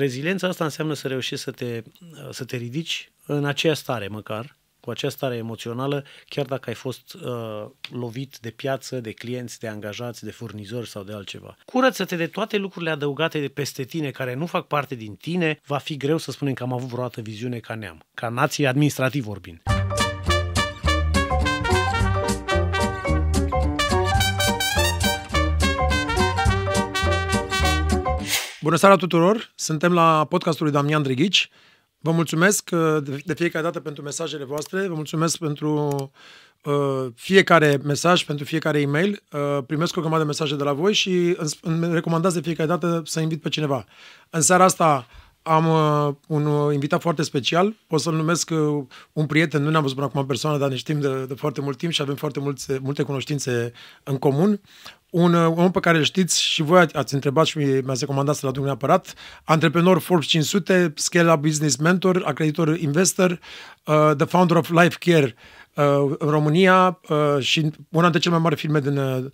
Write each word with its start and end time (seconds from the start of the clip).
reziliența 0.00 0.48
asta 0.48 0.64
înseamnă 0.64 0.94
să 0.94 1.08
reușești 1.08 1.44
să 1.44 1.50
te, 1.50 1.82
să 2.30 2.44
te 2.44 2.56
ridici 2.56 3.10
în 3.26 3.44
aceea 3.44 3.74
stare 3.74 4.08
măcar, 4.08 4.56
cu 4.80 4.90
această 4.90 5.16
stare 5.16 5.36
emoțională, 5.36 6.04
chiar 6.28 6.46
dacă 6.46 6.68
ai 6.68 6.74
fost 6.74 7.14
uh, 7.14 7.66
lovit 7.90 8.38
de 8.40 8.50
piață, 8.50 9.00
de 9.00 9.12
clienți, 9.12 9.58
de 9.58 9.68
angajați, 9.68 10.24
de 10.24 10.30
furnizori 10.30 10.88
sau 10.88 11.02
de 11.02 11.12
altceva. 11.12 11.56
Curăță-te 11.64 12.16
de 12.16 12.26
toate 12.26 12.56
lucrurile 12.56 12.90
adăugate 12.90 13.40
de 13.40 13.48
peste 13.48 13.84
tine 13.84 14.10
care 14.10 14.34
nu 14.34 14.46
fac 14.46 14.66
parte 14.66 14.94
din 14.94 15.14
tine, 15.14 15.60
va 15.66 15.78
fi 15.78 15.96
greu 15.96 16.16
să 16.16 16.30
spunem 16.30 16.54
că 16.54 16.62
am 16.62 16.72
avut 16.72 16.88
vreodată 16.88 17.20
viziune 17.20 17.58
ca 17.58 17.74
neam, 17.74 18.02
ca 18.14 18.28
nație 18.28 18.66
administrativ 18.66 19.24
vorbind. 19.24 19.62
Bună 28.62 28.76
seara 28.76 28.96
tuturor! 28.96 29.52
Suntem 29.54 29.92
la 29.92 30.24
podcastul 30.24 30.64
lui 30.64 30.74
Damian 30.74 31.02
Drighici. 31.02 31.50
Vă 31.98 32.10
mulțumesc 32.10 32.70
uh, 32.72 32.96
de 33.24 33.34
fiecare 33.34 33.64
dată 33.64 33.80
pentru 33.80 34.02
mesajele 34.02 34.44
voastre, 34.44 34.86
vă 34.86 34.94
mulțumesc 34.94 35.38
pentru 35.38 36.10
uh, 36.64 37.06
fiecare 37.14 37.78
mesaj, 37.84 38.24
pentru 38.24 38.44
fiecare 38.44 38.80
e-mail. 38.80 39.22
Uh, 39.32 39.64
primesc 39.66 39.96
o 39.96 40.00
grămadă 40.00 40.22
de 40.22 40.26
mesaje 40.28 40.56
de 40.56 40.62
la 40.64 40.72
voi 40.72 40.92
și 40.92 41.36
îmi 41.60 41.92
recomandați 41.92 42.34
de 42.34 42.40
fiecare 42.40 42.68
dată 42.68 43.02
să 43.04 43.20
invit 43.20 43.42
pe 43.42 43.48
cineva. 43.48 43.84
În 44.30 44.40
seara 44.40 44.64
asta 44.64 45.06
am 45.42 45.68
uh, 45.68 46.14
un 46.26 46.46
uh, 46.46 46.72
invitat 46.72 47.00
foarte 47.00 47.22
special, 47.22 47.74
o 47.88 47.96
să-l 47.96 48.14
numesc 48.14 48.50
uh, 48.50 48.84
un 49.12 49.26
prieten, 49.26 49.62
nu 49.62 49.70
ne-am 49.70 49.82
văzut 49.82 49.96
până 49.96 50.08
acum 50.08 50.20
în 50.20 50.26
persoană, 50.26 50.58
dar 50.58 50.68
ne 50.68 50.76
știm 50.76 51.00
de, 51.00 51.24
de 51.24 51.34
foarte 51.34 51.60
mult 51.60 51.78
timp 51.78 51.92
și 51.92 52.02
avem 52.02 52.14
foarte 52.14 52.40
multe, 52.40 52.78
multe 52.82 53.02
cunoștințe 53.02 53.72
în 54.02 54.18
comun. 54.18 54.60
Un 55.10 55.34
uh, 55.34 55.52
om 55.56 55.70
pe 55.70 55.80
care 55.80 55.98
îl 55.98 56.04
știți 56.04 56.42
și 56.42 56.62
voi 56.62 56.86
ați 56.92 57.14
întrebat 57.14 57.46
și 57.46 57.58
mi-ați 57.58 58.00
recomandat 58.00 58.34
să-l 58.34 58.48
aduc 58.48 58.64
neapărat, 58.64 59.14
antreprenor 59.44 59.98
Forbes 59.98 60.26
500, 60.26 60.92
Scale 60.96 61.32
Up 61.32 61.40
Business 61.40 61.76
Mentor, 61.76 62.22
acreditor 62.24 62.78
investor, 62.78 63.40
uh, 63.84 64.10
the 64.16 64.26
founder 64.26 64.56
of 64.56 64.70
Life 64.70 64.96
Care 64.98 65.34
uh, 65.74 66.14
în 66.18 66.28
România 66.28 67.00
uh, 67.08 67.36
și 67.38 67.60
una 67.88 68.02
dintre 68.02 68.20
cele 68.20 68.34
mai 68.34 68.42
mari 68.42 68.56
firme 68.56 68.80
din 68.80 68.96
uh, 68.96 69.24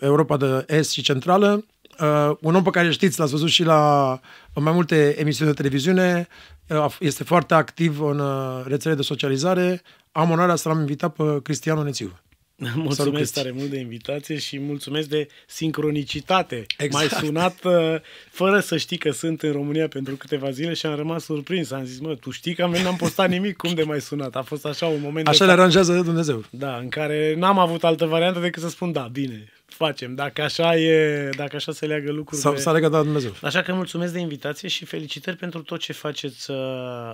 Europa 0.00 0.36
de 0.36 0.64
Est 0.68 0.90
și 0.90 1.02
Centrală, 1.02 1.64
Uh, 2.00 2.36
un 2.40 2.54
om 2.54 2.62
pe 2.62 2.70
care 2.70 2.90
știți, 2.90 3.18
l-ați 3.18 3.30
văzut 3.30 3.48
și 3.48 3.62
la 3.64 4.20
în 4.52 4.62
mai 4.62 4.72
multe 4.72 5.20
emisiuni 5.20 5.50
de 5.50 5.56
televiziune, 5.56 6.28
uh, 6.68 6.96
este 7.00 7.24
foarte 7.24 7.54
activ 7.54 8.00
în 8.00 8.18
uh, 8.18 8.64
rețele 8.66 8.94
de 8.94 9.02
socializare. 9.02 9.82
Am 10.12 10.30
onoarea 10.30 10.56
să 10.56 10.68
l-am 10.68 10.80
invitat 10.80 11.12
pe 11.14 11.40
Cristian 11.42 11.78
Onețiu. 11.78 12.18
Mulțumesc 12.74 13.32
tare 13.32 13.50
mult 13.50 13.70
de 13.70 13.78
invitație 13.78 14.38
și 14.38 14.58
mulțumesc 14.58 15.08
de 15.08 15.26
sincronicitate. 15.46 16.66
Exact. 16.78 17.10
M-ai 17.10 17.20
sunat 17.20 17.64
uh, 17.64 18.00
fără 18.30 18.60
să 18.60 18.76
știi 18.76 18.96
că 18.96 19.10
sunt 19.10 19.42
în 19.42 19.52
România 19.52 19.88
pentru 19.88 20.16
câteva 20.16 20.50
zile 20.50 20.74
și 20.74 20.86
am 20.86 20.96
rămas 20.96 21.24
surprins. 21.24 21.70
Am 21.70 21.84
zis, 21.84 22.00
mă, 22.00 22.14
tu 22.14 22.30
știi 22.30 22.54
că 22.54 22.66
n-am 22.66 22.96
postat 22.96 23.28
nimic, 23.28 23.56
cum 23.56 23.74
de 23.74 23.82
mai 23.82 24.00
sunat? 24.00 24.36
A 24.36 24.42
fost 24.42 24.66
așa 24.66 24.86
un 24.86 25.00
moment... 25.00 25.28
Așa 25.28 25.38
de 25.38 25.44
le 25.44 25.52
aranjează 25.52 26.00
Dumnezeu. 26.00 26.44
Da, 26.50 26.76
în 26.76 26.88
care 26.88 27.34
n-am 27.38 27.58
avut 27.58 27.84
altă 27.84 28.06
variantă 28.06 28.40
decât 28.40 28.62
să 28.62 28.68
spun, 28.68 28.92
da, 28.92 29.08
bine, 29.12 29.52
facem, 29.74 30.14
dacă 30.14 30.42
așa 30.42 30.76
e, 30.76 31.28
dacă 31.36 31.56
așa 31.56 31.72
se 31.72 31.86
leagă 31.86 32.12
lucrurile. 32.12 32.48
Sau 32.48 32.56
s-a 32.56 32.72
legat 32.72 32.90
de 32.90 32.96
Dumnezeu. 32.96 33.32
Așa 33.42 33.62
că 33.62 33.72
mulțumesc 33.72 34.12
de 34.12 34.18
invitație 34.18 34.68
și 34.68 34.84
felicitări 34.84 35.36
pentru 35.36 35.62
tot 35.62 35.80
ce 35.80 35.92
faceți 35.92 36.50
uh, 36.50 36.56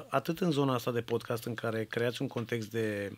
atât 0.08 0.40
în 0.40 0.50
zona 0.50 0.74
asta 0.74 0.92
de 0.92 1.00
podcast 1.00 1.44
în 1.44 1.54
care 1.54 1.84
creați 1.84 2.22
un 2.22 2.28
context 2.28 2.70
de, 2.70 3.12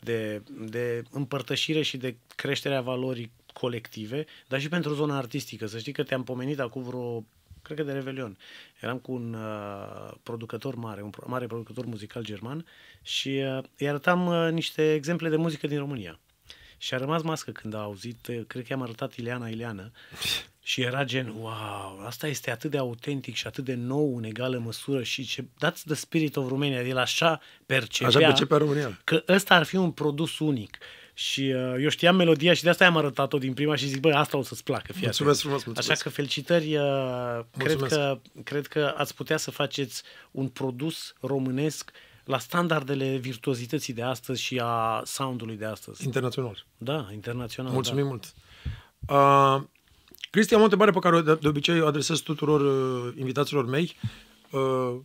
de, 0.00 0.42
de 0.70 1.02
împărtășire 1.10 1.82
și 1.82 1.96
de 1.96 2.16
creșterea 2.36 2.80
valorii 2.80 3.30
colective, 3.52 4.24
dar 4.48 4.60
și 4.60 4.68
pentru 4.68 4.94
zona 4.94 5.16
artistică. 5.16 5.66
Să 5.66 5.78
știi 5.78 5.92
că 5.92 6.02
te-am 6.02 6.24
pomenit 6.24 6.60
acum 6.60 6.82
vreo 6.82 7.24
cred 7.62 7.76
că 7.76 7.82
de 7.82 7.92
Revelion. 7.92 8.36
Eram 8.80 8.98
cu 8.98 9.12
un 9.12 9.34
uh, 9.34 10.12
producător 10.22 10.74
mare, 10.74 11.02
un 11.02 11.10
mare 11.26 11.46
producător 11.46 11.84
muzical 11.84 12.24
german 12.24 12.66
și 13.02 13.28
uh, 13.28 13.64
îi 13.78 13.88
arătam 13.88 14.26
uh, 14.26 14.48
niște 14.52 14.94
exemple 14.94 15.28
de 15.28 15.36
muzică 15.36 15.66
din 15.66 15.78
România. 15.78 16.18
Și 16.78 16.94
a 16.94 16.96
rămas 16.96 17.22
mască 17.22 17.50
când 17.50 17.74
a 17.74 17.78
auzit, 17.78 18.24
cred 18.24 18.62
că 18.62 18.66
i-am 18.68 18.82
arătat 18.82 19.14
Ileana 19.14 19.48
Ileana 19.48 19.90
și 20.70 20.80
era 20.80 21.04
gen, 21.04 21.34
wow, 21.38 22.02
asta 22.06 22.26
este 22.26 22.50
atât 22.50 22.70
de 22.70 22.78
autentic 22.78 23.34
și 23.34 23.46
atât 23.46 23.64
de 23.64 23.74
nou 23.74 24.16
în 24.16 24.24
egală 24.24 24.58
măsură 24.58 25.02
și 25.02 25.24
ce, 25.24 25.42
that's 25.42 25.82
the 25.84 25.94
spirit 25.94 26.36
of 26.36 26.48
Romania, 26.48 26.82
el 26.82 26.98
așa 26.98 27.40
percepea, 27.66 28.08
așa 28.08 28.18
percepea 28.18 28.56
România. 28.56 29.00
că 29.04 29.22
ăsta 29.28 29.54
ar 29.54 29.64
fi 29.64 29.76
un 29.76 29.90
produs 29.90 30.38
unic. 30.38 30.78
Și 31.14 31.40
uh, 31.40 31.74
eu 31.80 31.88
știam 31.88 32.16
melodia 32.16 32.52
și 32.52 32.62
de 32.62 32.68
asta 32.68 32.86
am 32.86 32.96
arătat-o 32.96 33.38
din 33.38 33.54
prima 33.54 33.76
și 33.76 33.86
zic, 33.86 34.00
bă, 34.00 34.12
asta 34.12 34.36
o 34.36 34.42
să-ți 34.42 34.62
placă. 34.62 34.92
Fii 34.92 35.02
mulțumesc 35.02 35.40
frumos, 35.40 35.64
mulțumesc. 35.64 35.90
Așa 35.90 36.02
că 36.02 36.08
felicitări, 36.08 36.76
uh, 36.76 37.40
cred 37.56 37.76
că, 37.76 38.20
cred 38.44 38.66
că 38.66 38.94
ați 38.96 39.14
putea 39.14 39.36
să 39.36 39.50
faceți 39.50 40.02
un 40.30 40.48
produs 40.48 41.14
românesc 41.20 41.90
la 42.28 42.38
standardele 42.38 43.16
virtuozității 43.16 43.92
de 43.92 44.02
astăzi 44.02 44.42
și 44.42 44.60
a 44.62 45.02
soundului 45.04 45.56
de 45.56 45.64
astăzi. 45.64 46.04
Internațional. 46.04 46.66
Da, 46.78 47.08
internațional. 47.12 47.72
Mulțumim 47.72 48.02
da. 48.02 48.08
mult. 48.08 48.34
Uh, 49.08 49.68
Cristi, 50.30 50.54
am 50.54 50.60
o 50.60 50.62
întrebare 50.62 50.90
pe 50.90 50.98
care 50.98 51.20
de, 51.20 51.34
de 51.34 51.48
obicei 51.48 51.80
o 51.80 51.86
adresez 51.86 52.18
tuturor 52.18 52.60
uh, 52.60 53.14
invitaților 53.18 53.66
mei, 53.66 53.96
uh, 54.50 54.96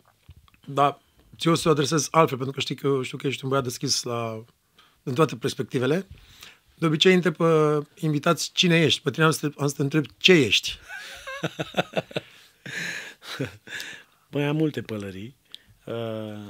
dar 0.66 1.00
ți 1.38 1.48
o 1.48 1.56
să 1.56 1.68
o 1.68 1.72
adresez 1.72 2.08
altfel, 2.12 2.38
pentru 2.38 2.56
că 2.56 2.60
știi 2.60 2.76
că, 2.76 3.00
știu 3.04 3.18
că 3.18 3.28
ești 3.28 3.44
un 3.44 3.50
băiat 3.50 3.64
deschis 3.64 4.04
la, 4.04 4.44
în 5.04 5.14
toate 5.14 5.36
perspectivele. 5.36 6.08
De 6.76 6.86
obicei 6.86 7.14
întreb 7.14 7.36
pe 7.36 7.80
invitați 7.96 8.52
cine 8.54 8.82
ești. 8.82 9.02
Pe 9.02 9.12
tine 9.12 9.26
am 9.26 9.32
să, 9.32 9.48
te, 9.48 9.56
am 9.62 9.68
să 9.68 9.74
te 9.76 9.82
întreb 9.82 10.06
ce 10.18 10.32
ești. 10.32 10.80
Băi, 14.32 14.46
am 14.48 14.56
multe 14.56 14.82
pălării. 14.82 15.36
Uh, 15.86 15.94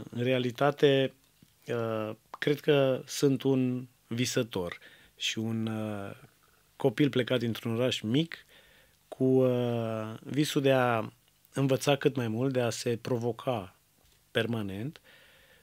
în 0.10 0.24
realitate, 0.24 1.14
uh, 1.68 2.16
cred 2.40 2.60
că 2.60 3.02
sunt 3.06 3.44
un 3.44 3.88
visător 4.08 4.78
și 5.18 5.40
un 5.40 5.66
uh, 5.66 6.12
copil 6.76 7.10
plecat 7.10 7.40
dintr-un 7.40 7.76
oraș 7.76 8.02
mic 8.02 8.46
cu 9.08 9.46
visul 10.20 10.62
de 10.62 10.72
a 10.72 11.12
învăța 11.54 11.96
cât 11.96 12.16
mai 12.16 12.28
mult, 12.28 12.54
de 12.54 12.62
a 12.62 12.70
se 12.70 12.98
provoca 13.02 13.76
permanent 14.32 15.02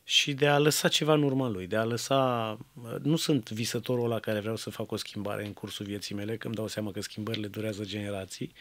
și 0.05 0.33
de 0.33 0.47
a 0.47 0.59
lăsa 0.59 0.89
ceva 0.89 1.13
în 1.13 1.23
urma 1.23 1.49
lui, 1.49 1.67
de 1.67 1.77
a 1.77 1.85
lăsa... 1.85 2.59
Nu 3.03 3.17
sunt 3.17 3.51
visătorul 3.51 4.05
ăla 4.05 4.21
care 4.21 4.41
vreau 4.41 4.57
să 4.57 4.71
fac 4.71 4.93
o 4.93 4.97
schimbare 4.97 5.47
în 5.47 5.53
cursul 5.53 5.87
vieții 5.87 6.15
mele, 6.15 6.37
că 6.37 6.47
îmi 6.47 6.57
dau 6.57 6.67
seama 6.67 6.91
că 6.91 7.01
schimbările 7.01 7.47
durează 7.47 7.85
generații, 7.85 8.53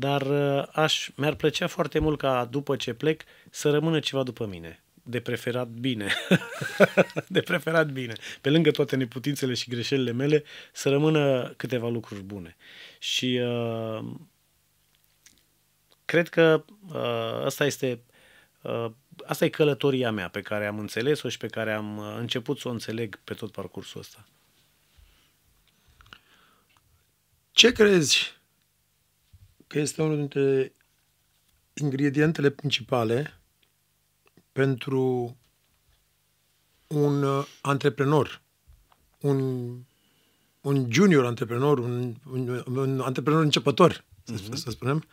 dar 0.00 0.22
uh, 0.22 0.68
aș, 0.72 1.08
mi-ar 1.14 1.34
plăcea 1.34 1.66
foarte 1.66 1.98
mult 1.98 2.18
ca 2.18 2.44
după 2.44 2.76
ce 2.76 2.92
plec 2.92 3.22
să 3.50 3.70
rămână 3.70 4.00
ceva 4.00 4.22
după 4.22 4.46
mine. 4.46 4.82
De 5.02 5.20
preferat 5.20 5.68
bine. 5.68 6.12
de 7.28 7.40
preferat 7.40 7.90
bine. 7.90 8.12
Pe 8.40 8.50
lângă 8.50 8.70
toate 8.70 8.96
neputințele 8.96 9.54
și 9.54 9.70
greșelile 9.70 10.12
mele, 10.12 10.44
să 10.72 10.88
rămână 10.88 11.54
câteva 11.56 11.88
lucruri 11.88 12.22
bune. 12.22 12.56
Și 12.98 13.40
uh, 13.42 14.04
cred 16.04 16.28
că 16.28 16.64
uh, 16.88 17.44
asta 17.44 17.64
este 17.64 18.00
uh, 18.62 18.90
asta 19.26 19.44
e 19.44 19.48
călătoria 19.48 20.10
mea 20.10 20.28
pe 20.28 20.40
care 20.40 20.66
am 20.66 20.78
înțeles-o 20.78 21.28
și 21.28 21.38
pe 21.38 21.46
care 21.46 21.72
am 21.72 21.96
uh, 21.98 22.14
început 22.18 22.58
să 22.58 22.68
o 22.68 22.70
înțeleg 22.70 23.18
pe 23.24 23.34
tot 23.34 23.52
parcursul 23.52 24.00
ăsta. 24.00 24.28
Ce 27.52 27.72
crezi 27.72 28.39
că 29.70 29.78
este 29.78 30.02
unul 30.02 30.16
dintre 30.16 30.72
ingredientele 31.74 32.50
principale 32.50 33.40
pentru 34.52 35.36
un 36.86 37.22
uh, 37.22 37.46
antreprenor, 37.60 38.42
un, 39.20 39.38
un 40.60 40.86
junior 40.92 41.24
antreprenor, 41.24 41.78
un, 41.78 42.14
un, 42.30 42.62
un 42.66 43.00
antreprenor 43.00 43.42
începător, 43.42 43.92
uh-huh. 43.92 44.24
să, 44.24 44.42
mhm. 44.42 44.54
să 44.54 44.70
spunem, 44.70 45.04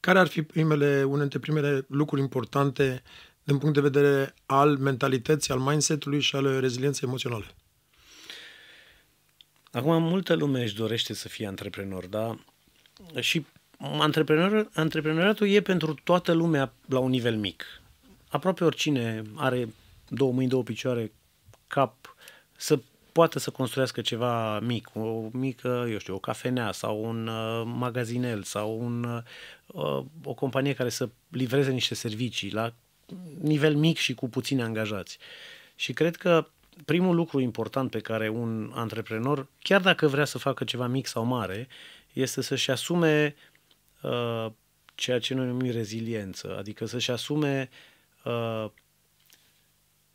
care 0.00 0.18
ar 0.18 0.26
fi 0.26 0.42
primele, 0.42 1.02
unele 1.02 1.20
dintre 1.20 1.38
primele 1.38 1.84
lucruri 1.88 2.22
importante 2.22 3.02
din 3.42 3.58
punct 3.58 3.74
de 3.74 3.80
vedere 3.80 4.34
al 4.46 4.76
mentalității, 4.76 5.52
al 5.52 5.58
mindset-ului 5.58 6.20
și 6.20 6.36
al 6.36 6.60
rezilienței 6.60 7.08
emoționale? 7.08 7.46
Acum, 9.72 10.02
multă 10.02 10.34
lume 10.34 10.62
își 10.62 10.74
dorește 10.74 11.14
să 11.14 11.28
fie 11.28 11.46
antreprenor, 11.46 12.06
dar 12.06 12.38
și 13.20 13.46
antreprenor, 13.78 14.70
antreprenoriatul 14.74 15.48
e 15.48 15.60
pentru 15.60 15.94
toată 16.04 16.32
lumea 16.32 16.72
la 16.88 16.98
un 16.98 17.10
nivel 17.10 17.36
mic. 17.36 17.64
Aproape 18.28 18.64
oricine 18.64 19.22
are 19.34 19.68
două 20.08 20.32
mâini, 20.32 20.50
două 20.50 20.62
picioare, 20.62 21.12
cap, 21.66 22.16
să 22.56 22.78
poată 23.12 23.38
să 23.38 23.50
construiască 23.50 24.00
ceva 24.00 24.60
mic, 24.60 24.90
o 24.94 25.28
mică, 25.32 25.86
eu 25.90 25.98
știu, 25.98 26.14
o 26.14 26.18
cafenea 26.18 26.72
sau 26.72 27.04
un 27.04 27.26
uh, 27.26 27.62
magazinel 27.64 28.42
sau 28.42 28.78
un, 28.80 29.22
uh, 29.66 30.04
o 30.24 30.34
companie 30.34 30.72
care 30.72 30.88
să 30.88 31.08
livreze 31.28 31.70
niște 31.70 31.94
servicii 31.94 32.50
la 32.50 32.72
nivel 33.40 33.74
mic 33.74 33.96
și 33.96 34.14
cu 34.14 34.28
puțini 34.28 34.62
angajați. 34.62 35.18
Și 35.74 35.92
cred 35.92 36.16
că 36.16 36.46
primul 36.84 37.14
lucru 37.14 37.40
important 37.40 37.90
pe 37.90 38.00
care 38.00 38.28
un 38.28 38.72
antreprenor, 38.74 39.46
chiar 39.62 39.80
dacă 39.80 40.06
vrea 40.06 40.24
să 40.24 40.38
facă 40.38 40.64
ceva 40.64 40.86
mic 40.86 41.06
sau 41.06 41.24
mare, 41.24 41.68
este 42.12 42.42
să-și 42.42 42.70
asume 42.70 43.34
uh, 44.02 44.46
ceea 44.94 45.18
ce 45.18 45.34
noi 45.34 45.46
numim 45.46 45.72
reziliență, 45.72 46.56
adică 46.58 46.86
să-și 46.86 47.10
asume 47.10 47.68
uh, 48.24 48.66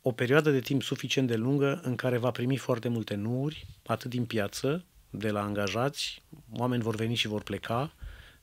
o 0.02 0.12
perioadă 0.12 0.50
de 0.50 0.60
timp 0.60 0.82
suficient 0.82 1.28
de 1.28 1.36
lungă 1.36 1.80
în 1.82 1.94
care 1.94 2.16
va 2.16 2.30
primi 2.30 2.56
foarte 2.56 2.88
multe 2.88 3.14
nuuri, 3.14 3.66
atât 3.86 4.10
din 4.10 4.24
piață, 4.24 4.84
de 5.10 5.30
la 5.30 5.42
angajați, 5.42 6.22
oameni 6.52 6.82
vor 6.82 6.94
veni 6.94 7.14
și 7.14 7.26
vor 7.26 7.42
pleca, 7.42 7.94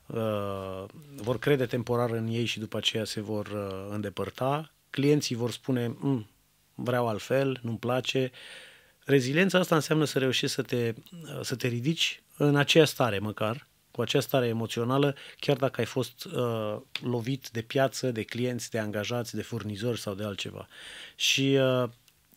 uh, 0.06 0.84
vor 1.16 1.40
crede 1.40 1.66
temporar 1.66 2.12
în 2.12 2.28
ei 2.28 2.46
și 2.46 2.60
după 2.60 2.78
aceea 2.78 3.04
se 3.04 3.22
vor 3.22 3.48
uh, 3.48 3.88
îndepărta, 3.90 4.72
clienții 4.90 5.36
vor 5.36 5.52
spune, 5.52 5.88
mm, 5.88 6.28
vreau 6.76 7.08
altfel, 7.08 7.60
nu-mi 7.62 7.78
place. 7.78 8.32
Reziliența 9.06 9.60
asta 9.60 9.76
înseamnă 9.76 10.06
să 10.06 10.20
reușești 10.20 10.56
să 10.56 10.62
te, 10.62 10.94
uh, 11.12 11.40
să 11.42 11.56
te 11.56 11.68
ridici 11.68 12.22
în 12.38 12.56
aceeași 12.56 12.92
stare 12.92 13.20
măcar, 13.20 13.68
cu 14.00 14.06
această 14.06 14.28
stare 14.28 14.48
emoțională, 14.48 15.16
chiar 15.40 15.58
dacă 15.58 15.76
ai 15.80 15.86
fost 15.86 16.26
uh, 16.26 16.78
lovit 17.02 17.50
de 17.52 17.62
piață, 17.62 18.12
de 18.12 18.24
clienți, 18.24 18.70
de 18.70 18.80
angajați, 18.80 19.36
de 19.36 19.42
furnizori 19.42 20.00
sau 20.00 20.14
de 20.14 20.24
altceva. 20.24 20.68
Și 21.16 21.58
uh, 21.60 21.90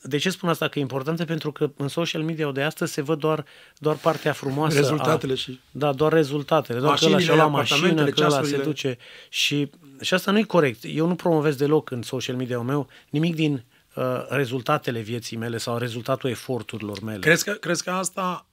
de 0.03 0.17
ce 0.17 0.31
spun 0.31 0.49
asta? 0.49 0.69
Că 0.69 0.79
e 0.79 0.83
importantă 0.83 1.25
pentru 1.25 1.53
că 1.53 1.73
în 1.77 1.89
social 1.89 2.23
media 2.23 2.51
de 2.51 2.63
astăzi 2.63 2.93
se 2.93 3.01
văd 3.01 3.19
doar, 3.19 3.45
doar 3.79 3.97
partea 3.97 4.33
frumoasă. 4.33 4.77
Rezultatele 4.77 5.33
a, 5.33 5.37
și... 5.37 5.61
Da, 5.71 5.93
doar 5.93 6.13
rezultatele. 6.13 6.79
Doar 6.79 6.99
că 6.99 7.05
ăla 7.05 7.19
și 7.19 7.29
la 7.29 7.47
mașină, 7.47 8.05
că 8.05 8.25
ăla 8.25 8.43
se 8.43 8.57
duce. 8.57 8.99
Și, 9.29 9.71
și 10.01 10.15
asta 10.15 10.31
nu 10.31 10.39
e 10.39 10.43
corect. 10.43 10.85
Eu 10.87 11.07
nu 11.07 11.15
promovez 11.15 11.57
deloc 11.57 11.91
în 11.91 12.03
social 12.03 12.37
media-ul 12.37 12.65
meu 12.65 12.89
nimic 13.11 13.35
din 13.35 13.65
uh, 13.95 14.05
rezultatele 14.29 15.01
vieții 15.01 15.37
mele 15.37 15.57
sau 15.57 15.79
rezultatul 15.79 16.31
eforturilor 16.31 17.01
mele. 17.01 17.19
Crezi 17.19 17.45
că, 17.45 17.53
crezi 17.53 17.83
că 17.83 17.91
asta 17.91 18.47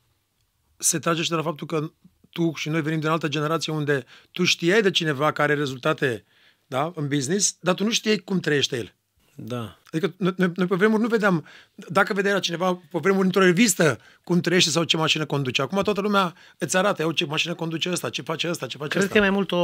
se 0.77 0.99
trage 0.99 1.21
și 1.21 1.29
de 1.29 1.35
la 1.35 1.41
faptul 1.41 1.67
că 1.67 1.91
tu 2.31 2.53
și 2.55 2.69
noi 2.69 2.81
venim 2.81 2.99
din 2.99 3.09
altă 3.09 3.27
generație 3.27 3.73
unde 3.73 4.05
tu 4.31 4.43
știai 4.43 4.81
de 4.81 4.91
cineva 4.91 5.31
care 5.31 5.51
are 5.51 5.59
rezultate 5.59 6.25
da, 6.65 6.91
în 6.95 7.07
business, 7.07 7.57
dar 7.59 7.75
tu 7.75 7.83
nu 7.83 7.91
știai 7.91 8.17
cum 8.17 8.39
trăiește 8.39 8.77
el. 8.77 8.93
Da. 9.35 9.77
Adică 9.91 10.13
noi, 10.17 10.33
noi 10.37 10.67
pe 10.67 10.75
vremuri 10.75 11.01
nu 11.01 11.07
vedeam, 11.07 11.45
dacă 11.75 12.13
vedea 12.13 12.33
la 12.33 12.39
cineva 12.39 12.81
pe 12.91 12.99
vremuri 13.01 13.25
într-o 13.25 13.41
revistă 13.41 13.99
cum 14.23 14.39
trăiește 14.39 14.69
sau 14.69 14.83
ce 14.83 14.97
mașină 14.97 15.25
conduce. 15.25 15.61
Acum 15.61 15.81
toată 15.81 16.01
lumea 16.01 16.33
îți 16.57 16.77
arată, 16.77 17.01
eu 17.01 17.11
ce 17.11 17.25
mașină 17.25 17.53
conduce 17.53 17.91
ăsta, 17.91 18.09
ce 18.09 18.21
face 18.21 18.49
ăsta, 18.49 18.67
ce 18.67 18.77
face 18.77 18.89
Cred 18.89 19.01
ăsta. 19.01 19.13
că 19.13 19.19
e 19.19 19.29
mai 19.29 19.35
mult 19.35 19.51
o, 19.51 19.57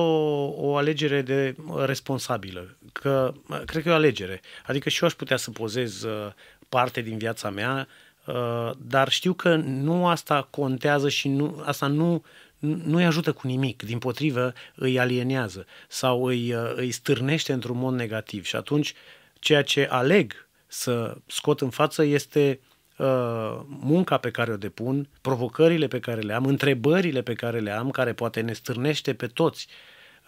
o 0.68 0.76
alegere 0.76 1.22
de 1.22 1.56
responsabilă. 1.86 2.78
Că, 2.92 3.34
cred 3.66 3.84
că 3.84 3.90
e 3.90 3.92
o 3.92 3.96
alegere. 3.96 4.42
Adică 4.66 4.90
și 4.90 5.02
eu 5.02 5.08
aș 5.08 5.14
putea 5.14 5.38
să 5.38 5.52
pozez 5.52 6.04
uh, 6.04 6.32
parte 6.70 7.02
din 7.02 7.18
viața 7.18 7.50
mea, 7.50 7.88
uh, 8.26 8.72
dar 8.78 9.10
știu 9.10 9.34
că 9.34 9.56
nu 9.56 10.08
asta 10.08 10.48
contează 10.50 11.10
și 11.10 11.28
nu, 11.28 11.62
asta 11.66 11.88
nu, 11.88 12.24
nu 12.66 12.98
îi 12.98 13.06
ajută 13.06 13.34
cu 13.34 13.48
nimic, 13.48 13.84
din 13.84 13.98
potrivă 13.98 14.54
îi 14.76 15.00
alienează 15.00 15.66
sau 15.88 16.26
îi, 16.26 16.54
uh, 16.54 16.74
îi 16.76 16.92
stârnește 16.92 17.54
într-un 17.54 17.78
mod 17.78 17.94
negativ. 17.94 18.46
Și 18.46 18.56
atunci 18.56 18.94
ceea 19.40 19.64
ce 19.64 19.88
aleg 19.90 20.48
să 20.68 21.18
scot 21.26 21.62
în 21.62 21.70
față 21.70 22.04
este 22.04 22.60
uh, 22.98 23.60
munca 23.68 24.18
pe 24.18 24.32
care 24.32 24.52
o 24.52 24.58
depun, 24.58 25.10
provocările 25.22 25.88
pe 25.88 26.00
care 26.00 26.22
le 26.22 26.34
am, 26.34 26.46
întrebările 26.46 27.22
pe 27.22 27.34
care 27.34 27.60
le 27.60 27.72
am, 27.72 27.92
care 27.92 28.14
poate 28.14 28.42
ne 28.42 28.54
stârnește 28.54 29.14
pe 29.14 29.28
toți. 29.28 29.68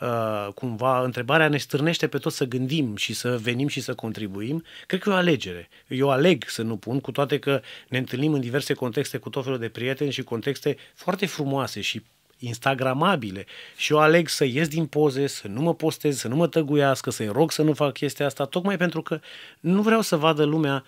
Uh, 0.02 0.48
cumva 0.54 1.04
întrebarea 1.04 1.48
ne 1.48 1.58
stârnește 1.58 2.08
pe 2.08 2.18
toți 2.18 2.36
să 2.36 2.46
gândim 2.46 2.96
și 2.96 3.14
să 3.14 3.38
venim 3.38 3.68
și 3.68 3.82
să 3.82 3.94
contribuim, 3.94 4.64
cred 4.88 5.00
că 5.00 5.10
e 5.10 5.14
o 5.14 5.16
alegere. 5.16 5.70
Eu 5.88 6.10
aleg 6.10 6.44
să 6.48 6.62
nu 6.62 6.78
pun, 6.78 7.00
cu 7.00 7.12
toate 7.12 7.40
că 7.40 7.62
ne 7.90 7.98
întâlnim 7.98 8.34
în 8.34 8.40
diverse 8.40 8.74
contexte 8.74 9.18
cu 9.18 9.30
tot 9.30 9.44
felul 9.44 9.60
de 9.60 9.70
prieteni 9.70 10.12
și 10.12 10.24
contexte 10.24 10.78
foarte 10.96 11.26
frumoase 11.26 11.82
și 11.82 12.04
instagramabile 12.40 13.46
și 13.76 13.94
eu 13.94 14.00
aleg 14.00 14.28
să 14.28 14.46
ies 14.46 14.68
din 14.68 14.86
poze, 14.86 15.28
să 15.28 15.48
nu 15.48 15.62
mă 15.62 15.74
postez, 15.74 16.18
să 16.18 16.28
nu 16.28 16.36
mă 16.36 16.48
tăguiască, 16.48 17.10
să-i 17.10 17.28
rog 17.28 17.52
să 17.52 17.62
nu 17.62 17.74
fac 17.74 17.94
chestia 17.94 18.26
asta, 18.26 18.46
tocmai 18.46 18.78
pentru 18.78 19.02
că 19.02 19.20
nu 19.60 19.82
vreau 19.82 20.02
să 20.02 20.16
vadă 20.16 20.44
lumea 20.44 20.84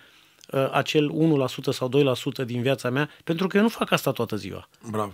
uh, 0.52 0.70
acel 0.72 1.12
1% 1.70 1.72
sau 1.72 1.90
2% 2.44 2.46
din 2.46 2.62
viața 2.62 2.90
mea, 2.90 3.10
pentru 3.24 3.48
că 3.48 3.58
eu 3.58 3.64
nu 3.64 3.70
fac 3.70 3.92
asta 3.92 4.12
toată 4.12 4.36
ziua. 4.36 4.70
Bravo. 4.90 5.14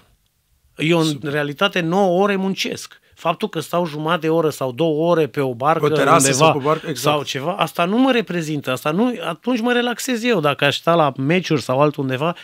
Eu, 0.78 1.00
în 1.00 1.06
Super. 1.06 1.32
realitate, 1.32 1.80
9 1.80 2.22
ore 2.22 2.36
muncesc. 2.36 3.00
Faptul 3.14 3.50
că 3.50 3.60
stau 3.60 3.86
jumătate 3.86 4.20
de 4.20 4.30
oră 4.30 4.50
sau 4.50 4.72
două 4.72 5.12
ore 5.12 5.28
pe 5.28 5.40
o 5.40 5.54
barcă 5.54 5.88
pe 5.88 5.92
undeva 5.92 6.20
sau, 6.20 6.58
pe 6.58 6.64
barcă, 6.64 6.88
exact. 6.90 7.16
sau 7.16 7.24
ceva, 7.24 7.56
asta 7.56 7.86
nu 7.86 7.98
mă 7.98 8.12
reprezintă. 8.12 8.72
Asta 8.72 8.92
nu, 8.92 9.14
atunci 9.28 9.60
mă 9.60 9.72
relaxez 9.72 10.24
eu. 10.24 10.40
Dacă 10.40 10.66
aș 10.66 10.78
sta 10.78 10.96
la 10.96 11.12
meciuri 11.18 11.62
sau 11.62 11.82
altundeva, 11.82 12.36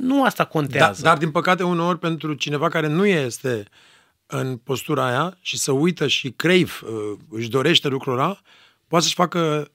nu 0.00 0.24
asta 0.24 0.44
contează. 0.44 1.02
Da, 1.02 1.08
dar, 1.08 1.18
din 1.18 1.30
păcate, 1.30 1.62
uneori, 1.62 1.98
pentru 1.98 2.34
cineva 2.34 2.68
care 2.68 2.86
nu 2.86 3.06
este 3.06 3.64
în 4.26 4.56
postura 4.56 5.06
aia 5.06 5.36
și 5.40 5.58
să 5.58 5.72
uită 5.72 6.06
și 6.06 6.30
crave, 6.30 6.70
uh, 6.82 7.18
își 7.30 7.48
dorește 7.48 7.88
lucrul 7.88 8.12
ăla, 8.12 8.40
poate 8.88 9.04
să-și 9.04 9.16
facă 9.16 9.70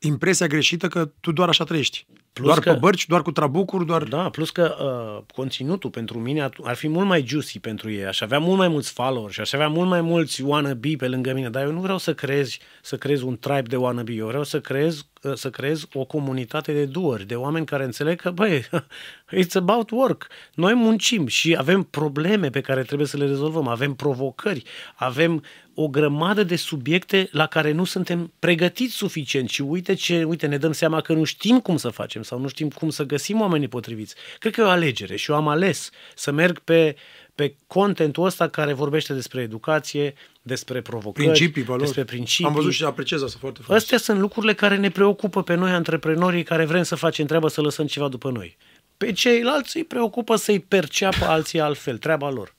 impresia 0.00 0.46
greșită 0.46 0.88
că 0.88 1.10
tu 1.20 1.32
doar 1.32 1.48
așa 1.48 1.64
trăiești. 1.64 2.06
Plus 2.32 2.46
doar 2.46 2.58
că, 2.58 2.72
pe 2.72 2.78
bărci, 2.78 3.06
doar 3.06 3.22
cu 3.22 3.32
trabucuri, 3.32 3.86
doar... 3.86 4.02
Da, 4.02 4.30
plus 4.30 4.50
că 4.50 4.76
uh, 4.80 5.24
conținutul 5.34 5.90
pentru 5.90 6.18
mine 6.18 6.48
ar 6.62 6.74
fi 6.74 6.88
mult 6.88 7.06
mai 7.06 7.24
juicy 7.26 7.58
pentru 7.58 7.90
ei. 7.90 8.06
Aș 8.06 8.20
avea 8.20 8.38
mult 8.38 8.58
mai 8.58 8.68
mulți 8.68 8.92
followers 8.92 9.32
și 9.34 9.40
aș 9.40 9.52
avea 9.52 9.68
mult 9.68 9.88
mai 9.88 10.00
mulți 10.00 10.42
wannabe 10.42 10.94
pe 10.96 11.08
lângă 11.08 11.32
mine, 11.32 11.50
dar 11.50 11.64
eu 11.64 11.72
nu 11.72 11.80
vreau 11.80 11.98
să 11.98 12.14
creez, 12.14 12.56
să 12.82 12.96
creez 12.96 13.20
un 13.20 13.38
tribe 13.38 13.60
de 13.60 13.76
wannabe. 13.76 14.12
Eu 14.12 14.26
vreau 14.26 14.44
să 14.44 14.60
creez, 14.60 14.98
uh, 14.98 15.04
să 15.34 15.50
creez 15.50 15.86
o 15.92 16.04
comunitate 16.04 16.72
de 16.72 16.84
duori, 16.84 17.26
de 17.26 17.34
oameni 17.34 17.66
care 17.66 17.84
înțeleg 17.84 18.20
că, 18.20 18.30
băi, 18.30 18.64
it's 19.42 19.54
about 19.54 19.90
work. 19.90 20.26
Noi 20.54 20.74
muncim 20.74 21.26
și 21.26 21.56
avem 21.58 21.82
probleme 21.82 22.50
pe 22.50 22.60
care 22.60 22.82
trebuie 22.82 23.06
să 23.06 23.16
le 23.16 23.26
rezolvăm, 23.26 23.68
avem 23.68 23.94
provocări, 23.94 24.62
avem 24.94 25.42
o 25.74 25.88
grămadă 25.88 26.42
de 26.42 26.56
subiecte 26.56 27.28
la 27.32 27.46
care 27.46 27.72
nu 27.72 27.84
suntem 27.84 28.32
pregătiți 28.38 28.94
suficient 28.94 29.48
și 29.48 29.62
uite 29.62 29.94
ce, 29.94 30.24
uite, 30.24 30.46
ne 30.46 30.56
dăm 30.56 30.72
seama 30.72 31.00
că 31.00 31.12
nu 31.12 31.24
știm 31.24 31.60
cum 31.60 31.76
să 31.76 31.88
facem 31.88 32.22
sau 32.22 32.38
nu 32.38 32.48
știm 32.48 32.68
cum 32.68 32.90
să 32.90 33.04
găsim 33.04 33.40
oamenii 33.40 33.68
potriviți. 33.68 34.14
Cred 34.38 34.52
că 34.52 34.60
e 34.60 34.64
o 34.64 34.68
alegere 34.68 35.16
și 35.16 35.30
eu 35.30 35.36
am 35.36 35.48
ales 35.48 35.90
să 36.14 36.30
merg 36.30 36.58
pe, 36.58 36.96
pe 37.40 37.56
contentul 37.66 38.24
ăsta 38.24 38.48
care 38.48 38.72
vorbește 38.72 39.12
despre 39.12 39.40
educație, 39.40 40.14
despre 40.42 40.80
provocări, 40.80 41.26
principii, 41.26 41.62
valori. 41.62 41.84
despre 41.84 42.04
principii. 42.04 42.44
Am 42.44 42.52
văzut 42.52 42.72
și 42.72 42.84
apreciez 42.84 43.22
asta 43.22 43.38
foarte 43.40 43.60
frumos. 43.62 43.82
Astea 43.82 43.98
sunt 43.98 44.18
lucrurile 44.18 44.54
care 44.54 44.76
ne 44.76 44.90
preocupă 44.90 45.42
pe 45.42 45.54
noi, 45.54 45.70
antreprenorii, 45.70 46.42
care 46.42 46.64
vrem 46.64 46.82
să 46.82 46.94
facem 46.94 47.26
treabă, 47.26 47.48
să 47.48 47.60
lăsăm 47.60 47.86
ceva 47.86 48.08
după 48.08 48.30
noi. 48.30 48.56
Pe 48.96 49.12
ceilalți 49.12 49.76
îi 49.76 49.84
preocupă 49.84 50.36
să-i 50.36 50.60
perceapă 50.60 51.24
alții 51.24 51.60
altfel, 51.60 51.98
treaba 51.98 52.30
lor. 52.30 52.54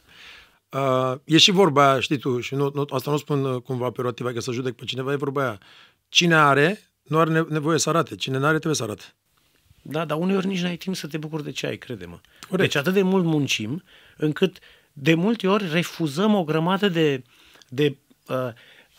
Uh, 0.69 1.13
e 1.24 1.38
și 1.38 1.51
vorba 1.51 1.92
aia, 1.92 2.00
știi 2.00 2.18
tu, 2.18 2.39
și 2.39 2.56
nu, 2.56 2.72
nu, 2.74 2.86
asta 2.89 3.12
nu 3.12 3.17
spun 3.17 3.44
uh, 3.44 3.62
cumva 3.62 3.89
perorativ, 3.89 4.34
că 4.34 4.39
să 4.39 4.51
judec 4.51 4.74
pe 4.75 4.86
cineva, 4.86 5.12
e 5.12 5.15
vorba 5.15 5.41
aia. 5.41 5.60
Cine 6.10 6.36
are, 6.36 6.82
nu 7.03 7.20
are 7.20 7.46
nevoie 7.50 7.79
să 7.79 7.89
arate. 7.89 8.15
Cine 8.15 8.38
nu 8.38 8.46
are, 8.46 8.55
trebuie 8.55 8.75
să 8.75 8.84
arate. 8.84 9.03
Da, 9.82 10.05
dar 10.05 10.17
uneori 10.17 10.48
nici 10.48 10.62
n-ai 10.62 10.75
timp 10.75 10.96
să 10.96 11.08
te 11.08 11.17
bucuri 11.17 11.44
de 11.44 11.51
ce 11.51 11.67
ai, 11.67 11.77
crede-mă. 11.77 12.20
Corect. 12.50 12.72
Deci 12.72 12.82
atât 12.82 12.94
de 12.94 13.01
mult 13.01 13.25
muncim, 13.25 13.84
încât 14.17 14.60
de 14.93 15.13
multe 15.13 15.48
ori 15.48 15.69
refuzăm 15.71 16.36
o 16.36 16.43
grămadă 16.43 16.89
de, 16.89 17.24
de 17.69 17.98
uh, 18.27 18.36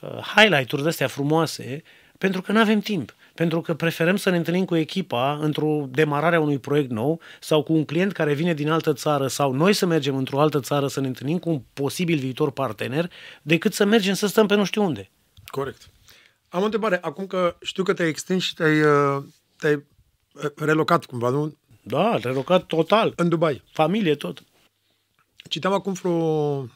uh, 0.01 0.35
highlight-uri 0.37 0.83
de-astea 0.83 1.07
frumoase 1.07 1.83
pentru 2.19 2.43
că 2.43 2.53
nu 2.53 2.59
avem 2.59 2.81
timp. 2.81 3.15
Pentru 3.35 3.61
că 3.61 3.75
preferăm 3.75 4.17
să 4.17 4.31
ne 4.31 4.37
întâlnim 4.37 4.65
cu 4.65 4.77
echipa 4.77 5.39
într-o 5.41 5.87
demarare 5.91 6.37
a 6.37 6.41
unui 6.41 6.59
proiect 6.59 6.91
nou 6.91 7.21
sau 7.41 7.63
cu 7.63 7.73
un 7.73 7.85
client 7.85 8.13
care 8.13 8.35
vine 8.35 8.55
din 8.55 8.71
altă 8.71 8.93
țară 8.93 9.27
sau 9.27 9.53
noi 9.53 9.73
să 9.73 9.87
mergem 9.87 10.17
într-o 10.17 10.41
altă 10.41 10.61
țară 10.61 10.87
să 10.87 11.01
ne 11.01 11.07
întâlnim 11.07 11.39
cu 11.39 11.51
un 11.51 11.63
posibil 11.73 12.19
viitor 12.19 12.51
partener 12.51 13.11
decât 13.43 13.73
să 13.73 13.85
mergem 13.85 14.15
să 14.15 14.27
stăm 14.27 14.47
pe 14.47 14.55
nu 14.55 14.65
știu 14.65 14.83
unde. 14.83 15.11
Corect. 15.45 15.91
Am 16.49 16.61
o 16.61 16.65
întrebare. 16.65 16.99
Acum 17.03 17.27
că 17.27 17.57
știu 17.63 17.83
că 17.83 17.93
te-ai 17.93 18.09
extins 18.09 18.43
și 18.43 18.55
te-ai, 18.55 18.81
uh, 18.81 19.23
te-ai 19.59 19.75
uh, 19.75 20.51
relocat 20.57 21.05
cumva, 21.05 21.29
nu? 21.29 21.57
Da, 21.83 22.19
relocat 22.23 22.65
total. 22.65 23.13
În 23.17 23.29
Dubai. 23.29 23.63
Familie, 23.73 24.15
tot. 24.15 24.43
Citeam 25.53 25.73
acum 25.73 25.93
vreo 25.93 26.67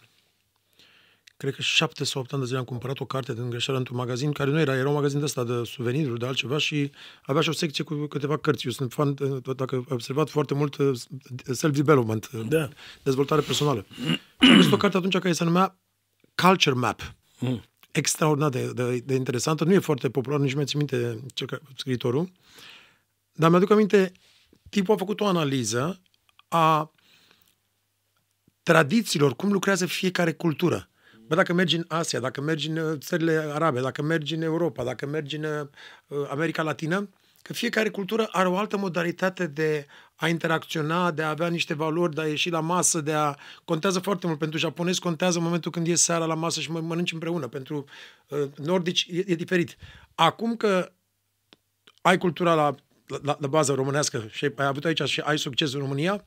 cred 1.36 1.54
că 1.54 1.62
șapte 1.62 2.04
sau 2.04 2.20
opt 2.20 2.32
ani 2.32 2.40
de 2.40 2.46
zile 2.46 2.58
am 2.58 2.64
cumpărat 2.64 3.00
o 3.00 3.04
carte 3.04 3.34
din 3.34 3.50
greșeală 3.50 3.78
într-un 3.78 3.96
magazin 3.96 4.32
care 4.32 4.50
nu 4.50 4.60
era, 4.60 4.76
era 4.76 4.88
un 4.88 4.94
magazin 4.94 5.18
de 5.18 5.24
ăsta 5.24 5.44
de 5.44 5.64
suveniruri, 5.64 6.18
de 6.18 6.26
altceva 6.26 6.58
și 6.58 6.90
avea 7.22 7.42
și 7.42 7.48
o 7.48 7.52
secție 7.52 7.84
cu 7.84 7.94
câteva 7.94 8.36
cărți. 8.38 8.66
Eu 8.66 8.72
sunt 8.72 8.92
fan, 8.92 9.14
dacă 9.56 9.74
ai 9.74 9.84
observat, 9.88 10.28
foarte 10.28 10.54
mult 10.54 10.76
uh, 10.76 11.00
self-development, 11.52 12.30
uh, 12.34 12.46
da. 12.48 12.68
dezvoltare 13.02 13.40
personală. 13.40 13.86
și 14.40 14.50
am 14.50 14.56
găsit 14.56 14.72
o 14.72 14.76
carte 14.76 14.96
atunci 14.96 15.18
care 15.18 15.32
se 15.32 15.44
numea 15.44 15.78
Culture 16.34 16.74
Map. 16.74 17.14
Mm. 17.38 17.62
Extraordinar 17.92 18.50
de, 18.50 18.72
de, 18.72 18.98
de 18.98 19.14
interesantă. 19.14 19.64
Nu 19.64 19.72
e 19.72 19.78
foarte 19.78 20.10
popular, 20.10 20.38
nici 20.38 20.54
mi-ți 20.54 20.76
minte 20.76 21.24
ce, 21.34 21.44
scriitorul. 21.76 22.32
Dar 23.32 23.50
mi-aduc 23.50 23.70
aminte, 23.70 24.12
tipul 24.70 24.94
a 24.94 24.96
făcut 24.96 25.20
o 25.20 25.26
analiză 25.26 26.00
a 26.48 26.90
tradițiilor, 28.66 29.36
cum 29.36 29.52
lucrează 29.52 29.86
fiecare 29.86 30.32
cultură. 30.32 30.88
Bă, 31.26 31.34
dacă 31.34 31.52
mergi 31.52 31.76
în 31.76 31.84
Asia, 31.88 32.20
dacă 32.20 32.40
mergi 32.40 32.68
în 32.68 32.76
uh, 32.76 32.98
țările 32.98 33.50
arabe, 33.52 33.80
dacă 33.80 34.02
mergi 34.02 34.34
în 34.34 34.42
Europa, 34.42 34.84
dacă 34.84 35.06
mergi 35.06 35.36
în 35.36 35.44
uh, 35.44 36.26
America 36.30 36.62
Latină, 36.62 37.08
că 37.42 37.52
fiecare 37.52 37.88
cultură 37.88 38.28
are 38.32 38.48
o 38.48 38.56
altă 38.56 38.76
modalitate 38.76 39.46
de 39.46 39.86
a 40.14 40.28
interacționa, 40.28 41.10
de 41.10 41.22
a 41.22 41.28
avea 41.28 41.48
niște 41.48 41.74
valori, 41.74 42.14
de 42.14 42.20
a 42.20 42.26
ieși 42.26 42.50
la 42.50 42.60
masă, 42.60 43.00
de 43.00 43.12
a... 43.12 43.34
Contează 43.64 43.98
foarte 43.98 44.26
mult. 44.26 44.38
Pentru 44.38 44.58
japonezi 44.58 45.00
contează 45.00 45.40
momentul 45.40 45.70
când 45.70 45.86
ies 45.86 46.02
seara 46.02 46.24
la 46.24 46.34
masă 46.34 46.60
și 46.60 46.70
mănânci 46.70 47.12
împreună. 47.12 47.48
Pentru 47.48 47.84
uh, 48.28 48.48
nordici 48.56 49.06
e, 49.10 49.24
e 49.26 49.34
diferit. 49.34 49.76
Acum 50.14 50.56
că 50.56 50.92
ai 52.00 52.18
cultura 52.18 52.54
la, 52.54 52.74
la, 53.22 53.36
la 53.40 53.46
bază 53.46 53.72
românească 53.72 54.26
și 54.30 54.44
ai 54.56 54.66
avut 54.66 54.84
aici 54.84 55.02
și 55.02 55.20
ai 55.20 55.38
succes 55.38 55.72
în 55.72 55.80
România, 55.80 56.24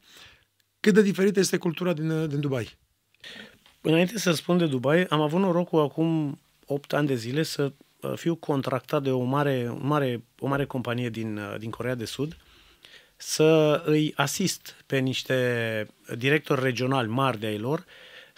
cât 0.79 0.93
de 0.93 1.01
diferită 1.01 1.39
este 1.39 1.57
cultura 1.57 1.93
din, 1.93 2.27
din 2.27 2.39
Dubai? 2.39 2.77
Înainte 3.81 4.19
să 4.19 4.31
spun 4.31 4.57
de 4.57 4.67
Dubai, 4.67 5.03
am 5.03 5.21
avut 5.21 5.39
norocul 5.39 5.81
acum 5.81 6.39
8 6.65 6.93
ani 6.93 7.07
de 7.07 7.15
zile 7.15 7.43
să 7.43 7.71
uh, 8.01 8.13
fiu 8.15 8.36
contractat 8.36 9.03
de 9.03 9.12
o 9.12 9.24
mare, 9.24 9.75
mare, 9.79 10.24
o 10.39 10.48
mare 10.48 10.65
companie 10.65 11.09
din, 11.09 11.38
uh, 11.38 11.55
din 11.57 11.69
Corea 11.69 11.95
de 11.95 12.05
Sud 12.05 12.38
să 13.21 13.81
îi 13.86 14.13
asist 14.15 14.75
pe 14.86 14.98
niște 14.98 15.88
directori 16.17 16.62
regionali 16.62 17.09
mari 17.09 17.39
de 17.39 17.45
ai 17.45 17.57
lor 17.57 17.86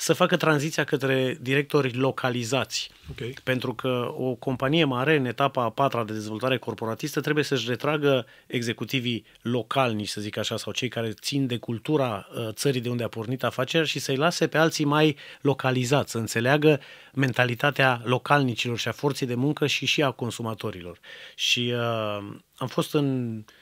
să 0.02 0.14
facă 0.14 0.38
tranziția 0.38 0.84
către 0.84 1.38
directori 1.42 1.94
localizați. 1.94 2.92
Okay. 3.12 3.34
Pentru 3.44 3.74
că 3.74 4.14
o 4.18 4.34
companie 4.34 4.84
mare, 4.84 5.16
în 5.16 5.26
etapa 5.26 5.64
a 5.64 5.70
patra 5.70 6.04
de 6.04 6.14
dezvoltare 6.14 6.58
corporatistă, 6.58 7.22
trebuie 7.22 7.44
să-și 7.44 7.70
retragă 7.70 8.26
executivii 8.48 9.26
localnici, 9.42 10.08
să 10.08 10.22
zic 10.22 10.38
așa, 10.38 10.58
sau 10.58 10.72
cei 10.72 10.88
care 10.88 11.12
țin 11.12 11.48
de 11.48 11.58
cultura 11.58 12.28
uh, 12.36 12.48
țării 12.52 12.82
de 12.82 12.90
unde 12.90 13.04
a 13.04 13.08
pornit 13.08 13.44
afacerea 13.44 13.86
și 13.86 14.00
să-i 14.00 14.16
lase 14.16 14.48
pe 14.48 14.58
alții 14.58 14.86
mai 14.86 15.18
localizați, 15.42 16.12
să 16.12 16.18
înțeleagă 16.18 16.80
mentalitatea 17.14 18.02
localnicilor 18.04 18.78
și 18.78 18.88
a 18.88 18.92
forței 18.92 19.28
de 19.28 19.36
muncă 19.36 19.68
și 19.68 19.86
și 19.86 20.04
a 20.04 20.12
consumatorilor. 20.12 21.00
Și 21.36 21.74
uh, 21.76 22.34
am 22.56 22.68
fost 22.68 22.94
în 22.94 23.38
uh, 23.38 23.44
Uh, 23.44 23.61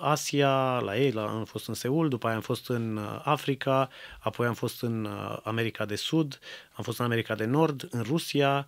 Asia, 0.00 0.78
la 0.78 0.96
ei, 0.96 1.10
la, 1.10 1.22
am 1.22 1.44
fost 1.44 1.68
în 1.68 1.74
Seul, 1.74 2.08
după 2.08 2.26
aia 2.26 2.36
am 2.36 2.42
fost 2.42 2.68
în 2.68 2.96
uh, 2.96 3.20
Africa, 3.24 3.88
apoi 4.18 4.46
am 4.46 4.54
fost 4.54 4.82
în 4.82 5.04
uh, 5.04 5.38
America 5.42 5.84
de 5.84 5.96
Sud, 5.96 6.38
am 6.72 6.84
fost 6.84 6.98
în 6.98 7.04
America 7.04 7.34
de 7.34 7.44
Nord, 7.44 7.88
în 7.90 8.02
Rusia 8.02 8.66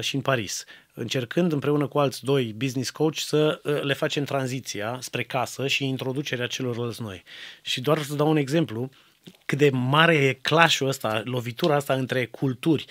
și 0.00 0.14
în 0.14 0.20
Paris, 0.20 0.64
încercând 0.94 1.52
împreună 1.52 1.86
cu 1.86 1.98
alți 1.98 2.24
doi 2.24 2.52
business 2.52 2.90
coach 2.90 3.16
să 3.16 3.60
le 3.82 3.94
facem 3.94 4.24
tranziția 4.24 4.98
spre 5.00 5.22
casă 5.22 5.66
și 5.66 5.84
introducerea 5.84 6.46
celorlalți 6.46 7.02
noi. 7.02 7.22
Și 7.62 7.80
doar 7.80 8.02
să 8.02 8.14
dau 8.14 8.30
un 8.30 8.36
exemplu, 8.36 8.90
cât 9.44 9.58
de 9.58 9.70
mare 9.70 10.14
e 10.14 10.32
clash 10.32 10.80
ăsta, 10.80 11.22
lovitura 11.24 11.74
asta 11.74 11.94
între 11.94 12.26
culturi. 12.26 12.84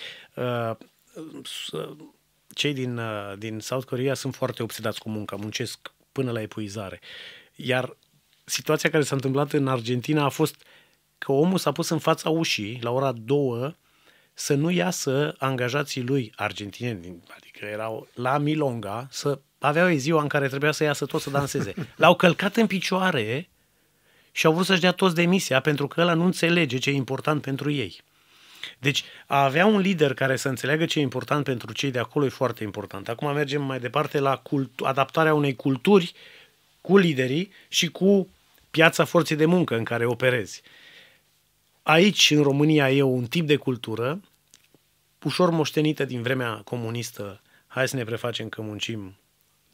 Cei 2.54 2.72
din, 2.72 3.00
din 3.38 3.60
South 3.60 3.86
Korea 3.86 4.14
sunt 4.14 4.34
foarte 4.34 4.62
obsedați 4.62 5.00
cu 5.00 5.08
munca, 5.08 5.36
muncesc 5.36 5.92
până 6.12 6.30
la 6.30 6.40
epuizare. 6.40 7.00
Iar 7.62 7.96
situația 8.44 8.90
care 8.90 9.02
s-a 9.02 9.14
întâmplat 9.14 9.52
în 9.52 9.68
Argentina 9.68 10.24
a 10.24 10.28
fost 10.28 10.62
că 11.18 11.32
omul 11.32 11.58
s-a 11.58 11.72
pus 11.72 11.88
în 11.88 11.98
fața 11.98 12.30
ușii 12.30 12.78
la 12.82 12.90
ora 12.90 13.12
două 13.12 13.74
să 14.34 14.54
nu 14.54 14.70
iasă 14.70 15.34
angajații 15.38 16.02
lui 16.02 16.32
argentineni, 16.36 17.22
adică 17.36 17.64
erau 17.64 18.08
la 18.14 18.38
Milonga, 18.38 19.08
să 19.10 19.40
aveau 19.58 19.96
ziua 19.96 20.22
în 20.22 20.28
care 20.28 20.48
trebuia 20.48 20.72
să 20.72 20.84
iasă 20.84 21.06
toți 21.06 21.24
să 21.24 21.30
danseze. 21.30 21.74
L-au 21.96 22.14
călcat 22.14 22.56
în 22.56 22.66
picioare 22.66 23.48
și 24.32 24.46
au 24.46 24.52
vrut 24.52 24.66
să-și 24.66 24.80
dea 24.80 24.92
toți 24.92 25.14
demisia 25.14 25.60
pentru 25.60 25.86
că 25.86 26.00
ăla 26.00 26.14
nu 26.14 26.24
înțelege 26.24 26.78
ce 26.78 26.90
e 26.90 26.94
important 26.94 27.42
pentru 27.42 27.70
ei. 27.70 28.00
Deci 28.78 29.04
a 29.26 29.44
avea 29.44 29.66
un 29.66 29.78
lider 29.78 30.14
care 30.14 30.36
să 30.36 30.48
înțeleagă 30.48 30.84
ce 30.84 30.98
e 30.98 31.02
important 31.02 31.44
pentru 31.44 31.72
cei 31.72 31.90
de 31.90 31.98
acolo 31.98 32.24
e 32.24 32.28
foarte 32.28 32.62
important. 32.64 33.08
Acum 33.08 33.32
mergem 33.32 33.62
mai 33.62 33.80
departe 33.80 34.18
la 34.18 34.36
cult- 34.36 34.80
adaptarea 34.80 35.34
unei 35.34 35.56
culturi 35.56 36.12
cu 36.80 36.96
liderii 36.96 37.52
și 37.68 37.90
cu 37.90 38.28
piața 38.70 39.04
forței 39.04 39.36
de 39.36 39.44
muncă 39.44 39.76
în 39.76 39.84
care 39.84 40.04
operezi. 40.04 40.62
Aici, 41.82 42.30
în 42.30 42.42
România, 42.42 42.90
e 42.90 43.02
un 43.02 43.24
tip 43.24 43.46
de 43.46 43.56
cultură 43.56 44.20
ușor 45.22 45.50
moștenită 45.50 46.04
din 46.04 46.22
vremea 46.22 46.60
comunistă. 46.64 47.40
Hai 47.66 47.88
să 47.88 47.96
ne 47.96 48.04
prefacem 48.04 48.48
că 48.48 48.62
muncim, 48.62 49.16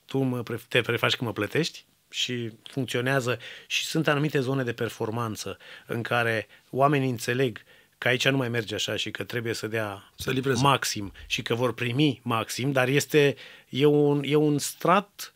tu 0.05 0.19
mă, 0.19 0.43
te 0.69 0.81
prefaci 0.81 1.17
că 1.17 1.25
mă 1.25 1.33
plătești 1.33 1.85
și 2.11 2.53
funcționează 2.63 3.39
și 3.67 3.85
sunt 3.85 4.09
anumite 4.09 4.41
zone 4.41 4.63
de 4.63 4.73
performanță 4.73 5.59
în 5.87 6.03
care 6.03 6.47
oamenii 6.71 7.11
înțeleg 7.11 7.63
că 7.99 8.09
aici 8.09 8.29
nu 8.29 8.37
mai 8.37 8.49
merge 8.49 8.75
așa 8.75 8.97
și 8.97 9.11
că 9.11 9.25
trebuie 9.25 9.53
să 9.53 9.67
dea 9.67 10.13
să 10.17 10.55
maxim 10.63 11.13
și 11.27 11.43
că 11.43 11.55
vor 11.55 11.75
primi 11.75 12.21
maxim, 12.23 12.73
dar 12.73 12.89
este 12.89 13.37
e 13.69 13.85
un, 13.85 14.23
e 14.25 14.35
un 14.35 14.59
strat 14.59 15.33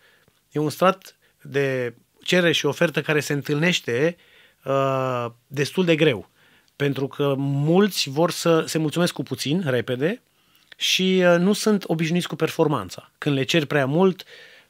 e 0.50 0.58
un 0.58 0.70
strat 0.70 1.16
de 1.42 1.94
cerere 2.22 2.52
și 2.52 2.66
ofertă 2.66 3.00
care 3.00 3.20
se 3.20 3.32
întâlnește 3.32 4.16
uh, 4.64 5.26
destul 5.46 5.84
de 5.84 5.96
greu. 5.96 6.30
Pentru 6.76 7.06
că 7.06 7.34
mulți 7.38 8.10
vor 8.10 8.30
să 8.30 8.64
se 8.66 8.78
mulțumesc 8.78 9.12
cu 9.12 9.22
puțin, 9.22 9.62
repede, 9.66 10.22
și 10.76 11.22
uh, 11.24 11.38
nu 11.38 11.52
sunt 11.52 11.84
obișnuiți 11.86 12.28
cu 12.28 12.36
performanța. 12.36 13.10
Când 13.18 13.36
le 13.36 13.42
cer 13.42 13.64
prea 13.64 13.86
mult, 13.86 14.24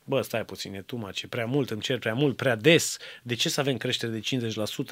bă, 0.04 0.20
stai 0.20 0.44
puțin, 0.44 0.74
e 0.74 0.80
tu 0.80 1.10
ce 1.12 1.26
prea 1.26 1.46
mult, 1.46 1.70
îmi 1.70 1.80
cer 1.80 1.98
prea 1.98 2.14
mult, 2.14 2.36
prea 2.36 2.56
des, 2.56 2.96
de 3.22 3.34
ce 3.34 3.48
să 3.48 3.60
avem 3.60 3.76
creștere 3.76 4.12
de 4.12 4.48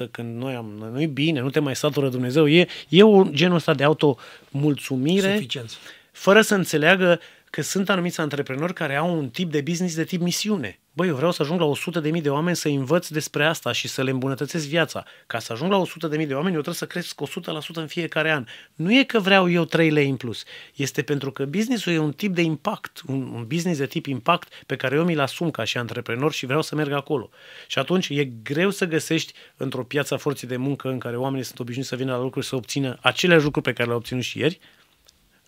50% 0.07 0.11
când 0.11 0.37
noi 0.37 0.53
am, 0.53 0.89
nu 0.93 1.07
bine, 1.07 1.39
nu 1.39 1.49
te 1.49 1.59
mai 1.59 1.75
satură 1.75 2.09
Dumnezeu, 2.09 2.47
e, 2.47 2.67
e 2.89 3.03
un 3.03 3.33
genul 3.33 3.55
ăsta 3.55 3.73
de 3.73 3.83
auto-mulțumire, 3.83 5.33
Suficiență. 5.33 5.75
fără 6.11 6.41
să 6.41 6.55
înțeleagă 6.55 7.19
că 7.49 7.61
sunt 7.61 7.89
anumiți 7.89 8.19
antreprenori 8.19 8.73
care 8.73 8.95
au 8.95 9.17
un 9.17 9.29
tip 9.29 9.51
de 9.51 9.61
business 9.61 9.95
de 9.95 10.03
tip 10.03 10.21
misiune. 10.21 10.79
Băi, 10.99 11.07
eu 11.07 11.15
vreau 11.15 11.31
să 11.31 11.41
ajung 11.41 11.59
la 11.59 11.65
100 11.65 11.99
de 11.99 12.09
mii 12.09 12.21
de 12.21 12.29
oameni 12.29 12.55
să 12.55 12.67
învăț 12.67 13.07
despre 13.07 13.45
asta 13.45 13.71
și 13.71 13.87
să 13.87 14.03
le 14.03 14.09
îmbunătățesc 14.09 14.67
viața. 14.67 15.05
Ca 15.27 15.39
să 15.39 15.53
ajung 15.53 15.71
la 15.71 15.77
100 15.77 16.07
de 16.07 16.17
mii 16.17 16.25
de 16.25 16.33
oameni, 16.33 16.55
eu 16.55 16.61
trebuie 16.61 16.75
să 16.75 16.85
cresc 16.85 17.21
100% 17.21 17.73
în 17.73 17.87
fiecare 17.87 18.31
an. 18.31 18.45
Nu 18.75 18.93
e 18.93 19.03
că 19.03 19.19
vreau 19.19 19.49
eu 19.49 19.65
3 19.65 19.89
lei 19.89 20.09
în 20.09 20.15
plus. 20.15 20.43
Este 20.75 21.01
pentru 21.01 21.31
că 21.31 21.45
businessul 21.45 21.93
e 21.93 21.97
un 21.97 22.11
tip 22.11 22.35
de 22.35 22.41
impact, 22.41 23.01
un, 23.07 23.31
un 23.33 23.45
business 23.47 23.79
de 23.79 23.85
tip 23.85 24.05
impact 24.05 24.53
pe 24.65 24.75
care 24.75 24.95
eu 24.95 25.03
mi-l 25.03 25.19
asum 25.19 25.51
ca 25.51 25.63
și 25.63 25.77
antreprenor 25.77 26.31
și 26.31 26.45
vreau 26.45 26.61
să 26.61 26.75
merg 26.75 26.91
acolo. 26.91 27.29
Și 27.67 27.79
atunci 27.79 28.09
e 28.09 28.23
greu 28.43 28.69
să 28.69 28.85
găsești 28.85 29.33
într-o 29.57 29.83
piață 29.83 30.13
a 30.13 30.17
forței 30.17 30.47
de 30.47 30.57
muncă 30.57 30.89
în 30.89 30.99
care 30.99 31.17
oamenii 31.17 31.45
sunt 31.45 31.59
obișnuiți 31.59 31.89
să 31.89 31.95
vină 31.95 32.11
la 32.11 32.21
lucruri 32.21 32.45
să 32.45 32.55
obțină 32.55 32.97
aceleași 33.01 33.43
lucruri 33.43 33.65
pe 33.65 33.73
care 33.73 33.85
le-au 33.87 33.99
obținut 33.99 34.23
și 34.23 34.39
ieri, 34.39 34.59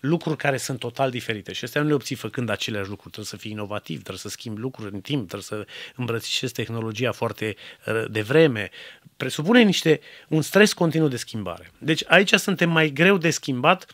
lucruri 0.02 0.36
care 0.36 0.56
sunt 0.56 0.78
total 0.78 1.10
diferite. 1.10 1.52
Și 1.52 1.64
astea 1.64 1.82
nu 1.82 1.88
le 1.88 1.94
obții 1.94 2.16
făcând 2.16 2.48
aceleași 2.48 2.88
lucruri. 2.88 3.10
Trebuie 3.10 3.32
să 3.34 3.36
fii 3.36 3.50
inovativ, 3.50 3.96
trebuie 3.96 4.18
să 4.18 4.28
schimbi 4.28 4.60
lucruri 4.60 4.94
în 4.94 5.00
timp, 5.00 5.28
trebuie 5.28 5.42
să 5.42 5.66
îmbrățișezi 5.96 6.52
tehnologia 6.52 7.12
foarte 7.12 7.56
uh, 7.86 8.04
devreme. 8.10 8.70
Presupune 9.16 9.62
niște, 9.62 10.00
un 10.28 10.42
stres 10.42 10.72
continuu 10.72 11.08
de 11.08 11.16
schimbare. 11.16 11.70
Deci 11.78 12.04
aici 12.06 12.34
suntem 12.34 12.70
mai 12.70 12.90
greu 12.90 13.18
de 13.18 13.30
schimbat 13.30 13.86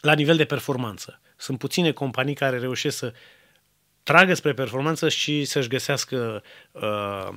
la 0.00 0.12
nivel 0.12 0.36
de 0.36 0.44
performanță. 0.44 1.20
Sunt 1.36 1.58
puține 1.58 1.92
companii 1.92 2.34
care 2.34 2.58
reușesc 2.58 2.96
să 2.96 3.12
tragă 4.02 4.34
spre 4.34 4.52
performanță 4.52 5.08
și 5.08 5.44
să-și 5.44 5.68
găsească 5.68 6.42
uh, 6.72 7.28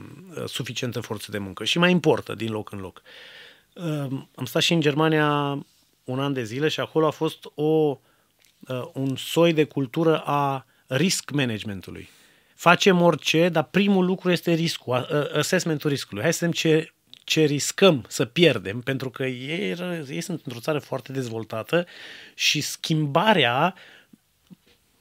suficientă 0.45 0.99
forță 0.99 1.31
de 1.31 1.37
muncă. 1.37 1.63
Și 1.63 1.77
mai 1.77 1.91
importă 1.91 2.33
din 2.33 2.51
loc 2.51 2.71
în 2.71 2.79
loc. 2.79 3.01
Uh, 3.73 4.07
am 4.35 4.45
stat 4.45 4.61
și 4.61 4.73
în 4.73 4.81
Germania 4.81 5.59
un 6.05 6.19
an 6.19 6.33
de 6.33 6.43
zile 6.43 6.67
și 6.67 6.79
acolo 6.79 7.07
a 7.07 7.11
fost 7.11 7.45
o, 7.55 7.63
uh, 7.63 7.97
un 8.93 9.15
soi 9.15 9.53
de 9.53 9.63
cultură 9.63 10.17
a 10.25 10.65
risk 10.87 11.31
managementului. 11.31 12.09
Facem 12.55 13.01
orice, 13.01 13.49
dar 13.49 13.63
primul 13.63 14.05
lucru 14.05 14.31
este 14.31 14.53
riscul, 14.53 15.29
assessmentul 15.37 15.89
riscului. 15.89 16.23
Hai 16.23 16.33
să 16.33 16.45
vedem 16.45 16.55
ce, 16.55 16.93
ce 17.23 17.43
riscăm 17.43 18.05
să 18.07 18.25
pierdem, 18.25 18.81
pentru 18.81 19.09
că 19.09 19.25
ei, 19.25 19.75
ei 20.09 20.21
sunt 20.21 20.41
într-o 20.45 20.59
țară 20.59 20.79
foarte 20.79 21.11
dezvoltată 21.11 21.85
și 22.33 22.61
schimbarea 22.61 23.75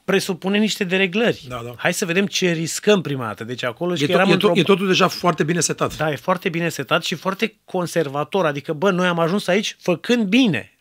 presupune 0.04 0.58
niște 0.58 0.84
dereglări. 0.84 1.44
Da, 1.48 1.60
da. 1.64 1.74
Hai 1.76 1.92
să 1.92 2.04
vedem 2.04 2.26
ce 2.26 2.52
riscăm 2.52 3.00
prima 3.00 3.26
dată. 3.26 3.44
Deci 3.44 3.62
acolo 3.62 3.94
e, 3.94 4.06
eram 4.08 4.36
tot, 4.38 4.50
e, 4.50 4.54
to- 4.54 4.58
e 4.58 4.62
totul 4.62 4.86
deja 4.86 5.08
foarte 5.08 5.44
bine 5.44 5.60
setat. 5.60 5.96
Da, 5.96 6.10
e 6.10 6.16
foarte 6.16 6.48
bine 6.48 6.68
setat 6.68 7.04
și 7.04 7.14
foarte 7.14 7.56
conservator. 7.64 8.46
Adică, 8.46 8.72
bă, 8.72 8.90
noi 8.90 9.06
am 9.06 9.18
ajuns 9.18 9.46
aici 9.46 9.76
făcând 9.80 10.26
bine 10.26 10.73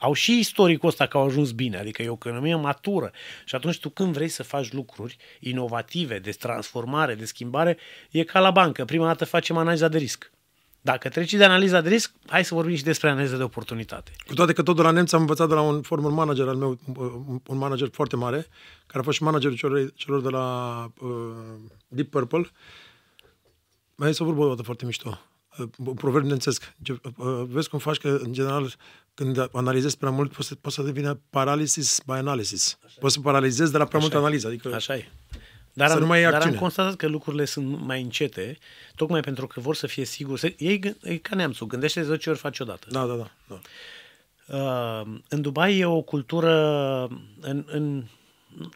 au 0.00 0.12
și 0.12 0.38
istoricul 0.38 0.88
ăsta 0.88 1.06
că 1.06 1.16
au 1.16 1.24
ajuns 1.24 1.50
bine, 1.50 1.78
adică 1.78 2.02
e 2.02 2.08
o 2.08 2.12
economie 2.12 2.54
matură. 2.54 3.12
Și 3.44 3.54
atunci 3.54 3.78
tu 3.78 3.88
când 3.88 4.12
vrei 4.12 4.28
să 4.28 4.42
faci 4.42 4.72
lucruri 4.72 5.16
inovative, 5.40 6.18
de 6.18 6.30
transformare, 6.30 7.14
de 7.14 7.24
schimbare, 7.24 7.78
e 8.10 8.24
ca 8.24 8.40
la 8.40 8.50
bancă. 8.50 8.84
Prima 8.84 9.06
dată 9.06 9.24
facem 9.24 9.56
analiza 9.56 9.88
de 9.88 9.98
risc. 9.98 10.30
Dacă 10.80 11.08
treci 11.08 11.32
de 11.32 11.44
analiza 11.44 11.80
de 11.80 11.88
risc, 11.88 12.12
hai 12.26 12.44
să 12.44 12.54
vorbim 12.54 12.76
și 12.76 12.82
despre 12.82 13.10
analiza 13.10 13.36
de 13.36 13.42
oportunitate. 13.42 14.12
Cu 14.26 14.34
toate 14.34 14.52
că 14.52 14.62
tot 14.62 14.76
de 14.76 14.82
la 14.82 14.90
nemți 14.90 15.14
am 15.14 15.20
învățat 15.20 15.48
de 15.48 15.54
la 15.54 15.60
un 15.60 15.82
former 15.82 16.10
manager 16.10 16.48
al 16.48 16.56
meu, 16.56 16.78
un 17.46 17.56
manager 17.56 17.88
foarte 17.92 18.16
mare, 18.16 18.46
care 18.86 18.98
a 18.98 19.02
fost 19.02 19.16
și 19.16 19.22
managerul 19.22 19.56
celor, 19.56 19.92
celor 19.94 20.22
de 20.22 20.28
la 20.28 20.84
uh, 21.00 21.10
Deep 21.88 22.10
Purple. 22.10 22.50
Mai 23.94 24.08
este 24.08 24.22
o 24.22 24.26
vorbă 24.26 24.44
o 24.44 24.48
dată 24.48 24.62
foarte 24.62 24.84
mișto. 24.84 25.20
Uh, 25.58 25.66
un 25.84 25.94
proverb 25.94 26.24
nemțesc. 26.24 26.74
Uh, 27.16 27.42
vezi 27.46 27.68
cum 27.68 27.78
faci 27.78 27.96
că, 27.96 28.18
în 28.22 28.32
general, 28.32 28.74
când 29.20 29.48
analizezi 29.52 29.98
prea 29.98 30.10
mult, 30.10 30.32
poți 30.32 30.48
să, 30.48 30.54
poți 30.54 30.74
să 30.74 30.82
devină 30.82 31.20
paralysis 31.30 32.00
by 32.06 32.12
analysis. 32.12 32.78
Așa. 32.84 32.96
Poți 33.00 33.14
să 33.14 33.20
paralizezi 33.20 33.72
de 33.72 33.78
la 33.78 33.84
prea 33.84 34.00
multă 34.00 34.16
analiză. 34.16 34.46
Adică... 34.46 34.74
Așa 34.74 34.94
e. 34.96 35.08
Dar, 35.72 35.88
să 35.88 35.94
am, 35.94 36.00
nu 36.00 36.06
mai 36.06 36.20
e 36.20 36.22
dar 36.22 36.32
acțiune. 36.32 36.54
am 36.54 36.60
constatat 36.60 36.96
că 36.96 37.06
lucrurile 37.06 37.44
sunt 37.44 37.80
mai 37.80 38.02
încete, 38.02 38.58
tocmai 38.94 39.20
pentru 39.20 39.46
că 39.46 39.60
vor 39.60 39.74
să 39.74 39.86
fie 39.86 40.04
siguri. 40.04 40.40
Să, 40.40 40.52
ei, 40.58 40.78
gând- 40.78 40.98
e 41.02 41.16
ca 41.16 41.36
neamțul, 41.36 41.66
gândește 41.66 42.00
de 42.00 42.06
10 42.06 42.30
ori, 42.30 42.38
faci 42.38 42.60
odată. 42.60 42.86
Da, 42.90 43.06
da, 43.06 43.14
da. 43.14 43.30
da. 43.48 43.60
Uh, 44.56 45.06
în 45.28 45.40
Dubai 45.40 45.78
e 45.78 45.84
o 45.84 46.02
cultură, 46.02 46.54
în, 47.40 47.64
în, 47.66 48.04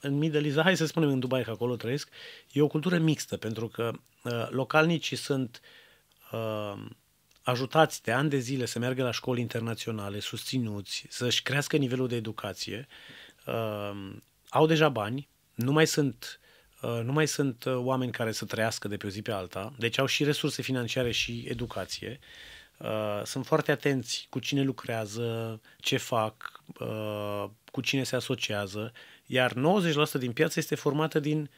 în 0.00 0.18
Middle 0.18 0.46
East, 0.46 0.60
hai 0.60 0.76
să 0.76 0.86
spunem 0.86 1.08
în 1.08 1.18
Dubai, 1.18 1.42
că 1.42 1.50
acolo 1.50 1.76
trăiesc, 1.76 2.08
e 2.52 2.62
o 2.62 2.66
cultură 2.66 2.98
mixtă, 2.98 3.36
pentru 3.36 3.68
că 3.68 3.90
uh, 4.22 4.48
localnicii 4.50 5.16
sunt 5.16 5.60
uh, 6.32 6.84
ajutați 7.44 8.02
de 8.02 8.12
ani 8.12 8.28
de 8.28 8.38
zile 8.38 8.64
să 8.64 8.78
meargă 8.78 9.02
la 9.02 9.10
școli 9.10 9.40
internaționale, 9.40 10.20
susținuți, 10.20 11.06
să-și 11.08 11.42
crească 11.42 11.76
nivelul 11.76 12.08
de 12.08 12.16
educație, 12.16 12.86
uh, 13.46 14.12
au 14.48 14.66
deja 14.66 14.88
bani, 14.88 15.28
nu 15.54 15.72
mai 15.72 15.86
sunt 15.86 16.40
uh, 16.82 17.00
nu 17.04 17.12
mai 17.12 17.28
sunt 17.28 17.64
uh, 17.64 17.74
oameni 17.76 18.12
care 18.12 18.32
să 18.32 18.44
trăiască 18.44 18.88
de 18.88 18.96
pe 18.96 19.06
o 19.06 19.08
zi 19.08 19.22
pe 19.22 19.32
alta, 19.32 19.72
deci 19.78 19.98
au 19.98 20.06
și 20.06 20.24
resurse 20.24 20.62
financiare 20.62 21.10
și 21.10 21.44
educație. 21.48 22.18
Uh, 22.78 23.22
sunt 23.24 23.46
foarte 23.46 23.72
atenți 23.72 24.26
cu 24.30 24.38
cine 24.38 24.62
lucrează, 24.62 25.60
ce 25.78 25.96
fac, 25.96 26.60
uh, 26.80 27.44
cu 27.72 27.80
cine 27.80 28.02
se 28.02 28.16
asociază, 28.16 28.92
iar 29.26 29.52
90% 29.52 30.18
din 30.18 30.32
piață 30.32 30.58
este 30.58 30.74
formată 30.74 31.20
din 31.20 31.50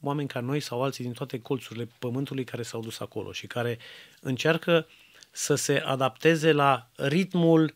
oameni 0.00 0.28
ca 0.28 0.40
noi 0.40 0.60
sau 0.60 0.82
alții 0.82 1.04
din 1.04 1.12
toate 1.12 1.40
colțurile 1.40 1.88
pământului 1.98 2.44
care 2.44 2.62
s-au 2.62 2.80
dus 2.80 3.00
acolo 3.00 3.32
și 3.32 3.46
care 3.46 3.78
încearcă 4.20 4.86
să 5.30 5.54
se 5.54 5.78
adapteze 5.78 6.52
la 6.52 6.90
ritmul 6.96 7.74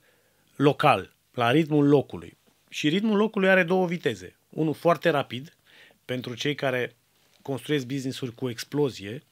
local, 0.57 1.15
la 1.33 1.51
ritmul 1.51 1.89
locului. 1.89 2.39
Și 2.69 2.89
ritmul 2.89 3.17
locului 3.17 3.49
are 3.49 3.63
două 3.63 3.87
viteze. 3.87 4.37
Unul 4.49 4.75
foarte 4.75 5.09
rapid, 5.09 5.57
pentru 6.05 6.35
cei 6.35 6.55
care 6.55 6.97
construiesc 7.43 7.87
business-uri 7.87 8.35
cu 8.35 8.49
explozie, 8.49 9.23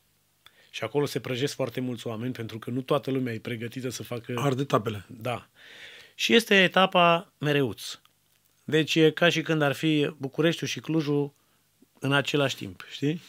și 0.71 0.85
acolo 0.85 1.07
se 1.07 1.21
prăjesc 1.21 1.55
foarte 1.55 1.81
mulți 1.81 2.07
oameni, 2.07 2.33
pentru 2.33 2.59
că 2.59 2.71
nu 2.71 2.81
toată 2.81 3.11
lumea 3.11 3.33
e 3.33 3.39
pregătită 3.39 3.89
să 3.89 4.03
facă... 4.03 4.35
Arde 4.37 4.65
tapele. 4.65 5.05
Da. 5.09 5.49
Și 6.15 6.35
este 6.35 6.63
etapa 6.63 7.33
mereuț. 7.39 7.99
Deci 8.65 8.95
e 8.95 9.11
ca 9.11 9.29
și 9.29 9.43
când 9.43 9.63
ar 9.63 9.73
fi 9.73 10.15
Bucureștiul 10.19 10.69
și 10.69 10.81
Clujul 10.81 11.33
în 11.99 12.13
același 12.13 12.57
timp, 12.57 12.87
știi? 12.91 13.23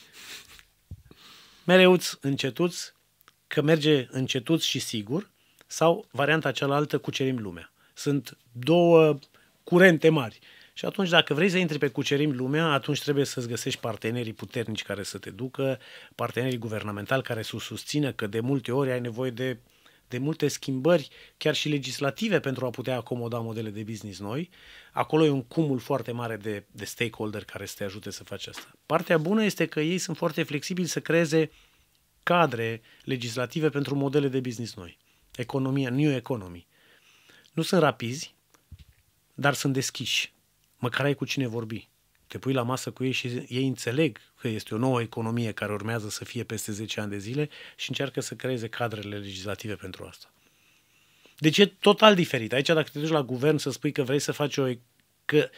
Mereuț, 1.63 2.11
încetuț, 2.21 2.93
că 3.53 3.61
merge 3.61 4.07
încetuț 4.11 4.63
și 4.63 4.79
sigur, 4.79 5.29
sau 5.67 6.05
varianta 6.11 6.51
cealaltă, 6.51 6.97
cucerim 6.97 7.37
lumea. 7.41 7.71
Sunt 7.93 8.37
două 8.51 9.19
curente 9.63 10.09
mari. 10.09 10.39
Și 10.73 10.85
atunci, 10.85 11.09
dacă 11.09 11.33
vrei 11.33 11.49
să 11.49 11.57
intri 11.57 11.77
pe 11.77 11.87
cucerim 11.87 12.35
lumea, 12.35 12.65
atunci 12.65 13.01
trebuie 13.01 13.25
să-ți 13.25 13.47
găsești 13.47 13.79
partenerii 13.79 14.33
puternici 14.33 14.83
care 14.83 15.03
să 15.03 15.17
te 15.17 15.29
ducă, 15.29 15.79
partenerii 16.15 16.57
guvernamentali 16.57 17.23
care 17.23 17.41
să 17.41 17.57
susțină, 17.59 18.11
că 18.11 18.27
de 18.27 18.39
multe 18.39 18.71
ori 18.71 18.91
ai 18.91 18.99
nevoie 18.99 19.31
de, 19.31 19.57
de 20.07 20.17
multe 20.17 20.47
schimbări, 20.47 21.09
chiar 21.37 21.55
și 21.55 21.69
legislative, 21.69 22.39
pentru 22.39 22.65
a 22.65 22.69
putea 22.69 22.95
acomoda 22.95 23.39
modele 23.39 23.69
de 23.69 23.83
business 23.83 24.19
noi. 24.19 24.49
Acolo 24.91 25.25
e 25.25 25.29
un 25.29 25.43
cumul 25.43 25.79
foarte 25.79 26.11
mare 26.11 26.35
de, 26.35 26.63
de 26.71 26.85
stakeholder 26.85 27.43
care 27.43 27.65
să 27.65 27.73
te 27.77 27.83
ajute 27.83 28.11
să 28.11 28.23
faci 28.23 28.47
asta. 28.47 28.71
Partea 28.85 29.17
bună 29.17 29.43
este 29.43 29.65
că 29.65 29.79
ei 29.79 29.97
sunt 29.97 30.17
foarte 30.17 30.43
flexibili 30.43 30.87
să 30.87 30.99
creeze 30.99 31.51
cadre 32.23 32.81
legislative 33.03 33.69
pentru 33.69 33.95
modele 33.95 34.27
de 34.27 34.39
business 34.39 34.73
noi. 34.73 34.97
Economia, 35.35 35.89
new 35.89 36.11
economy. 36.11 36.67
Nu 37.51 37.61
sunt 37.61 37.81
rapizi, 37.81 38.35
dar 39.33 39.53
sunt 39.53 39.73
deschiși. 39.73 40.33
Măcar 40.77 41.05
ai 41.05 41.13
cu 41.13 41.25
cine 41.25 41.47
vorbi. 41.47 41.87
Te 42.27 42.37
pui 42.37 42.53
la 42.53 42.61
masă 42.61 42.91
cu 42.91 43.03
ei 43.03 43.11
și 43.11 43.45
ei 43.47 43.67
înțeleg 43.67 44.19
că 44.39 44.47
este 44.47 44.73
o 44.73 44.77
nouă 44.77 45.01
economie 45.01 45.51
care 45.51 45.73
urmează 45.73 46.09
să 46.09 46.25
fie 46.25 46.43
peste 46.43 46.71
10 46.71 46.99
ani 46.99 47.09
de 47.09 47.17
zile 47.17 47.49
și 47.75 47.89
încearcă 47.89 48.21
să 48.21 48.35
creeze 48.35 48.67
cadrele 48.67 49.17
legislative 49.17 49.75
pentru 49.75 50.05
asta. 50.05 50.33
Deci 51.37 51.57
e 51.57 51.65
total 51.65 52.15
diferit. 52.15 52.53
Aici 52.53 52.67
dacă 52.67 52.89
te 52.91 52.99
duci 52.99 53.09
la 53.09 53.23
guvern 53.23 53.57
să 53.57 53.71
spui 53.71 53.91
că 53.91 54.03
vrei 54.03 54.19
să 54.19 54.31
faci 54.31 54.57
o... 54.57 54.65
că, 55.25 55.49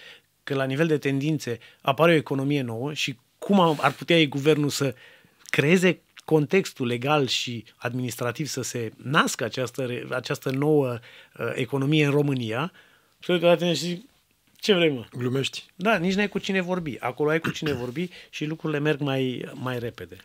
că 0.44 0.54
la 0.54 0.64
nivel 0.64 0.88
de 0.88 0.98
tendințe 0.98 1.60
apare 1.82 2.12
o 2.12 2.16
economie 2.16 2.62
nouă 2.62 2.94
și 2.94 3.18
cum 3.38 3.60
ar 3.60 3.92
putea 3.92 4.18
ei 4.18 4.28
guvernul 4.28 4.70
să 4.70 4.96
creeze 5.44 6.02
contextul 6.26 6.88
legal 6.88 7.28
și 7.28 7.64
administrativ 7.76 8.48
să 8.48 8.62
se 8.62 8.92
nască 8.96 9.44
această, 9.44 10.08
această 10.10 10.50
nouă 10.50 10.92
uh, 10.94 11.52
economie 11.54 12.06
în 12.06 12.12
România, 12.12 12.72
și 13.20 13.28
că 13.40 13.46
la 13.46 13.56
tine 13.56 13.74
și 13.74 13.80
zic, 13.80 14.10
ce 14.56 14.74
vrei, 14.74 14.90
mă? 14.90 15.06
Glumești. 15.18 15.66
Da, 15.76 15.98
nici 15.98 16.14
n-ai 16.14 16.30
cu 16.30 16.40
cine 16.40 16.62
vorbi. 16.62 16.96
Acolo 17.00 17.30
ai 17.30 17.40
cu 17.40 17.50
cine 17.50 17.74
vorbi 17.74 18.10
și 18.30 18.46
lucrurile 18.46 18.80
merg 18.80 19.00
mai, 19.00 19.50
mai 19.54 19.80
repede. 19.80 20.18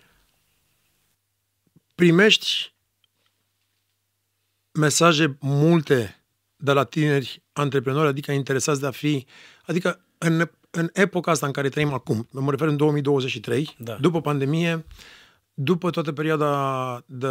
Primești 1.95 2.73
mesaje 4.73 5.37
multe 5.41 6.21
de 6.57 6.73
la 6.73 6.85
tineri 6.85 7.43
antreprenori, 7.53 8.09
adică 8.09 8.33
interesați 8.33 8.81
de 8.81 8.87
a 8.87 8.91
fi, 8.91 9.27
adică 9.65 10.01
în, 10.19 10.51
în 10.71 10.91
epoca 10.93 11.31
asta 11.31 11.47
în 11.47 11.53
care 11.53 11.69
trăim 11.69 11.93
acum, 11.93 12.29
mă 12.31 12.51
refer 12.51 12.69
în 12.69 12.77
2023, 12.77 13.75
Da. 13.79 13.95
după 13.95 14.21
pandemie, 14.21 14.85
după 15.63 15.91
toată 15.91 16.13
perioada 16.13 17.03
de 17.07 17.27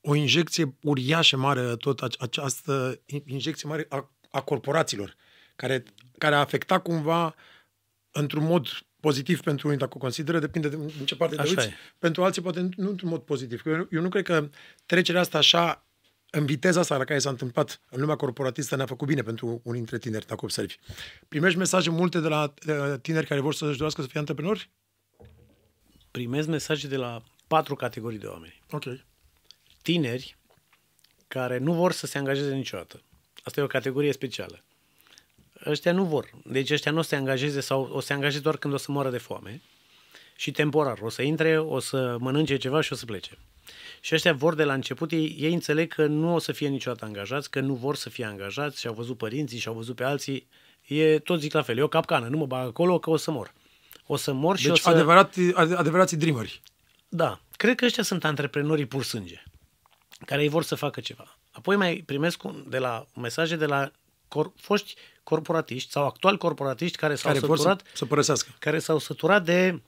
o 0.00 0.14
injecție 0.14 0.76
uriașă 0.82 1.36
mare, 1.36 1.76
tot 1.76 2.02
ace- 2.02 2.16
această 2.20 3.00
injecție 3.24 3.68
mare 3.68 3.86
a, 3.88 4.10
a 4.30 4.40
corporațiilor, 4.40 5.16
care, 5.56 5.84
care 6.18 6.34
a 6.34 6.38
afectat 6.38 6.82
cumva 6.82 7.34
într-un 8.10 8.44
mod 8.44 8.66
pozitiv 9.00 9.40
pentru 9.40 9.66
unii, 9.66 9.78
dacă 9.78 9.92
o 9.94 9.98
consideră, 9.98 10.38
depinde 10.38 10.68
de 10.68 10.76
în 10.76 11.06
ce 11.06 11.16
parte 11.16 11.34
te 11.34 11.40
Așa 11.40 11.50
uiți. 11.50 11.66
e. 11.66 11.74
Pentru 11.98 12.24
alții, 12.24 12.42
poate 12.42 12.68
nu 12.76 12.88
într-un 12.88 13.08
mod 13.08 13.20
pozitiv. 13.20 13.62
Că 13.62 13.68
Eu, 13.68 13.88
eu 13.90 14.00
nu 14.00 14.08
cred 14.08 14.24
că 14.24 14.48
trecerea 14.86 15.20
asta 15.20 15.38
așa, 15.38 15.86
în 16.30 16.46
viteza 16.46 16.80
asta 16.80 16.96
la 16.96 17.04
care 17.04 17.18
s-a 17.18 17.30
întâmplat 17.30 17.80
în 17.90 18.00
lumea 18.00 18.16
corporatistă, 18.16 18.76
ne-a 18.76 18.86
făcut 18.86 19.08
bine 19.08 19.22
pentru 19.22 19.46
unii 19.46 19.78
dintre 19.78 19.98
tineri, 19.98 20.26
dacă 20.26 20.40
observi. 20.44 20.78
Primești 21.28 21.58
mesaje 21.58 21.90
multe 21.90 22.20
de 22.20 22.28
la 22.28 22.54
uh, 22.68 23.00
tineri 23.00 23.26
care 23.26 23.40
vor 23.40 23.54
să-și 23.54 23.76
dorească 23.76 24.02
să 24.02 24.08
fie 24.08 24.20
antreprenori? 24.20 24.70
Primez 26.14 26.46
mesaje 26.46 26.86
de 26.86 26.96
la 26.96 27.22
patru 27.46 27.74
categorii 27.74 28.18
de 28.18 28.26
oameni. 28.26 28.60
Ok. 28.70 28.84
Tineri 29.82 30.36
care 31.28 31.58
nu 31.58 31.72
vor 31.72 31.92
să 31.92 32.06
se 32.06 32.18
angajeze 32.18 32.54
niciodată. 32.54 33.02
Asta 33.44 33.60
e 33.60 33.62
o 33.62 33.66
categorie 33.66 34.12
specială. 34.12 34.62
Ăștia 35.66 35.92
nu 35.92 36.04
vor. 36.04 36.30
Deci 36.44 36.70
ăștia 36.70 36.92
nu 36.92 36.98
o 36.98 37.02
să 37.02 37.08
se 37.08 37.16
angajeze 37.16 37.60
sau 37.60 37.88
o 37.92 38.00
să 38.00 38.06
se 38.06 38.12
angajeze 38.12 38.42
doar 38.42 38.56
când 38.56 38.74
o 38.74 38.76
să 38.76 38.92
moară 38.92 39.10
de 39.10 39.18
foame 39.18 39.62
și 40.36 40.50
temporar. 40.50 40.98
O 41.02 41.08
să 41.08 41.22
intre, 41.22 41.58
o 41.58 41.78
să 41.78 42.16
mănânce 42.20 42.56
ceva 42.56 42.80
și 42.80 42.92
o 42.92 42.96
să 42.96 43.04
plece. 43.04 43.38
Și 44.00 44.14
ăștia 44.14 44.32
vor 44.32 44.54
de 44.54 44.64
la 44.64 44.74
început, 44.74 45.12
ei, 45.12 45.36
ei 45.38 45.52
înțeleg 45.52 45.94
că 45.94 46.06
nu 46.06 46.34
o 46.34 46.38
să 46.38 46.52
fie 46.52 46.68
niciodată 46.68 47.04
angajați, 47.04 47.50
că 47.50 47.60
nu 47.60 47.74
vor 47.74 47.96
să 47.96 48.08
fie 48.08 48.24
angajați 48.24 48.80
și 48.80 48.86
au 48.86 48.94
văzut 48.94 49.16
părinții 49.16 49.58
și 49.58 49.68
au 49.68 49.74
văzut 49.74 49.96
pe 49.96 50.04
alții. 50.04 50.48
E 50.86 51.18
tot 51.18 51.40
zic 51.40 51.52
la 51.52 51.62
fel, 51.62 51.78
e 51.78 51.82
o 51.82 51.88
capcană, 51.88 52.26
nu 52.28 52.36
mă 52.36 52.46
bag 52.46 52.66
acolo 52.66 52.98
că 52.98 53.10
o 53.10 53.16
să 53.16 53.30
mor. 53.30 53.54
O 54.06 54.16
să 54.16 54.32
mor 54.32 54.56
și 54.56 54.62
Deci 54.66 54.72
o 54.72 54.76
să... 54.76 54.88
adevărat, 54.88 55.34
adevărații 55.54 56.16
dreameri. 56.16 56.62
Da, 57.08 57.40
cred 57.56 57.74
că 57.76 57.84
ăștia 57.84 58.02
sunt 58.02 58.24
antreprenorii 58.24 58.86
pur 58.86 59.04
sânge, 59.04 59.42
care 60.26 60.42
ei 60.42 60.48
vor 60.48 60.62
să 60.62 60.74
facă 60.74 61.00
ceva. 61.00 61.38
Apoi 61.50 61.76
mai 61.76 62.02
primesc 62.06 62.42
un- 62.44 62.64
de 62.68 62.78
la 62.78 63.06
mesaje 63.20 63.56
de 63.56 63.66
la 63.66 63.90
cor, 64.28 64.52
foști 64.56 64.94
corporatiști 65.22 65.90
sau 65.90 66.06
actuali 66.06 66.38
corporatiști 66.38 66.96
care 66.96 67.14
s-au 67.14 67.32
Care 67.32 67.46
vor 67.46 67.56
să, 67.56 67.62
săturat, 67.62 67.86
să 67.96 68.04
părăsească. 68.04 68.50
care 68.58 68.78
s-au 68.78 68.98
săturat 68.98 69.44
de 69.44 69.82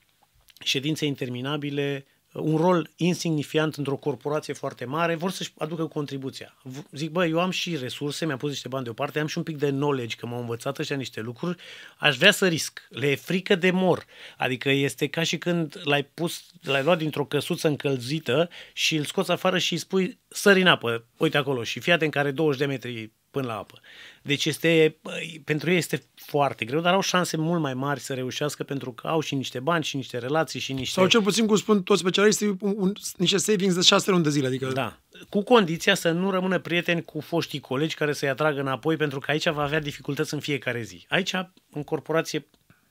ședințe 0.59 1.05
interminabile, 1.05 2.05
un 2.39 2.57
rol 2.57 2.89
insignifiant 2.95 3.75
într-o 3.75 3.95
corporație 3.95 4.53
foarte 4.53 4.85
mare, 4.85 5.15
vor 5.15 5.31
să-și 5.31 5.53
aducă 5.57 5.85
contribuția. 5.85 6.55
V- 6.63 6.89
Zic, 6.91 7.09
bă, 7.09 7.25
eu 7.25 7.39
am 7.39 7.49
și 7.49 7.75
resurse, 7.75 8.25
mi-am 8.25 8.37
pus 8.37 8.49
niște 8.49 8.67
bani 8.67 8.83
deoparte, 8.83 9.19
am 9.19 9.27
și 9.27 9.37
un 9.37 9.43
pic 9.43 9.57
de 9.57 9.69
knowledge, 9.69 10.15
că 10.15 10.25
m-au 10.25 10.39
învățat 10.39 10.77
ăștia 10.77 10.95
niște 10.95 11.21
lucruri, 11.21 11.57
aș 11.97 12.17
vrea 12.17 12.31
să 12.31 12.47
risc. 12.47 12.87
Le 12.89 13.07
e 13.07 13.15
frică 13.15 13.55
de 13.55 13.71
mor. 13.71 14.05
Adică 14.37 14.69
este 14.69 15.07
ca 15.07 15.23
și 15.23 15.37
când 15.37 15.81
l-ai 15.83 16.03
pus, 16.03 16.43
l-ai 16.61 16.83
luat 16.83 16.97
dintr-o 16.97 17.25
căsuță 17.25 17.67
încălzită 17.67 18.49
și 18.73 18.95
îl 18.95 19.05
scoți 19.05 19.31
afară 19.31 19.57
și 19.57 19.73
îi 19.73 19.79
spui, 19.79 20.19
sări 20.27 20.61
în 20.61 20.67
apă, 20.67 21.05
uite 21.17 21.37
acolo, 21.37 21.63
și 21.63 21.79
fii 21.79 21.91
atent 21.91 22.11
că 22.11 22.19
are 22.19 22.31
20 22.31 22.59
de 22.59 22.65
metri 22.65 23.11
până 23.37 23.51
la 23.51 23.57
apă. 23.57 23.79
Deci 24.21 24.45
este, 24.45 24.97
băi, 25.01 25.41
pentru 25.45 25.69
ei 25.69 25.77
este 25.77 26.03
foarte 26.15 26.65
greu, 26.65 26.79
dar 26.79 26.93
au 26.93 27.01
șanse 27.01 27.37
mult 27.37 27.61
mai 27.61 27.73
mari 27.73 27.99
să 27.99 28.13
reușească 28.13 28.63
pentru 28.63 28.91
că 28.91 29.07
au 29.07 29.19
și 29.19 29.35
niște 29.35 29.59
bani 29.59 29.83
și 29.83 29.95
niște 29.95 30.17
relații 30.17 30.59
și 30.59 30.73
niște... 30.73 30.99
Sau 30.99 31.07
cel 31.07 31.21
puțin, 31.21 31.47
cum 31.47 31.55
spun 31.55 31.83
toți 31.83 31.99
specialiștii, 31.99 32.57
un, 32.59 32.73
un, 32.77 32.93
niște 33.17 33.37
savings 33.37 33.75
de 33.75 33.81
șase 33.81 34.11
luni 34.11 34.23
de 34.23 34.29
zile. 34.29 34.47
Adică 34.47 34.67
Da. 34.67 34.99
Cu 35.29 35.41
condiția 35.41 35.95
să 35.95 36.11
nu 36.11 36.31
rămână 36.31 36.59
prieteni 36.59 37.03
cu 37.03 37.19
foștii 37.19 37.59
colegi 37.59 37.95
care 37.95 38.13
să-i 38.13 38.29
atragă 38.29 38.59
înapoi, 38.59 38.95
pentru 38.95 39.19
că 39.19 39.31
aici 39.31 39.49
va 39.49 39.63
avea 39.63 39.79
dificultăți 39.79 40.33
în 40.33 40.39
fiecare 40.39 40.81
zi. 40.81 41.05
Aici, 41.09 41.33
în 41.71 41.83
corporație, 41.83 42.45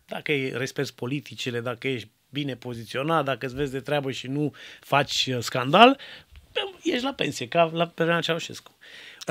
dacă 0.07 0.33
îi 0.33 0.53
respecti 0.55 0.93
politicile, 0.93 1.61
dacă 1.61 1.89
ești 1.89 2.11
bine 2.31 2.57
poziționat, 2.57 3.25
dacă 3.25 3.47
îți 3.47 3.55
vezi 3.55 3.73
de 3.73 3.81
treabă 3.81 4.11
și 4.11 4.27
nu 4.27 4.53
faci 4.81 5.27
uh, 5.27 5.39
scandal, 5.41 5.99
ești 6.83 7.05
la 7.05 7.13
pensie, 7.13 7.49
ca 7.49 7.71
la 7.73 7.87
perioada 7.87 8.21
Ceaușescu. 8.21 8.75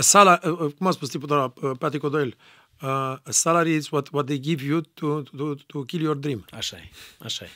Sala, 0.01 0.39
uh, 0.43 0.59
uh, 0.59 0.73
cum 0.73 0.87
a 0.87 0.91
spus 0.91 1.09
tipul 1.09 1.27
de 1.27 1.33
la 1.33 1.53
uh, 1.61 1.77
Patrick 1.79 2.05
O'Doyle, 2.05 2.35
uh, 2.81 3.15
salary 3.29 3.75
is 3.75 3.89
what, 3.89 4.09
what 4.11 4.25
they 4.25 4.39
give 4.39 4.63
you 4.63 4.81
to, 4.81 5.21
to, 5.21 5.53
to 5.53 5.83
kill 5.83 6.01
your 6.01 6.15
dream. 6.15 6.45
Așa 6.51 6.77
e, 6.77 6.89
așa 7.19 7.45
e. 7.45 7.49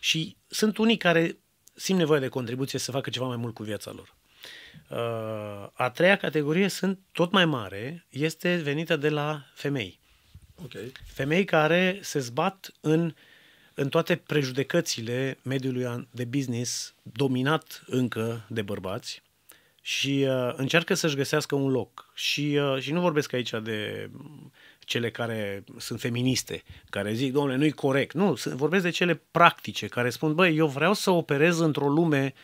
Și 0.00 0.36
sunt 0.46 0.78
unii 0.78 0.96
care 0.96 1.38
simt 1.74 1.98
nevoie 1.98 2.20
de 2.20 2.28
contribuție 2.28 2.78
să 2.78 2.90
facă 2.90 3.10
ceva 3.10 3.26
mai 3.26 3.36
mult 3.36 3.54
cu 3.54 3.62
viața 3.62 3.92
lor. 3.92 4.16
Uh, 4.88 5.70
a 5.72 5.90
treia 5.90 6.16
categorie 6.16 6.68
sunt 6.68 6.98
tot 7.12 7.32
mai 7.32 7.44
mare, 7.44 8.06
este 8.08 8.56
venită 8.56 8.96
de 8.96 9.08
la 9.08 9.44
femei. 9.54 10.00
Okay. 10.64 10.92
Femei 11.06 11.44
care 11.44 11.98
se 12.02 12.18
zbat 12.18 12.72
în, 12.80 13.14
în 13.74 13.88
toate 13.88 14.16
prejudecățile 14.16 15.38
mediului 15.42 16.08
de 16.10 16.24
business 16.24 16.94
dominat 17.02 17.82
încă 17.86 18.46
de 18.48 18.62
bărbați 18.62 19.22
și 19.88 20.26
uh, 20.28 20.52
încearcă 20.56 20.94
să-și 20.94 21.16
găsească 21.16 21.54
un 21.54 21.70
loc. 21.70 22.10
Și, 22.14 22.58
uh, 22.60 22.80
și 22.80 22.92
nu 22.92 23.00
vorbesc 23.00 23.32
aici 23.32 23.50
de 23.62 24.10
cele 24.78 25.10
care 25.10 25.64
sunt 25.76 26.00
feministe, 26.00 26.62
care 26.90 27.12
zic, 27.12 27.32
domnule, 27.32 27.56
nu-i 27.56 27.70
corect. 27.70 28.14
Nu, 28.14 28.36
vorbesc 28.44 28.82
de 28.82 28.90
cele 28.90 29.22
practice, 29.30 29.86
care 29.86 30.10
spun, 30.10 30.34
băi, 30.34 30.56
eu 30.56 30.66
vreau 30.66 30.94
să 30.94 31.10
operez 31.10 31.58
într-o 31.58 31.88
lume 31.88 32.34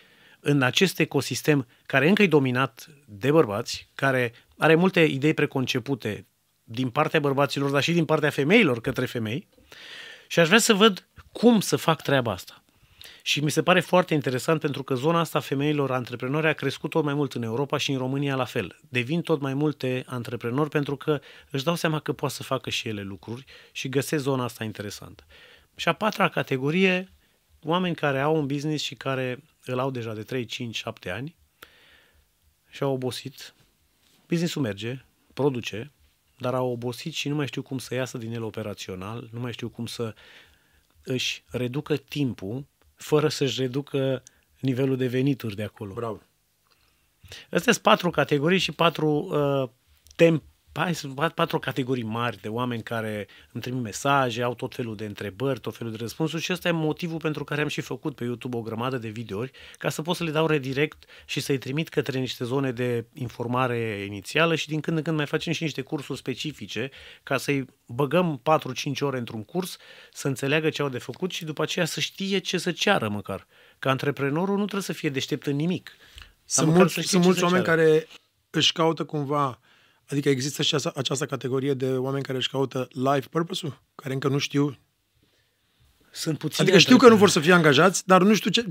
în 0.40 0.62
acest 0.62 0.98
ecosistem 0.98 1.66
care 1.86 2.08
încă 2.08 2.22
e 2.22 2.26
dominat 2.26 2.88
de 3.04 3.30
bărbați, 3.30 3.88
care 3.94 4.32
are 4.58 4.74
multe 4.74 5.00
idei 5.00 5.34
preconcepute 5.34 6.26
din 6.62 6.90
partea 6.90 7.20
bărbaților, 7.20 7.70
dar 7.70 7.82
și 7.82 7.92
din 7.92 8.04
partea 8.04 8.30
femeilor 8.30 8.80
către 8.80 9.06
femei 9.06 9.48
și 10.26 10.38
aș 10.38 10.46
vrea 10.46 10.58
să 10.58 10.74
văd 10.74 11.08
cum 11.32 11.60
să 11.60 11.76
fac 11.76 12.02
treaba 12.02 12.32
asta. 12.32 12.63
Și 13.26 13.40
mi 13.40 13.50
se 13.50 13.62
pare 13.62 13.80
foarte 13.80 14.14
interesant 14.14 14.60
pentru 14.60 14.82
că 14.82 14.94
zona 14.94 15.18
asta 15.18 15.40
femeilor 15.40 15.90
antreprenori 15.90 16.46
a 16.46 16.52
crescut 16.52 16.90
tot 16.90 17.04
mai 17.04 17.14
mult 17.14 17.32
în 17.32 17.42
Europa 17.42 17.76
și 17.76 17.92
în 17.92 17.98
România 17.98 18.36
la 18.36 18.44
fel. 18.44 18.78
Devin 18.88 19.22
tot 19.22 19.40
mai 19.40 19.54
multe 19.54 20.04
antreprenori 20.06 20.70
pentru 20.70 20.96
că 20.96 21.20
își 21.50 21.64
dau 21.64 21.74
seama 21.74 22.00
că 22.00 22.12
pot 22.12 22.30
să 22.30 22.42
facă 22.42 22.70
și 22.70 22.88
ele 22.88 23.02
lucruri 23.02 23.44
și 23.72 23.88
găsesc 23.88 24.22
zona 24.22 24.44
asta 24.44 24.64
interesantă. 24.64 25.24
Și 25.76 25.88
a 25.88 25.92
patra 25.92 26.28
categorie, 26.28 27.08
oameni 27.62 27.94
care 27.94 28.20
au 28.20 28.36
un 28.36 28.46
business 28.46 28.84
și 28.84 28.94
care 28.94 29.42
îl 29.64 29.78
au 29.78 29.90
deja 29.90 30.14
de 30.14 30.22
3, 30.22 30.44
5, 30.44 30.76
7 30.76 31.10
ani 31.10 31.34
și 32.70 32.82
au 32.82 32.92
obosit. 32.92 33.54
Businessul 34.26 34.62
merge, 34.62 35.04
produce, 35.34 35.92
dar 36.38 36.54
au 36.54 36.70
obosit 36.70 37.12
și 37.14 37.28
nu 37.28 37.34
mai 37.34 37.46
știu 37.46 37.62
cum 37.62 37.78
să 37.78 37.94
iasă 37.94 38.18
din 38.18 38.32
el 38.32 38.42
operațional, 38.42 39.28
nu 39.32 39.40
mai 39.40 39.52
știu 39.52 39.68
cum 39.68 39.86
să 39.86 40.14
își 41.02 41.42
reducă 41.50 41.96
timpul 41.96 42.66
fără 42.94 43.28
să-și 43.28 43.60
reducă 43.60 44.22
nivelul 44.60 44.96
de 44.96 45.06
venituri 45.06 45.56
de 45.56 45.62
acolo. 45.62 45.92
Bravo. 45.92 46.20
Astea 47.50 47.72
sunt 47.72 47.84
patru 47.84 48.10
categorii 48.10 48.58
și 48.58 48.72
patru 48.72 49.08
uh, 49.10 49.68
tem- 50.22 50.53
hai, 50.80 50.94
sunt 50.94 51.32
patru 51.34 51.58
categorii 51.58 52.02
mari 52.02 52.40
de 52.40 52.48
oameni 52.48 52.82
care 52.82 53.26
îmi 53.52 53.62
trimit 53.62 53.82
mesaje, 53.82 54.42
au 54.42 54.54
tot 54.54 54.74
felul 54.74 54.96
de 54.96 55.04
întrebări, 55.04 55.60
tot 55.60 55.76
felul 55.76 55.92
de 55.92 55.98
răspunsuri 55.98 56.42
și 56.42 56.52
ăsta 56.52 56.68
e 56.68 56.70
motivul 56.70 57.18
pentru 57.18 57.44
care 57.44 57.60
am 57.60 57.68
și 57.68 57.80
făcut 57.80 58.14
pe 58.14 58.24
YouTube 58.24 58.56
o 58.56 58.60
grămadă 58.60 58.98
de 58.98 59.08
videouri, 59.08 59.50
ca 59.78 59.88
să 59.88 60.02
pot 60.02 60.16
să 60.16 60.24
le 60.24 60.30
dau 60.30 60.46
redirect 60.46 61.04
și 61.24 61.40
să-i 61.40 61.58
trimit 61.58 61.88
către 61.88 62.18
niște 62.18 62.44
zone 62.44 62.72
de 62.72 63.06
informare 63.12 64.04
inițială 64.06 64.54
și 64.54 64.68
din 64.68 64.80
când 64.80 64.96
în 64.96 65.02
când 65.02 65.16
mai 65.16 65.26
facem 65.26 65.52
și 65.52 65.62
niște 65.62 65.80
cursuri 65.80 66.18
specifice 66.18 66.90
ca 67.22 67.36
să-i 67.36 67.66
băgăm 67.86 68.42
4-5 68.96 68.98
ore 69.00 69.18
într-un 69.18 69.44
curs, 69.44 69.76
să 70.12 70.28
înțeleagă 70.28 70.70
ce 70.70 70.82
au 70.82 70.88
de 70.88 70.98
făcut 70.98 71.30
și 71.30 71.44
după 71.44 71.62
aceea 71.62 71.84
să 71.84 72.00
știe 72.00 72.38
ce 72.38 72.58
să 72.58 72.72
ceară 72.72 73.08
măcar. 73.08 73.46
Că 73.78 73.88
antreprenorul 73.88 74.54
nu 74.56 74.62
trebuie 74.62 74.82
să 74.82 74.92
fie 74.92 75.10
deștept 75.10 75.46
în 75.46 75.56
nimic. 75.56 75.90
Sunt 76.44 76.72
mulți, 76.74 77.00
sunt 77.00 77.24
mulți 77.24 77.42
oameni 77.42 77.64
ceară. 77.64 77.76
care 77.76 78.06
își 78.50 78.72
caută 78.72 79.04
cumva 79.04 79.58
Adică 80.08 80.28
există 80.28 80.62
și 80.62 80.74
această, 80.74 80.98
această 80.98 81.26
categorie 81.26 81.74
de 81.74 81.92
oameni 81.92 82.24
care 82.24 82.38
își 82.38 82.50
caută 82.50 82.88
life 82.92 83.28
purpose-ul, 83.30 83.82
care 83.94 84.14
încă 84.14 84.28
nu 84.28 84.38
știu. 84.38 84.78
Sunt 86.10 86.38
puțini. 86.38 86.66
Adică 86.66 86.78
știu 86.78 86.96
că 86.96 87.08
nu 87.08 87.16
vor 87.16 87.28
să 87.28 87.40
fie 87.40 87.52
angajați, 87.52 88.06
dar 88.06 88.22
nu 88.22 88.34
știu 88.34 88.50
ce, 88.50 88.68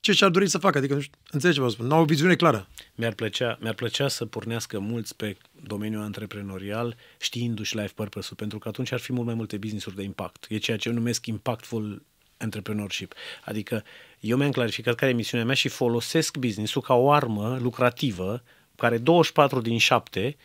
ce 0.00 0.12
și-ar 0.12 0.30
dori 0.30 0.48
să 0.48 0.58
facă. 0.58 0.78
Adică 0.78 0.94
nu 0.94 1.00
știu, 1.00 1.18
înțelegi 1.30 1.58
ce 1.58 1.64
vă 1.64 1.70
spun. 1.70 1.86
Nu 1.86 1.94
au 1.94 2.00
o 2.00 2.04
viziune 2.04 2.34
clară. 2.34 2.68
Mi-ar 2.94 3.12
plăcea, 3.12 3.58
mi-ar 3.60 3.74
plăcea 3.74 4.08
să 4.08 4.26
pornească 4.26 4.78
mulți 4.78 5.16
pe 5.16 5.36
domeniul 5.62 6.02
antreprenorial 6.02 6.96
știindu-și 7.18 7.76
life 7.76 7.92
purpose-ul, 7.94 8.36
pentru 8.36 8.58
că 8.58 8.68
atunci 8.68 8.92
ar 8.92 9.00
fi 9.00 9.12
mult 9.12 9.26
mai 9.26 9.34
multe 9.34 9.56
business-uri 9.56 9.96
de 9.96 10.02
impact. 10.02 10.46
E 10.48 10.56
ceea 10.56 10.76
ce 10.76 10.88
eu 10.88 10.94
numesc 10.94 11.26
impactful 11.26 12.02
entrepreneurship. 12.36 13.14
Adică 13.44 13.84
eu 14.20 14.36
mi-am 14.36 14.50
clarificat 14.50 14.94
care 14.94 15.10
e 15.10 15.14
misiunea 15.14 15.46
mea 15.46 15.54
și 15.54 15.68
folosesc 15.68 16.36
business-ul 16.36 16.82
ca 16.82 16.94
o 16.94 17.12
armă 17.12 17.58
lucrativă 17.60 18.42
care 18.76 18.98
24 18.98 19.60
din 19.60 19.78
7 19.78 20.36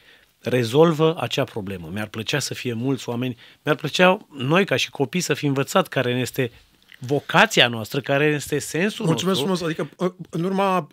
rezolvă 0.42 1.16
acea 1.20 1.44
problemă. 1.44 1.90
Mi-ar 1.94 2.08
plăcea 2.08 2.40
să 2.40 2.54
fie 2.54 2.74
mulți 2.74 3.10
oameni, 3.10 3.38
mi-ar 3.64 3.78
plăcea 3.78 4.18
noi 4.30 4.66
ca 4.66 4.76
și 4.76 4.90
copii 4.90 5.20
să 5.20 5.34
fi 5.34 5.46
învățat 5.46 5.88
care 5.88 6.14
ne 6.14 6.20
este 6.20 6.52
vocația 7.00 7.68
noastră, 7.68 8.00
care 8.02 8.26
este 8.26 8.60
sensul 8.60 9.06
Mulțumesc 9.06 9.40
nostru. 9.40 9.66
frumos, 9.66 9.78
adică 9.78 10.14
în 10.30 10.44
urma 10.44 10.88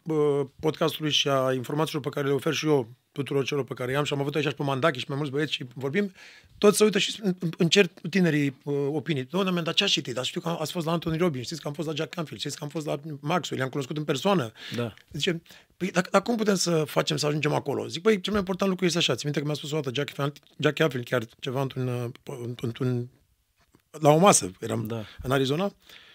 podcastului 0.60 1.10
și 1.10 1.28
a 1.28 1.52
informațiilor 1.52 2.02
pe 2.02 2.08
care 2.08 2.26
le 2.26 2.32
ofer 2.32 2.52
și 2.52 2.66
eu 2.66 2.88
tuturor 3.16 3.44
celor 3.44 3.64
pe 3.64 3.74
care 3.74 3.92
i-am 3.92 4.04
și 4.04 4.12
am 4.12 4.20
avut 4.20 4.34
aici 4.34 4.52
pe 4.52 4.62
Mandachi 4.62 4.98
și 4.98 5.04
mai 5.08 5.16
mulți 5.16 5.32
băieți 5.32 5.52
și 5.52 5.64
vorbim, 5.74 6.12
toți 6.58 6.76
se 6.76 6.84
uită 6.84 6.98
și 6.98 7.20
încerc 7.56 7.90
tinerii 8.10 8.56
uh, 8.64 8.74
opinii. 8.90 9.24
Doamne, 9.24 9.62
dar 9.62 9.74
ce 9.74 9.84
ați 9.84 9.92
citit? 9.92 10.14
Dar 10.14 10.24
știu 10.24 10.40
că 10.40 10.48
ați 10.48 10.72
fost 10.72 10.86
la 10.86 10.92
Anthony 10.92 11.16
Robbins, 11.16 11.44
știți 11.44 11.60
că 11.60 11.68
am 11.68 11.74
fost 11.74 11.88
la 11.88 11.94
Jack 11.94 12.14
Canfield, 12.14 12.40
știți 12.40 12.56
că 12.56 12.64
am 12.64 12.70
fost 12.70 12.86
la 12.86 13.00
Maxwell, 13.20 13.60
i-am 13.60 13.70
cunoscut 13.70 13.96
în 13.96 14.04
persoană. 14.04 14.52
Da. 14.76 14.94
Zice, 15.12 15.42
păi, 15.76 15.90
dar, 15.90 16.08
dar, 16.10 16.22
cum 16.22 16.36
putem 16.36 16.54
să 16.54 16.84
facem 16.84 17.16
să 17.16 17.26
ajungem 17.26 17.52
acolo? 17.52 17.86
Zic, 17.86 18.02
păi, 18.02 18.20
cel 18.20 18.32
mai 18.32 18.40
important 18.40 18.70
lucru 18.70 18.86
este 18.86 18.98
așa. 18.98 19.14
Ți 19.14 19.24
minte 19.24 19.40
că 19.40 19.46
mi-a 19.46 19.54
spus 19.54 19.70
o 19.72 19.80
dată 19.80 19.90
Jack, 19.94 20.34
Jack 20.58 20.74
Canfield, 20.74 21.04
chiar 21.04 21.26
ceva 21.38 21.60
într-un, 21.60 21.88
uh, 21.88 22.54
într-un, 22.60 23.08
la 23.90 24.10
o 24.10 24.18
masă, 24.18 24.50
eram 24.60 24.86
da. 24.86 25.04
în 25.22 25.30
Arizona, 25.30 25.74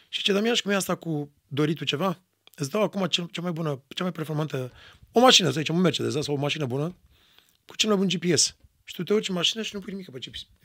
și 0.09 0.23
ce, 0.23 0.33
Damian, 0.33 0.53
și 0.53 0.61
cum 0.61 0.71
e 0.71 0.75
asta 0.75 0.95
cu 0.95 1.31
doritul 1.47 1.85
ceva? 1.85 2.19
Îți 2.55 2.69
dau 2.69 2.81
acum 2.81 3.05
cea, 3.05 3.27
cea 3.31 3.41
mai 3.41 3.51
bună, 3.51 3.81
cea 3.87 4.03
mai 4.03 4.11
performantă, 4.11 4.71
o 5.11 5.19
mașină, 5.19 5.51
să 5.51 5.59
zicem, 5.59 5.75
un 5.75 5.81
Mercedes, 5.81 6.13
da? 6.13 6.21
sau 6.21 6.35
o 6.35 6.39
mașină 6.39 6.65
bună, 6.65 6.95
cu 7.65 7.75
cel 7.75 7.89
mai 7.89 7.97
bun 7.97 8.07
GPS. 8.07 8.55
Și 8.83 8.95
tu 8.95 9.03
te 9.03 9.13
urci 9.13 9.29
în 9.29 9.35
mașină 9.35 9.63
și 9.63 9.75
nu 9.75 9.79
pui 9.79 9.91
nimic 9.91 10.09
pe, 10.09 10.19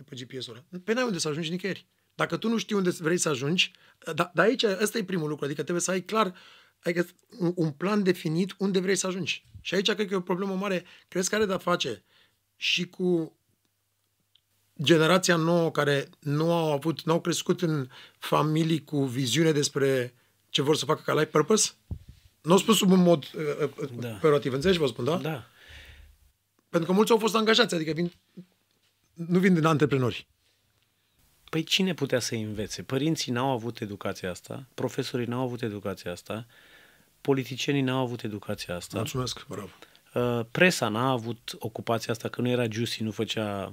pe 0.04 0.16
GPS-ul 0.16 0.52
ăla. 0.52 0.80
Pe 0.84 0.92
n-ai 0.92 1.04
unde 1.04 1.18
să 1.18 1.28
ajungi 1.28 1.50
nicăieri. 1.50 1.86
Dacă 2.14 2.36
tu 2.36 2.48
nu 2.48 2.56
știi 2.56 2.76
unde 2.76 2.90
vrei 2.90 3.18
să 3.18 3.28
ajungi, 3.28 3.70
dar 4.14 4.30
da 4.34 4.42
aici 4.42 4.62
ăsta 4.62 4.98
e 4.98 5.04
primul 5.04 5.28
lucru, 5.28 5.44
adică 5.44 5.62
trebuie 5.62 5.82
să 5.82 5.90
ai 5.90 6.00
clar 6.00 6.34
adică 6.82 7.06
un, 7.38 7.52
un 7.54 7.70
plan 7.70 8.02
definit 8.02 8.54
unde 8.58 8.80
vrei 8.80 8.96
să 8.96 9.06
ajungi. 9.06 9.44
Și 9.60 9.74
aici 9.74 9.92
cred 9.92 10.06
că 10.06 10.14
e 10.14 10.16
o 10.16 10.20
problemă 10.20 10.54
mare. 10.54 10.84
Crezi 11.08 11.28
că 11.28 11.34
are 11.34 11.46
de-a 11.46 11.58
face 11.58 12.04
și 12.56 12.86
cu 12.86 13.38
generația 14.82 15.36
nouă 15.36 15.70
care 15.70 16.08
nu 16.20 16.52
au 16.52 16.72
avut, 16.72 17.02
nu 17.02 17.12
au 17.12 17.20
crescut 17.20 17.62
în 17.62 17.88
familii 18.18 18.84
cu 18.84 19.04
viziune 19.04 19.52
despre 19.52 20.14
ce 20.48 20.62
vor 20.62 20.76
să 20.76 20.84
facă 20.84 21.02
ca 21.04 21.12
life 21.12 21.26
purpose? 21.26 21.70
Nu 22.42 22.52
au 22.52 22.58
spus 22.58 22.76
sub 22.76 22.90
un 22.90 23.02
mod 23.02 23.24
uh, 23.34 23.68
uh 23.80 23.88
da. 23.98 24.08
perorativ, 24.08 24.52
înțelegi 24.52 24.78
vă 24.78 24.86
spun, 24.86 25.04
da? 25.04 25.16
Da. 25.16 25.46
Pentru 26.68 26.88
că 26.88 26.94
mulți 26.94 27.12
au 27.12 27.18
fost 27.18 27.34
angajați, 27.34 27.74
adică 27.74 27.92
vin, 27.92 28.12
nu 29.12 29.38
vin 29.38 29.54
din 29.54 29.64
antreprenori. 29.64 30.26
Păi 31.50 31.62
cine 31.62 31.94
putea 31.94 32.18
să 32.18 32.34
învețe? 32.34 32.82
Părinții 32.82 33.32
n-au 33.32 33.50
avut 33.50 33.80
educația 33.80 34.30
asta, 34.30 34.66
profesorii 34.74 35.26
n-au 35.26 35.42
avut 35.42 35.62
educația 35.62 36.12
asta, 36.12 36.46
politicienii 37.20 37.82
n-au 37.82 38.02
avut 38.02 38.22
educația 38.22 38.76
asta. 38.76 38.96
Mulțumesc, 38.96 39.46
bravo. 39.46 39.70
Uh, 40.14 40.46
presa 40.50 40.88
n-a 40.88 41.10
avut 41.10 41.56
ocupația 41.58 42.12
asta, 42.12 42.28
că 42.28 42.40
nu 42.40 42.48
era 42.48 42.68
juicy, 42.70 43.02
nu 43.02 43.10
făcea 43.10 43.72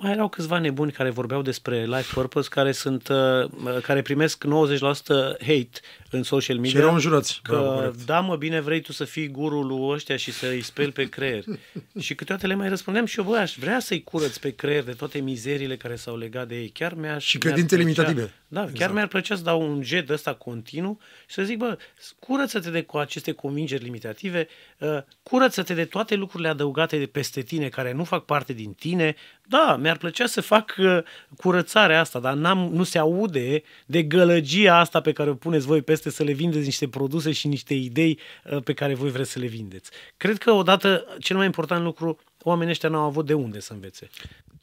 mai 0.00 0.12
erau 0.12 0.28
câțiva 0.28 0.58
nebuni 0.58 0.92
care 0.92 1.10
vorbeau 1.10 1.42
despre 1.42 1.84
life 1.84 2.12
purpose, 2.14 2.48
care 2.48 2.72
sunt, 2.72 3.08
uh, 3.08 3.80
care 3.82 4.02
primesc 4.02 4.44
90% 4.44 5.36
hate 5.40 5.70
în 6.10 6.22
social 6.22 6.56
media. 6.56 6.70
Și 6.70 6.76
erau 6.76 6.92
înjurați. 6.92 7.40
Că, 7.42 7.52
Bravo, 7.52 7.90
da, 8.04 8.20
mă, 8.20 8.36
bine 8.36 8.60
vrei 8.60 8.80
tu 8.80 8.92
să 8.92 9.04
fii 9.04 9.28
gurul 9.28 9.66
lui 9.66 9.94
ăștia 9.94 10.16
și 10.16 10.32
să-i 10.32 10.62
speli 10.62 10.92
pe 10.92 11.08
creier. 11.08 11.44
și 12.00 12.14
câteodată 12.14 12.46
le 12.46 12.54
mai 12.54 12.68
răspundeam 12.68 13.06
și 13.06 13.18
eu, 13.18 13.24
băi, 13.24 13.38
aș 13.38 13.56
vrea 13.58 13.78
să-i 13.80 14.02
curăț 14.02 14.36
pe 14.36 14.50
creier 14.50 14.84
de 14.84 14.92
toate 14.92 15.18
mizerile 15.18 15.76
care 15.76 15.96
s-au 15.96 16.16
legat 16.16 16.48
de 16.48 16.56
ei. 16.56 16.68
Chiar 16.68 16.94
mi-aș, 16.94 17.24
și 17.24 17.38
credințe 17.38 17.76
mi 17.76 17.82
limitative. 17.82 18.32
Da, 18.48 18.60
exact. 18.60 18.78
chiar 18.78 18.92
mi-ar 18.92 19.06
plăcea 19.06 19.36
să 19.36 19.42
dau 19.42 19.70
un 19.70 19.82
jet 19.82 20.10
ăsta 20.10 20.34
continuu 20.34 20.98
și 21.26 21.34
să 21.34 21.42
zic, 21.42 21.58
bă, 21.58 21.78
curăță-te 22.18 22.70
de 22.70 22.82
cu 22.82 22.96
aceste 22.96 23.32
convingeri 23.32 23.82
limitative, 23.82 24.48
uh, 24.78 24.98
curăță-te 25.22 25.74
de 25.74 25.84
toate 25.84 26.14
lucrurile 26.14 26.48
adăugate 26.48 26.98
de 26.98 27.06
peste 27.06 27.42
tine 27.42 27.68
care 27.68 27.92
nu 27.92 28.04
fac 28.04 28.24
parte 28.24 28.52
din 28.52 28.72
tine. 28.72 29.14
Da, 29.46 29.76
mi-ar 29.88 30.00
plăcea 30.00 30.26
să 30.26 30.40
fac 30.40 30.74
uh, 30.78 30.98
curățarea 31.36 32.00
asta, 32.00 32.18
dar 32.18 32.34
n-am, 32.34 32.70
nu 32.72 32.82
se 32.82 32.98
aude 32.98 33.62
de 33.86 34.02
gălăgia 34.02 34.78
asta 34.78 35.00
pe 35.00 35.12
care 35.12 35.30
o 35.30 35.34
puneți 35.34 35.66
voi 35.66 35.82
peste 35.82 36.10
să 36.10 36.22
le 36.22 36.32
vindeți 36.32 36.64
niște 36.64 36.88
produse 36.88 37.32
și 37.32 37.46
niște 37.46 37.74
idei 37.74 38.18
uh, 38.44 38.62
pe 38.62 38.72
care 38.72 38.94
voi 38.94 39.10
vreți 39.10 39.30
să 39.30 39.38
le 39.38 39.46
vindeți. 39.46 39.90
Cred 40.16 40.38
că 40.38 40.50
odată 40.50 41.04
cel 41.18 41.36
mai 41.36 41.46
important 41.46 41.84
lucru, 41.84 42.18
oamenii 42.42 42.70
ăștia 42.72 42.88
nu 42.88 42.98
au 42.98 43.04
avut 43.04 43.26
de 43.26 43.34
unde 43.34 43.60
să 43.60 43.72
învețe. 43.72 44.08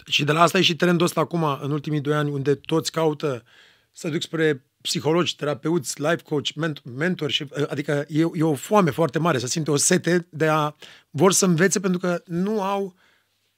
Și 0.08 0.24
de 0.24 0.32
la 0.32 0.42
asta 0.42 0.58
e 0.58 0.62
și 0.62 0.76
trendul 0.76 1.06
ăsta 1.06 1.20
acum, 1.20 1.58
în 1.62 1.72
ultimii 1.72 2.02
doi 2.02 2.16
ani, 2.16 2.30
unde 2.30 2.56
toți 2.56 2.92
caută 2.92 3.44
să 3.92 4.10
duc 4.10 4.22
spre 4.22 4.64
psihologi, 4.82 5.36
terapeuți, 5.36 6.02
life 6.02 6.22
coach, 6.24 6.50
mentor, 6.84 7.32
și, 7.32 7.44
uh, 7.44 7.66
adică 7.70 8.06
e, 8.08 8.20
e 8.34 8.44
o 8.44 8.54
foame 8.54 8.92
foarte 8.92 9.20
mare, 9.20 9.38
să 9.38 9.48
simte 9.48 9.72
o 9.72 9.76
sete 9.76 10.28
de 10.30 10.48
a 10.48 10.76
vor 11.10 11.32
să 11.32 11.46
învețe 11.46 11.80
pentru 11.80 12.00
că 12.00 12.22
nu 12.26 12.62
au 12.62 12.96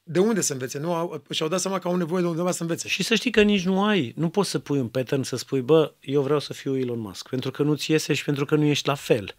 de 0.10 0.20
unde 0.20 0.41
să 0.41 0.54
învețe. 0.54 0.80
Nu 0.80 0.93
au, 0.93 1.24
și-au 1.30 1.50
dat 1.50 1.60
seama 1.60 1.80
că 1.80 1.88
au 1.88 1.96
nevoie 1.96 2.22
de 2.22 2.28
undeva 2.28 2.52
să 2.52 2.62
învețe. 2.62 2.88
Și 2.88 3.04
să 3.04 3.15
știi 3.15 3.32
că 3.32 3.41
nici 3.41 3.65
nu 3.65 3.84
ai, 3.84 4.13
nu 4.15 4.30
poți 4.30 4.50
să 4.50 4.60
pui 4.60 4.80
un 4.80 4.88
pattern 4.88 5.22
să 5.22 5.36
spui, 5.36 5.62
bă, 5.62 5.93
eu 6.00 6.22
vreau 6.22 6.39
să 6.39 6.54
fiu 6.54 6.78
Elon 6.78 7.00
Musk, 7.00 7.30
pentru 7.30 7.52
că 7.52 7.63
nu-ți 7.63 7.91
iese 7.91 8.13
și 8.13 8.24
pentru 8.24 8.46
că 8.46 8.56
nu 8.56 8.63
ești 8.63 8.88
la 8.88 8.96
fel. 8.96 9.36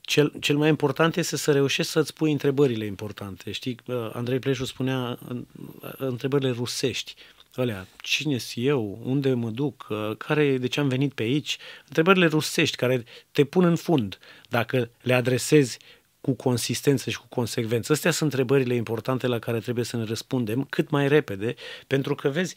Cel, 0.00 0.32
cel 0.40 0.56
mai 0.56 0.68
important 0.68 1.16
este 1.16 1.36
să 1.36 1.52
reușești 1.52 1.92
să-ți 1.92 2.14
pui 2.14 2.32
întrebările 2.32 2.84
importante. 2.84 3.52
Știi, 3.52 3.76
Andrei 4.12 4.38
Pleșu 4.38 4.64
spunea 4.64 5.18
întrebările 5.98 6.50
rusești. 6.50 7.14
Alea, 7.54 7.86
cine 8.00 8.38
sunt 8.38 8.66
eu, 8.66 8.98
unde 9.02 9.32
mă 9.32 9.50
duc, 9.50 9.86
care, 10.18 10.58
de 10.58 10.66
ce 10.66 10.80
am 10.80 10.88
venit 10.88 11.12
pe 11.12 11.22
aici, 11.22 11.58
întrebările 11.86 12.26
rusești 12.26 12.76
care 12.76 13.04
te 13.32 13.44
pun 13.44 13.64
în 13.64 13.76
fund. 13.76 14.18
Dacă 14.48 14.90
le 15.02 15.14
adresezi 15.14 15.78
cu 16.20 16.32
consistență 16.32 17.10
și 17.10 17.18
cu 17.18 17.26
consecvență. 17.28 17.92
Astea 17.92 18.10
sunt 18.10 18.30
întrebările 18.32 18.74
importante 18.74 19.26
la 19.26 19.38
care 19.38 19.58
trebuie 19.58 19.84
să 19.84 19.96
ne 19.96 20.04
răspundem 20.04 20.64
cât 20.64 20.90
mai 20.90 21.08
repede, 21.08 21.54
pentru 21.86 22.14
că, 22.14 22.28
vezi, 22.28 22.54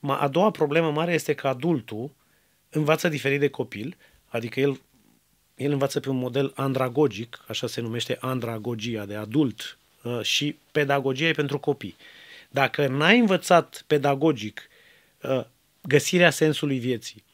a 0.00 0.28
doua 0.28 0.50
problemă 0.50 0.90
mare 0.90 1.12
este 1.12 1.34
că 1.34 1.48
adultul 1.48 2.10
învață 2.70 3.08
diferit 3.08 3.40
de 3.40 3.48
copil, 3.48 3.96
adică 4.28 4.60
el, 4.60 4.80
el 5.56 5.72
învață 5.72 6.00
pe 6.00 6.08
un 6.08 6.16
model 6.16 6.52
andragogic, 6.54 7.44
așa 7.48 7.66
se 7.66 7.80
numește 7.80 8.16
andragogia 8.20 9.04
de 9.04 9.14
adult, 9.14 9.78
uh, 10.02 10.20
și 10.22 10.56
pedagogia 10.72 11.26
e 11.26 11.32
pentru 11.32 11.58
copii. 11.58 11.96
Dacă 12.50 12.86
n-ai 12.86 13.18
învățat 13.18 13.84
pedagogic 13.86 14.68
uh, 15.22 15.44
găsirea 15.80 16.30
sensului 16.30 16.78
vieții, 16.78 17.24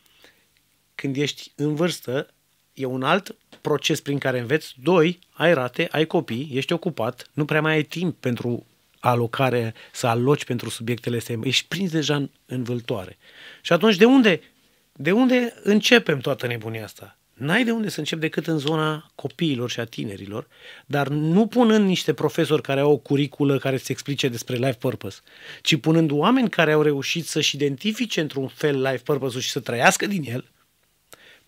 când 0.95 1.17
ești 1.17 1.53
în 1.57 1.75
vârstă, 1.75 2.29
e 2.75 2.85
un 2.85 3.03
alt 3.03 3.37
proces 3.61 4.01
prin 4.01 4.19
care 4.19 4.39
înveți. 4.39 4.75
Doi, 4.83 5.19
ai 5.33 5.55
rate, 5.55 5.89
ai 5.91 6.07
copii, 6.07 6.51
ești 6.53 6.73
ocupat, 6.73 7.31
nu 7.33 7.45
prea 7.45 7.61
mai 7.61 7.73
ai 7.73 7.83
timp 7.83 8.17
pentru 8.21 8.67
alocare, 9.01 9.75
să 9.93 10.07
aloci 10.07 10.45
pentru 10.45 10.69
subiectele 10.69 11.17
astea. 11.17 11.39
Ești 11.43 11.67
prins 11.69 11.91
deja 11.91 12.17
în, 12.17 12.31
în 12.47 12.63
vâltoare. 12.63 13.19
Și 13.61 13.73
atunci, 13.73 13.97
de 13.97 14.05
unde, 14.05 14.41
de 14.93 15.13
unde 15.13 15.55
începem 15.63 16.19
toată 16.19 16.47
nebunia 16.47 16.85
asta? 16.85 17.15
N-ai 17.35 17.65
de 17.65 17.71
unde 17.71 17.89
să 17.89 17.99
încep 17.99 18.19
decât 18.19 18.47
în 18.47 18.59
zona 18.59 19.11
copiilor 19.15 19.71
și 19.71 19.81
a 19.81 19.85
tinerilor, 19.85 20.47
dar 20.87 21.09
nu 21.09 21.47
punând 21.47 21.87
niște 21.87 22.13
profesori 22.13 22.63
care 22.63 22.81
au 22.81 22.93
o 22.93 22.97
curiculă 22.97 23.59
care 23.59 23.77
să 23.77 23.87
explice 23.89 24.29
despre 24.29 24.57
life 24.57 24.77
purpose, 24.79 25.21
ci 25.63 25.77
punând 25.77 26.11
oameni 26.11 26.49
care 26.49 26.73
au 26.73 26.83
reușit 26.83 27.27
să-și 27.27 27.55
identifice 27.55 28.21
într-un 28.21 28.49
fel 28.49 28.83
life 28.83 29.03
purpose-ul 29.05 29.43
și 29.43 29.51
să 29.51 29.61
trăiască 29.61 30.07
din 30.07 30.23
el– 30.27 30.45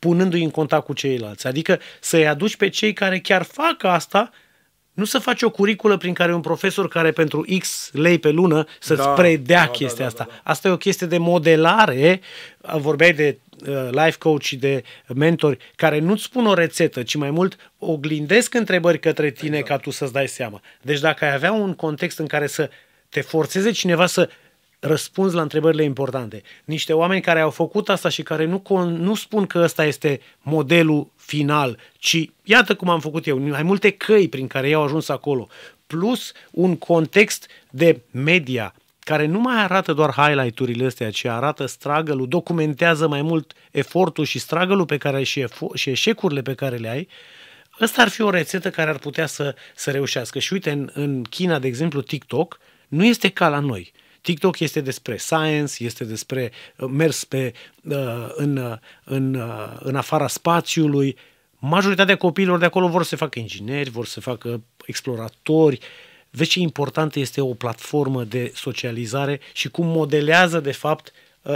punându-i 0.03 0.43
în 0.43 0.51
contact 0.51 0.85
cu 0.85 0.93
ceilalți. 0.93 1.47
Adică 1.47 1.81
să-i 2.01 2.27
aduci 2.27 2.57
pe 2.57 2.69
cei 2.69 2.93
care 2.93 3.19
chiar 3.19 3.43
fac 3.43 3.85
asta, 3.85 4.31
nu 4.93 5.05
să 5.05 5.19
faci 5.19 5.43
o 5.43 5.51
curiculă 5.51 5.97
prin 5.97 6.15
care 6.15 6.35
un 6.35 6.41
profesor 6.41 6.88
care 6.88 7.11
pentru 7.11 7.45
X 7.59 7.91
lei 7.93 8.19
pe 8.19 8.31
lună 8.31 8.67
să-ți 8.81 9.03
da, 9.03 9.09
predea 9.09 9.59
da, 9.59 9.65
da 9.65 9.71
chestia 9.71 9.95
da, 9.95 10.01
da, 10.03 10.07
asta. 10.07 10.25
Da, 10.25 10.31
da. 10.45 10.51
Asta 10.51 10.69
e 10.69 10.71
o 10.71 10.77
chestie 10.77 11.07
de 11.07 11.19
modelare. 11.19 12.21
Vorbeai 12.61 13.12
de 13.12 13.38
uh, 13.67 13.88
life 13.91 14.19
coach 14.19 14.43
și 14.43 14.57
de 14.57 14.83
mentori 15.15 15.59
care 15.77 15.99
nu-ți 15.99 16.23
spun 16.23 16.47
o 16.47 16.55
rețetă, 16.55 17.03
ci 17.03 17.15
mai 17.15 17.31
mult 17.31 17.73
oglindesc 17.79 18.55
întrebări 18.55 19.01
către 19.01 19.31
tine 19.31 19.59
exact. 19.59 19.69
ca 19.69 19.85
tu 19.85 19.91
să-ți 19.91 20.12
dai 20.12 20.29
seama. 20.29 20.61
Deci 20.83 21.01
dacă 21.01 21.25
ai 21.25 21.35
avea 21.35 21.53
un 21.53 21.75
context 21.75 22.19
în 22.19 22.27
care 22.27 22.47
să 22.47 22.71
te 23.09 23.21
forțeze 23.21 23.71
cineva 23.71 24.07
să 24.07 24.29
răspuns 24.85 25.33
la 25.33 25.42
întrebările 25.42 25.83
importante. 25.83 26.42
Niște 26.64 26.92
oameni 26.92 27.21
care 27.21 27.40
au 27.40 27.51
făcut 27.51 27.88
asta 27.88 28.09
și 28.09 28.23
care 28.23 28.45
nu, 28.45 28.62
nu 28.87 29.14
spun 29.14 29.47
că 29.47 29.59
ăsta 29.59 29.85
este 29.85 30.21
modelul 30.40 31.11
final, 31.16 31.79
ci 31.99 32.31
iată 32.42 32.75
cum 32.75 32.88
am 32.88 33.01
făcut 33.01 33.27
eu, 33.27 33.38
mai 33.38 33.62
multe 33.62 33.90
căi 33.90 34.29
prin 34.29 34.47
care 34.47 34.68
ei 34.68 34.75
au 34.75 34.83
ajuns 34.83 35.09
acolo, 35.09 35.49
plus 35.87 36.33
un 36.51 36.77
context 36.77 37.47
de 37.71 38.01
media 38.11 38.75
care 38.99 39.27
nu 39.27 39.38
mai 39.38 39.62
arată 39.62 39.92
doar 39.92 40.12
highlight-urile 40.12 40.87
astea, 40.87 41.11
ci 41.11 41.25
arată 41.25 41.66
struggle 41.66 42.27
documentează 42.27 43.09
mai 43.09 43.23
mult 43.23 43.53
efortul 43.71 44.25
și 44.25 44.38
struggle 44.38 44.85
pe 44.85 44.97
care 44.97 45.16
ai 45.16 45.25
și, 45.25 45.45
efo- 45.45 45.75
și 45.75 45.90
eșecurile 45.90 46.42
pe 46.42 46.55
care 46.55 46.77
le 46.77 46.88
ai, 46.88 47.09
Ăsta 47.81 48.03
ar 48.03 48.09
fi 48.09 48.23
o 48.23 48.31
rețetă 48.31 48.71
care 48.71 48.90
ar 48.90 48.99
putea 48.99 49.27
să, 49.27 49.55
să 49.75 49.90
reușească. 49.90 50.38
Și 50.38 50.53
uite, 50.53 50.71
în, 50.71 50.90
în 50.95 51.23
China, 51.23 51.59
de 51.59 51.66
exemplu, 51.66 52.01
TikTok 52.01 52.59
nu 52.88 53.05
este 53.05 53.29
ca 53.29 53.49
la 53.49 53.59
noi. 53.59 53.92
TikTok 54.23 54.59
este 54.59 54.81
despre 54.81 55.17
science, 55.17 55.85
este 55.85 56.05
despre 56.05 56.53
uh, 56.77 56.89
mers 56.93 57.25
pe, 57.25 57.53
uh, 57.83 58.27
în, 58.35 58.57
uh, 58.57 58.79
în, 59.05 59.43
în 59.79 59.97
afara 59.97 60.27
spațiului. 60.27 61.17
Majoritatea 61.59 62.17
copiilor 62.17 62.59
de 62.59 62.65
acolo 62.65 62.89
vor 62.89 63.05
să 63.05 63.17
facă 63.17 63.39
ingineri, 63.39 63.91
vor 63.91 64.07
să 64.07 64.21
facă 64.21 64.63
exploratori. 64.87 65.79
Vezi 66.31 66.51
ce 66.51 66.61
importantă 66.61 67.19
este 67.19 67.41
o 67.41 67.55
platformă 67.55 68.25
de 68.25 68.53
socializare 68.55 69.41
și 69.53 69.69
cum 69.69 69.87
modelează, 69.87 70.61
de 70.61 70.73
fapt, 70.73 71.13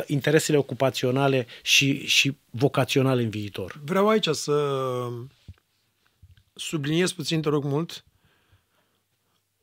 interesele 0.07 0.57
ocupaționale 0.57 1.47
și, 1.63 2.07
și 2.07 2.37
vocaționale 2.51 3.23
în 3.23 3.29
viitor. 3.29 3.81
Vreau 3.85 4.09
aici 4.09 4.29
să 4.29 4.83
subliniez 6.55 7.13
puțin, 7.13 7.41
te 7.41 7.49
rog 7.49 7.65
mult, 7.65 8.05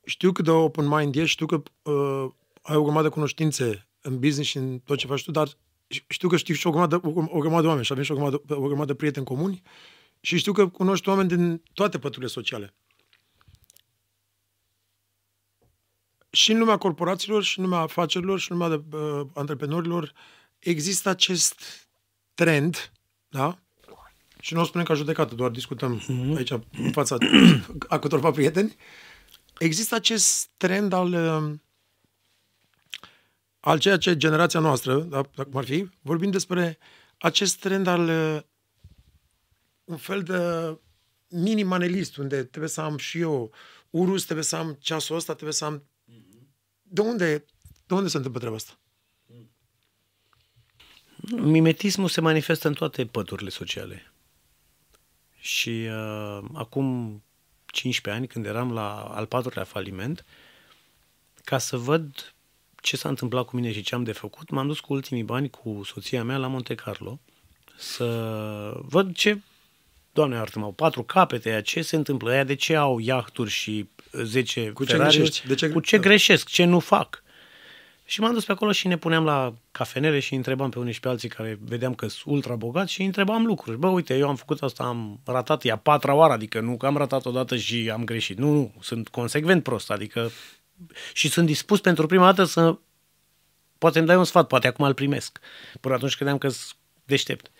știu 0.05 0.31
cât 0.31 0.45
de 0.45 0.51
open 0.51 0.87
mind 0.87 1.15
ești, 1.15 1.29
știu 1.29 1.45
că 1.45 1.63
uh, 1.91 2.31
ai 2.63 2.75
o 2.75 2.83
grămadă 2.83 3.07
de 3.07 3.13
cunoștințe 3.13 3.87
în 4.01 4.19
business 4.19 4.49
și 4.49 4.57
în 4.57 4.79
tot 4.79 4.97
ce 4.97 5.07
faci 5.07 5.23
tu, 5.23 5.31
dar 5.31 5.47
știu 6.07 6.27
că 6.27 6.37
știi 6.37 6.53
și 6.53 6.67
o 6.67 6.69
grămadă, 6.69 7.01
o, 7.03 7.39
grămadă 7.39 7.61
de 7.61 7.67
oameni 7.67 7.85
și 7.85 7.91
avem 7.91 8.03
și 8.03 8.11
o 8.11 8.15
grămadă, 8.15 8.41
o 8.47 8.67
grămadă 8.67 8.85
de 8.85 8.95
prieteni 8.95 9.25
comuni 9.25 9.61
și 10.19 10.37
știu 10.37 10.51
că 10.51 10.67
cunoști 10.67 11.09
oameni 11.09 11.27
din 11.27 11.61
toate 11.73 11.99
păturile 11.99 12.27
sociale. 12.27 12.73
Și 16.29 16.51
în 16.51 16.59
lumea 16.59 16.77
corporațiilor, 16.77 17.43
și 17.43 17.59
în 17.59 17.65
lumea 17.65 17.79
afacerilor, 17.79 18.39
și 18.39 18.51
în 18.51 18.57
lumea 18.57 18.77
de, 18.77 18.97
uh, 18.97 19.27
antreprenorilor 19.33 20.13
există 20.59 21.09
acest 21.09 21.87
trend, 22.33 22.91
da? 23.29 23.57
Și 24.39 24.53
nu 24.53 24.61
o 24.61 24.63
spunem 24.63 24.85
ca 24.85 24.93
judecată, 24.93 25.35
doar 25.35 25.49
discutăm 25.49 25.99
mm-hmm. 25.99 26.35
aici 26.37 26.51
în 26.51 26.91
fața 26.91 27.17
a 27.87 27.99
câtorva 27.99 28.31
prieteni. 28.31 28.75
Există 29.57 29.95
acest 29.95 30.49
trend 30.57 30.93
al 30.93 31.13
uh, 31.13 31.59
al 33.65 33.79
ceea 33.79 33.97
ce 33.97 34.17
generația 34.17 34.59
noastră, 34.59 34.99
da, 34.99 35.21
cum 35.21 35.55
ar 35.55 35.63
fi, 35.63 35.89
vorbim 36.01 36.31
despre 36.31 36.77
acest 37.17 37.59
trend 37.59 37.87
al 37.87 38.09
uh, 38.09 38.41
un 39.83 39.97
fel 39.97 40.23
de 40.23 40.37
mini-manelist, 41.27 42.17
unde 42.17 42.43
trebuie 42.43 42.69
să 42.69 42.81
am 42.81 42.97
și 42.97 43.19
eu 43.19 43.53
urus, 43.89 44.23
trebuie 44.23 44.45
să 44.45 44.55
am 44.55 44.77
ceasul 44.79 45.15
ăsta, 45.15 45.33
trebuie 45.33 45.53
să 45.53 45.65
am... 45.65 45.87
De 46.81 47.01
unde, 47.01 47.45
de 47.85 47.93
unde 47.93 48.09
se 48.09 48.17
întâmplă 48.17 48.39
treaba 48.39 48.57
asta? 48.57 48.79
Mimetismul 51.31 52.09
se 52.09 52.21
manifestă 52.21 52.67
în 52.67 52.73
toate 52.73 53.05
păturile 53.05 53.49
sociale. 53.49 54.13
Și 55.39 55.87
uh, 55.89 56.39
acum 56.53 57.23
15 57.65 58.21
ani, 58.21 58.27
când 58.27 58.45
eram 58.45 58.71
la 58.71 59.03
al 59.03 59.25
patrulea 59.25 59.63
faliment, 59.63 60.25
ca 61.43 61.57
să 61.57 61.77
văd 61.77 62.32
ce 62.83 62.97
s-a 62.97 63.09
întâmplat 63.09 63.45
cu 63.45 63.55
mine 63.55 63.71
și 63.71 63.81
ce 63.81 63.95
am 63.95 64.03
de 64.03 64.11
făcut, 64.11 64.49
m-am 64.49 64.67
dus 64.67 64.79
cu 64.79 64.93
ultimii 64.93 65.23
bani 65.23 65.49
cu 65.49 65.81
soția 65.85 66.23
mea 66.23 66.37
la 66.37 66.47
Monte 66.47 66.75
Carlo 66.75 67.19
să 67.75 68.77
văd 68.81 69.15
ce, 69.15 69.41
doamne 70.13 70.35
iartă 70.35 70.59
au 70.59 70.71
patru 70.71 71.03
capete, 71.03 71.49
aia, 71.49 71.61
ce 71.61 71.81
se 71.81 71.95
întâmplă, 71.95 72.31
aia 72.31 72.43
de 72.43 72.55
ce 72.55 72.75
au 72.75 72.99
iahturi 72.99 73.49
și 73.49 73.87
10 74.11 74.69
cu 74.69 74.85
ce 74.85 74.97
greșești? 74.97 75.47
De 75.47 75.55
ce, 75.55 75.69
cu 75.69 75.79
ce 75.79 75.97
greșesc, 75.97 76.47
ce 76.49 76.63
nu 76.63 76.79
fac. 76.79 77.23
Și 78.05 78.19
m-am 78.19 78.33
dus 78.33 78.45
pe 78.45 78.51
acolo 78.51 78.71
și 78.71 78.87
ne 78.87 78.97
puneam 78.97 79.23
la 79.23 79.53
cafenele 79.71 80.19
și 80.19 80.35
întrebam 80.35 80.69
pe 80.69 80.79
unii 80.79 80.93
și 80.93 80.99
pe 80.99 81.07
alții 81.07 81.29
care 81.29 81.59
vedeam 81.61 81.93
că 81.93 82.07
sunt 82.07 82.33
ultra 82.33 82.55
bogați 82.55 82.91
și 82.91 83.03
întrebam 83.03 83.45
lucruri. 83.45 83.77
Bă, 83.77 83.87
uite, 83.87 84.17
eu 84.17 84.27
am 84.27 84.35
făcut 84.35 84.61
asta, 84.61 84.83
am 84.83 85.19
ratat 85.25 85.65
ea 85.65 85.77
patra 85.77 86.13
oară, 86.13 86.33
adică 86.33 86.59
nu 86.59 86.77
că 86.77 86.85
am 86.85 86.97
ratat 86.97 87.25
odată 87.25 87.57
și 87.57 87.89
am 87.93 88.03
greșit. 88.03 88.37
Nu, 88.37 88.51
nu, 88.51 88.73
sunt 88.81 89.07
consecvent 89.07 89.63
prost, 89.63 89.91
adică 89.91 90.31
și 91.13 91.29
sunt 91.29 91.45
dispus 91.45 91.79
pentru 91.79 92.05
prima 92.05 92.25
dată 92.25 92.43
să 92.43 92.77
poate 93.77 93.97
îmi 93.97 94.07
dai 94.07 94.17
un 94.17 94.23
sfat, 94.23 94.47
poate 94.47 94.67
acum 94.67 94.85
îl 94.85 94.93
primesc. 94.93 95.39
Până 95.79 95.93
atunci 95.93 96.15
credeam 96.15 96.37
că 96.37 96.49
sunt 96.49 96.75
deștept. 97.05 97.51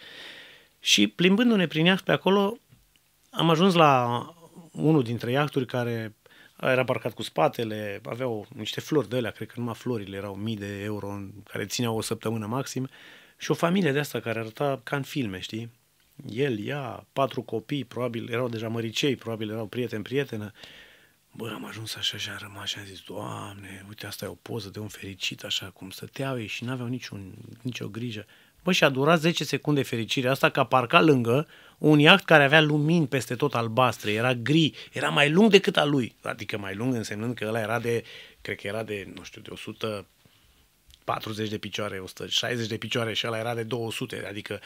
Și 0.80 1.08
plimbându-ne 1.08 1.68
prin 1.68 1.86
iaht 1.86 2.02
pe 2.02 2.12
acolo, 2.12 2.58
am 3.30 3.50
ajuns 3.50 3.74
la 3.74 4.24
unul 4.72 5.04
dintre 5.04 5.32
iahturi 5.32 5.66
care 5.66 6.16
era 6.62 6.84
parcat 6.84 7.14
cu 7.14 7.22
spatele, 7.22 8.02
aveau 8.04 8.48
niște 8.56 8.80
flori 8.80 9.10
de 9.10 9.16
alea, 9.16 9.32
cred 9.32 9.48
că 9.48 9.54
numai 9.58 9.74
florile 9.74 10.18
erau 10.18 10.36
mii 10.36 10.56
de 10.56 10.82
euro, 10.84 11.08
în 11.08 11.32
care 11.44 11.66
țineau 11.66 11.98
o 11.98 12.02
săptămână 12.02 12.46
maxim, 12.46 12.90
și 13.38 13.52
o 13.52 13.54
familie 13.54 13.92
de 13.92 14.00
asta 14.00 14.20
care 14.20 14.40
arăta 14.40 14.82
ca 14.84 14.96
în 14.96 15.02
filme, 15.02 15.40
știi? 15.40 15.72
El, 16.30 16.66
ea, 16.66 17.08
patru 17.14 17.42
copii, 17.42 17.86
probabil 17.86 18.32
erau 18.32 18.50
deja 18.50 18.68
măricei, 18.68 19.16
probabil 19.16 19.50
erau 19.50 19.66
prieten-prietenă, 19.66 20.52
Bă, 21.36 21.52
am 21.54 21.66
ajuns 21.66 21.96
așa 21.96 22.18
și 22.18 22.30
am 22.30 22.38
rămas 22.40 22.70
și 22.70 22.78
am 22.80 22.86
zis, 22.86 23.00
Doamne, 23.00 23.86
uite, 23.88 24.06
asta 24.06 24.26
e 24.26 24.28
o 24.28 24.34
poză 24.34 24.70
de 24.70 24.80
un 24.80 24.88
fericit, 24.88 25.44
așa 25.44 25.66
cum 25.66 25.90
stăteau 25.90 26.40
ei 26.40 26.48
și 26.48 26.64
n-aveau 26.64 26.88
niciun, 26.88 27.34
nicio 27.62 27.88
grijă. 27.88 28.26
Bă, 28.64 28.72
și 28.72 28.84
a 28.84 28.90
durat 28.90 29.20
10 29.20 29.44
secunde 29.44 29.84
fericire 29.84 30.28
asta 30.30 30.50
ca 30.50 30.64
parca 30.64 31.02
lângă 31.02 31.48
un 31.78 32.00
iaht 32.00 32.24
care 32.24 32.44
avea 32.44 32.62
lumini 32.62 33.08
peste 33.08 33.36
tot 33.36 33.56
albastre, 33.56 34.12
era 34.12 34.34
gri, 34.34 34.74
era 34.92 35.10
mai 35.10 35.30
lung 35.30 35.52
decât 35.52 35.78
al 35.78 35.90
lui, 35.90 36.16
adică 36.22 36.58
mai 36.58 36.76
lung 36.76 36.94
însemnând 36.94 37.36
că 37.36 37.46
ăla 37.48 37.60
era 37.60 37.80
de 37.80 38.04
cred 38.42 38.58
că 38.58 38.68
era 38.68 38.84
de, 38.84 39.12
nu 39.16 39.24
știu, 39.24 39.42
de 39.42 39.50
140 39.52 41.50
de 41.50 41.58
picioare, 41.58 42.00
160 42.00 42.68
de 42.68 42.78
picioare 42.78 43.14
și 43.14 43.28
ăla 43.28 43.38
era 43.38 43.56
de 43.56 43.64
200, 43.64 44.26
adică 44.28 44.60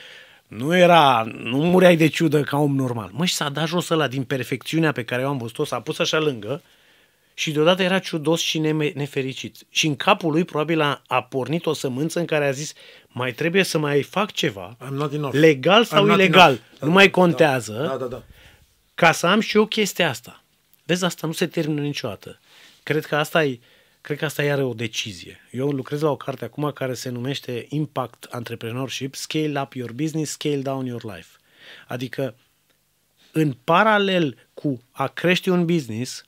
nu 0.47 0.77
era, 0.77 1.27
nu 1.43 1.57
mureai 1.57 1.95
de 1.97 2.07
ciudă 2.07 2.41
ca 2.41 2.57
om 2.57 2.75
normal. 2.75 3.09
Mă, 3.13 3.25
și 3.25 3.33
s-a 3.33 3.49
dat 3.49 3.67
jos 3.67 3.89
ăla 3.89 4.07
din 4.07 4.23
perfecțiunea 4.23 4.91
pe 4.91 5.03
care 5.03 5.21
eu 5.21 5.27
am 5.27 5.37
văzut-o, 5.37 5.65
s-a 5.65 5.79
pus 5.81 5.99
așa 5.99 6.19
lângă 6.19 6.61
și 7.33 7.51
deodată 7.51 7.83
era 7.83 7.99
ciudos 7.99 8.41
și 8.41 8.59
ne- 8.59 8.91
nefericit. 8.95 9.55
Și 9.69 9.87
în 9.87 9.95
capul 9.95 10.31
lui 10.31 10.43
probabil 10.43 10.81
a, 10.81 11.01
a 11.07 11.21
pornit 11.23 11.65
o 11.65 11.73
sămânță 11.73 12.19
în 12.19 12.25
care 12.25 12.47
a 12.47 12.51
zis 12.51 12.73
mai 13.07 13.31
trebuie 13.31 13.63
să 13.63 13.77
mai 13.77 14.01
fac 14.01 14.31
ceva, 14.31 14.77
I'm 14.85 14.89
not 14.91 15.13
enough. 15.13 15.33
legal 15.33 15.83
sau 15.83 16.03
I'm 16.03 16.07
not 16.07 16.17
ilegal, 16.17 16.47
enough. 16.49 16.61
nu 16.79 16.89
mai 16.91 17.09
contează, 17.09 17.85
Da, 17.89 17.97
da, 17.97 18.05
da. 18.05 18.23
ca 18.95 19.11
să 19.11 19.27
am 19.27 19.39
și 19.39 19.57
eu 19.57 19.65
chestia 19.65 20.09
asta. 20.09 20.43
Vezi, 20.83 21.05
asta 21.05 21.27
nu 21.27 21.33
se 21.33 21.47
termină 21.47 21.81
niciodată. 21.81 22.39
Cred 22.83 23.05
că 23.05 23.15
asta 23.15 23.43
e, 23.43 23.59
cred 24.07 24.19
că 24.19 24.25
asta 24.25 24.43
e 24.43 24.51
are 24.51 24.63
o 24.63 24.73
decizie. 24.73 25.39
Eu 25.51 25.69
lucrez 25.69 26.01
la 26.01 26.09
o 26.09 26.15
carte 26.15 26.45
acum 26.45 26.71
care 26.71 26.93
se 26.93 27.09
numește 27.09 27.65
Impact 27.69 28.27
Entrepreneurship, 28.31 29.15
Scale 29.15 29.61
Up 29.61 29.73
Your 29.73 29.91
Business, 29.91 30.31
Scale 30.31 30.57
Down 30.61 30.85
Your 30.85 31.03
Life. 31.03 31.27
Adică, 31.87 32.35
în 33.31 33.55
paralel 33.63 34.37
cu 34.53 34.81
a 34.91 35.07
crește 35.07 35.49
un 35.49 35.65
business, 35.65 36.25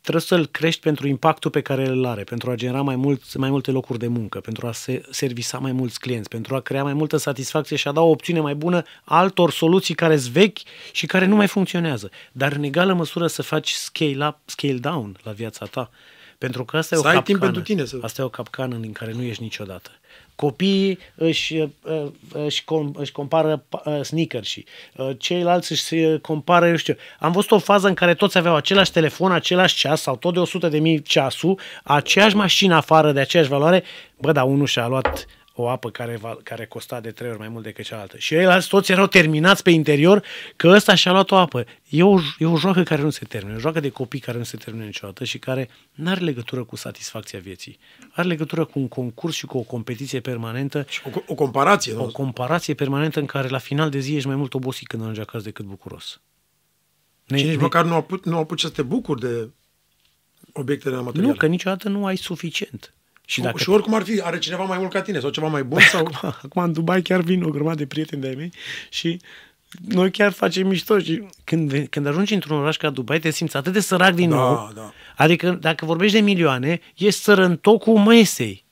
trebuie 0.00 0.22
să-l 0.22 0.46
crești 0.46 0.80
pentru 0.80 1.06
impactul 1.06 1.50
pe 1.50 1.60
care 1.60 1.86
îl 1.86 2.04
are, 2.04 2.24
pentru 2.24 2.50
a 2.50 2.54
genera 2.54 2.82
mai, 2.82 2.96
mult, 2.96 3.36
mai 3.36 3.50
multe 3.50 3.70
locuri 3.70 3.98
de 3.98 4.06
muncă, 4.06 4.40
pentru 4.40 4.66
a 4.66 4.72
se 4.72 5.02
servisa 5.10 5.58
mai 5.58 5.72
mulți 5.72 6.00
clienți, 6.00 6.28
pentru 6.28 6.54
a 6.54 6.60
crea 6.60 6.82
mai 6.82 6.92
multă 6.92 7.16
satisfacție 7.16 7.76
și 7.76 7.88
a 7.88 7.92
da 7.92 8.00
o 8.00 8.10
opțiune 8.10 8.40
mai 8.40 8.54
bună 8.54 8.82
altor 9.04 9.50
soluții 9.50 9.94
care 9.94 10.16
sunt 10.16 10.32
vechi 10.32 10.58
și 10.92 11.06
care 11.06 11.26
nu 11.26 11.36
mai 11.36 11.46
funcționează. 11.46 12.10
Dar 12.32 12.52
în 12.52 12.62
egală 12.62 12.92
măsură 12.92 13.26
să 13.26 13.42
faci 13.42 13.70
scale 13.70 14.26
up, 14.26 14.36
scale 14.44 14.78
down 14.78 15.18
la 15.22 15.32
viața 15.32 15.66
ta. 15.66 15.90
Pentru 16.38 16.64
că 16.64 16.76
asta 16.76 16.94
e 16.94 16.98
o 16.98 17.00
Să 17.00 17.06
ai 17.08 17.14
capcană. 17.14 17.38
timp 17.38 17.52
pentru 17.52 17.62
tine 17.74 17.84
să- 17.84 17.98
Asta 18.02 18.22
e 18.22 18.24
o 18.24 18.28
capcană 18.28 18.74
în 18.74 18.92
care 18.92 19.12
nu 19.12 19.22
ești 19.22 19.42
niciodată. 19.42 19.90
Copiii 20.34 20.98
își, 21.14 21.54
uh, 21.82 22.06
își, 22.32 22.64
com, 22.64 22.90
își 22.96 23.12
compară 23.12 23.64
uh, 23.84 24.00
sneaker 24.02 24.44
și 24.44 24.64
ceilalți 25.18 25.72
își 25.72 25.94
uh, 25.94 26.20
compară, 26.20 26.68
eu 26.68 26.76
știu. 26.76 26.94
Am 27.18 27.32
văzut 27.32 27.50
o 27.50 27.58
fază 27.58 27.88
în 27.88 27.94
care 27.94 28.14
toți 28.14 28.38
aveau 28.38 28.54
același 28.54 28.92
telefon, 28.92 29.32
același 29.32 29.76
ceas 29.76 30.00
sau 30.00 30.16
tot 30.16 30.32
de 30.32 30.38
100 30.40 30.68
de 30.68 30.78
mii 30.78 31.02
ceasul, 31.02 31.58
aceeași 31.84 32.36
mașină 32.36 32.74
afară 32.74 33.12
de 33.12 33.20
aceeași 33.20 33.48
valoare. 33.48 33.82
Bă, 34.20 34.32
dar 34.32 34.44
unul 34.44 34.66
și-a 34.66 34.86
luat 34.86 35.26
o 35.62 35.68
apă 35.68 35.90
care, 35.90 36.16
va, 36.16 36.38
care 36.42 36.66
costa 36.66 37.00
de 37.00 37.10
trei 37.10 37.30
ori 37.30 37.38
mai 37.38 37.48
mult 37.48 37.64
decât 37.64 37.84
cealaltă. 37.84 38.16
Și 38.18 38.34
ei 38.34 38.46
toți 38.68 38.92
erau 38.92 39.06
terminați 39.06 39.62
pe 39.62 39.70
interior 39.70 40.22
că 40.56 40.68
ăsta 40.68 40.94
și-a 40.94 41.12
luat 41.12 41.30
o 41.30 41.36
apă. 41.36 41.64
E 41.88 42.02
o, 42.02 42.18
e 42.38 42.46
o 42.46 42.56
joacă 42.56 42.82
care 42.82 43.02
nu 43.02 43.10
se 43.10 43.24
termină, 43.24 43.52
e 43.52 43.56
o 43.56 43.60
joacă 43.60 43.80
de 43.80 43.88
copii 43.88 44.20
care 44.20 44.38
nu 44.38 44.44
se 44.44 44.56
termină 44.56 44.84
niciodată 44.84 45.24
și 45.24 45.38
care 45.38 45.68
nu 45.94 46.10
are 46.10 46.20
legătură 46.20 46.64
cu 46.64 46.76
satisfacția 46.76 47.38
vieții. 47.38 47.78
Are 48.10 48.28
legătură 48.28 48.64
cu 48.64 48.78
un 48.78 48.88
concurs 48.88 49.34
și 49.34 49.46
cu 49.46 49.58
o 49.58 49.62
competiție 49.62 50.20
permanentă, 50.20 50.86
Și 50.88 51.00
o, 51.14 51.20
o 51.26 51.34
comparație. 51.34 51.92
o 51.92 52.04
nu? 52.04 52.10
comparație 52.10 52.74
permanentă 52.74 53.18
în 53.20 53.26
care 53.26 53.48
la 53.48 53.58
final 53.58 53.90
de 53.90 53.98
zi 53.98 54.14
ești 54.14 54.26
mai 54.26 54.36
mult 54.36 54.54
obosit 54.54 54.86
când 54.86 55.02
ajungi 55.02 55.20
acasă 55.20 55.44
decât 55.44 55.64
bucuros. 55.64 56.20
Ne, 57.26 57.38
Și 57.38 57.44
nici 57.44 57.60
măcar 57.60 57.84
nu 57.84 57.94
au, 57.94 58.02
put, 58.02 58.24
nu 58.24 58.36
au 58.36 58.44
putut 58.44 58.58
să 58.60 58.68
te 58.68 58.82
bucuri 58.82 59.20
de 59.20 59.50
obiectele 60.52 60.96
materiale. 60.96 61.26
nu, 61.26 61.34
că 61.34 61.46
niciodată 61.46 61.88
nu 61.88 62.06
ai 62.06 62.16
suficient. 62.16 62.94
Și 63.30 63.34
și, 63.34 63.40
dacă 63.40 63.58
și 63.58 63.70
oricum 63.70 63.94
ar 63.94 64.02
fi, 64.02 64.20
are 64.22 64.38
cineva 64.38 64.64
mai 64.64 64.78
mult 64.78 64.92
ca 64.92 65.02
tine 65.02 65.20
sau 65.20 65.30
ceva 65.30 65.46
mai 65.46 65.62
bun 65.64 65.80
sau... 65.92 66.00
Acum, 66.00 66.34
acum 66.42 66.62
în 66.62 66.72
Dubai 66.72 67.02
chiar 67.02 67.20
vin 67.20 67.42
o 67.42 67.50
grămadă 67.50 67.76
de 67.76 67.86
prieteni 67.86 68.22
de-ai 68.22 68.34
mei 68.34 68.52
și 68.88 69.20
noi 69.88 70.10
chiar 70.10 70.32
facem 70.32 70.66
mișto 70.66 70.98
și 70.98 71.24
când, 71.44 71.68
ve- 71.70 71.84
când 71.84 72.06
ajungi 72.06 72.34
într-un 72.34 72.58
oraș 72.58 72.76
ca 72.76 72.90
Dubai 72.90 73.18
te 73.18 73.30
simți 73.30 73.56
atât 73.56 73.72
de 73.72 73.80
sărac 73.80 74.14
din 74.14 74.28
Da, 74.30 74.36
nou. 74.36 74.70
da. 74.74 74.92
Adică 75.16 75.50
dacă 75.50 75.84
vorbești 75.84 76.16
de 76.16 76.22
milioane, 76.22 76.80
ești 76.96 77.20
sărăntocul 77.20 77.98
mesei. 77.98 78.64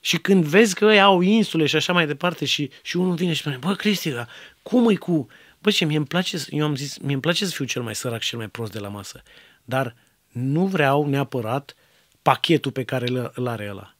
Și 0.00 0.16
când 0.18 0.44
vezi 0.44 0.74
că 0.74 0.84
ei 0.84 1.00
au 1.00 1.20
insule 1.20 1.66
și 1.66 1.76
așa 1.76 1.92
mai 1.92 2.06
departe 2.06 2.44
și, 2.44 2.70
și 2.82 2.96
unul 2.96 3.14
vine 3.14 3.32
și 3.32 3.40
spune, 3.40 3.56
bă, 3.56 3.74
Cristi, 3.74 4.10
dar 4.10 4.28
cum 4.62 4.88
e 4.90 4.94
cu... 4.94 5.26
Bă, 5.58 5.70
ce 5.70 5.84
mie 5.84 5.96
îmi 5.96 6.06
place, 6.06 6.38
să- 6.38 6.48
eu 6.50 6.64
am 6.64 6.74
zis, 6.76 6.98
mie 6.98 7.12
îmi 7.12 7.22
place 7.22 7.44
să 7.44 7.50
fiu 7.54 7.64
cel 7.64 7.82
mai 7.82 7.94
sărac 7.94 8.20
și 8.20 8.28
cel 8.28 8.38
mai 8.38 8.48
prost 8.48 8.72
de 8.72 8.78
la 8.78 8.88
masă, 8.88 9.22
dar 9.64 9.94
nu 10.28 10.66
vreau 10.66 11.06
neapărat 11.08 11.74
pachetul 12.22 12.72
pe 12.72 12.84
care 12.84 13.08
îl, 13.08 13.32
îl 13.34 13.46
are 13.46 13.68
ăla. 13.70 13.94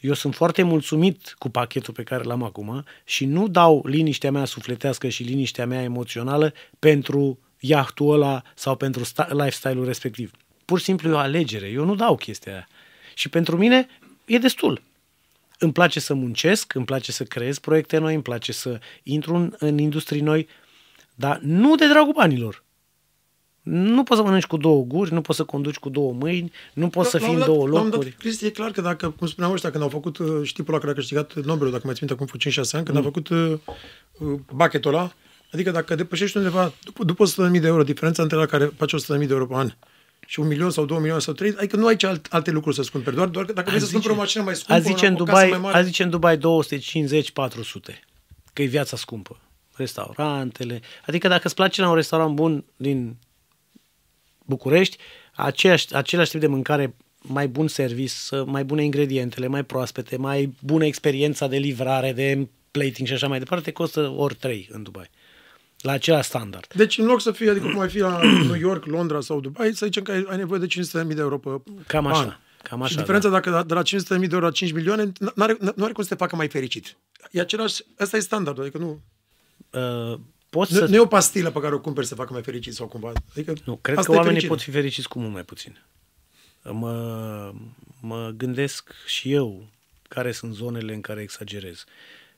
Eu 0.00 0.12
sunt 0.12 0.34
foarte 0.34 0.62
mulțumit 0.62 1.34
cu 1.38 1.48
pachetul 1.48 1.94
pe 1.94 2.02
care 2.02 2.22
l-am 2.22 2.42
acum 2.42 2.84
și 3.04 3.24
nu 3.24 3.48
dau 3.48 3.86
liniștea 3.86 4.30
mea 4.30 4.44
sufletească 4.44 5.08
și 5.08 5.22
liniștea 5.22 5.66
mea 5.66 5.82
emoțională 5.82 6.52
pentru 6.78 7.38
iahtul 7.58 8.12
ăla 8.12 8.42
sau 8.54 8.76
pentru 8.76 9.04
sta- 9.04 9.28
lifestyle-ul 9.30 9.84
respectiv. 9.84 10.30
Pur 10.64 10.78
și 10.78 10.84
simplu 10.84 11.08
e 11.08 11.12
o 11.12 11.18
alegere. 11.18 11.68
Eu 11.68 11.84
nu 11.84 11.94
dau 11.94 12.16
chestia 12.16 12.52
aia. 12.52 12.68
Și 13.14 13.28
pentru 13.28 13.56
mine 13.56 13.86
e 14.24 14.38
destul. 14.38 14.82
Îmi 15.58 15.72
place 15.72 16.00
să 16.00 16.14
muncesc, 16.14 16.74
îmi 16.74 16.84
place 16.84 17.12
să 17.12 17.24
creez 17.24 17.58
proiecte 17.58 17.98
noi, 17.98 18.14
îmi 18.14 18.22
place 18.22 18.52
să 18.52 18.80
intru 19.02 19.34
în, 19.34 19.54
în 19.58 19.78
industrii 19.78 20.20
noi, 20.20 20.48
dar 21.14 21.38
nu 21.38 21.74
de 21.74 21.88
dragul 21.88 22.12
banilor. 22.12 22.64
Nu 23.64 24.02
poți 24.02 24.18
să 24.20 24.24
mănânci 24.26 24.46
cu 24.46 24.56
două 24.56 24.82
guri, 24.82 25.12
nu 25.12 25.20
poți 25.20 25.38
să 25.38 25.44
conduci 25.44 25.76
cu 25.76 25.88
două 25.88 26.12
mâini, 26.12 26.52
nu 26.72 26.88
poți 26.88 27.10
să 27.10 27.18
La 27.18 27.22
un 27.26 27.28
fii 27.30 27.34
în 27.34 27.40
moment 27.40 27.56
două 27.58 27.66
dat- 27.66 27.74
la 27.74 27.80
un 27.80 27.84
moment 27.84 27.92
locuri. 27.94 28.10
Dat, 28.10 28.18
Cristi, 28.20 28.46
e 28.46 28.50
clar 28.50 28.70
că 28.70 28.80
dacă, 28.80 29.10
cum 29.10 29.26
spuneau 29.26 29.52
ăștia, 29.52 29.70
când 29.70 29.82
au 29.82 29.88
făcut 29.88 30.18
uh, 30.18 30.26
și 30.42 30.48
știpul 30.48 30.72
ăla 30.72 30.78
care 30.82 30.92
a 30.92 30.94
câștigat 30.94 31.34
Nobelul, 31.34 31.72
dacă 31.72 31.82
mai 31.86 31.94
țin 31.94 32.06
minte 32.08 32.24
acum 32.24 32.52
5-6 32.64 32.70
ani, 32.72 32.84
când 32.84 32.96
Mm. 32.96 33.02
a 33.02 33.04
făcut 33.04 33.28
uh, 33.28 33.52
uh, 34.18 34.38
bucketul 34.54 34.94
ăla, 34.94 35.12
adică 35.52 35.70
dacă 35.70 35.94
depășești 35.94 36.36
undeva, 36.36 36.72
după, 36.84 37.04
după 37.04 37.24
100.000 37.24 37.60
de 37.60 37.66
euro, 37.66 37.82
diferența 37.82 38.22
între 38.22 38.36
la 38.36 38.46
care 38.46 38.64
face 38.76 38.96
100.000 38.96 39.02
de 39.26 39.32
euro 39.32 39.46
pe 39.46 39.54
an 39.54 39.70
și 40.26 40.40
un 40.40 40.46
milion 40.46 40.70
sau 40.70 40.84
două 40.84 40.98
milioane 41.00 41.22
sau 41.22 41.34
trei, 41.34 41.54
adică 41.58 41.76
nu 41.76 41.86
ai 41.86 41.96
ce 41.96 42.06
alt, 42.06 42.26
alte 42.30 42.50
lucruri 42.50 42.76
să-ți 42.76 42.90
cumperi, 42.90 43.16
doar, 43.16 43.28
doar 43.28 43.44
că 43.44 43.52
dacă 43.52 43.68
vrei 43.68 43.80
să-ți 43.80 43.92
cumperi 43.92 44.12
o 44.14 44.16
mașină 44.16 44.42
mai 44.42 44.54
scumpă, 44.54 44.72
a 44.74 44.78
zice, 44.78 45.06
în 45.06 45.12
o 45.14 45.16
casă 45.24 45.30
Dubai, 45.30 45.48
mai 45.50 45.58
mare, 45.58 45.76
a 45.76 45.82
zice 45.82 46.02
în 46.02 46.10
Dubai 46.10 46.36
250-400, 46.36 46.40
că 48.52 48.62
e 48.62 48.66
viața 48.66 48.96
scumpă. 48.96 49.38
Restaurantele, 49.76 50.80
adică 51.06 51.28
dacă 51.28 51.42
îți 51.44 51.54
place 51.54 51.80
la 51.80 51.88
un 51.88 51.94
restaurant 51.94 52.34
bun 52.34 52.64
din 52.76 53.16
București, 54.44 54.96
aceeași, 55.34 55.94
același 55.94 56.30
tip 56.30 56.40
de 56.40 56.46
mâncare, 56.46 56.94
mai 57.18 57.48
bun 57.48 57.68
servis, 57.68 58.30
mai 58.46 58.64
bune 58.64 58.84
ingredientele, 58.84 59.46
mai 59.46 59.64
proaspete, 59.64 60.16
mai 60.16 60.54
bună 60.60 60.84
experiența 60.84 61.46
de 61.46 61.56
livrare, 61.56 62.12
de 62.12 62.48
plating 62.70 63.06
și 63.06 63.12
așa 63.12 63.28
mai 63.28 63.38
departe, 63.38 63.70
costă 63.72 64.08
ori 64.16 64.34
3 64.34 64.68
în 64.72 64.82
Dubai. 64.82 65.10
La 65.78 65.92
același 65.92 66.28
standard. 66.28 66.66
Deci 66.74 66.98
în 66.98 67.06
loc 67.06 67.20
să 67.20 67.30
fie, 67.30 67.50
adică 67.50 67.66
cum 67.66 67.78
ai 67.80 67.88
fi 67.88 67.98
la 67.98 68.20
New 68.22 68.58
York, 68.58 68.84
Londra 68.84 69.20
sau 69.20 69.40
Dubai, 69.40 69.72
să 69.74 69.84
zicem 69.86 70.02
că 70.02 70.10
ai, 70.12 70.24
ai 70.28 70.36
nevoie 70.36 70.60
de 70.60 70.66
500.000 70.66 71.14
de 71.14 71.20
euro 71.20 71.38
pe 71.38 71.50
Cam 71.86 72.06
așa, 72.06 72.18
an. 72.20 72.36
cam 72.62 72.78
și 72.78 72.84
așa, 72.84 73.00
diferența 73.00 73.28
dacă 73.28 73.50
da- 73.50 73.62
de 73.62 73.74
la 73.74 73.82
500.000 73.82 74.28
de 74.28 74.34
euro 74.34 74.44
la 74.46 74.50
5 74.50 74.72
milioane, 74.72 75.12
nu 75.18 75.30
are, 75.36 75.56
nu 75.76 75.84
are 75.84 75.92
cum 75.92 76.02
să 76.02 76.08
te 76.08 76.14
facă 76.14 76.36
mai 76.36 76.48
fericit. 76.48 76.96
E 77.30 77.40
același, 77.40 77.82
ăsta 78.00 78.16
e 78.16 78.20
standardul, 78.20 78.62
adică 78.62 78.78
nu, 78.78 79.00
Uh, 79.70 80.18
poți 80.56 80.72
nu, 80.72 80.78
să... 80.78 80.84
nu 80.86 80.94
e 80.94 80.98
o 80.98 81.06
pastilă 81.06 81.50
pe 81.50 81.60
care 81.60 81.74
o 81.74 81.80
cumperi 81.80 82.06
să 82.06 82.14
te 82.14 82.20
facă 82.20 82.32
mai 82.32 82.42
fericit 82.42 82.74
sau 82.74 82.86
cumva. 82.86 83.12
Adică 83.30 83.52
Nu, 83.64 83.76
cred 83.76 83.96
asta 83.96 84.10
că 84.10 84.14
e 84.14 84.18
oamenii 84.18 84.40
fericirea. 84.40 84.56
pot 84.56 84.64
fi 84.64 84.70
fericiți 84.70 85.08
cu 85.08 85.18
mult 85.18 85.32
mai 85.32 85.42
puțin. 85.42 85.82
Mă, 86.62 87.52
mă 88.00 88.30
gândesc 88.36 88.92
și 89.06 89.32
eu 89.32 89.68
care 90.08 90.32
sunt 90.32 90.54
zonele 90.54 90.94
în 90.94 91.00
care 91.00 91.22
exagerez 91.22 91.84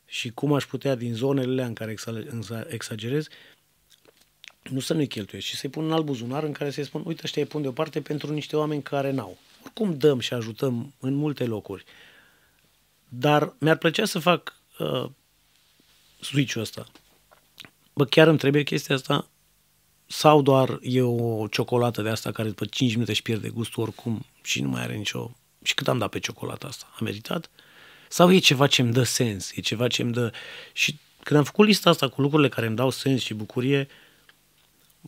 și 0.05 0.31
cum 0.31 0.53
aș 0.53 0.65
putea 0.65 0.95
din 0.95 1.15
zonele 1.15 1.51
alea 1.51 1.67
în 1.67 1.75
care 1.75 1.95
exa- 1.95 2.29
înza- 2.31 2.67
exagerez 2.69 3.27
nu 4.63 4.81
să 4.81 4.95
nu-i 4.95 5.07
cheltuiesc, 5.07 5.47
ci 5.47 5.55
să-i 5.55 5.71
pun 5.71 5.85
în 5.85 5.93
alt 5.93 6.05
buzunar 6.05 6.43
în 6.43 6.53
care 6.53 6.71
să-i 6.71 6.85
spun, 6.85 7.03
uite, 7.07 7.21
ăștia 7.25 7.43
îi 7.43 7.49
pun 7.49 7.63
deoparte 7.63 8.01
pentru 8.01 8.33
niște 8.33 8.57
oameni 8.57 8.83
care 8.83 9.11
n-au. 9.11 9.39
Oricum 9.65 9.99
dăm 9.99 10.19
și 10.19 10.35
ajutăm 10.35 10.95
în 11.01 11.15
multe 11.15 11.45
locuri. 11.45 11.85
Dar 13.09 13.55
mi-ar 13.59 13.77
plăcea 13.77 14.05
să 14.05 14.19
fac 14.19 14.57
uh, 14.79 15.09
switch-ul 16.21 16.61
ăsta. 16.61 16.87
Bă, 17.99 18.05
chiar 18.05 18.29
îmi 18.29 18.39
trebuie 18.39 18.63
chestia 18.63 18.95
asta 18.95 19.29
sau 20.07 20.43
doar 20.43 20.79
e 20.83 21.03
o 21.03 21.47
ciocolată 21.47 22.03
de 22.03 22.09
asta 22.09 22.33
care 22.33 22.49
după 22.49 22.65
5 22.65 22.93
minute 22.93 23.11
își 23.11 23.23
pierde 23.23 23.49
gustul 23.49 23.83
oricum 23.83 24.27
și 24.43 24.61
nu 24.63 24.69
mai 24.69 24.83
are 24.83 24.95
nicio... 24.97 25.37
Și 25.63 25.75
cât 25.75 25.89
am 25.89 25.99
dat 25.99 26.11
pe 26.11 26.19
ciocolata 26.19 26.67
asta? 26.67 26.87
A 26.93 26.99
meritat? 27.03 27.51
Sau 28.09 28.33
e 28.33 28.39
ceva 28.39 28.67
ce 28.67 28.83
îmi 28.83 28.93
dă 28.93 29.03
sens? 29.03 29.53
E 29.55 29.61
ceva 29.61 29.89
ce 29.89 30.03
îmi 30.03 30.13
dă... 30.13 30.33
Și 30.73 30.99
când 31.23 31.39
am 31.39 31.45
făcut 31.45 31.67
lista 31.67 31.91
asta 31.91 32.09
cu 32.09 32.21
lucrurile 32.21 32.49
care 32.49 32.67
îmi 32.67 32.77
dau 32.77 32.91
sens 32.91 33.23
și 33.23 33.35
bucurie, 33.35 33.89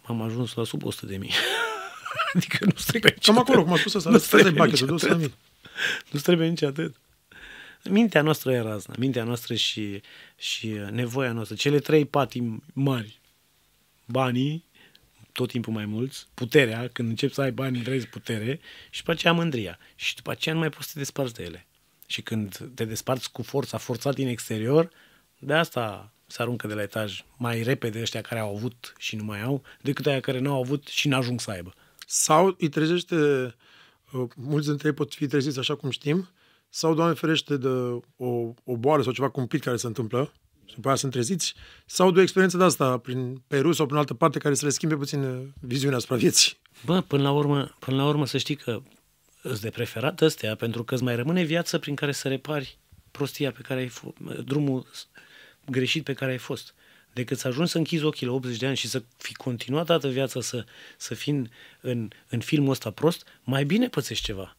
am 0.05 0.22
ajuns 0.22 0.55
la 0.55 0.64
sub 0.64 0.85
100 0.85 1.07
de 1.07 1.16
mii. 1.16 1.32
adică 2.34 2.64
nu 2.64 2.72
trebuie 2.86 3.12
nici 3.14 3.24
Cam 3.24 3.39
atât. 3.39 3.49
acolo, 3.49 3.64
cum 3.64 3.72
a 3.72 3.76
spus 3.76 3.95
asta, 3.95 4.11
Nu-ți 4.11 4.24
asta 4.24 4.36
e 4.36 4.41
trebuie 4.41 4.64
bucketul, 4.66 4.91
nici 4.91 5.05
200.000. 5.05 5.11
atât. 5.11 5.32
Nu 6.11 6.20
trebuie 6.20 6.49
nici 6.49 6.62
atât. 6.62 6.95
Mintea 7.85 8.22
noastră 8.22 8.53
e 8.53 8.61
razna. 8.61 8.95
Mintea 8.99 9.24
noastră 9.24 9.55
și, 9.55 10.01
și 10.37 10.68
nevoia 10.91 11.33
noastră. 11.33 11.57
Cele 11.57 11.79
trei 11.79 12.05
patii 12.05 12.62
mari. 12.72 13.20
Banii, 14.05 14.64
tot 15.33 15.49
timpul 15.49 15.72
mai 15.72 15.85
mulți, 15.87 16.26
puterea, 16.35 16.89
când 16.93 17.09
începi 17.09 17.35
să 17.35 17.41
ai 17.41 17.53
bani, 17.53 17.83
vrei 17.83 18.01
putere, 18.01 18.61
și 18.91 18.99
după 18.99 19.11
aceea 19.11 19.33
mândria. 19.33 19.79
Și 19.95 20.14
după 20.14 20.31
aceea 20.31 20.55
nu 20.55 20.61
mai 20.61 20.70
poți 20.70 20.87
să 20.87 20.93
te 20.93 20.99
desparți 20.99 21.35
de 21.35 21.43
ele. 21.43 21.66
Și 22.07 22.22
când 22.22 22.70
te 22.74 22.85
desparți 22.85 23.33
cu 23.33 23.43
forța, 23.43 23.79
forțat 23.79 24.14
din 24.14 24.29
exterior, 24.29 24.91
de 25.39 25.55
asta 25.55 26.12
se 26.26 26.43
aruncă 26.43 26.66
de 26.66 26.74
la 26.74 26.83
etaj 26.83 27.24
mai 27.37 27.62
repede 27.62 28.01
ăștia 28.01 28.20
care 28.20 28.41
au 28.41 28.57
avut 28.57 28.95
și 28.99 29.16
nu 29.16 29.24
mai 29.24 29.43
au, 29.43 29.62
decât 29.81 30.07
aia 30.07 30.20
care 30.20 30.39
nu 30.39 30.53
au 30.53 30.61
avut 30.61 30.87
și 30.87 31.09
n-ajung 31.09 31.41
să 31.41 31.51
aibă. 31.51 31.74
Sau 32.07 32.57
îi 32.59 32.68
trezește 32.68 33.16
uh, 34.12 34.29
mulți 34.37 34.66
dintre 34.66 34.89
ei 34.89 34.95
pot 34.95 35.14
fi 35.14 35.26
treziți 35.26 35.59
așa 35.59 35.74
cum 35.74 35.91
știm, 35.91 36.29
sau, 36.69 36.95
Doamne 36.95 37.14
ferește, 37.14 37.57
de 37.57 37.69
o, 38.16 38.53
o 38.64 38.77
boală 38.77 39.03
sau 39.03 39.12
ceva 39.12 39.29
cumplit 39.31 39.62
care 39.62 39.77
se 39.77 39.87
întâmplă, 39.87 40.33
și 40.64 40.75
după 40.75 40.89
aia 40.89 40.97
sunt 40.97 41.12
treziți, 41.12 41.55
sau 41.87 42.11
de 42.11 42.19
o 42.19 42.23
experiență 42.23 42.57
de 42.57 42.64
asta 42.64 42.99
prin 42.99 43.43
Peru 43.47 43.73
sau 43.73 43.87
prin 43.87 43.99
altă 43.99 44.14
parte 44.14 44.39
care 44.39 44.55
să 44.55 44.64
le 44.64 44.71
schimbe 44.71 44.97
puțin 44.97 45.23
uh, 45.25 45.41
viziunea 45.61 45.97
asupra 45.97 46.16
vieții. 46.16 46.57
Bă, 46.85 47.01
până 47.01 47.23
la 47.23 47.31
urmă, 47.31 47.77
până 47.79 47.97
la 47.97 48.07
urmă 48.07 48.27
să 48.27 48.39
știi 48.39 48.57
că 48.57 48.83
îți 49.43 49.61
de 49.61 49.71
preferat 49.71 50.21
ăstea, 50.21 50.55
pentru 50.55 50.85
că 50.85 50.95
îți 50.95 51.03
mai 51.03 51.16
rămâne 51.16 51.43
viață 51.43 51.79
prin 51.79 51.95
care 51.95 52.12
să 52.12 52.29
repari 52.29 52.79
prostia 53.11 53.53
pe 53.53 53.61
care 53.62 53.81
ai 53.81 53.89
fost, 53.89 54.16
drumul 54.45 54.87
greșit 55.71 56.05
pe 56.05 56.12
care 56.12 56.31
ai 56.31 56.39
fost. 56.39 56.75
Decât 57.12 57.39
să 57.39 57.49
ajungi 57.49 57.71
să 57.71 57.79
închizi 57.79 58.05
ochii 58.05 58.27
la 58.27 58.33
80 58.33 58.57
de 58.57 58.66
ani 58.66 58.77
și 58.77 58.89
să 58.89 59.03
fi 59.16 59.35
continuat 59.35 59.87
toată 59.87 60.09
viața 60.09 60.41
să, 60.41 60.64
să 60.97 61.14
fii 61.14 61.33
în, 61.33 61.49
în, 61.81 62.09
în 62.29 62.41
filmul 62.41 62.71
ăsta 62.71 62.91
prost, 62.91 63.27
mai 63.45 63.64
bine 63.64 63.89
pățești 63.89 64.25
ceva. 64.25 64.57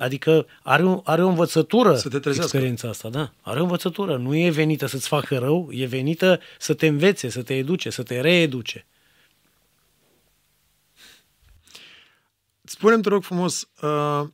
Adică 0.00 0.46
are 0.62 0.84
o, 0.84 1.00
are 1.04 1.22
o 1.24 1.28
învățătură 1.28 1.96
Să 1.96 2.08
te 2.08 2.18
trezească. 2.18 2.42
experiența 2.42 2.88
asta, 2.88 3.08
da. 3.08 3.32
Are 3.40 3.60
o 3.60 3.62
învățătură. 3.62 4.16
Nu 4.16 4.36
e 4.36 4.50
venită 4.50 4.86
să-ți 4.86 5.08
facă 5.08 5.38
rău, 5.38 5.68
e 5.72 5.86
venită 5.86 6.40
să 6.58 6.74
te 6.74 6.86
învețe, 6.86 7.28
să 7.28 7.42
te 7.42 7.54
educe, 7.54 7.90
să 7.90 8.02
te 8.02 8.20
reeduce. 8.20 8.86
Spune-mi, 12.62 13.02
te 13.02 13.08
rog 13.08 13.22
frumos, 13.22 13.68
uh, 13.82 14.28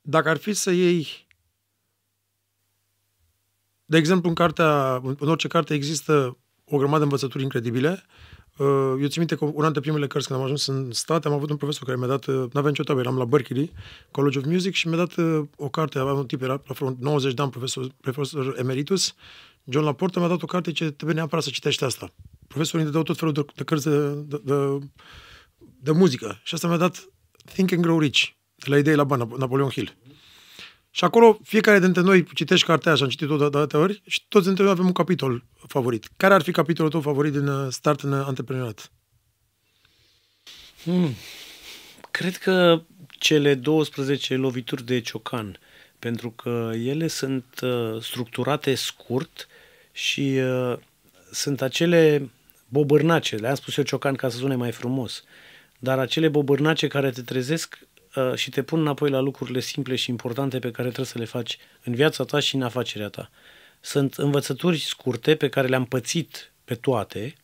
dacă 0.00 0.28
ar 0.28 0.36
fi 0.36 0.52
să 0.52 0.70
iei, 0.70 1.26
de 3.84 3.96
exemplu, 3.96 4.28
în 4.28 4.34
cartea, 4.34 4.94
în 4.96 5.28
orice 5.28 5.48
carte 5.48 5.74
există 5.74 6.38
o 6.64 6.76
grămadă 6.76 6.98
de 6.98 7.04
învățături 7.04 7.42
incredibile. 7.42 7.90
Uh, 7.90 8.35
Eu 8.58 9.06
țin 9.06 9.14
minte 9.16 9.34
că 9.34 9.44
una 9.44 9.62
dintre 9.62 9.80
primele 9.80 10.06
cărți 10.06 10.26
când 10.26 10.38
am 10.38 10.44
ajuns 10.44 10.66
în 10.66 10.92
state, 10.92 11.28
am 11.28 11.34
avut 11.34 11.50
un 11.50 11.56
profesor 11.56 11.84
care 11.84 11.98
mi-a 11.98 12.06
dat, 12.06 12.24
uh, 12.24 12.34
n-aveam 12.34 12.66
nicio 12.66 12.82
tabă, 12.82 13.00
eram 13.00 13.18
la 13.18 13.24
Berkeley, 13.24 13.72
College 14.10 14.38
of 14.38 14.44
Music 14.44 14.74
și 14.74 14.88
mi-a 14.88 14.96
dat 14.96 15.14
uh, 15.16 15.42
o 15.56 15.68
carte, 15.68 15.98
avea 15.98 16.12
un 16.12 16.26
tip, 16.26 16.42
era 16.42 16.62
la 16.66 16.74
vreo 16.74 16.96
90 17.00 17.34
de 17.34 17.42
ani, 17.42 17.50
profesor, 17.50 17.86
profesor 18.00 18.54
emeritus, 18.58 19.14
John 19.64 19.84
Laporte 19.84 20.18
mi-a 20.18 20.28
dat 20.28 20.42
o 20.42 20.46
carte 20.46 20.72
ce 20.72 20.90
trebuie 20.90 21.16
neapărat 21.16 21.44
să 21.44 21.50
citești 21.50 21.84
asta. 21.84 22.12
Profesorii 22.46 22.84
ne 22.84 22.92
dau 22.92 23.02
tot 23.02 23.18
felul 23.18 23.32
de, 23.32 23.44
de 23.54 23.64
cărți 23.64 23.88
de, 23.88 24.10
de, 24.10 24.40
de, 24.44 24.78
de 25.58 25.90
muzică. 25.90 26.40
Și 26.42 26.54
asta 26.54 26.68
mi-a 26.68 26.76
dat 26.76 27.08
Think 27.52 27.72
and 27.72 27.82
Grow 27.82 27.98
Rich, 27.98 28.22
de 28.54 28.66
la 28.70 28.78
idei 28.78 28.94
la 28.94 29.04
bani, 29.04 29.28
Napoleon 29.38 29.70
Hill. 29.70 29.96
Și 30.96 31.04
acolo, 31.04 31.38
fiecare 31.42 31.78
dintre 31.78 32.00
noi 32.02 32.24
citești 32.34 32.66
cartea 32.66 32.86
aia 32.86 32.96
și 32.96 33.02
am 33.02 33.08
citit-o 33.08 33.36
de 33.36 33.48
de 33.48 33.58
atâtea 33.58 33.78
ori 33.78 34.02
și 34.06 34.22
toți 34.28 34.46
dintre 34.46 34.62
noi 34.62 34.72
avem 34.72 34.86
un 34.86 34.92
capitol 34.92 35.44
favorit. 35.66 36.08
Care 36.16 36.34
ar 36.34 36.42
fi 36.42 36.50
capitolul 36.50 36.90
tău 36.90 37.00
favorit 37.00 37.32
din 37.32 37.46
uh, 37.46 37.72
Start 37.72 38.00
în 38.00 38.12
Antreprenoriat? 38.12 38.90
Hmm. 40.84 41.14
Cred 42.10 42.36
că 42.36 42.82
cele 43.08 43.54
12 43.54 44.36
lovituri 44.36 44.84
de 44.84 45.00
ciocan, 45.00 45.58
pentru 45.98 46.30
că 46.30 46.70
ele 46.74 47.06
sunt 47.06 47.60
uh, 47.62 48.02
structurate 48.02 48.74
scurt 48.74 49.48
și 49.92 50.20
uh, 50.20 50.76
sunt 51.32 51.62
acele 51.62 52.30
bobârnace, 52.68 53.36
le-am 53.36 53.54
spus 53.54 53.76
eu 53.76 53.84
ciocan 53.84 54.14
ca 54.14 54.28
să 54.28 54.36
sune 54.36 54.54
mai 54.54 54.72
frumos, 54.72 55.24
dar 55.78 55.98
acele 55.98 56.28
bobârnace 56.28 56.86
care 56.86 57.10
te 57.10 57.22
trezesc 57.22 57.78
uh, 57.80 57.95
și 58.34 58.50
te 58.50 58.62
pun 58.62 58.80
înapoi 58.80 59.10
la 59.10 59.20
lucrurile 59.20 59.60
simple 59.60 59.96
și 59.96 60.10
importante 60.10 60.58
pe 60.58 60.70
care 60.70 60.86
trebuie 60.86 61.06
să 61.06 61.18
le 61.18 61.24
faci 61.24 61.58
în 61.82 61.94
viața 61.94 62.24
ta 62.24 62.38
și 62.38 62.54
în 62.54 62.62
afacerea 62.62 63.08
ta. 63.08 63.30
Sunt 63.80 64.14
învățături 64.14 64.78
scurte 64.78 65.34
pe 65.34 65.48
care 65.48 65.66
le-am 65.66 65.84
pățit 65.84 66.52
pe 66.64 66.74
toate 66.74 67.34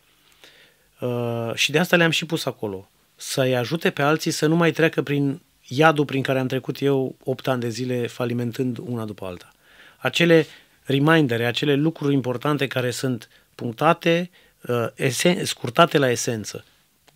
uh, 1.01 1.51
și 1.55 1.70
de 1.70 1.79
asta 1.79 1.97
le-am 1.97 2.11
și 2.11 2.27
pus 2.27 2.45
acolo. 2.45 2.91
Să-i 3.16 3.57
ajute 3.57 3.91
pe 3.91 4.03
alții 4.03 4.31
să 4.31 4.47
nu 4.47 4.57
mai 4.57 4.73
treacă 4.73 5.03
prin 5.03 5.41
iadul 5.66 6.05
prin 6.05 6.23
care 6.23 6.39
am 6.39 6.47
trecut 6.47 6.81
eu 6.81 7.16
8 7.25 7.49
ani 7.49 7.61
de 7.61 7.68
zile 7.68 8.07
falimentând 8.07 8.79
una 8.79 9.05
după 9.05 9.25
alta. 9.25 9.53
Acele 9.97 10.47
remindere, 10.83 11.47
acele 11.47 11.75
lucruri 11.75 12.14
importante 12.14 12.66
care 12.66 12.91
sunt 12.91 13.29
punctate, 13.55 14.31
uh, 14.61 14.87
esen- 14.95 15.43
scurtate 15.43 15.99
la 15.99 16.11
esență. 16.11 16.64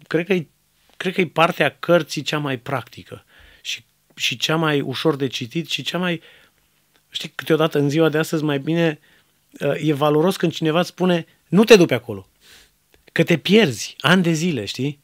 Cred 0.07 0.27
că 0.27 0.33
e, 0.33 0.47
cred 0.97 1.15
că 1.15 1.21
e 1.21 1.27
partea 1.27 1.77
cărții 1.79 2.23
cea 2.23 2.39
mai 2.39 2.57
practică 2.57 3.25
și, 4.17 4.27
și 4.27 4.37
cea 4.37 4.57
mai 4.57 4.81
ușor 4.81 5.17
de 5.17 5.27
citit 5.27 5.69
și 5.69 5.83
cea 5.83 5.99
mai... 5.99 6.21
Știi, 7.11 7.33
câteodată 7.35 7.79
în 7.79 7.89
ziua 7.89 8.09
de 8.09 8.19
astăzi 8.19 8.45
mai 8.45 8.59
bine 8.59 8.99
uh, 9.61 9.89
e 9.89 9.93
valoros 9.93 10.37
când 10.37 10.53
cineva 10.53 10.79
îți 10.79 10.89
spune 10.89 11.27
nu 11.49 11.65
te 11.65 11.77
du 11.77 11.87
pe 11.87 11.95
acolo, 11.95 12.29
că 13.13 13.23
te 13.23 13.37
pierzi 13.37 13.95
ani 14.01 14.23
de 14.23 14.33
zile, 14.33 14.65
știi? 14.65 15.01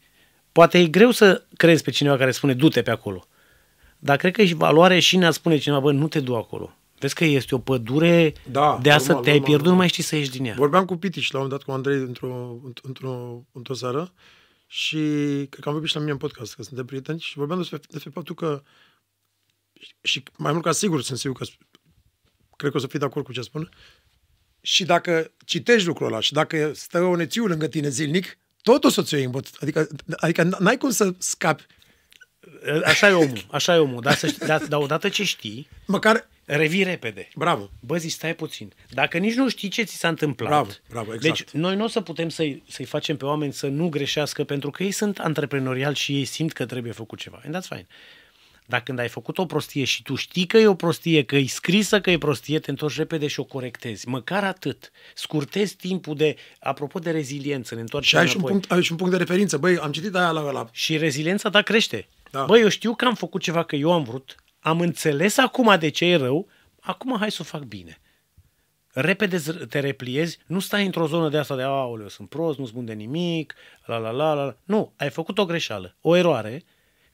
Poate 0.53 0.79
e 0.79 0.87
greu 0.87 1.11
să 1.11 1.45
crezi 1.57 1.83
pe 1.83 1.91
cineva 1.91 2.17
care 2.17 2.31
spune 2.31 2.55
du-te 2.55 2.83
pe 2.83 2.91
acolo. 2.91 3.27
Dar 3.99 4.17
cred 4.17 4.33
că 4.33 4.43
ești 4.43 4.55
valoare 4.55 4.99
și 4.99 5.17
ne-a 5.17 5.31
spune 5.31 5.57
cineva, 5.57 5.81
bă, 5.81 5.93
nu 5.93 6.09
te 6.09 6.21
du 6.21 6.37
acolo. 6.37 6.77
Vezi 6.99 7.15
că 7.15 7.25
este 7.25 7.55
o 7.55 7.59
pădure 7.59 8.33
Da, 8.51 8.79
de 8.83 8.91
asta 8.91 9.07
normal, 9.07 9.25
te-ai 9.25 9.39
normal, 9.39 9.49
pierdut, 9.49 9.51
nu 9.51 9.57
normal. 9.57 9.77
mai 9.77 9.89
știi 9.89 10.03
să 10.03 10.17
ieși 10.17 10.31
din 10.31 10.45
ea. 10.45 10.55
Vorbeam 10.57 10.85
cu 10.85 10.97
Pitici 10.97 11.31
la 11.31 11.39
un 11.39 11.45
moment 11.45 11.65
dat 11.65 11.69
cu 11.69 11.77
Andrei 11.77 11.97
într-o, 11.97 12.57
într-o, 12.83 13.43
într-o 13.53 13.75
seară 13.75 14.13
și 14.67 14.97
cred 15.51 15.61
că 15.61 15.65
am 15.65 15.73
vorbit 15.73 15.89
și 15.89 15.95
la 15.95 16.01
mine 16.01 16.13
în 16.13 16.19
podcast, 16.19 16.55
că 16.55 16.63
suntem 16.63 16.85
prieteni 16.85 17.21
și 17.21 17.37
vorbeam 17.37 17.59
despre, 17.59 17.81
despre 17.91 18.11
faptul 18.15 18.35
că 18.35 18.63
și 20.03 20.23
mai 20.37 20.53
mult 20.53 20.65
ca 20.65 20.73
sigur 20.73 21.03
sunt 21.03 21.19
sigur 21.19 21.37
că 21.37 21.45
cred 22.57 22.71
că 22.71 22.77
o 22.77 22.81
să 22.81 22.87
fii 22.87 22.99
de 22.99 23.05
acord 23.05 23.25
cu 23.25 23.33
ce 23.33 23.41
spun 23.41 23.71
și 24.61 24.85
dacă 24.85 25.31
citești 25.45 25.87
lucrul 25.87 26.07
ăla 26.07 26.21
și 26.21 26.33
dacă 26.33 26.73
stă 26.75 27.03
o 27.03 27.17
nețiu 27.17 27.47
lângă 27.47 27.67
tine 27.67 27.89
zilnic, 27.89 28.39
tot 28.63 28.85
o 28.85 28.89
să 28.89 29.03
ți-o 29.03 29.17
iei 29.17 29.27
în 29.27 29.33
bot. 29.33 29.47
Adică, 29.61 29.89
adică 30.17 30.43
n-ai 30.59 30.77
cum 30.77 30.91
să 30.91 31.15
scapi. 31.19 31.67
Așa 32.85 33.09
e 33.09 33.13
omul, 33.13 33.47
așa 33.51 33.75
e 33.75 33.79
omul. 33.79 34.01
Dar, 34.01 34.15
să, 34.15 34.27
știi- 34.27 34.47
dar, 34.47 34.65
dar 34.67 34.81
odată 34.81 35.09
ce 35.09 35.25
știi, 35.25 35.69
Măcar, 35.87 36.29
revii 36.45 36.83
repede. 36.83 37.29
bravo, 37.35 37.71
Bă, 37.81 37.97
zici, 37.97 38.11
stai 38.11 38.35
puțin. 38.35 38.73
Dacă 38.91 39.19
nici 39.19 39.35
nu 39.35 39.49
știi 39.49 39.69
ce 39.69 39.83
ți 39.83 39.97
s-a 39.97 40.09
întâmplat. 40.09 40.51
Bravo, 40.51 40.71
bravo, 40.89 41.15
exact. 41.15 41.39
Deci, 41.39 41.51
noi 41.51 41.77
nu 41.77 41.85
o 41.85 41.89
să 41.89 42.01
putem 42.01 42.29
să-i, 42.29 42.63
să-i 42.69 42.85
facem 42.85 43.17
pe 43.17 43.25
oameni 43.25 43.53
să 43.53 43.67
nu 43.67 43.89
greșească, 43.89 44.45
pentru 44.45 44.71
că 44.71 44.83
ei 44.83 44.91
sunt 44.91 45.19
antreprenoriali 45.19 45.95
și 45.97 46.17
ei 46.17 46.25
simt 46.25 46.53
că 46.53 46.67
trebuie 46.67 46.93
făcut 46.93 47.19
ceva. 47.19 47.41
And 47.45 47.57
that's 47.57 47.69
fine. 47.69 47.87
Dar 48.67 48.83
când 48.83 48.99
ai 48.99 49.09
făcut 49.09 49.39
o 49.39 49.47
prostie 49.47 49.85
și 49.85 50.03
tu 50.03 50.15
știi 50.15 50.47
că 50.47 50.57
e 50.57 50.67
o 50.67 50.75
prostie, 50.75 51.25
că 51.25 51.37
e 51.37 51.47
scrisă 51.47 52.01
că 52.01 52.11
e 52.11 52.19
prostie, 52.19 52.59
te 52.59 52.71
întorci 52.71 52.97
repede 52.97 53.27
și 53.27 53.41
o 53.41 53.45
corectezi. 53.45 54.09
Măcar 54.09 54.45
atât. 54.45 54.91
Scurtezi 55.15 55.77
timpul 55.77 56.15
de, 56.17 56.37
apropo 56.61 56.99
de 56.99 57.11
reziliență, 57.11 57.75
ne 57.75 57.81
întoarcem 57.81 58.11
și 58.11 58.17
ai 58.25 58.27
și, 58.31 58.37
un 58.37 58.43
înapoi. 58.43 58.59
punct, 58.61 58.73
ai 58.73 58.83
și 58.83 58.91
un 58.93 58.97
punct 58.97 59.13
de 59.13 59.19
referință. 59.19 59.57
Băi, 59.59 59.79
am 59.79 59.93
citit 59.93 60.15
aia 60.15 60.31
la 60.31 60.45
ăla. 60.47 60.69
Și 60.73 60.97
reziliența 60.97 61.51
ta 61.51 61.63
crește. 61.63 62.09
Da. 62.31 62.39
Da. 62.39 62.45
Băi, 62.45 62.61
eu 62.61 62.69
știu 62.69 62.95
că 62.95 63.05
am 63.05 63.15
făcut 63.15 63.41
ceva 63.43 63.63
că 63.65 63.77
eu 63.77 63.93
am 63.93 64.03
vrut, 64.03 64.35
am 64.61 64.81
înțeles 64.81 65.37
acum 65.39 65.77
de 65.79 65.89
ce 65.89 66.05
e 66.05 66.17
rău, 66.17 66.49
acum 66.81 67.17
hai 67.19 67.31
să 67.31 67.39
o 67.41 67.45
fac 67.45 67.63
bine. 67.63 68.01
Repede 68.95 69.37
z- 69.37 69.69
te 69.69 69.79
repliezi, 69.81 70.39
nu 70.47 70.59
stai 70.61 70.85
într-o 70.85 71.07
zonă 71.07 71.29
de 71.29 71.39
asta 71.39 71.57
de 71.57 71.63
aoleu, 71.63 72.09
sunt 72.09 72.29
prost, 72.29 72.59
nu 72.59 72.67
spun 72.67 72.85
de 72.85 72.93
nimic, 72.93 73.55
la 73.85 73.97
la 73.97 74.11
la 74.11 74.33
la. 74.35 74.45
la." 74.45 74.57
Nu, 74.65 74.93
ai 74.97 75.11
făcut 75.11 75.39
o 75.39 75.45
greșeală, 75.45 75.97
o 76.01 76.17
eroare, 76.17 76.63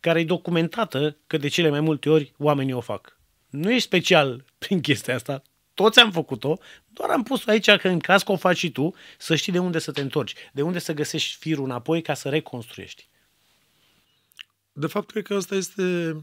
care 0.01 0.20
e 0.20 0.24
documentată 0.24 1.16
că 1.26 1.36
de 1.36 1.49
cele 1.49 1.68
mai 1.68 1.80
multe 1.80 2.11
ori 2.11 2.32
oamenii 2.38 2.72
o 2.72 2.80
fac. 2.80 3.18
Nu 3.51 3.72
e 3.72 3.78
special 3.78 4.44
prin 4.59 4.80
chestia 4.80 5.14
asta, 5.14 5.42
toți 5.74 5.99
am 5.99 6.12
făcut-o, 6.12 6.59
doar 6.86 7.11
am 7.11 7.22
pus 7.22 7.46
aici 7.46 7.70
că 7.70 7.88
în 7.88 7.99
caz 7.99 8.22
că 8.22 8.32
o 8.32 8.36
faci 8.36 8.57
și 8.57 8.70
tu, 8.70 8.94
să 9.18 9.36
știi 9.36 9.53
de 9.53 9.59
unde 9.59 9.78
să 9.78 9.92
te 9.92 10.01
întorci, 10.01 10.34
de 10.53 10.62
unde 10.62 10.78
să 10.78 10.92
găsești 10.92 11.36
firul 11.36 11.64
înapoi 11.64 12.03
ca 12.03 12.14
să 12.14 12.28
reconstruiești. 12.28 13.09
De 14.72 14.86
fapt, 14.86 15.11
cred 15.11 15.24
că 15.24 15.34
asta 15.34 15.55
este 15.55 16.16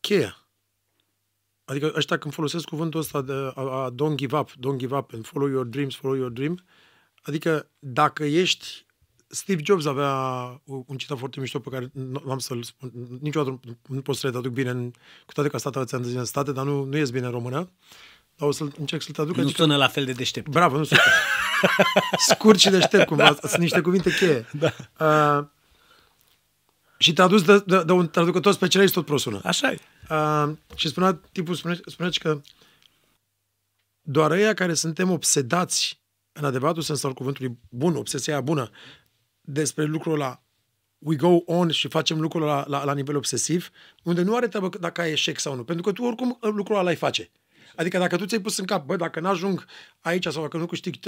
cheia. 0.00 0.36
Adică 1.64 1.92
ăștia 1.96 2.18
când 2.18 2.34
folosesc 2.34 2.64
cuvântul 2.64 3.00
ăsta 3.00 3.22
de 3.22 3.32
a, 3.32 3.52
a 3.54 3.90
don't 3.90 4.14
give 4.14 4.36
up, 4.36 4.50
don't 4.50 4.76
give 4.76 4.96
up 4.96 5.12
and 5.12 5.26
follow 5.26 5.48
your 5.48 5.64
dreams, 5.64 5.94
follow 5.94 6.16
your 6.16 6.30
dream, 6.30 6.64
adică 7.22 7.70
dacă 7.78 8.24
ești 8.24 8.86
Steve 9.34 9.62
Jobs 9.64 9.86
avea 9.86 10.10
un 10.64 10.96
citat 10.96 11.18
foarte 11.18 11.40
mișto 11.40 11.58
pe 11.58 11.70
care 11.70 11.90
nu 11.92 12.30
am 12.30 12.38
să-l 12.38 12.62
spun, 12.62 12.92
niciodată 13.20 13.60
nu, 13.64 13.76
nu 13.88 14.00
pot 14.00 14.16
să-l 14.16 14.30
traduc 14.30 14.52
bine, 14.52 14.70
în, 14.70 14.90
cu 15.26 15.32
toate 15.32 15.48
că 15.48 15.56
a 15.56 15.58
stat 15.58 15.76
atâția 15.76 15.96
ani 15.96 16.06
de 16.06 16.10
zile 16.10 16.22
în 16.22 16.28
state, 16.28 16.52
dar 16.52 16.64
nu, 16.64 16.84
nu 16.84 16.96
ies 16.96 17.10
bine 17.10 17.26
în 17.26 17.32
română, 17.32 17.70
dar 18.36 18.48
o 18.48 18.52
să 18.52 18.66
încerc 18.78 19.02
să-l 19.02 19.12
traduc. 19.14 19.36
Nu 19.36 19.42
adică- 19.42 19.62
sună 19.62 19.76
la 19.76 19.88
fel 19.88 20.04
de 20.04 20.12
deștept. 20.12 20.48
Bravo, 20.48 20.76
nu 20.76 20.84
sunt. 20.84 21.00
Scurt 22.28 22.58
și 22.58 22.70
deștept, 22.70 23.06
cumva. 23.06 23.34
Sunt 23.34 23.56
niște 23.56 23.80
cuvinte 23.80 24.10
cheie. 24.10 24.46
Da. 24.52 24.72
Uh, 25.38 25.46
și 26.98 27.12
tradus 27.12 27.42
de, 27.42 27.62
de, 27.66 27.82
de 27.82 27.92
un 27.92 28.08
traducător 28.08 28.52
specialist 28.52 28.92
tot 28.92 29.04
prosună. 29.04 29.40
Așa 29.44 29.70
e. 29.70 29.78
Uh, 30.10 30.52
și 30.74 30.88
spunea, 30.88 31.20
tipul 31.32 31.54
spunea, 31.54 31.76
spunea 31.86 32.10
că 32.20 32.40
doar 34.02 34.30
ăia 34.30 34.54
care 34.54 34.74
suntem 34.74 35.10
obsedați 35.10 36.00
în 36.32 36.44
adevăratul 36.44 36.82
sens 36.82 37.04
al 37.04 37.12
cuvântului 37.12 37.58
bun, 37.68 37.96
obsesia 37.96 38.32
aia 38.32 38.42
bună, 38.42 38.70
despre 39.42 39.84
lucrul 39.84 40.14
ăla, 40.14 40.42
we 40.98 41.16
go 41.16 41.38
on 41.44 41.70
și 41.70 41.88
facem 41.88 42.20
lucrul 42.20 42.42
la, 42.42 42.64
la, 42.66 42.84
la 42.84 42.94
nivel 42.94 43.16
obsesiv, 43.16 43.70
unde 44.02 44.22
nu 44.22 44.36
are 44.36 44.48
treabă 44.48 44.68
dacă 44.80 45.00
ai 45.00 45.10
eșec 45.10 45.38
sau 45.38 45.54
nu, 45.54 45.64
pentru 45.64 45.84
că 45.84 45.92
tu 45.92 46.04
oricum 46.04 46.38
lucrul 46.40 46.76
ăla 46.76 46.90
îi 46.90 46.96
face. 46.96 47.30
Adică 47.76 47.98
dacă 47.98 48.16
tu 48.16 48.26
ți-ai 48.26 48.40
pus 48.40 48.58
în 48.58 48.64
cap, 48.64 48.86
bă, 48.86 48.96
dacă 48.96 49.20
n-ajung 49.20 49.66
aici 50.02 50.26
sau 50.26 50.42
dacă 50.42 50.56
nu 50.56 50.66
câștig 50.66 50.94
300-500 50.96 51.00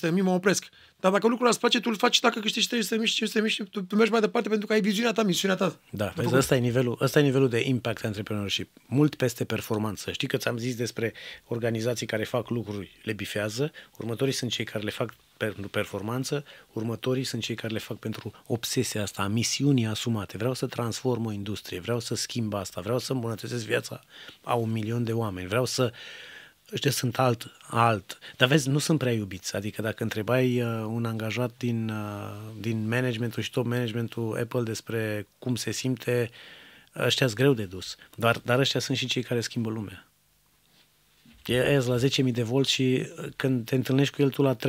de 0.00 0.10
mii, 0.10 0.22
mă 0.22 0.30
opresc. 0.30 0.68
Dar 1.00 1.12
dacă 1.12 1.28
lucrul 1.28 1.48
îți 1.48 1.58
place, 1.58 1.80
tu 1.80 1.88
îl 1.90 1.96
faci 1.96 2.20
dacă 2.20 2.40
câștigi 2.40 2.68
300 2.68 2.94
de 2.94 3.00
mii 3.00 3.10
și 3.10 3.14
500 3.14 3.38
de 3.38 3.44
mii 3.44 3.54
și 3.54 3.62
tu, 3.70 3.82
tu 3.82 3.96
mergi 3.96 4.10
mai 4.10 4.20
departe 4.20 4.48
pentru 4.48 4.66
că 4.66 4.72
ai 4.72 4.80
viziunea 4.80 5.12
ta, 5.12 5.22
misiunea 5.22 5.56
ta. 5.56 5.80
Da, 5.90 6.12
vezi, 6.16 6.34
ăsta 6.34 6.56
e, 6.56 6.58
nivelul, 6.58 6.98
ăsta 7.00 7.18
e 7.18 7.22
nivelul 7.22 7.48
de 7.48 7.62
impact 7.64 8.04
entrepreneurship. 8.04 8.70
Mult 8.86 9.14
peste 9.14 9.44
performanță. 9.44 10.12
Știi 10.12 10.28
că 10.28 10.36
ți-am 10.36 10.56
zis 10.56 10.76
despre 10.76 11.12
organizații 11.46 12.06
care 12.06 12.24
fac 12.24 12.48
lucruri, 12.48 12.98
le 13.02 13.12
bifează, 13.12 13.72
următorii 13.96 14.34
sunt 14.34 14.50
cei 14.50 14.64
care 14.64 14.84
le 14.84 14.90
fac 14.90 15.14
pentru 15.36 15.68
performanță, 15.68 16.44
următorii 16.72 17.24
sunt 17.24 17.42
cei 17.42 17.54
care 17.54 17.72
le 17.72 17.78
fac 17.78 17.96
pentru 17.96 18.32
obsesia 18.46 19.02
asta, 19.02 19.22
a 19.22 19.26
misiunii 19.26 19.86
asumate. 19.86 20.36
Vreau 20.36 20.54
să 20.54 20.66
transform 20.66 21.26
o 21.26 21.32
industrie, 21.32 21.80
vreau 21.80 22.00
să 22.00 22.14
schimb 22.14 22.54
asta, 22.54 22.80
vreau 22.80 22.98
să 22.98 23.12
îmbunătățesc 23.12 23.64
viața 23.64 24.00
a 24.42 24.54
un 24.54 24.70
milion 24.70 25.04
de 25.04 25.12
oameni, 25.12 25.48
vreau 25.48 25.64
să 25.64 25.92
ăștia 26.72 26.90
sunt 26.90 27.18
alt, 27.18 27.56
alt. 27.66 28.18
Dar 28.36 28.48
vezi, 28.48 28.68
nu 28.68 28.78
sunt 28.78 28.98
prea 28.98 29.12
iubiți. 29.12 29.56
Adică 29.56 29.82
dacă 29.82 30.02
întrebai 30.02 30.62
uh, 30.62 30.84
un 30.86 31.04
angajat 31.04 31.50
din, 31.56 31.88
uh, 31.88 32.36
din 32.60 32.88
managementul 32.88 33.42
și 33.42 33.50
top 33.50 33.66
managementul 33.66 34.38
Apple 34.40 34.62
despre 34.62 35.26
cum 35.38 35.54
se 35.54 35.70
simte, 35.70 36.30
ăștia 36.96 37.26
sunt 37.26 37.38
greu 37.38 37.52
de 37.52 37.64
dus. 37.64 37.96
Dar, 38.14 38.40
dar 38.44 38.58
ăștia 38.58 38.80
sunt 38.80 38.96
și 38.96 39.06
cei 39.06 39.22
care 39.22 39.40
schimbă 39.40 39.70
lumea. 39.70 40.08
E 41.46 41.78
la 41.86 41.96
10.000 41.96 42.32
de 42.32 42.42
volt 42.42 42.66
și 42.66 43.06
uh, 43.18 43.28
când 43.36 43.64
te 43.64 43.74
întâlnești 43.74 44.14
cu 44.14 44.22
el 44.22 44.30
tu 44.30 44.42
la 44.42 44.56
3.80, 44.56 44.60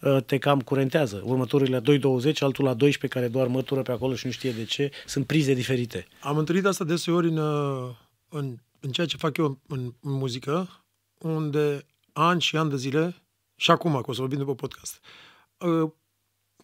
uh, 0.00 0.22
te 0.26 0.38
cam 0.38 0.60
curentează. 0.60 1.22
Următorii 1.24 1.72
la 1.72 1.80
2.20, 1.80 2.38
altul 2.38 2.64
la 2.64 2.74
12 2.74 3.06
care 3.06 3.28
doar 3.28 3.46
mătură 3.46 3.82
pe 3.82 3.92
acolo 3.92 4.14
și 4.14 4.26
nu 4.26 4.32
știe 4.32 4.50
de 4.50 4.64
ce. 4.64 4.90
Sunt 5.06 5.26
prize 5.26 5.54
diferite. 5.54 6.06
Am 6.20 6.36
întâlnit 6.36 6.64
asta 6.66 6.84
deseori 6.84 7.28
în, 7.28 7.36
uh, 7.36 7.90
în, 8.28 8.56
în 8.80 8.90
ceea 8.90 9.06
ce 9.06 9.16
fac 9.16 9.36
eu 9.36 9.58
în, 9.66 9.80
în 10.00 10.12
muzică, 10.12 10.83
unde 11.28 11.86
ani 12.12 12.40
și 12.40 12.56
ani 12.56 12.70
de 12.70 12.76
zile, 12.76 13.22
și 13.56 13.70
acum, 13.70 13.92
că 13.92 14.10
o 14.10 14.12
să 14.12 14.20
vorbim 14.20 14.38
după 14.38 14.54
podcast, 14.54 15.00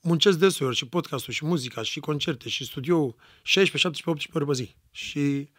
muncesc 0.00 0.38
deseori 0.38 0.76
și 0.76 0.86
podcastul, 0.86 1.32
și 1.32 1.44
muzica, 1.44 1.82
și 1.82 2.00
concerte, 2.00 2.48
și 2.48 2.64
studio 2.64 3.14
16, 3.42 3.76
17, 3.76 4.11
18 4.11 4.38
ore 4.38 4.44
pe 4.44 4.52
zi. 4.52 4.76
Și 4.90 5.50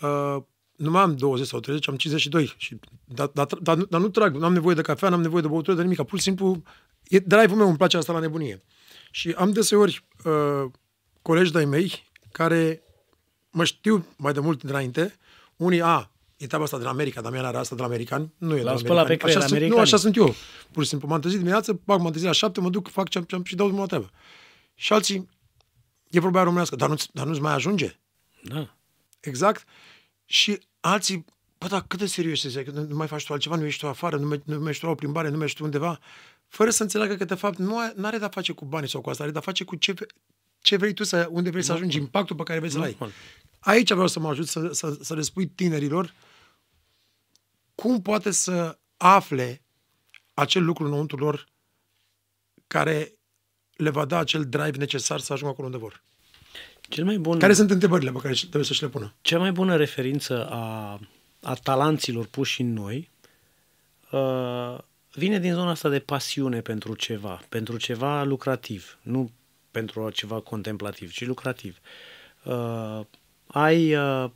uh, 0.00 0.42
nu 0.76 0.90
mai 0.90 1.02
am 1.02 1.16
20 1.16 1.46
sau 1.46 1.60
30, 1.60 1.88
am 1.88 1.96
52. 1.96 2.54
Și, 2.56 2.78
dar, 3.04 3.26
dar, 3.26 3.46
dar, 3.46 3.76
dar 3.76 4.00
nu 4.00 4.08
trag, 4.08 4.36
nu 4.36 4.44
am 4.44 4.52
nevoie 4.52 4.74
de 4.74 4.82
cafea, 4.82 5.08
nu 5.08 5.14
am 5.14 5.20
nevoie 5.20 5.42
de 5.42 5.48
băutură, 5.48 5.76
de 5.76 5.82
nimic. 5.82 6.02
Pur 6.02 6.18
și 6.18 6.24
simplu, 6.24 6.62
e 7.02 7.18
drive-ul 7.18 7.56
meu, 7.56 7.68
îmi 7.68 7.76
place 7.76 7.96
asta 7.96 8.12
la 8.12 8.18
nebunie. 8.18 8.62
Și 9.10 9.30
am 9.30 9.52
deseori 9.52 10.04
uh, 10.24 10.70
colegi 11.22 11.52
de-ai 11.52 11.64
mei 11.64 12.10
care 12.32 12.82
mă 13.50 13.64
știu 13.64 14.06
mai 14.16 14.32
de 14.32 14.40
mult 14.40 14.62
dinainte, 14.62 15.16
unii, 15.56 15.82
a, 15.82 16.11
e 16.42 16.46
treaba 16.46 16.64
asta 16.64 16.78
de 16.78 16.84
la 16.84 16.90
America, 16.90 17.20
dar 17.20 17.32
mea 17.32 17.46
are 17.46 17.56
asta 17.56 17.74
de 17.74 17.80
la 17.80 17.86
americani, 17.86 18.32
nu 18.38 18.54
e 18.54 18.56
de 18.56 18.62
la 18.62 18.70
americani. 18.70 19.16
Pe 19.16 19.38
așa, 19.38 19.46
sunt, 19.46 19.60
nu, 19.60 19.78
așa 19.78 19.96
sunt 19.96 20.16
eu. 20.16 20.34
Pur 20.70 20.82
și 20.82 20.88
simplu, 20.88 21.08
m-am 21.08 21.20
trezit 21.20 21.38
dimineața, 21.38 21.72
bag, 21.84 22.00
m-am 22.00 22.10
trezit 22.10 22.26
la 22.26 22.32
șapte, 22.32 22.60
mă 22.60 22.70
duc, 22.70 22.88
fac 22.88 23.08
ce 23.08 23.18
am 23.30 23.42
și 23.44 23.54
dau 23.54 23.66
drumul 23.66 23.82
la 23.82 23.88
treabă. 23.88 24.10
Și 24.74 24.92
alții, 24.92 25.28
e 26.10 26.20
vorba 26.20 26.42
românească, 26.42 26.76
dar, 26.76 26.88
nu, 26.88 26.94
dar 27.12 27.26
nu-ți 27.26 27.40
mai 27.40 27.52
ajunge. 27.52 27.96
Da. 28.42 28.76
Exact. 29.20 29.64
Și 30.24 30.58
alții, 30.80 31.24
bă, 31.58 31.66
dar 31.66 31.84
cât 31.86 31.98
de 31.98 32.06
serios 32.06 32.44
este, 32.44 32.64
că 32.64 32.70
nu 32.70 32.96
mai 32.96 33.06
faci 33.06 33.24
tu 33.24 33.32
altceva, 33.32 33.56
nu 33.56 33.64
ești 33.64 33.80
tu 33.80 33.88
afară, 33.88 34.16
nu, 34.16 34.42
nu 34.44 34.58
mergi 34.58 34.80
tu 34.80 34.86
la 34.86 34.92
o 34.92 34.94
plimbare, 34.94 35.28
nu 35.28 35.36
mergi 35.36 35.54
tu 35.54 35.64
undeva, 35.64 35.98
fără 36.48 36.70
să 36.70 36.82
înțeleagă 36.82 37.14
că, 37.14 37.24
de 37.24 37.34
fapt, 37.34 37.58
nu 37.58 37.78
are 38.02 38.18
de-a 38.18 38.28
face 38.28 38.52
cu 38.52 38.64
banii 38.64 38.88
sau 38.88 39.00
cu 39.00 39.10
asta, 39.10 39.22
are 39.22 39.32
de-a 39.32 39.40
face 39.40 39.64
cu 39.64 39.76
ce, 39.76 39.94
ce 40.60 40.76
vrei 40.76 40.92
tu, 40.92 41.04
să, 41.04 41.28
unde 41.30 41.50
vrei 41.50 41.62
să 41.62 41.72
ajungi, 41.72 41.98
impactul 41.98 42.36
pe 42.36 42.42
care 42.42 42.58
vrei 42.58 42.70
să-l 42.70 42.82
ai. 42.82 42.96
Aici 43.58 43.90
vreau 43.92 44.06
să 44.06 44.20
mă 44.20 44.28
ajut 44.28 44.46
să, 44.46 44.68
să, 44.72 44.98
să 45.00 45.14
le 45.14 45.22
spui 45.22 45.46
tinerilor 45.46 46.14
cum 47.82 48.02
poate 48.02 48.30
să 48.30 48.78
afle 48.96 49.62
acel 50.34 50.64
lucru 50.64 50.84
înăuntru 50.84 51.16
lor 51.16 51.46
care 52.66 53.12
le 53.76 53.90
va 53.90 54.04
da 54.04 54.18
acel 54.18 54.44
drive 54.44 54.76
necesar 54.76 55.20
să 55.20 55.32
ajungă 55.32 55.52
acolo 55.52 55.66
unde 55.66 55.78
vor. 55.78 56.02
Cel 56.80 57.04
mai 57.04 57.18
bun... 57.18 57.38
Care 57.38 57.52
sunt 57.52 57.70
întrebările 57.70 58.10
pe 58.10 58.18
care 58.18 58.34
trebuie 58.34 58.64
să 58.64 58.72
și 58.72 58.82
le 58.82 58.88
pună? 58.88 59.14
Cea 59.20 59.38
mai 59.38 59.52
bună 59.52 59.76
referință 59.76 60.48
a, 60.50 61.00
a 61.42 61.54
talanților 61.54 62.26
puși 62.26 62.60
în 62.60 62.72
noi 62.72 63.10
uh, 64.10 64.78
vine 65.12 65.38
din 65.38 65.52
zona 65.52 65.70
asta 65.70 65.88
de 65.88 65.98
pasiune 65.98 66.60
pentru 66.60 66.94
ceva, 66.94 67.42
pentru 67.48 67.76
ceva 67.76 68.22
lucrativ, 68.22 68.98
nu 69.02 69.30
pentru 69.70 70.10
ceva 70.10 70.40
contemplativ, 70.40 71.12
ci 71.12 71.26
lucrativ. 71.26 71.78
Uh, 72.44 73.00
ai 73.46 73.96
uh, 73.96 74.30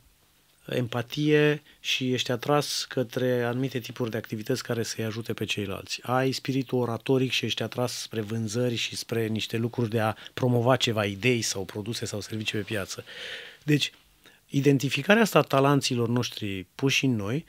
empatie 0.69 1.61
și 1.79 2.13
ești 2.13 2.31
atras 2.31 2.85
către 2.89 3.43
anumite 3.43 3.79
tipuri 3.79 4.09
de 4.09 4.17
activități 4.17 4.63
care 4.63 4.83
să-i 4.83 5.03
ajute 5.03 5.33
pe 5.33 5.45
ceilalți. 5.45 5.99
Ai 6.03 6.31
spiritul 6.31 6.79
oratoric 6.79 7.31
și 7.31 7.45
ești 7.45 7.63
atras 7.63 8.01
spre 8.01 8.21
vânzări 8.21 8.75
și 8.75 8.95
spre 8.95 9.27
niște 9.27 9.57
lucruri 9.57 9.89
de 9.89 9.99
a 9.99 10.15
promova 10.33 10.75
ceva 10.75 11.05
idei 11.05 11.41
sau 11.41 11.63
produse 11.63 12.05
sau 12.05 12.19
servicii 12.21 12.57
pe 12.57 12.63
piață. 12.63 13.03
Deci, 13.63 13.91
identificarea 14.49 15.21
asta 15.21 15.39
a 15.39 15.41
talanților 15.41 16.07
noștri 16.07 16.65
puși 16.75 17.05
în 17.05 17.15
noi 17.15 17.45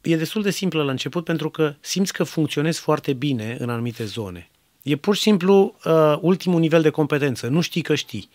e 0.00 0.16
destul 0.16 0.42
de 0.42 0.50
simplă 0.50 0.82
la 0.82 0.90
început 0.90 1.24
pentru 1.24 1.50
că 1.50 1.74
simți 1.80 2.12
că 2.12 2.24
funcționezi 2.24 2.80
foarte 2.80 3.12
bine 3.12 3.56
în 3.58 3.70
anumite 3.70 4.04
zone. 4.04 4.50
E 4.82 4.96
pur 4.96 5.14
și 5.14 5.22
simplu 5.22 5.76
uh, 5.84 6.16
ultimul 6.20 6.60
nivel 6.60 6.82
de 6.82 6.90
competență. 6.90 7.46
Nu 7.46 7.60
știi 7.60 7.82
că 7.82 7.94
știi. 7.94 8.28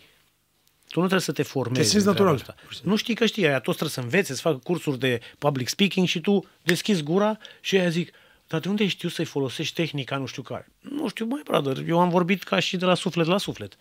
Tu 0.96 1.02
nu 1.02 1.08
trebuie 1.08 1.26
să 1.26 1.42
te 1.42 1.42
formezi. 1.42 1.80
Te 1.80 1.88
simți 1.88 2.06
natural. 2.06 2.34
Asta. 2.34 2.54
Nu 2.82 2.96
știi 2.96 3.14
că 3.14 3.26
știi, 3.26 3.46
aia 3.46 3.60
toți 3.60 3.76
trebuie 3.78 3.90
să 3.90 4.00
învețe, 4.00 4.34
să 4.34 4.40
facă 4.40 4.56
cursuri 4.56 4.98
de 4.98 5.20
public 5.38 5.68
speaking 5.68 6.06
și 6.06 6.20
tu 6.20 6.44
deschizi 6.62 7.02
gura 7.02 7.38
și 7.60 7.76
aia 7.76 7.88
zic, 7.88 8.12
dar 8.46 8.60
de 8.60 8.68
unde 8.68 8.86
știu 8.86 9.08
să-i 9.08 9.24
folosești 9.24 9.74
tehnica 9.74 10.16
nu 10.16 10.26
știu 10.26 10.42
care? 10.42 10.68
Nu 10.80 11.08
știu, 11.08 11.26
mai 11.26 11.40
brother, 11.44 11.88
eu 11.88 12.00
am 12.00 12.08
vorbit 12.08 12.42
ca 12.42 12.58
și 12.58 12.76
de 12.76 12.84
la 12.84 12.94
suflet 12.94 13.26
la 13.26 13.38
suflet. 13.38 13.76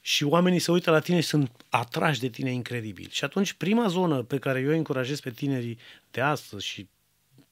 Și 0.00 0.24
oamenii 0.24 0.58
se 0.58 0.70
uită 0.70 0.90
la 0.90 0.98
tine 0.98 1.20
și 1.20 1.26
sunt 1.26 1.50
atrași 1.68 2.20
de 2.20 2.28
tine 2.28 2.52
incredibil. 2.52 3.08
Și 3.10 3.24
atunci 3.24 3.52
prima 3.52 3.88
zonă 3.88 4.22
pe 4.22 4.38
care 4.38 4.60
eu 4.60 4.70
încurajez 4.70 5.20
pe 5.20 5.30
tinerii 5.30 5.78
de 6.10 6.20
astăzi 6.20 6.66
și 6.66 6.88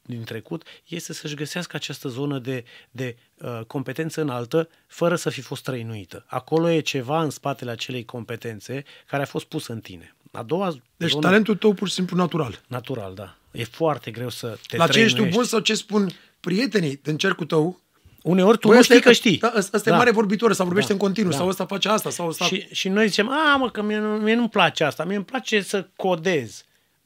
din 0.07 0.25
trecut 0.25 0.63
este 0.89 1.13
să-și 1.13 1.35
găsească 1.35 1.77
această 1.77 2.09
zonă 2.09 2.39
de, 2.39 2.65
de 2.91 3.17
uh, 3.35 3.61
competență 3.67 4.21
înaltă 4.21 4.69
fără 4.87 5.17
să 5.17 5.31
fi 5.31 5.41
fost 5.41 5.63
trăinuită. 5.63 6.25
Acolo 6.27 6.71
e 6.71 6.81
ceva 6.81 7.23
în 7.23 7.31
spatele 7.31 7.71
acelei 7.71 8.05
competențe 8.05 8.85
care 9.07 9.23
a 9.23 9.27
fost 9.27 9.45
pusă 9.45 9.73
în 9.73 9.81
tine. 9.81 10.15
A 10.33 10.43
doua 10.43 10.75
deci 10.97 11.11
zonă, 11.11 11.23
talentul 11.23 11.57
tău 11.57 11.73
pur 11.73 11.89
și 11.89 11.95
simplu 11.95 12.17
natural. 12.17 12.61
Natural, 12.67 13.15
da. 13.15 13.37
E 13.51 13.65
foarte 13.65 14.11
greu 14.11 14.29
să 14.29 14.59
te 14.67 14.77
La 14.77 14.87
ce 14.87 15.01
ești 15.01 15.19
tu 15.19 15.25
bun 15.25 15.45
sau 15.45 15.61
ce 15.61 15.75
spun 15.75 16.11
prietenii 16.41 17.01
din 17.03 17.17
cercul 17.17 17.47
tău, 17.47 17.83
Uneori 18.25 18.59
tu 18.59 18.69
Băi, 18.69 18.77
nu 18.77 18.83
știi 18.83 19.01
că 19.01 19.13
știi. 19.13 19.39
Da, 19.39 19.53
ăsta 19.57 19.79
da. 19.79 19.95
e 19.95 19.97
mare 19.97 20.11
vorbitor, 20.11 20.53
sau 20.53 20.65
vorbește 20.65 20.89
da. 20.89 20.95
în 20.95 21.01
continuu, 21.01 21.31
da. 21.31 21.37
sau 21.37 21.49
ăsta 21.49 21.67
face 21.67 21.89
asta, 21.89 22.11
sau 22.11 22.29
ăsta... 22.29 22.45
Și, 22.45 22.67
și 22.73 22.89
noi 22.89 23.09
zicem, 23.09 23.31
a, 23.31 23.57
mă, 23.57 23.71
că 23.71 23.83
mie, 23.83 23.99
mie 23.99 24.35
nu-mi 24.35 24.49
place 24.49 24.85
asta, 24.85 25.05
mie 25.05 25.17
îmi 25.17 25.25
place 25.25 25.61
să 25.61 25.87
codez. 25.97 26.65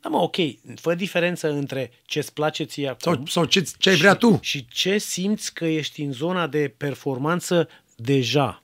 Da, 0.09 0.16
mă, 0.16 0.22
ok, 0.22 0.36
fă 0.74 0.94
diferență 0.94 1.48
între 1.48 1.90
ce-ți 2.04 2.32
place 2.32 2.64
ție 2.64 2.88
acum... 2.88 3.12
Sau, 3.14 3.26
sau 3.26 3.44
ce, 3.44 3.66
ce 3.78 3.90
ai 3.90 3.96
vrea 3.96 4.12
și, 4.12 4.18
tu. 4.18 4.38
Și 4.42 4.66
ce 4.66 4.98
simți 4.98 5.54
că 5.54 5.64
ești 5.64 6.02
în 6.02 6.12
zona 6.12 6.46
de 6.46 6.74
performanță 6.76 7.68
deja. 7.96 8.62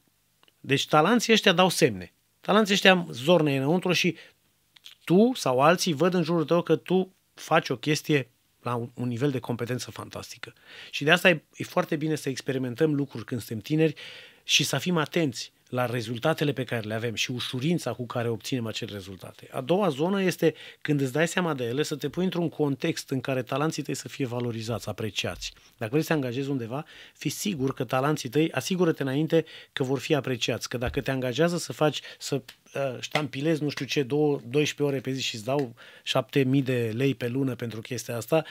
Deci 0.61 0.87
talanții 0.87 1.33
ăștia 1.33 1.53
dau 1.53 1.69
semne. 1.69 2.13
Talanții 2.41 2.75
ăștia 2.75 3.07
zorne 3.11 3.57
înăuntru 3.57 3.93
și 3.93 4.17
tu 5.05 5.33
sau 5.35 5.61
alții 5.61 5.93
văd 5.93 6.15
în 6.15 6.23
jurul 6.23 6.45
tău 6.45 6.63
că 6.63 6.77
tu 6.77 7.15
faci 7.35 7.69
o 7.69 7.77
chestie 7.77 8.31
la 8.63 8.75
un, 8.75 8.91
un 8.95 9.09
nivel 9.09 9.31
de 9.31 9.39
competență 9.39 9.91
fantastică. 9.91 10.53
Și 10.91 11.05
de 11.05 11.11
asta 11.11 11.29
e, 11.29 11.45
e 11.57 11.65
foarte 11.65 11.97
bine 11.97 12.15
să 12.15 12.29
experimentăm 12.29 12.95
lucruri 12.95 13.25
când 13.25 13.43
suntem 13.43 13.59
tineri 13.59 13.95
și 14.45 14.65
să 14.65 14.79
fim 14.79 14.97
atenți 14.97 15.53
la 15.69 15.87
rezultatele 15.87 16.53
pe 16.53 16.65
care 16.65 16.87
le 16.87 16.95
avem 16.95 17.15
și 17.15 17.31
ușurința 17.31 17.93
cu 17.93 18.07
care 18.07 18.29
obținem 18.29 18.67
acele 18.67 18.93
rezultate. 18.93 19.49
A 19.51 19.61
doua 19.61 19.89
zonă 19.89 20.23
este 20.23 20.55
când 20.81 21.01
îți 21.01 21.13
dai 21.13 21.29
seama 21.29 21.55
de 21.55 21.65
ele 21.65 21.83
să 21.83 21.97
te 21.97 22.09
pui 22.09 22.25
într-un 22.25 22.49
context 22.49 23.11
în 23.11 23.21
care 23.21 23.43
talanții 23.43 23.83
tăi 23.83 23.95
să 23.95 24.09
fie 24.09 24.27
valorizați, 24.27 24.89
apreciați. 24.89 25.53
Dacă 25.77 25.91
vrei 25.91 26.03
să 26.03 26.09
te 26.09 26.15
angajezi 26.15 26.51
undeva, 26.51 26.85
fi 27.15 27.29
sigur 27.29 27.75
că 27.75 27.85
talanții 27.85 28.29
tăi, 28.29 28.53
asigură-te 28.53 29.03
înainte 29.03 29.45
că 29.73 29.83
vor 29.83 29.99
fi 29.99 30.15
apreciați, 30.15 30.69
că 30.69 30.79
dacă 30.79 31.01
te 31.01 31.11
angajează 31.11 31.59
să 31.59 31.73
faci, 31.73 32.01
să 32.19 32.35
uh, 32.35 32.97
ștampilezi 33.01 33.63
nu 33.63 33.69
știu 33.69 33.85
ce, 33.85 34.03
12 34.03 34.83
ore 34.83 35.01
pe 35.01 35.11
zi 35.11 35.23
și 35.23 35.35
îți 35.35 35.45
dau 35.45 35.75
7000 36.03 36.63
de 36.63 36.93
lei 36.95 37.15
pe 37.15 37.29
lună 37.29 37.55
pentru 37.55 37.81
chestia 37.81 38.17
asta, 38.17 38.45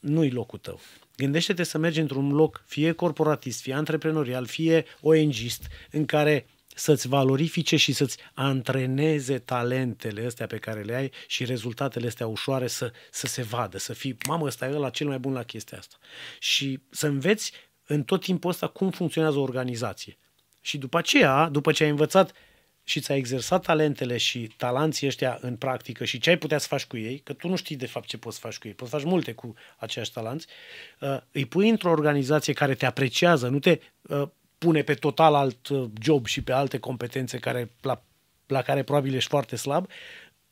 nu-i 0.00 0.30
locul 0.30 0.58
tău. 0.58 0.80
Gândește-te 1.16 1.62
să 1.62 1.78
mergi 1.78 2.00
într-un 2.00 2.32
loc, 2.32 2.62
fie 2.66 2.92
corporatist, 2.92 3.60
fie 3.60 3.74
antreprenorial, 3.74 4.46
fie 4.46 4.84
ONGist, 5.00 5.66
în 5.90 6.06
care 6.06 6.46
să-ți 6.78 7.08
valorifice 7.08 7.76
și 7.76 7.92
să-ți 7.92 8.16
antreneze 8.34 9.38
talentele 9.38 10.26
astea 10.26 10.46
pe 10.46 10.58
care 10.58 10.82
le 10.82 10.94
ai 10.94 11.10
și 11.26 11.44
rezultatele 11.44 12.06
astea 12.06 12.26
ușoare 12.26 12.66
să, 12.66 12.92
să 13.10 13.26
se 13.26 13.42
vadă, 13.42 13.78
să 13.78 13.92
fii, 13.92 14.16
mamă, 14.28 14.46
ăsta 14.46 14.66
e 14.66 14.74
ăla 14.74 14.90
cel 14.90 15.06
mai 15.06 15.18
bun 15.18 15.32
la 15.32 15.42
chestia 15.42 15.78
asta. 15.78 15.96
Și 16.38 16.80
să 16.90 17.06
înveți 17.06 17.52
în 17.86 18.02
tot 18.02 18.20
timpul 18.20 18.50
ăsta 18.50 18.66
cum 18.66 18.90
funcționează 18.90 19.38
o 19.38 19.42
organizație. 19.42 20.18
Și 20.60 20.78
după 20.78 20.98
aceea, 20.98 21.48
după 21.48 21.72
ce 21.72 21.84
ai 21.84 21.90
învățat 21.90 22.32
și 22.84 23.00
ți-ai 23.00 23.18
exersat 23.18 23.64
talentele 23.64 24.16
și 24.16 24.50
talanții 24.56 25.06
ăștia 25.06 25.38
în 25.40 25.56
practică 25.56 26.04
și 26.04 26.18
ce 26.18 26.30
ai 26.30 26.38
putea 26.38 26.58
să 26.58 26.66
faci 26.66 26.84
cu 26.84 26.96
ei, 26.96 27.18
că 27.18 27.32
tu 27.32 27.48
nu 27.48 27.56
știi 27.56 27.76
de 27.76 27.86
fapt 27.86 28.06
ce 28.06 28.18
poți 28.18 28.34
să 28.34 28.40
faci 28.42 28.58
cu 28.58 28.66
ei, 28.66 28.74
poți 28.74 28.90
să 28.90 28.96
faci 28.96 29.06
multe 29.06 29.32
cu 29.32 29.54
aceiași 29.76 30.12
talanți, 30.12 30.46
uh, 31.00 31.18
îi 31.32 31.44
pui 31.46 31.68
într-o 31.68 31.90
organizație 31.90 32.52
care 32.52 32.74
te 32.74 32.86
apreciază, 32.86 33.48
nu 33.48 33.58
te 33.58 33.78
uh, 34.02 34.28
pune 34.58 34.82
pe 34.82 34.94
total 34.94 35.34
alt 35.34 35.68
uh, 35.68 35.84
job 36.00 36.26
și 36.26 36.42
pe 36.42 36.52
alte 36.52 36.78
competențe 36.78 37.38
care, 37.38 37.70
la, 37.80 38.02
la 38.46 38.62
care 38.62 38.82
probabil 38.82 39.14
ești 39.14 39.28
foarte 39.28 39.56
slab, 39.56 39.86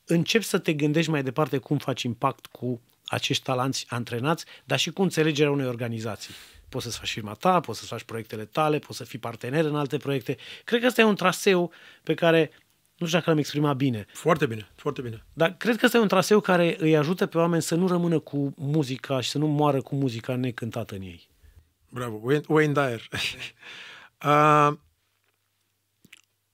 începi 0.05 0.45
să 0.45 0.59
te 0.59 0.73
gândești 0.73 1.11
mai 1.11 1.23
departe 1.23 1.59
cum 1.59 1.79
faci 1.79 2.03
impact 2.03 2.47
cu 2.47 2.81
acești 3.07 3.43
talanți 3.43 3.87
antrenați, 3.89 4.45
dar 4.65 4.79
și 4.79 4.91
cu 4.91 5.03
înțelegerea 5.03 5.51
unei 5.51 5.67
organizații. 5.67 6.35
Poți 6.69 6.85
să-ți 6.85 6.99
faci 6.99 7.11
firma 7.11 7.33
ta, 7.33 7.61
poți 7.61 7.79
să-ți 7.79 7.91
faci 7.91 8.03
proiectele 8.03 8.45
tale, 8.45 8.79
poți 8.79 8.99
să 8.99 9.05
fii 9.05 9.19
partener 9.19 9.65
în 9.65 9.77
alte 9.77 9.97
proiecte. 9.97 10.37
Cred 10.65 10.81
că 10.81 10.87
ăsta 10.87 11.01
e 11.01 11.05
un 11.05 11.17
traseu 11.17 11.73
pe 12.03 12.15
care 12.15 12.51
nu 12.97 13.07
știu 13.07 13.19
dacă 13.19 13.31
l-am 13.31 13.39
exprimat 13.39 13.77
bine. 13.77 14.07
Foarte 14.13 14.47
bine, 14.47 14.69
foarte 14.75 15.01
bine. 15.03 15.25
Dar 15.33 15.57
cred 15.57 15.77
că 15.77 15.85
ăsta 15.85 15.97
e 15.97 16.01
un 16.01 16.09
traseu 16.09 16.41
care 16.41 16.77
îi 16.79 16.97
ajută 16.97 17.27
pe 17.27 17.39
oameni 17.39 17.63
să 17.63 17.75
nu 17.75 17.87
rămână 17.87 18.19
cu 18.19 18.55
muzica 18.57 19.21
și 19.21 19.31
să 19.31 19.39
nu 19.39 19.47
moară 19.47 19.81
cu 19.81 19.95
muzica 19.95 20.37
necântată 20.37 20.95
în 20.95 21.03
ei. 21.03 21.29
Bravo, 21.89 22.21
Wayne, 22.23 22.45
Wayne 22.49 22.73
Dyer. 22.73 23.09
uh, 24.25 24.73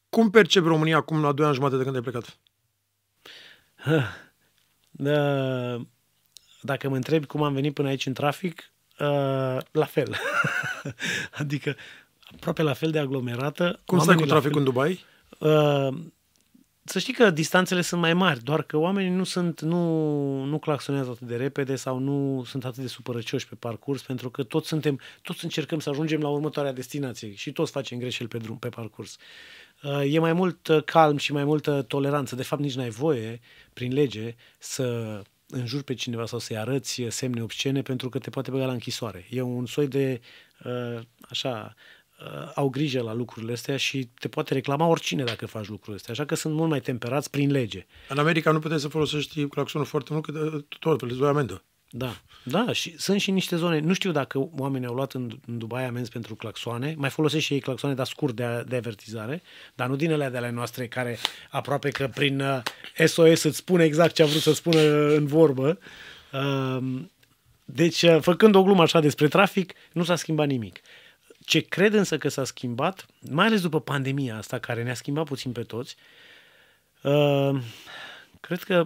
cum 0.08 0.30
percepi 0.30 0.66
România 0.66 0.96
acum 0.96 1.22
la 1.22 1.32
2 1.32 1.46
ani 1.46 1.54
jumate 1.54 1.76
de 1.76 1.82
când 1.82 1.94
ai 1.94 2.02
plecat? 2.02 2.38
Da, 4.90 5.80
dacă 6.60 6.88
mă 6.88 6.96
întrebi 6.96 7.26
cum 7.26 7.42
am 7.42 7.52
venit 7.52 7.74
până 7.74 7.88
aici 7.88 8.06
în 8.06 8.12
trafic, 8.12 8.72
uh, 8.98 9.58
la 9.70 9.84
fel. 9.84 10.16
adică 11.40 11.76
aproape 12.34 12.62
la 12.62 12.72
fel 12.72 12.90
de 12.90 12.98
aglomerată. 12.98 13.80
Cum 13.84 13.98
stai 13.98 14.16
cu 14.16 14.24
traficul 14.24 14.58
în 14.58 14.64
Dubai? 14.64 15.04
Uh, 15.38 15.88
să 16.84 16.98
știi 16.98 17.12
că 17.12 17.30
distanțele 17.30 17.80
sunt 17.80 18.00
mai 18.00 18.14
mari, 18.14 18.42
doar 18.42 18.62
că 18.62 18.76
oamenii 18.76 19.10
nu 19.10 19.24
sunt, 19.24 19.60
nu, 19.60 20.44
nu 20.44 20.58
claxonează 20.58 21.10
atât 21.10 21.26
de 21.26 21.36
repede 21.36 21.76
sau 21.76 21.98
nu 21.98 22.44
sunt 22.46 22.64
atât 22.64 22.82
de 22.82 22.88
supărăcioși 22.88 23.48
pe 23.48 23.54
parcurs, 23.54 24.02
pentru 24.02 24.30
că 24.30 24.42
toți 24.42 24.68
suntem, 24.68 25.00
toți 25.22 25.44
încercăm 25.44 25.78
să 25.78 25.90
ajungem 25.90 26.20
la 26.20 26.28
următoarea 26.28 26.72
destinație 26.72 27.34
și 27.34 27.52
toți 27.52 27.70
facem 27.70 27.98
greșeli 27.98 28.28
pe 28.28 28.38
drum, 28.38 28.58
pe 28.58 28.68
parcurs. 28.68 29.16
Uh, 29.82 30.14
e 30.14 30.18
mai 30.18 30.32
mult 30.32 30.68
uh, 30.68 30.84
calm 30.84 31.16
și 31.16 31.32
mai 31.32 31.44
multă 31.44 31.82
toleranță. 31.82 32.34
De 32.34 32.42
fapt, 32.42 32.62
nici 32.62 32.74
n-ai 32.74 32.90
voie, 32.90 33.40
prin 33.72 33.92
lege, 33.92 34.34
să 34.58 35.20
înjuri 35.48 35.84
pe 35.84 35.94
cineva 35.94 36.26
sau 36.26 36.38
să-i 36.38 36.56
arăți 36.56 37.02
semne 37.08 37.42
obscene 37.42 37.82
pentru 37.82 38.08
că 38.08 38.18
te 38.18 38.30
poate 38.30 38.50
băga 38.50 38.66
la 38.66 38.72
închisoare. 38.72 39.26
E 39.30 39.40
un 39.40 39.66
soi 39.66 39.88
de, 39.88 40.20
uh, 40.64 41.00
așa, 41.20 41.74
uh, 42.24 42.50
au 42.54 42.68
grijă 42.68 43.02
la 43.02 43.14
lucrurile 43.14 43.52
astea 43.52 43.76
și 43.76 44.08
te 44.18 44.28
poate 44.28 44.54
reclama 44.54 44.86
oricine 44.86 45.24
dacă 45.24 45.46
faci 45.46 45.68
lucrurile 45.68 45.96
astea. 45.96 46.12
Așa 46.12 46.24
că 46.24 46.34
sunt 46.34 46.54
mult 46.54 46.70
mai 46.70 46.80
temperați 46.80 47.30
prin 47.30 47.50
lege. 47.50 47.86
În 48.08 48.18
America 48.18 48.50
nu 48.50 48.58
puteți 48.58 48.82
să 48.82 48.88
folosești 48.88 49.46
claxonul 49.46 49.86
foarte 49.86 50.12
mult, 50.12 50.24
că 50.24 50.64
tot 50.78 51.02
îți 51.02 51.16
doi 51.16 51.28
amendă. 51.28 51.64
Da, 51.92 52.16
da, 52.42 52.72
și 52.72 52.98
sunt 52.98 53.20
și 53.20 53.30
niște 53.30 53.56
zone, 53.56 53.78
nu 53.78 53.92
știu 53.92 54.10
dacă 54.12 54.48
oamenii 54.58 54.86
au 54.86 54.94
luat 54.94 55.12
în, 55.12 55.30
în 55.46 55.58
Dubai 55.58 55.84
amenzi 55.84 56.10
pentru 56.10 56.34
claxoane, 56.34 56.94
mai 56.96 57.10
folosesc 57.10 57.44
și 57.44 57.52
ei 57.52 57.60
claxoane, 57.60 57.94
dar 57.94 58.06
scurt 58.06 58.36
de, 58.36 58.64
de 58.68 58.76
avertizare, 58.76 59.42
dar 59.74 59.88
nu 59.88 59.96
din 59.96 60.12
alea 60.12 60.30
de 60.30 60.36
ale 60.36 60.50
noastre 60.50 60.86
care 60.86 61.18
aproape 61.50 61.90
că 61.90 62.10
prin 62.14 62.40
uh, 62.40 62.62
SOS 63.06 63.42
îți 63.42 63.56
spune 63.56 63.84
exact 63.84 64.14
ce 64.14 64.22
a 64.22 64.26
vrut 64.26 64.40
să 64.40 64.52
spună 64.52 64.80
în 65.14 65.26
vorbă. 65.26 65.78
Uh, 66.32 67.00
deci, 67.64 68.02
uh, 68.02 68.18
făcând 68.20 68.54
o 68.54 68.62
glumă 68.62 68.82
așa 68.82 69.00
despre 69.00 69.28
trafic, 69.28 69.72
nu 69.92 70.04
s-a 70.04 70.16
schimbat 70.16 70.46
nimic. 70.46 70.80
Ce 71.50 71.60
cred 71.60 71.94
însă 71.94 72.18
că 72.18 72.28
s-a 72.28 72.44
schimbat, 72.44 73.06
mai 73.30 73.46
ales 73.46 73.60
după 73.60 73.80
pandemia 73.80 74.36
asta, 74.36 74.58
care 74.58 74.82
ne-a 74.82 74.94
schimbat 74.94 75.24
puțin 75.24 75.52
pe 75.52 75.62
toți, 75.62 75.96
uh, 77.02 77.62
cred 78.40 78.62
că 78.62 78.84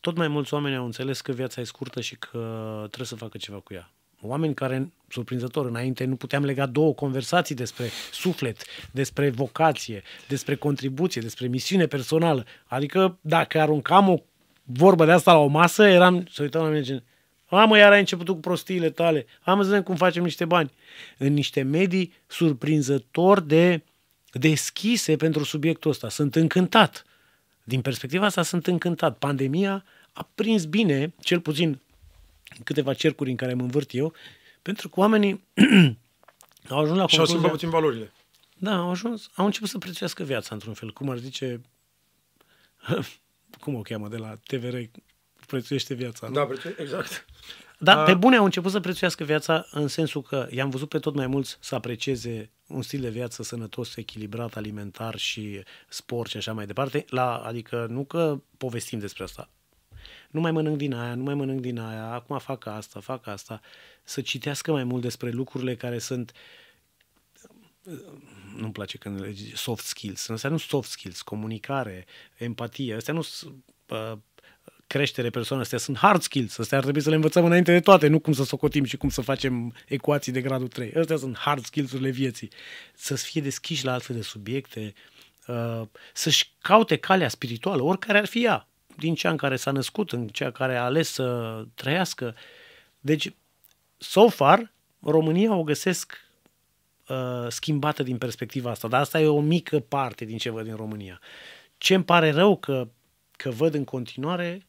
tot 0.00 0.16
mai 0.16 0.28
mulți 0.28 0.54
oameni 0.54 0.76
au 0.76 0.84
înțeles 0.84 1.20
că 1.20 1.32
viața 1.32 1.60
e 1.60 1.64
scurtă 1.64 2.00
și 2.00 2.16
că 2.16 2.38
trebuie 2.78 3.06
să 3.06 3.16
facă 3.16 3.38
ceva 3.38 3.58
cu 3.58 3.74
ea. 3.74 3.90
Oameni 4.20 4.54
care, 4.54 4.92
surprinzător, 5.08 5.66
înainte 5.66 6.04
nu 6.04 6.16
puteam 6.16 6.44
lega 6.44 6.66
două 6.66 6.94
conversații 6.94 7.54
despre 7.54 7.88
suflet, 8.12 8.64
despre 8.90 9.30
vocație, 9.30 10.02
despre 10.28 10.56
contribuție, 10.56 11.20
despre 11.20 11.46
misiune 11.46 11.86
personală. 11.86 12.44
Adică 12.66 13.18
dacă 13.20 13.60
aruncam 13.60 14.08
o 14.08 14.22
vorbă 14.62 15.04
de 15.04 15.12
asta 15.12 15.32
la 15.32 15.38
o 15.38 15.46
masă, 15.46 15.86
eram, 15.86 16.26
să 16.30 16.42
uităm 16.42 16.62
la 16.62 16.68
mine, 16.68 16.82
gen, 16.82 17.04
a, 17.46 17.64
mă, 17.64 17.78
iar 17.78 17.92
ai 17.92 17.98
început 17.98 18.26
cu 18.26 18.34
prostiile 18.34 18.90
tale. 18.90 19.26
Am 19.42 19.62
să 19.62 19.68
vedem 19.68 19.82
cum 19.82 19.96
facem 19.96 20.22
niște 20.22 20.44
bani. 20.44 20.72
În 21.18 21.32
niște 21.32 21.62
medii 21.62 22.12
surprinzător 22.26 23.40
de 23.40 23.82
deschise 24.32 25.16
pentru 25.16 25.44
subiectul 25.44 25.90
ăsta. 25.90 26.08
Sunt 26.08 26.34
încântat. 26.34 27.04
Din 27.64 27.80
perspectiva 27.80 28.26
asta 28.26 28.42
sunt 28.42 28.66
încântat. 28.66 29.18
Pandemia 29.18 29.84
a 30.12 30.28
prins 30.34 30.64
bine, 30.64 31.14
cel 31.20 31.40
puțin 31.40 31.80
în 32.56 32.62
câteva 32.64 32.94
cercuri 32.94 33.30
în 33.30 33.36
care 33.36 33.54
mă 33.54 33.62
învârt 33.62 33.94
eu, 33.94 34.12
pentru 34.62 34.88
că 34.88 35.00
oamenii 35.00 35.44
au 36.68 36.78
ajuns 36.78 36.98
la 36.98 37.06
Și 37.06 37.18
au 37.18 37.24
schimbat 37.24 37.50
puțin 37.50 37.70
valorile. 37.70 38.12
Da, 38.58 38.76
au 38.76 38.90
ajuns, 38.90 39.30
au 39.34 39.44
început 39.44 39.68
să 39.68 39.78
prețuiască 39.78 40.22
viața 40.22 40.54
într-un 40.54 40.74
fel. 40.74 40.92
Cum 40.92 41.10
ar 41.10 41.16
zice, 41.16 41.60
cum 43.60 43.74
o 43.74 43.80
cheamă 43.80 44.08
de 44.08 44.16
la 44.16 44.34
TVR, 44.46 44.76
prețuiește 45.46 45.94
viața. 45.94 46.28
Nu? 46.28 46.32
Da, 46.34 46.48
exact. 46.78 47.24
Dar 47.78 48.04
pe 48.04 48.14
bune 48.14 48.36
au 48.36 48.44
început 48.44 48.70
să 48.70 48.80
prețuiască 48.80 49.24
viața 49.24 49.66
în 49.70 49.88
sensul 49.88 50.22
că 50.22 50.48
i-am 50.50 50.70
văzut 50.70 50.88
pe 50.88 50.98
tot 50.98 51.14
mai 51.14 51.26
mulți 51.26 51.58
să 51.60 51.74
aprecieze 51.74 52.50
un 52.66 52.82
stil 52.82 53.00
de 53.00 53.08
viață 53.08 53.42
sănătos, 53.42 53.96
echilibrat, 53.96 54.56
alimentar 54.56 55.16
și 55.16 55.62
sport 55.88 56.30
și 56.30 56.36
așa 56.36 56.52
mai 56.52 56.66
departe. 56.66 57.04
La, 57.08 57.36
adică 57.36 57.86
nu 57.90 58.04
că 58.04 58.40
povestim 58.56 58.98
despre 58.98 59.22
asta. 59.22 59.50
Nu 60.30 60.40
mai 60.40 60.50
mănânc 60.50 60.76
din 60.76 60.94
aia, 60.94 61.14
nu 61.14 61.22
mai 61.22 61.34
mănânc 61.34 61.60
din 61.60 61.78
aia, 61.78 62.12
acum 62.12 62.38
fac 62.38 62.66
asta, 62.66 63.00
fac 63.00 63.26
asta. 63.26 63.60
Să 64.02 64.20
citească 64.20 64.72
mai 64.72 64.84
mult 64.84 65.02
despre 65.02 65.30
lucrurile 65.30 65.76
care 65.76 65.98
sunt 65.98 66.32
nu-mi 68.56 68.72
place 68.72 68.98
când 68.98 69.20
le 69.20 69.34
soft 69.54 69.84
skills. 69.84 70.28
Astea 70.28 70.50
nu 70.50 70.56
soft 70.56 70.90
skills, 70.90 71.22
comunicare, 71.22 72.06
empatie. 72.36 72.94
Astea 72.94 73.14
nu 73.14 73.22
sunt 73.22 73.64
uh, 73.88 74.12
creștere 74.86 75.30
persoană, 75.30 75.62
astea 75.62 75.78
sunt 75.78 75.96
hard 75.96 76.22
skills, 76.22 76.58
astea 76.58 76.76
ar 76.76 76.82
trebui 76.82 77.00
să 77.00 77.08
le 77.08 77.14
învățăm 77.14 77.44
înainte 77.44 77.72
de 77.72 77.80
toate, 77.80 78.06
nu 78.06 78.18
cum 78.18 78.32
să 78.32 78.44
socotim 78.44 78.84
și 78.84 78.96
cum 78.96 79.08
să 79.08 79.20
facem 79.20 79.74
ecuații 79.86 80.32
de 80.32 80.40
gradul 80.40 80.68
3. 80.68 80.92
Astea 80.94 81.16
sunt 81.16 81.36
hard 81.36 81.64
skills-urile 81.64 82.10
vieții. 82.10 82.50
Să-ți 82.94 83.24
fie 83.24 83.40
deschiși 83.40 83.84
la 83.84 83.92
altfel 83.92 84.16
de 84.16 84.22
subiecte, 84.22 84.94
uh, 85.46 85.82
să-și 86.12 86.50
caute 86.60 86.96
calea 86.96 87.28
spirituală, 87.28 87.82
oricare 87.82 88.18
ar 88.18 88.26
fi 88.26 88.44
ea, 88.44 88.68
din 88.96 89.14
cea 89.14 89.30
în 89.30 89.36
care 89.36 89.56
s-a 89.56 89.70
născut, 89.70 90.12
în 90.12 90.28
cea 90.28 90.50
care 90.50 90.76
a 90.76 90.84
ales 90.84 91.12
să 91.12 91.64
trăiască. 91.74 92.34
Deci, 93.00 93.34
so 93.98 94.28
far, 94.28 94.72
România 95.00 95.54
o 95.54 95.62
găsesc 95.62 96.20
uh, 97.08 97.46
schimbată 97.48 98.02
din 98.02 98.18
perspectiva 98.18 98.70
asta, 98.70 98.88
dar 98.88 99.00
asta 99.00 99.20
e 99.20 99.26
o 99.26 99.40
mică 99.40 99.80
parte 99.80 100.24
din 100.24 100.38
ce 100.38 100.50
văd 100.50 100.64
din 100.64 100.76
România. 100.76 101.20
Ce 101.78 101.94
îmi 101.94 102.04
pare 102.04 102.30
rău 102.30 102.56
că, 102.56 102.88
că 103.30 103.50
văd 103.50 103.74
în 103.74 103.84
continuare 103.84 104.66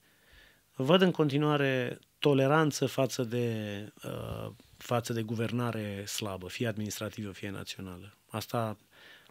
văd 0.83 1.01
în 1.01 1.11
continuare 1.11 1.99
toleranță 2.19 2.85
față 2.85 3.23
de, 3.23 3.47
uh, 4.03 4.51
față 4.77 5.13
de 5.13 5.21
guvernare 5.21 6.05
slabă, 6.05 6.47
fie 6.47 6.67
administrativă, 6.67 7.31
fie 7.31 7.49
națională. 7.49 8.17
Asta, 8.29 8.77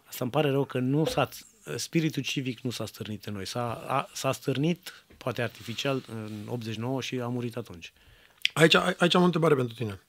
asta 0.03 0.23
îmi 0.23 0.31
pare 0.31 0.49
rău 0.49 0.65
că 0.65 0.79
nu 0.79 1.05
s-a, 1.05 1.29
spiritul 1.75 2.23
civic 2.23 2.59
nu 2.59 2.69
s-a 2.69 2.85
stârnit 2.85 3.25
în 3.25 3.33
noi. 3.33 3.45
S-a, 3.45 3.73
a, 3.73 4.09
s-a 4.13 4.31
stârnit, 4.31 5.05
poate 5.17 5.41
artificial, 5.41 6.03
în 6.07 6.47
89 6.47 7.01
și 7.01 7.19
a 7.19 7.27
murit 7.27 7.55
atunci. 7.55 7.93
Aici, 8.53 8.75
aici 8.75 9.13
am 9.13 9.21
o 9.21 9.25
întrebare 9.25 9.55
pentru 9.55 9.75
tine. 9.75 10.01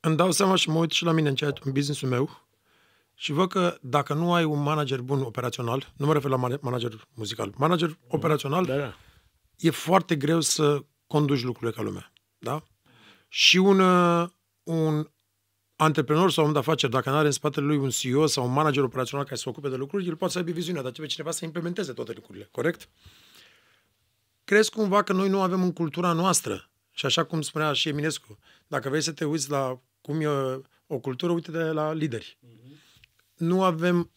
Îmi 0.00 0.16
dau 0.16 0.30
seama 0.30 0.54
și 0.54 0.68
mă 0.68 0.78
uit 0.78 0.90
și 0.90 1.04
la 1.04 1.12
mine 1.12 1.28
în, 1.28 1.34
ceea, 1.34 1.52
în 1.60 1.72
business-ul 1.72 2.08
meu 2.08 2.45
și 3.18 3.32
văd 3.32 3.48
că 3.48 3.78
dacă 3.80 4.14
nu 4.14 4.32
ai 4.32 4.44
un 4.44 4.62
manager 4.62 5.00
bun 5.00 5.20
operațional, 5.20 5.92
nu 5.96 6.06
mă 6.06 6.12
refer 6.12 6.30
la 6.30 6.58
manager 6.60 7.08
muzical, 7.14 7.54
manager 7.56 7.98
operațional, 8.08 8.64
da, 8.64 8.76
da. 8.76 8.94
e 9.56 9.70
foarte 9.70 10.16
greu 10.16 10.40
să 10.40 10.84
conduci 11.06 11.42
lucrurile 11.42 11.76
ca 11.76 11.82
lumea. 11.82 12.12
Da? 12.38 12.62
Și 13.28 13.56
un, 13.56 13.80
uh, 13.80 14.28
un 14.62 15.10
antreprenor 15.76 16.30
sau 16.30 16.46
un 16.46 16.52
de 16.52 16.58
afaceri, 16.58 16.92
dacă 16.92 17.10
nu 17.10 17.16
are 17.16 17.26
în 17.26 17.32
spatele 17.32 17.66
lui 17.66 17.76
un 17.76 17.90
CEO 17.90 18.26
sau 18.26 18.44
un 18.44 18.52
manager 18.52 18.82
operațional 18.82 19.24
care 19.24 19.36
se 19.36 19.48
ocupe 19.48 19.68
de 19.68 19.76
lucruri, 19.76 20.06
el 20.06 20.16
poate 20.16 20.32
să 20.32 20.38
aibă 20.38 20.50
viziunea, 20.50 20.82
dar 20.82 20.90
trebuie 20.90 21.12
cineva 21.12 21.30
să 21.30 21.44
implementeze 21.44 21.92
toate 21.92 22.12
lucrurile, 22.14 22.48
corect? 22.50 22.88
Crezi 24.44 24.70
cumva 24.70 25.02
că 25.02 25.12
noi 25.12 25.28
nu 25.28 25.40
avem 25.40 25.62
în 25.62 25.72
cultura 25.72 26.12
noastră, 26.12 26.70
și 26.90 27.06
așa 27.06 27.24
cum 27.24 27.42
spunea 27.42 27.72
și 27.72 27.88
Eminescu, 27.88 28.38
dacă 28.66 28.88
vrei 28.88 29.02
să 29.02 29.12
te 29.12 29.24
uiți 29.24 29.50
la 29.50 29.80
cum 30.00 30.20
e 30.20 30.28
o 30.86 30.98
cultură, 30.98 31.32
uite-te 31.32 31.58
la 31.58 31.92
lideri. 31.92 32.38
Mm 32.40 32.65
nu 33.36 33.62
avem 33.62 34.10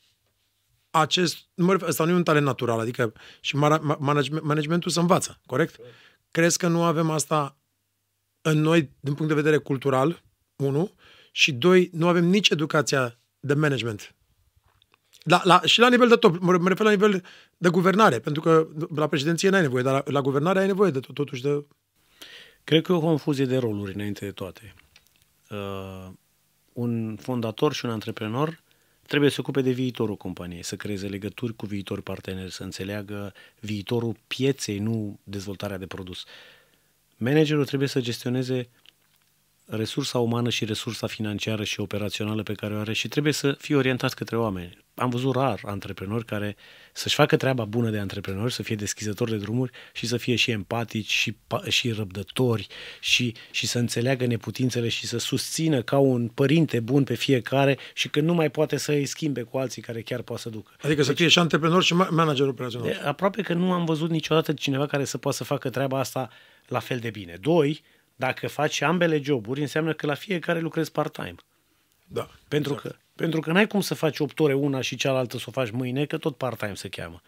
acest, 0.92 1.38
nu 1.54 1.66
mă 1.66 1.72
refer, 1.72 1.88
asta 1.88 2.06
nu 2.06 2.12
e 2.12 2.16
un 2.16 2.24
talent 2.24 2.46
natural, 2.46 2.80
adică 2.80 3.14
și 3.42 3.56
management, 3.56 4.44
managementul 4.44 4.92
se 4.92 5.00
învață, 5.00 5.42
corect? 5.46 5.76
corect? 5.76 5.96
Crezi 6.32 6.58
că 6.58 6.68
nu 6.68 6.84
avem 6.84 7.10
asta 7.10 7.58
în 8.42 8.62
noi 8.62 8.92
din 9.00 9.14
punct 9.14 9.28
de 9.28 9.42
vedere 9.42 9.58
cultural, 9.58 10.24
unu, 10.56 10.94
și 11.32 11.52
doi, 11.52 11.90
nu 11.94 12.08
avem 12.08 12.26
nici 12.26 12.50
educația 12.50 13.18
de 13.40 13.54
management 13.54 14.16
Da, 15.24 15.42
la, 15.44 15.62
și 15.66 15.80
la 15.80 15.90
nivel 15.90 16.08
de 16.08 16.16
top, 16.16 16.38
mă, 16.40 16.58
mă 16.58 16.68
refer 16.68 16.86
la 16.86 16.92
nivel 16.92 17.24
de 17.58 17.70
guvernare, 17.70 18.20
pentru 18.20 18.42
că 18.42 18.68
la 18.96 19.08
președinție 19.08 19.50
n-ai 19.50 19.62
nevoie, 19.62 19.84
dar 19.84 19.94
la, 19.94 20.04
la 20.06 20.22
guvernare 20.22 20.60
ai 20.60 20.68
nevoie 20.68 20.92
de 20.92 21.00
tot, 21.00 21.16
totuși 21.16 21.42
de... 21.42 21.66
Cred 22.64 22.82
că 22.84 22.92
e 22.92 22.96
o 22.96 23.00
confuzie 23.00 23.46
de 23.46 23.58
roluri 23.58 23.94
înainte 23.94 24.26
de 24.26 24.32
toate. 24.32 24.74
Uh, 25.50 26.12
un 26.74 27.16
fondator 27.22 27.74
și 27.74 27.86
un 27.86 27.92
antreprenor 27.92 28.64
trebuie 29.10 29.30
să 29.30 29.36
se 29.36 29.42
ocupe 29.42 29.62
de 29.62 29.72
viitorul 29.72 30.16
companiei, 30.18 30.64
să 30.64 30.76
creeze 30.76 31.08
legături 31.08 31.56
cu 31.56 31.66
viitori 31.66 32.04
parteneri, 32.04 32.52
să 32.52 32.64
înțeleagă 32.64 33.34
viitorul 33.60 34.16
pieței, 34.28 34.80
nu 34.80 35.20
dezvoltarea 35.24 35.78
de 35.78 35.88
produs. 35.88 36.24
Managerul 37.18 37.66
trebuie 37.66 37.88
să 37.88 38.02
gestioneze 38.02 38.70
resursa 39.70 40.20
umană 40.20 40.50
și 40.50 40.66
resursa 40.66 41.08
financiară 41.08 41.64
și 41.64 41.80
operațională 41.80 42.44
pe 42.44 42.54
care 42.54 42.76
o 42.76 42.80
are 42.80 42.94
și 42.94 43.08
trebuie 43.08 43.34
să 43.34 43.56
fie 43.60 43.76
orientat 43.76 44.14
către 44.14 44.38
oameni. 44.38 44.78
Am 44.96 45.10
văzut 45.10 45.36
rar 45.36 45.60
antreprenori 45.66 46.26
care 46.26 46.56
să-și 46.94 47.16
facă 47.16 47.38
treaba 47.38 47.66
bună 47.66 47.90
de 47.90 48.00
antreprenori, 48.00 48.54
să 48.54 48.64
fie 48.64 48.76
deschizători 48.76 49.32
de 49.32 49.38
drumuri 49.38 49.72
și 49.94 50.08
să 50.08 50.18
fie 50.18 50.36
și 50.36 50.52
empatici 50.52 51.12
și, 51.12 51.36
și 51.68 51.92
răbdători 51.92 52.68
și, 53.00 53.34
și 53.52 53.68
să 53.68 53.80
înțeleagă 53.80 54.26
neputințele 54.26 54.88
și 54.88 55.08
să 55.08 55.18
susțină 55.18 55.82
ca 55.82 55.98
un 55.98 56.28
părinte 56.28 56.80
bun 56.80 57.04
pe 57.04 57.16
fiecare 57.16 57.78
și 57.94 58.10
că 58.10 58.20
nu 58.20 58.34
mai 58.34 58.50
poate 58.50 58.78
să 58.78 58.92
îi 58.92 59.06
schimbe 59.06 59.42
cu 59.42 59.58
alții 59.58 59.82
care 59.82 60.02
chiar 60.02 60.22
poate 60.22 60.42
să 60.42 60.50
ducă. 60.50 60.72
Adică 60.76 60.96
deci, 60.96 61.06
să 61.06 61.14
fie 61.14 61.28
și 61.28 61.40
antreprenor 61.40 61.84
și 61.84 61.94
manager 61.94 62.48
operațional. 62.48 63.02
Aproape 63.06 63.42
că 63.42 63.54
nu 63.54 63.72
am 63.72 63.86
văzut 63.86 64.10
niciodată 64.10 64.54
cineva 64.54 64.86
care 64.86 65.06
să 65.06 65.18
poată 65.18 65.38
să 65.38 65.44
facă 65.44 65.70
treaba 65.70 66.00
asta 66.00 66.30
la 66.68 66.80
fel 66.80 67.00
de 67.00 67.10
bine. 67.10 67.38
Doi, 67.42 67.82
dacă 68.20 68.48
faci 68.48 68.82
ambele 68.82 69.22
joburi, 69.22 69.62
înseamnă 69.62 69.94
că 69.94 70.06
la 70.06 70.14
fiecare 70.14 70.60
lucrezi 70.60 70.92
part-time. 70.92 71.36
Da. 72.08 72.30
Pentru 72.48 72.74
exact. 72.74 72.96
că 72.96 73.02
pentru 73.16 73.40
că 73.40 73.52
n-ai 73.52 73.68
cum 73.68 73.82
să 73.82 73.94
faci 73.94 74.20
8 74.20 74.40
ore 74.40 74.54
una 74.54 74.82
și 74.82 74.96
cealaltă 74.96 75.38
să 75.38 75.46
o 75.48 75.52
faci 75.52 75.70
mâine, 75.72 76.06
că 76.06 76.18
tot 76.18 76.38
part-time 76.38 76.74
se 76.74 76.90
cheamă. 76.90 77.22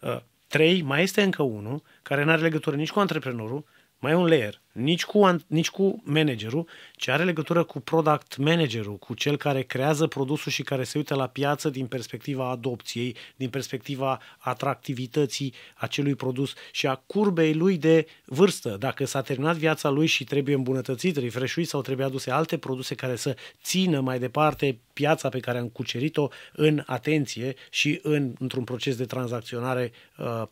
Uh, 0.00 0.20
trei, 0.46 0.82
mai 0.82 1.02
este 1.02 1.22
încă 1.22 1.42
unul 1.42 1.82
care 2.02 2.24
nu 2.24 2.30
are 2.30 2.40
legătură 2.40 2.76
nici 2.76 2.90
cu 2.90 2.98
antreprenorul, 2.98 3.64
mai 4.00 4.12
e 4.12 4.14
un 4.14 4.26
layer, 4.26 4.60
nici 4.72 5.04
cu, 5.04 5.36
nici 5.46 5.70
cu 5.70 6.02
managerul, 6.04 6.66
ci 6.96 7.08
are 7.08 7.24
legătură 7.24 7.64
cu 7.64 7.80
product 7.80 8.36
managerul, 8.36 8.96
cu 8.96 9.14
cel 9.14 9.36
care 9.36 9.62
creează 9.62 10.06
produsul 10.06 10.52
și 10.52 10.62
care 10.62 10.84
se 10.84 10.98
uită 10.98 11.14
la 11.14 11.26
piață 11.26 11.70
din 11.70 11.86
perspectiva 11.86 12.50
adopției, 12.50 13.16
din 13.36 13.48
perspectiva 13.48 14.20
atractivității 14.38 15.54
acelui 15.74 16.14
produs 16.14 16.54
și 16.72 16.86
a 16.86 16.94
curbei 16.94 17.54
lui 17.54 17.78
de 17.78 18.06
vârstă. 18.24 18.76
Dacă 18.78 19.04
s-a 19.04 19.22
terminat 19.22 19.56
viața 19.56 19.88
lui 19.88 20.06
și 20.06 20.24
trebuie 20.24 20.54
îmbunătățit, 20.54 21.16
refreșuit 21.16 21.68
sau 21.68 21.82
trebuie 21.82 22.06
aduse 22.06 22.30
alte 22.30 22.58
produse 22.58 22.94
care 22.94 23.16
să 23.16 23.36
țină 23.62 24.00
mai 24.00 24.18
departe 24.18 24.78
piața 24.92 25.28
pe 25.28 25.40
care 25.40 25.58
am 25.58 25.68
cucerit-o 25.68 26.28
în 26.52 26.82
atenție 26.86 27.54
și 27.70 28.00
în, 28.02 28.34
într-un 28.38 28.64
proces 28.64 28.96
de 28.96 29.04
tranzacționare 29.04 29.92
uh, 30.16 30.42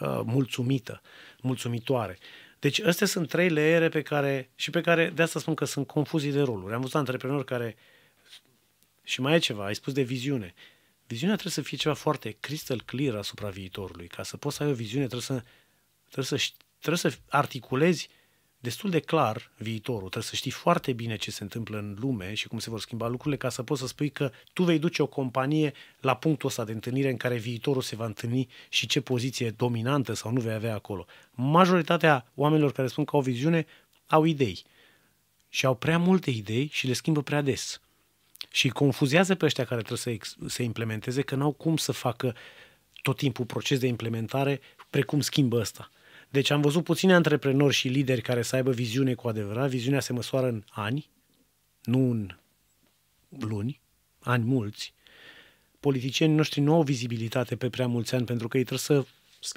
uh, 0.00 0.20
mulțumită, 0.24 1.02
mulțumitoare. 1.40 2.18
Deci 2.66 2.80
astea 2.80 3.06
sunt 3.06 3.28
trei 3.28 3.48
leere 3.48 3.88
pe 3.88 4.02
care, 4.02 4.50
și 4.54 4.70
pe 4.70 4.80
care, 4.80 5.10
de 5.10 5.22
asta 5.22 5.40
spun 5.40 5.54
că 5.54 5.64
sunt 5.64 5.86
confuzii 5.86 6.32
de 6.32 6.40
roluri. 6.40 6.74
Am 6.74 6.80
văzut 6.80 6.94
antreprenori 6.94 7.44
care, 7.44 7.76
și 9.02 9.20
mai 9.20 9.34
e 9.34 9.38
ceva, 9.38 9.64
ai 9.64 9.74
spus 9.74 9.92
de 9.92 10.02
viziune. 10.02 10.54
Viziunea 11.06 11.34
trebuie 11.36 11.54
să 11.54 11.62
fie 11.62 11.76
ceva 11.76 11.94
foarte 11.94 12.36
crystal 12.40 12.82
clear 12.82 13.14
asupra 13.14 13.48
viitorului. 13.48 14.06
Ca 14.06 14.22
să 14.22 14.36
poți 14.36 14.56
să 14.56 14.62
ai 14.62 14.70
o 14.70 14.74
viziune, 14.74 15.06
trebuie 15.06 15.20
să, 15.22 15.42
trebuie 16.02 16.38
să, 16.38 16.48
trebuie 16.78 17.12
să 17.12 17.18
articulezi 17.28 18.08
destul 18.66 18.90
de 18.90 19.00
clar 19.00 19.50
viitorul. 19.56 20.08
Trebuie 20.08 20.22
să 20.22 20.34
știi 20.34 20.50
foarte 20.50 20.92
bine 20.92 21.16
ce 21.16 21.30
se 21.30 21.42
întâmplă 21.42 21.78
în 21.78 21.96
lume 22.00 22.34
și 22.34 22.48
cum 22.48 22.58
se 22.58 22.70
vor 22.70 22.80
schimba 22.80 23.08
lucrurile 23.08 23.36
ca 23.36 23.48
să 23.48 23.62
poți 23.62 23.80
să 23.80 23.86
spui 23.86 24.10
că 24.10 24.30
tu 24.52 24.62
vei 24.62 24.78
duce 24.78 25.02
o 25.02 25.06
companie 25.06 25.72
la 26.00 26.16
punctul 26.16 26.48
ăsta 26.48 26.64
de 26.64 26.72
întâlnire 26.72 27.10
în 27.10 27.16
care 27.16 27.36
viitorul 27.36 27.82
se 27.82 27.96
va 27.96 28.04
întâlni 28.04 28.48
și 28.68 28.86
ce 28.86 29.00
poziție 29.00 29.50
dominantă 29.50 30.12
sau 30.12 30.32
nu 30.32 30.40
vei 30.40 30.52
avea 30.52 30.74
acolo. 30.74 31.06
Majoritatea 31.30 32.26
oamenilor 32.34 32.72
care 32.72 32.88
spun 32.88 33.04
că 33.04 33.16
au 33.16 33.22
viziune 33.22 33.66
au 34.06 34.24
idei 34.24 34.64
și 35.48 35.66
au 35.66 35.74
prea 35.74 35.98
multe 35.98 36.30
idei 36.30 36.68
și 36.72 36.86
le 36.86 36.92
schimbă 36.92 37.22
prea 37.22 37.42
des. 37.42 37.80
Și 38.50 38.68
confuzează 38.68 39.34
pe 39.34 39.44
ăștia 39.44 39.64
care 39.64 39.82
trebuie 39.82 40.18
să, 40.20 40.46
să 40.46 40.62
implementeze 40.62 41.22
că 41.22 41.34
n-au 41.34 41.52
cum 41.52 41.76
să 41.76 41.92
facă 41.92 42.34
tot 43.02 43.16
timpul 43.16 43.44
proces 43.44 43.78
de 43.78 43.86
implementare 43.86 44.60
precum 44.90 45.20
schimbă 45.20 45.56
ăsta. 45.60 45.90
Deci 46.30 46.50
am 46.50 46.60
văzut 46.60 46.84
puțini 46.84 47.12
antreprenori 47.12 47.74
și 47.74 47.88
lideri 47.88 48.20
care 48.20 48.42
să 48.42 48.56
aibă 48.56 48.70
viziune 48.70 49.14
cu 49.14 49.28
adevărat. 49.28 49.68
Viziunea 49.68 50.00
se 50.00 50.12
măsoară 50.12 50.46
în 50.46 50.62
ani, 50.70 51.10
nu 51.82 52.10
în 52.10 52.30
luni, 53.28 53.80
ani 54.18 54.44
mulți. 54.44 54.94
Politicienii 55.80 56.36
noștri 56.36 56.60
nu 56.60 56.74
au 56.74 56.82
vizibilitate 56.82 57.56
pe 57.56 57.68
prea 57.68 57.86
mulți 57.86 58.14
ani 58.14 58.24
pentru 58.24 58.48
că 58.48 58.56
ei 58.56 58.64
trebuie 58.64 58.86
să 58.86 59.04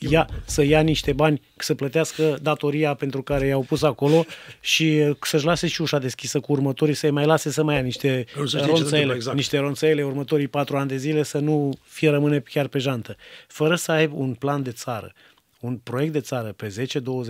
ia, 0.09 0.29
să 0.45 0.63
ia 0.63 0.81
niște 0.81 1.13
bani, 1.13 1.41
să 1.55 1.75
plătească 1.75 2.37
datoria 2.41 2.93
pentru 2.93 3.21
care 3.21 3.45
i-au 3.45 3.61
pus 3.61 3.81
acolo 3.81 4.25
și 4.59 5.15
să-și 5.21 5.45
lase 5.45 5.67
și 5.67 5.81
ușa 5.81 5.99
deschisă 5.99 6.39
cu 6.39 6.51
următorii, 6.51 6.93
să-i 6.93 7.11
mai 7.11 7.25
lase 7.25 7.51
să 7.51 7.63
mai 7.63 7.75
ia 7.75 7.81
niște 7.81 8.25
ronțăile, 8.35 9.13
exact. 9.13 9.35
niște 9.35 9.57
ronțăile 9.57 10.03
următorii 10.03 10.47
patru 10.47 10.77
ani 10.77 10.87
de 10.87 10.97
zile, 10.97 11.23
să 11.23 11.39
nu 11.39 11.73
fie 11.83 12.09
rămâne 12.09 12.39
chiar 12.39 12.67
pe 12.67 12.79
jantă. 12.79 13.15
Fără 13.47 13.75
să 13.75 13.91
aibă 13.91 14.15
un 14.15 14.33
plan 14.33 14.63
de 14.63 14.71
țară 14.71 15.13
un 15.59 15.77
proiect 15.77 16.13
de 16.13 16.21
țară 16.21 16.51
pe 16.51 16.85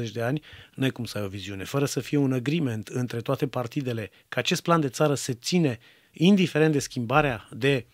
10-20 0.07 0.11
de 0.11 0.21
ani, 0.21 0.41
nu 0.73 0.83
ai 0.83 0.89
cum 0.89 1.05
să 1.05 1.17
ai 1.17 1.23
o 1.23 1.27
viziune. 1.27 1.63
Fără 1.63 1.85
să 1.85 1.99
fie 1.99 2.17
un 2.17 2.33
agreement 2.33 2.87
între 2.87 3.21
toate 3.21 3.47
partidele, 3.47 4.11
că 4.29 4.39
acest 4.39 4.61
plan 4.61 4.81
de 4.81 4.89
țară 4.89 5.15
se 5.15 5.33
ține 5.33 5.79
indiferent 6.11 6.71
de 6.71 6.79
schimbarea 6.79 7.47
de 7.51 7.85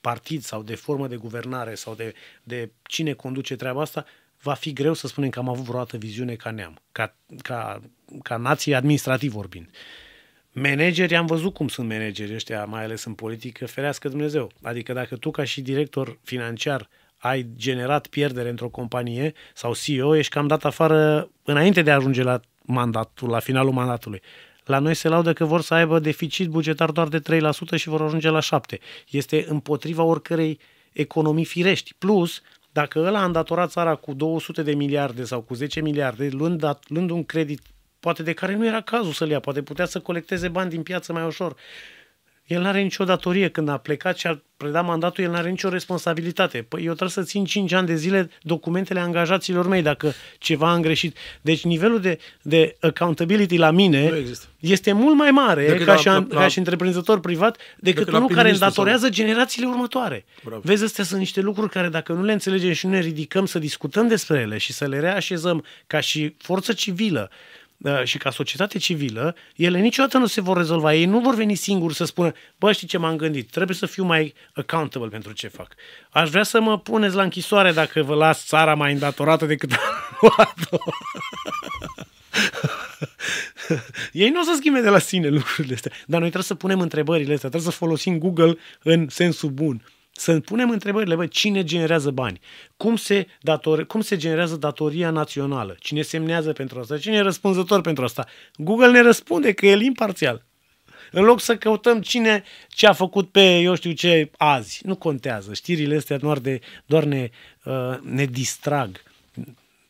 partid 0.00 0.42
sau 0.42 0.62
de 0.62 0.74
formă 0.74 1.08
de 1.08 1.16
guvernare 1.16 1.74
sau 1.74 1.94
de, 1.94 2.14
de 2.42 2.70
cine 2.82 3.12
conduce 3.12 3.56
treaba 3.56 3.80
asta, 3.80 4.04
va 4.42 4.54
fi 4.54 4.72
greu 4.72 4.94
să 4.94 5.06
spunem 5.06 5.30
că 5.30 5.38
am 5.38 5.48
avut 5.48 5.64
vreodată 5.64 5.96
viziune 5.96 6.34
ca 6.34 6.50
neam, 6.50 6.82
ca, 6.92 7.14
ca, 7.42 7.82
ca 8.22 8.36
nație 8.36 8.74
administrativ 8.74 9.32
vorbind. 9.32 9.70
Manageri, 10.52 11.16
am 11.16 11.26
văzut 11.26 11.54
cum 11.54 11.68
sunt 11.68 11.88
manageri 11.88 12.34
ăștia, 12.34 12.64
mai 12.64 12.84
ales 12.84 13.04
în 13.04 13.14
politică, 13.14 13.66
ferească 13.66 14.08
Dumnezeu. 14.08 14.50
Adică 14.62 14.92
dacă 14.92 15.16
tu 15.16 15.30
ca 15.30 15.44
și 15.44 15.60
director 15.60 16.18
financiar 16.22 16.88
ai 17.20 17.46
generat 17.56 18.06
pierdere 18.06 18.48
într-o 18.48 18.68
companie 18.68 19.32
sau 19.54 19.74
CEO, 19.74 20.16
ești 20.16 20.32
cam 20.32 20.46
dat 20.46 20.64
afară 20.64 21.28
înainte 21.44 21.82
de 21.82 21.90
a 21.90 21.94
ajunge 21.94 22.22
la 22.22 22.40
mandatul, 22.62 23.28
la 23.28 23.38
finalul 23.38 23.72
mandatului. 23.72 24.22
La 24.64 24.78
noi 24.78 24.94
se 24.94 25.08
laudă 25.08 25.32
că 25.32 25.44
vor 25.44 25.60
să 25.60 25.74
aibă 25.74 25.98
deficit 25.98 26.48
bugetar 26.48 26.90
doar 26.90 27.08
de 27.08 27.40
3% 27.40 27.74
și 27.74 27.88
vor 27.88 28.02
ajunge 28.02 28.28
la 28.28 28.40
7%. 28.76 28.78
Este 29.10 29.44
împotriva 29.48 30.02
oricărei 30.02 30.58
economii 30.92 31.44
firești. 31.44 31.94
Plus, 31.98 32.42
dacă 32.72 32.98
ăla 32.98 33.20
a 33.20 33.24
îndatorat 33.24 33.70
țara 33.70 33.94
cu 33.94 34.12
200 34.12 34.62
de 34.62 34.74
miliarde 34.74 35.24
sau 35.24 35.40
cu 35.40 35.54
10 35.54 35.80
miliarde, 35.80 36.28
luând, 36.28 36.58
dat, 36.58 36.84
luând 36.88 37.10
un 37.10 37.24
credit, 37.24 37.60
poate 38.00 38.22
de 38.22 38.32
care 38.32 38.54
nu 38.54 38.66
era 38.66 38.80
cazul 38.80 39.12
să-l 39.12 39.28
ia, 39.28 39.40
poate 39.40 39.62
putea 39.62 39.84
să 39.84 40.00
colecteze 40.00 40.48
bani 40.48 40.70
din 40.70 40.82
piață 40.82 41.12
mai 41.12 41.26
ușor, 41.26 41.56
el 42.50 42.60
nu 42.60 42.66
are 42.66 42.80
nicio 42.80 43.04
datorie. 43.04 43.48
Când 43.48 43.68
a 43.68 43.76
plecat 43.76 44.16
și 44.16 44.26
a 44.26 44.42
predat 44.56 44.84
mandatul, 44.84 45.24
el 45.24 45.30
nu 45.30 45.36
are 45.36 45.50
nicio 45.50 45.68
responsabilitate. 45.68 46.66
Păi 46.68 46.80
eu 46.80 46.86
trebuie 46.86 47.08
să 47.08 47.22
țin 47.22 47.44
5 47.44 47.72
ani 47.72 47.86
de 47.86 47.94
zile 47.94 48.30
documentele 48.42 49.00
angajaților 49.00 49.68
mei 49.68 49.82
dacă 49.82 50.12
ceva 50.38 50.72
am 50.72 50.80
greșit. 50.80 51.16
Deci 51.40 51.64
nivelul 51.64 52.00
de, 52.00 52.18
de 52.42 52.76
accountability 52.80 53.56
la 53.56 53.70
mine 53.70 54.24
este 54.58 54.92
mult 54.92 55.16
mai 55.16 55.30
mare 55.30 55.66
decât 55.66 55.86
ca, 55.86 55.92
la, 55.92 55.98
și, 55.98 56.06
la, 56.06 56.26
ca 56.30 56.48
și 56.48 56.58
întreprinzător 56.58 57.20
privat 57.20 57.56
decât, 57.56 58.04
decât 58.04 58.14
unul 58.14 58.28
care 58.28 58.50
îndatorează 58.50 59.04
sau... 59.04 59.10
generațiile 59.10 59.66
următoare. 59.66 60.24
Bravo. 60.44 60.60
Vezi, 60.64 60.84
astea 60.84 61.04
sunt 61.04 61.18
niște 61.18 61.40
lucruri 61.40 61.70
care 61.70 61.88
dacă 61.88 62.12
nu 62.12 62.22
le 62.22 62.32
înțelegem 62.32 62.72
și 62.72 62.86
nu 62.86 62.92
ne 62.92 63.00
ridicăm 63.00 63.46
să 63.46 63.58
discutăm 63.58 64.08
despre 64.08 64.38
ele 64.38 64.58
și 64.58 64.72
să 64.72 64.86
le 64.86 65.00
reașezăm 65.00 65.64
ca 65.86 66.00
și 66.00 66.34
forță 66.38 66.72
civilă, 66.72 67.30
Uh, 67.30 67.59
și 68.04 68.18
ca 68.18 68.30
societate 68.30 68.78
civilă, 68.78 69.36
ele 69.56 69.78
niciodată 69.78 70.18
nu 70.18 70.26
se 70.26 70.40
vor 70.40 70.56
rezolva. 70.56 70.94
Ei 70.94 71.04
nu 71.04 71.20
vor 71.20 71.34
veni 71.34 71.54
singuri 71.54 71.94
să 71.94 72.04
spună, 72.04 72.32
bă, 72.58 72.72
știi 72.72 72.86
ce 72.86 72.98
m-am 72.98 73.16
gândit, 73.16 73.50
trebuie 73.50 73.76
să 73.76 73.86
fiu 73.86 74.04
mai 74.04 74.34
accountable 74.54 75.08
pentru 75.08 75.32
ce 75.32 75.48
fac. 75.48 75.74
Aș 76.10 76.30
vrea 76.30 76.42
să 76.42 76.60
mă 76.60 76.78
puneți 76.78 77.14
la 77.14 77.22
închisoare 77.22 77.72
dacă 77.72 78.02
vă 78.02 78.14
las 78.14 78.46
țara 78.46 78.74
mai 78.74 78.92
îndatorată 78.92 79.46
decât 79.46 79.72
am 79.72 79.78
luat-o. 80.20 80.78
Ei 84.12 84.30
nu 84.30 84.40
o 84.40 84.42
să 84.42 84.54
schimbe 84.56 84.80
de 84.80 84.88
la 84.88 84.98
sine 84.98 85.28
lucrurile 85.28 85.74
astea. 85.74 85.92
Dar 85.92 86.20
noi 86.20 86.28
trebuie 86.30 86.42
să 86.42 86.54
punem 86.54 86.80
întrebările 86.80 87.34
astea, 87.34 87.48
trebuie 87.48 87.70
să 87.70 87.78
folosim 87.78 88.18
Google 88.18 88.58
în 88.82 89.08
sensul 89.08 89.50
bun 89.50 89.82
să 90.20 90.40
punem 90.40 90.70
întrebările, 90.70 91.14
bă, 91.14 91.26
cine 91.26 91.64
generează 91.64 92.10
bani? 92.10 92.40
Cum 92.76 92.96
se, 92.96 93.26
dator, 93.40 93.86
cum 93.86 94.00
se 94.00 94.16
generează 94.16 94.56
datoria 94.56 95.10
națională? 95.10 95.76
Cine 95.78 96.02
semnează 96.02 96.52
pentru 96.52 96.78
asta? 96.80 96.98
Cine 96.98 97.16
e 97.16 97.20
răspunzător 97.20 97.80
pentru 97.80 98.04
asta? 98.04 98.26
Google 98.56 98.90
ne 98.90 99.00
răspunde 99.00 99.52
că 99.52 99.66
el 99.66 99.80
imparțial. 99.80 100.44
În 101.10 101.24
loc 101.24 101.40
să 101.40 101.56
căutăm 101.56 102.00
cine 102.00 102.44
ce 102.68 102.86
a 102.86 102.92
făcut 102.92 103.30
pe, 103.30 103.58
eu 103.58 103.74
știu 103.74 103.92
ce, 103.92 104.30
azi. 104.36 104.80
Nu 104.84 104.96
contează. 104.96 105.54
Știrile 105.54 105.96
astea 105.96 106.18
doar, 106.18 106.38
de, 106.38 106.60
doar 106.86 107.04
ne, 107.04 107.30
uh, 107.64 107.98
ne 108.02 108.24
distrag. 108.24 109.02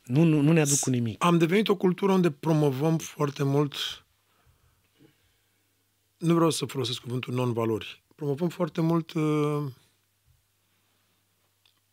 Nu, 0.05 0.23
nu, 0.23 0.41
nu 0.41 0.53
ne 0.53 0.61
aduc 0.61 0.79
cu 0.79 0.91
nimic. 0.91 1.25
Am 1.25 1.39
devenit 1.39 1.69
o 1.69 1.77
cultură 1.77 2.13
unde 2.13 2.31
promovăm 2.31 2.99
foarte 2.99 3.43
mult 3.43 3.75
nu 6.17 6.35
vreau 6.35 6.51
să 6.51 6.65
folosesc 6.65 7.01
cuvântul 7.01 7.35
non-valori. 7.35 8.03
Promovăm 8.15 8.49
foarte 8.49 8.81
mult 8.81 9.13
uh, 9.13 9.63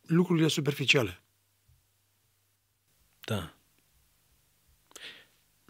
lucrurile 0.07 0.47
superficiale. 0.47 1.21
Da. 3.25 3.53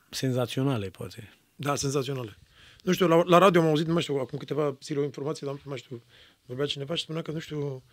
Senzaționale, 0.10 0.90
poate. 0.90 1.34
Da, 1.56 1.76
senzaționale. 1.76 2.38
Nu 2.84 2.94
știu, 2.94 3.08
la, 3.08 3.24
la 3.24 3.38
radio 3.38 3.62
am 3.62 3.68
auzit, 3.68 3.88
nu 3.88 3.94
mai 3.94 4.02
știu, 4.02 4.16
acum 4.16 4.38
câteva 4.38 4.78
zile 4.82 5.00
o 5.00 5.04
informație, 5.04 5.48
dar 5.48 5.56
nu 5.56 5.62
mai 5.66 5.78
știu, 5.78 6.04
vorbea 6.46 6.66
cineva 6.66 6.96
și 6.96 7.04
spunea 7.04 7.22
că, 7.22 7.32
nu 7.32 7.40
știu, 7.40 7.84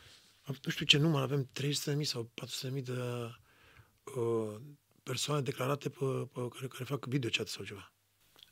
nu 0.63 0.71
știu 0.71 0.87
ce 0.87 0.99
număr, 0.99 1.23
avem 1.23 1.49
300.000 1.97 2.01
sau 2.03 2.31
400.000 2.75 2.83
de 2.83 2.93
uh, 4.17 4.61
persoane 5.03 5.41
declarate 5.43 5.89
pe, 5.89 6.05
pe 6.33 6.49
care, 6.51 6.67
care 6.67 6.85
fac 6.85 7.07
videochat 7.07 7.49
sau 7.49 7.65
ceva. 7.65 7.93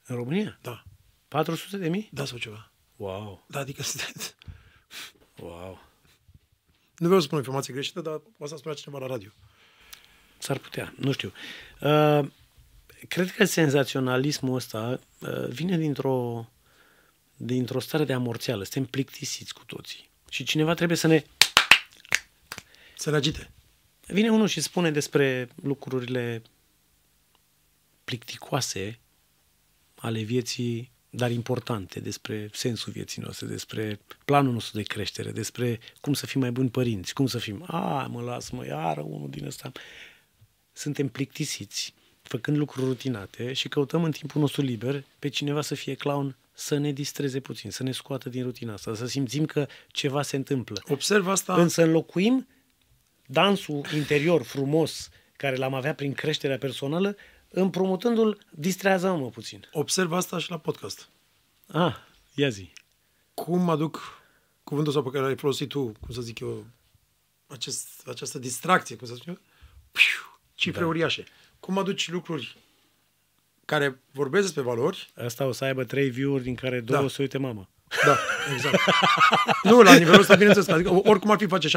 În 0.07 0.17
România? 0.17 0.59
Da. 0.63 0.83
400 1.29 1.77
de 1.77 1.89
mii? 1.89 2.09
Da, 2.13 2.25
sau 2.25 2.39
ceva. 2.39 2.73
Wow. 2.97 3.45
Da, 3.49 3.59
adică 3.59 3.83
Wow. 5.39 5.92
Nu 6.97 7.07
vreau 7.07 7.21
să 7.21 7.27
spun 7.27 7.37
o 7.37 7.41
informație 7.41 7.75
greșită, 7.75 8.01
dar 8.01 8.21
asta 8.41 8.57
spunea 8.57 8.77
cineva 8.77 8.99
la 8.99 9.07
radio. 9.07 9.31
S-ar 10.39 10.59
putea, 10.59 10.95
nu 10.97 11.13
știu. 11.13 11.33
Uh, 11.81 12.27
cred 13.09 13.31
că 13.31 13.45
senzaționalismul 13.45 14.55
ăsta 14.55 15.01
uh, 15.19 15.49
vine 15.49 15.79
dintr-o, 15.79 16.49
dintr-o 17.37 17.81
stare 17.81 18.05
de 18.05 18.13
amorțeală. 18.13 18.63
Suntem 18.63 18.85
plictisiți 18.85 19.55
cu 19.55 19.65
toții. 19.65 20.11
Și 20.31 20.45
cineva 20.45 20.75
trebuie 20.75 20.97
să 20.97 21.07
ne... 21.07 21.25
Să 22.97 23.11
ne 23.11 23.17
agite. 23.17 23.51
Vine 24.07 24.31
unul 24.31 24.47
și 24.47 24.61
spune 24.61 24.91
despre 24.91 25.49
lucrurile 25.63 26.43
plicticoase 28.05 28.99
ale 29.95 30.23
vieții, 30.23 30.92
dar 31.15 31.31
importante, 31.31 32.01
despre 32.01 32.49
sensul 32.53 32.93
vieții 32.93 33.23
noastre, 33.23 33.47
despre 33.47 34.01
planul 34.25 34.53
nostru 34.53 34.77
de 34.77 34.83
creștere, 34.83 35.31
despre 35.31 35.79
cum 36.01 36.13
să 36.13 36.27
fim 36.27 36.41
mai 36.41 36.51
buni 36.51 36.71
părinți, 36.71 37.15
cum 37.15 37.27
să 37.27 37.39
fim, 37.39 37.65
a, 37.67 38.07
mă 38.11 38.23
las, 38.23 38.51
mă, 38.51 38.67
iară 38.67 39.01
unul 39.01 39.31
din 39.31 39.47
ăsta. 39.47 39.73
Suntem 40.73 41.09
plictisiți, 41.09 41.95
făcând 42.23 42.57
lucruri 42.57 42.87
rutinate 42.87 43.53
și 43.53 43.69
căutăm 43.69 44.05
în 44.05 44.11
timpul 44.11 44.41
nostru 44.41 44.63
liber 44.63 45.05
pe 45.19 45.29
cineva 45.29 45.61
să 45.61 45.75
fie 45.75 45.95
clown, 45.95 46.37
să 46.53 46.79
ne 46.79 46.93
distreze 46.93 47.41
puțin, 47.41 47.71
să 47.71 47.83
ne 47.83 47.93
scoată 47.93 48.29
din 48.29 48.43
rutina 48.43 48.73
asta, 48.73 48.95
să 48.95 49.07
simțim 49.07 49.47
că 49.47 49.67
ceva 49.89 50.23
se 50.23 50.37
întâmplă. 50.37 50.83
Observ 50.89 51.29
asta... 51.29 51.55
Însă 51.55 51.83
înlocuim 51.83 52.47
dansul 53.27 53.87
interior 53.95 54.43
frumos 54.43 55.09
care 55.37 55.57
l-am 55.57 55.75
avea 55.75 55.95
prin 55.95 56.13
creșterea 56.13 56.59
personală, 56.59 57.17
împrumutându-l, 57.53 58.39
distrează-mă 58.51 59.31
puțin. 59.31 59.69
Observ 59.73 60.13
asta 60.13 60.39
și 60.39 60.51
la 60.51 60.59
podcast. 60.59 61.09
Ah, 61.67 61.97
ia 62.35 62.49
zi. 62.49 62.73
Cum 63.35 63.71
aduc 63.71 64.23
cuvântul 64.65 64.93
sau 64.93 65.03
pe 65.03 65.11
care 65.11 65.25
l-ai 65.25 65.37
folosit 65.37 65.69
tu, 65.69 65.93
cum 66.01 66.15
să 66.15 66.21
zic 66.21 66.39
eu, 66.41 66.67
acest, 67.47 68.09
această 68.09 68.39
distracție, 68.39 68.97
cum 68.97 69.07
să 69.07 69.15
zic 69.15 69.27
eu, 69.27 69.39
piu, 69.93 70.41
cifre 70.55 70.81
da. 70.81 70.87
uriașe. 70.87 71.25
Cum 71.61 71.79
aduci 71.79 72.11
lucruri 72.11 72.57
care 73.65 74.01
vorbesc 74.11 74.45
despre 74.45 74.63
valori. 74.63 75.11
Asta 75.17 75.47
o 75.47 75.53
să 75.53 75.65
aibă 75.65 75.85
trei 75.85 76.11
view-uri 76.11 76.43
din 76.43 76.55
care 76.55 76.81
două 76.81 77.03
da. 77.03 77.09
să 77.09 77.23
uite 77.23 77.39
mama. 77.39 77.69
Da, 78.05 78.17
exact. 78.55 78.79
nu, 79.63 79.81
la 79.81 79.95
nivelul 79.95 80.21
ăsta, 80.21 80.35
bineînțeles, 80.35 80.69
adică 80.69 80.91
oricum 81.05 81.31
ar 81.31 81.37
fi 81.39 81.47
face 81.47 81.69
70-80 81.69 81.71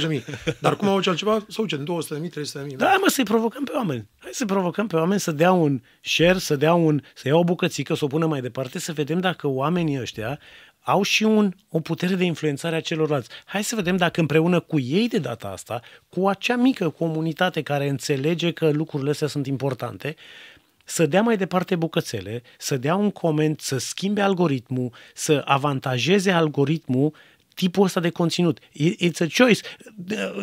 de 0.00 0.06
mii. 0.08 0.24
Dar 0.58 0.76
cum 0.76 0.88
auzi 0.88 1.08
altceva, 1.08 1.44
să 1.48 1.60
uite 1.60 1.76
200 1.76 2.14
de 2.14 2.20
mii, 2.20 2.30
300 2.30 2.58
de 2.58 2.64
mii. 2.64 2.76
Da, 2.76 2.96
mă, 3.00 3.06
să-i 3.08 3.24
provocăm 3.24 3.64
pe 3.64 3.72
oameni. 3.74 4.08
Hai 4.18 4.30
să 4.34 4.44
provocăm 4.44 4.86
pe 4.86 4.96
oameni 4.96 5.20
să 5.20 5.30
dea 5.30 5.52
un 5.52 5.80
share, 6.00 6.38
să 6.38 6.56
dea 6.56 6.74
un, 6.74 7.02
să 7.14 7.28
ia 7.28 7.36
o 7.36 7.44
bucățică, 7.44 7.94
să 7.94 8.04
o 8.04 8.08
pună 8.08 8.26
mai 8.26 8.40
departe, 8.40 8.78
să 8.78 8.92
vedem 8.92 9.20
dacă 9.20 9.46
oamenii 9.48 10.00
ăștia 10.00 10.38
au 10.82 11.02
și 11.02 11.22
un, 11.22 11.54
o 11.68 11.80
putere 11.80 12.14
de 12.14 12.24
influențare 12.24 12.76
a 12.76 12.80
celorlalți. 12.80 13.28
Hai 13.44 13.64
să 13.64 13.74
vedem 13.74 13.96
dacă 13.96 14.20
împreună 14.20 14.60
cu 14.60 14.80
ei 14.80 15.08
de 15.08 15.18
data 15.18 15.48
asta, 15.48 15.80
cu 16.08 16.28
acea 16.28 16.56
mică 16.56 16.88
comunitate 16.88 17.62
care 17.62 17.88
înțelege 17.88 18.52
că 18.52 18.70
lucrurile 18.70 19.10
astea 19.10 19.26
sunt 19.26 19.46
importante, 19.46 20.16
să 20.84 21.06
dea 21.06 21.22
mai 21.22 21.36
departe 21.36 21.76
bucățele, 21.76 22.42
să 22.58 22.76
dea 22.76 22.94
un 22.94 23.10
coment, 23.10 23.60
să 23.60 23.78
schimbe 23.78 24.20
algoritmul, 24.20 24.92
să 25.14 25.42
avantajeze 25.44 26.30
algoritmul 26.30 27.14
tipul 27.54 27.84
ăsta 27.84 28.00
de 28.00 28.10
conținut. 28.10 28.58
It's 28.60 29.18
a 29.18 29.26
choice. 29.36 29.62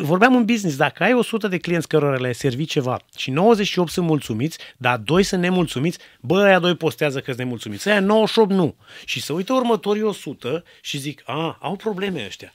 Vorbeam 0.00 0.36
în 0.36 0.44
business, 0.44 0.76
dacă 0.76 1.02
ai 1.02 1.14
100 1.14 1.48
de 1.48 1.58
clienți 1.58 1.88
cărora 1.88 2.16
le-ai 2.16 2.34
servit 2.34 2.68
ceva 2.68 3.00
și 3.16 3.30
98 3.30 3.90
sunt 3.90 4.06
mulțumiți, 4.06 4.58
dar 4.76 4.98
doi 4.98 5.22
sunt 5.22 5.40
nemulțumiți, 5.40 5.98
bă, 6.20 6.42
aia 6.42 6.58
doi 6.58 6.76
postează 6.76 7.18
că 7.18 7.24
sunt 7.24 7.38
nemulțumiți, 7.38 7.88
aia 7.88 8.00
98 8.00 8.50
nu. 8.50 8.76
Și 9.04 9.22
să 9.22 9.32
uită 9.32 9.52
următorii 9.52 10.02
100 10.02 10.64
și 10.80 10.98
zic, 10.98 11.22
a, 11.24 11.58
au 11.60 11.76
probleme 11.76 12.24
ăștia. 12.26 12.52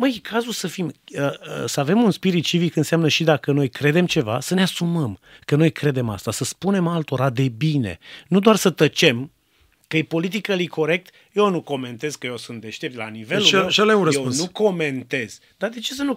Măi, 0.00 0.14
e 0.16 0.28
cazul 0.28 0.52
să 0.52 0.66
fim, 0.66 0.86
uh, 0.86 1.20
uh, 1.20 1.64
să 1.66 1.80
avem 1.80 2.02
un 2.02 2.10
spirit 2.10 2.44
civic 2.44 2.76
înseamnă 2.76 3.08
și 3.08 3.24
dacă 3.24 3.52
noi 3.52 3.68
credem 3.68 4.06
ceva, 4.06 4.40
să 4.40 4.54
ne 4.54 4.62
asumăm 4.62 5.18
că 5.44 5.56
noi 5.56 5.72
credem 5.72 6.08
asta, 6.08 6.30
să 6.30 6.44
spunem 6.44 6.86
altora 6.86 7.30
de 7.30 7.48
bine, 7.48 7.98
nu 8.28 8.38
doar 8.38 8.56
să 8.56 8.70
tăcem, 8.70 9.30
că 9.86 9.96
e 9.96 10.02
politically 10.02 10.66
corect, 10.66 11.14
eu 11.32 11.50
nu 11.50 11.60
comentez 11.60 12.16
că 12.16 12.26
eu 12.26 12.36
sunt 12.36 12.60
deștept 12.60 12.96
la 12.96 13.08
nivelul 13.08 13.42
deci, 13.42 13.52
meu, 13.52 13.68
și 13.68 13.80
un 13.80 14.04
răspuns. 14.04 14.38
eu 14.38 14.44
nu 14.44 14.50
comentez. 14.50 15.38
Dar 15.56 15.70
de 15.70 15.80
ce 15.80 15.94
să 15.94 16.02
nu 16.02 16.14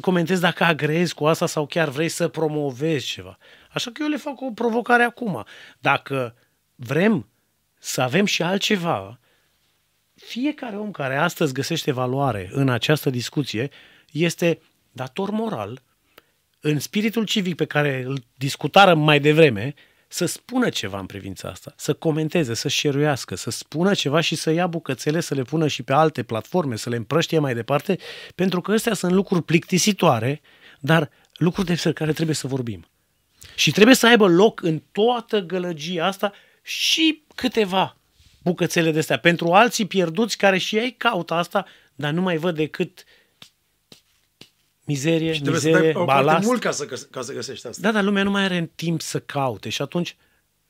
comentez 0.00 0.40
dacă 0.40 0.64
agrezi 0.64 1.14
cu 1.14 1.26
asta 1.26 1.46
sau 1.46 1.66
chiar 1.66 1.88
vrei 1.88 2.08
să 2.08 2.28
promovezi 2.28 3.06
ceva? 3.06 3.38
Așa 3.72 3.90
că 3.90 4.02
eu 4.02 4.08
le 4.08 4.16
fac 4.16 4.40
o 4.40 4.50
provocare 4.50 5.02
acum. 5.02 5.44
Dacă 5.78 6.34
vrem 6.74 7.28
să 7.78 8.00
avem 8.00 8.24
și 8.24 8.42
altceva, 8.42 9.18
fiecare 10.18 10.76
om 10.76 10.90
care 10.90 11.16
astăzi 11.16 11.52
găsește 11.52 11.92
valoare 11.92 12.48
în 12.52 12.68
această 12.68 13.10
discuție 13.10 13.70
este 14.10 14.60
dator 14.92 15.30
moral, 15.30 15.82
în 16.60 16.78
spiritul 16.78 17.24
civic 17.24 17.54
pe 17.54 17.64
care 17.64 18.02
îl 18.06 18.24
discutarăm 18.34 18.98
mai 18.98 19.20
devreme, 19.20 19.74
să 20.08 20.26
spună 20.26 20.68
ceva 20.68 20.98
în 20.98 21.06
privința 21.06 21.48
asta, 21.48 21.72
să 21.76 21.94
comenteze, 21.94 22.54
să 22.54 22.68
șeruiască, 22.68 23.34
să 23.34 23.50
spună 23.50 23.94
ceva 23.94 24.20
și 24.20 24.34
să 24.34 24.50
ia 24.50 24.66
bucățele, 24.66 25.20
să 25.20 25.34
le 25.34 25.42
pună 25.42 25.66
și 25.66 25.82
pe 25.82 25.92
alte 25.92 26.22
platforme, 26.22 26.76
să 26.76 26.90
le 26.90 26.96
împrăștie 26.96 27.38
mai 27.38 27.54
departe, 27.54 27.98
pentru 28.34 28.60
că 28.60 28.72
astea 28.72 28.94
sunt 28.94 29.12
lucruri 29.12 29.42
plictisitoare, 29.42 30.40
dar 30.80 31.10
lucruri 31.36 31.66
despre 31.66 31.92
care 31.92 32.12
trebuie 32.12 32.34
să 32.34 32.46
vorbim. 32.46 32.86
Și 33.54 33.70
trebuie 33.70 33.94
să 33.94 34.06
aibă 34.06 34.26
loc 34.28 34.62
în 34.62 34.82
toată 34.92 35.40
gălăgia 35.40 36.06
asta 36.06 36.32
și 36.62 37.22
câteva 37.34 37.97
bucățele 38.48 38.90
de 38.90 38.98
astea. 38.98 39.18
Pentru 39.18 39.52
alții 39.52 39.86
pierduți 39.86 40.36
care 40.36 40.58
și 40.58 40.76
ei 40.76 40.94
caută 40.96 41.34
asta, 41.34 41.66
dar 41.94 42.12
nu 42.12 42.20
mai 42.20 42.36
văd 42.36 42.54
decât 42.54 43.04
mizerie, 44.84 45.32
și 45.32 45.42
mizerie, 45.42 45.92
să 45.92 46.02
balast. 46.04 46.46
mult 46.46 46.60
ca 46.60 46.70
să, 46.70 46.84
ca 47.10 47.22
să 47.22 47.32
găsești 47.32 47.66
asta. 47.66 47.82
Da, 47.82 47.92
dar 47.92 48.02
lumea 48.02 48.22
nu 48.22 48.30
mai 48.30 48.42
are 48.42 48.70
timp 48.74 49.00
să 49.00 49.20
caute 49.20 49.68
și 49.68 49.82
atunci 49.82 50.16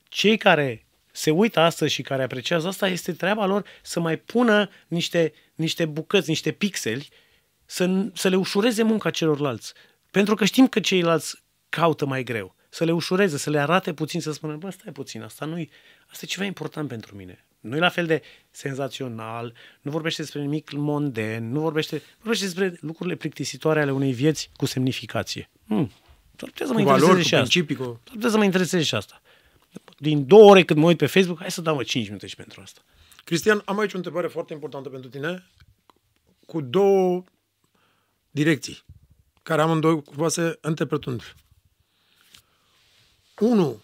cei 0.08 0.36
care 0.36 0.86
se 1.12 1.30
uită 1.30 1.60
astăzi 1.60 1.92
și 1.92 2.02
care 2.02 2.22
apreciază 2.22 2.68
asta, 2.68 2.88
este 2.88 3.12
treaba 3.12 3.46
lor 3.46 3.64
să 3.82 4.00
mai 4.00 4.16
pună 4.16 4.70
niște, 4.88 5.32
niște 5.54 5.84
bucăți, 5.84 6.28
niște 6.28 6.50
pixeli, 6.52 7.08
să, 7.64 8.06
să 8.14 8.28
le 8.28 8.36
ușureze 8.36 8.82
munca 8.82 9.10
celorlalți. 9.10 9.72
Pentru 10.10 10.34
că 10.34 10.44
știm 10.44 10.66
că 10.68 10.80
ceilalți 10.80 11.42
caută 11.68 12.06
mai 12.06 12.22
greu. 12.22 12.54
Să 12.68 12.84
le 12.84 12.92
ușureze, 12.92 13.38
să 13.38 13.50
le 13.50 13.58
arate 13.58 13.92
puțin, 13.92 14.20
să 14.20 14.32
spună, 14.32 14.56
bă, 14.56 14.70
stai 14.70 14.92
puțin, 14.92 15.22
asta 15.22 15.44
nu 15.44 15.66
asta 16.06 16.20
e 16.22 16.26
ceva 16.26 16.44
important 16.44 16.88
pentru 16.88 17.16
mine. 17.16 17.46
Nu 17.60 17.76
e 17.76 17.78
la 17.78 17.88
fel 17.88 18.06
de 18.06 18.22
senzațional, 18.50 19.54
nu 19.80 19.90
vorbește 19.90 20.22
despre 20.22 20.40
nimic 20.40 20.72
monden, 20.72 21.50
nu 21.50 21.60
vorbește, 21.60 22.02
vorbește 22.18 22.44
despre 22.44 22.78
lucrurile 22.80 23.16
plictisitoare 23.16 23.80
ale 23.80 23.92
unei 23.92 24.12
vieți 24.12 24.50
cu 24.56 24.66
semnificație. 24.66 25.50
Hmm. 25.66 25.90
S-ar 26.36 26.48
putea 26.48 26.66
să 26.66 26.72
mă 26.72 26.80
intereseze 26.80 27.06
valori, 27.06 27.26
și 27.26 27.34
asta. 27.34 27.60
Cu... 27.76 28.00
S-ar 28.04 28.14
putea 28.14 28.30
să 28.30 28.36
mă 28.36 28.44
intereseze 28.44 28.82
și 28.82 28.94
asta. 28.94 29.22
Din 29.98 30.26
două 30.26 30.50
ore 30.50 30.64
când 30.64 30.80
mă 30.80 30.86
uit 30.86 30.96
pe 30.96 31.06
Facebook, 31.06 31.38
hai 31.38 31.50
să 31.50 31.60
dau 31.60 31.74
mă 31.74 31.82
5 31.82 32.06
minute 32.06 32.26
și 32.26 32.36
pentru 32.36 32.60
asta. 32.60 32.80
Cristian, 33.24 33.62
am 33.64 33.78
aici 33.78 33.92
o 33.92 33.96
întrebare 33.96 34.26
foarte 34.26 34.52
importantă 34.52 34.88
pentru 34.88 35.10
tine, 35.10 35.46
cu 36.46 36.60
două 36.60 37.24
direcții, 38.30 38.84
care 39.42 39.62
amândoi 39.62 40.02
cumva 40.02 40.28
se 40.28 40.58
interpretând. 40.68 41.34
Unu, 43.38 43.82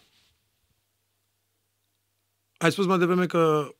ai 2.64 2.72
spus 2.72 2.86
mai 2.86 2.98
devreme 2.98 3.26
că 3.26 3.74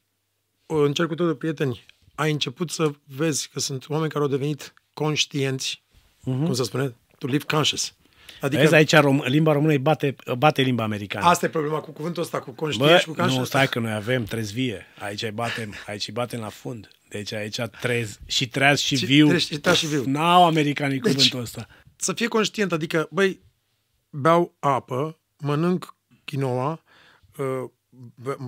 în 0.67 0.93
cercul 0.93 1.17
tău 1.17 1.27
de 1.27 1.35
prieteni 1.35 1.85
ai 2.15 2.31
început 2.31 2.71
să 2.71 2.91
vezi 3.05 3.49
că 3.49 3.61
sunt 3.61 3.89
oameni 3.89 4.11
care 4.11 4.25
au 4.25 4.31
devenit 4.31 4.75
conștienți, 4.95 5.83
uh-huh. 6.21 6.45
cum 6.45 6.53
să 6.53 6.65
spune, 6.65 6.95
to 7.19 7.27
live 7.27 7.45
conscious. 7.45 7.95
Adică... 8.41 8.63
Vezi, 8.63 8.75
aici 8.75 8.95
rom- 8.97 9.25
limba 9.25 9.53
română 9.53 9.73
îi 9.73 9.79
bate, 9.79 10.17
bate 10.39 10.63
limba 10.63 10.83
americană. 10.83 11.27
Asta 11.27 11.47
e 11.47 11.49
problema 11.49 11.81
cu 11.81 11.91
cuvântul 11.91 12.23
ăsta, 12.23 12.41
cu 12.41 12.51
conștient 12.51 12.99
și 12.99 13.07
cu 13.07 13.13
conscious. 13.13 13.39
Nu, 13.39 13.45
stai 13.45 13.69
că 13.69 13.79
noi 13.79 13.93
avem 13.93 14.25
trezvie. 14.25 14.87
Aici 14.99 15.23
îi 15.23 15.31
batem, 15.31 15.75
aici 15.87 16.07
îi 16.07 16.13
batem 16.13 16.41
la 16.41 16.49
fund. 16.49 16.91
Deci 17.09 17.33
aici 17.33 17.61
trez 17.81 18.19
și 18.27 18.49
treaz 18.49 18.81
și, 18.81 18.97
și 18.97 19.05
viu. 19.05 19.37
Și 19.37 19.59
treaz 19.59 19.77
și 19.77 19.87
viu. 19.87 20.03
N-au 20.07 20.47
americanii 20.47 21.01
deci, 21.01 21.13
cuvântul 21.13 21.41
ăsta. 21.41 21.67
Să 21.97 22.13
fie 22.13 22.27
conștient, 22.27 22.73
adică, 22.73 23.09
băi, 23.11 23.41
beau 24.11 24.55
apă, 24.59 25.19
mănânc 25.39 25.97
quinoa, 26.25 26.83
uh, 27.37 27.71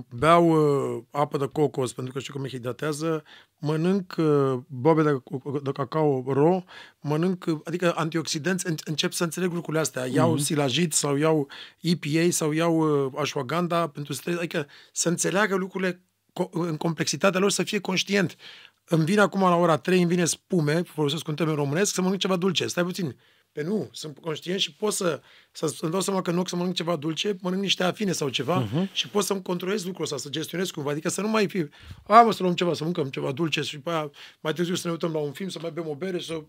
beau 0.09 0.49
uh, 0.49 1.03
apă 1.11 1.38
de 1.38 1.47
cocos 1.47 1.92
pentru 1.92 2.12
că 2.12 2.18
știu 2.18 2.32
că 2.32 2.38
mă 2.38 2.47
hidratează, 2.47 3.22
mănânc 3.59 4.14
uh, 4.18 4.59
bobe 4.66 5.03
de, 5.03 5.22
de 5.62 5.72
cacao 5.72 6.24
ro, 6.26 6.64
mănânc, 7.01 7.44
uh, 7.49 7.59
adică 7.64 7.92
antioxidanți, 7.97 8.66
în, 8.66 8.74
încep 8.84 9.12
să 9.12 9.24
înțeleg 9.24 9.53
lucrurile 9.53 9.82
astea. 9.82 10.07
Iau 10.07 10.34
mm-hmm. 10.34 10.42
silajit 10.42 10.92
sau 10.92 11.16
iau 11.16 11.49
EPA 11.80 12.30
sau 12.30 12.53
iau 12.53 13.05
uh, 13.05 13.12
ashwagandha 13.16 13.88
pentru 13.88 14.12
stres, 14.12 14.36
adică 14.36 14.66
să 14.92 15.09
înțeleagă 15.09 15.57
lucrurile 15.57 16.03
co- 16.40 16.51
în 16.51 16.76
complexitatea 16.76 17.40
lor, 17.40 17.51
să 17.51 17.62
fie 17.62 17.80
conștient. 17.80 18.36
Îmi 18.84 19.05
vine 19.05 19.20
acum 19.20 19.40
la 19.40 19.57
ora 19.57 19.76
3, 19.76 19.99
îmi 19.99 20.09
vine 20.09 20.24
spume, 20.24 20.82
folosesc 20.82 21.28
un 21.28 21.34
termen 21.34 21.55
românesc, 21.55 21.94
să 21.94 22.01
mănânc 22.01 22.20
ceva 22.20 22.36
dulce. 22.36 22.66
Stai 22.66 22.84
puțin, 22.84 23.16
pe 23.57 23.63
nu, 23.63 23.89
sunt 23.93 24.19
conștient 24.19 24.61
și 24.61 24.73
pot 24.73 24.93
să, 24.93 25.21
să 25.53 25.77
îmi 25.81 25.91
dau 25.91 26.01
seama 26.01 26.23
că 26.23 26.31
în 26.31 26.37
loc 26.37 26.49
să 26.49 26.57
mănânc 26.57 26.75
ceva 26.75 26.97
dulce, 26.97 27.37
mănânc 27.41 27.63
niște 27.63 27.83
afine 27.83 28.13
sau 28.13 28.29
ceva 28.29 28.69
uh-huh. 28.69 28.93
și 28.93 29.09
pot 29.09 29.25
să-mi 29.25 29.43
controlez 29.43 29.85
lucrul 29.85 30.05
ăsta, 30.05 30.17
să 30.17 30.29
gestionez 30.29 30.71
cumva. 30.71 30.91
Adică 30.91 31.09
să 31.09 31.21
nu 31.21 31.29
mai 31.29 31.49
fi, 31.49 31.67
a, 32.07 32.23
mă, 32.23 32.33
să 32.33 32.43
luăm 32.43 32.55
ceva, 32.55 32.75
să 32.75 32.85
mâncăm 32.85 33.09
ceva 33.09 33.33
dulce 33.33 33.61
și 33.61 33.79
pe 33.79 33.91
aia 33.91 34.11
mai 34.41 34.53
târziu 34.53 34.75
să 34.75 34.87
ne 34.87 34.93
uităm 34.93 35.13
la 35.13 35.19
un 35.19 35.33
film, 35.33 35.49
să 35.49 35.59
mai 35.63 35.71
bem 35.71 35.89
o 35.89 35.95
bere, 35.95 36.19
să 36.19 36.43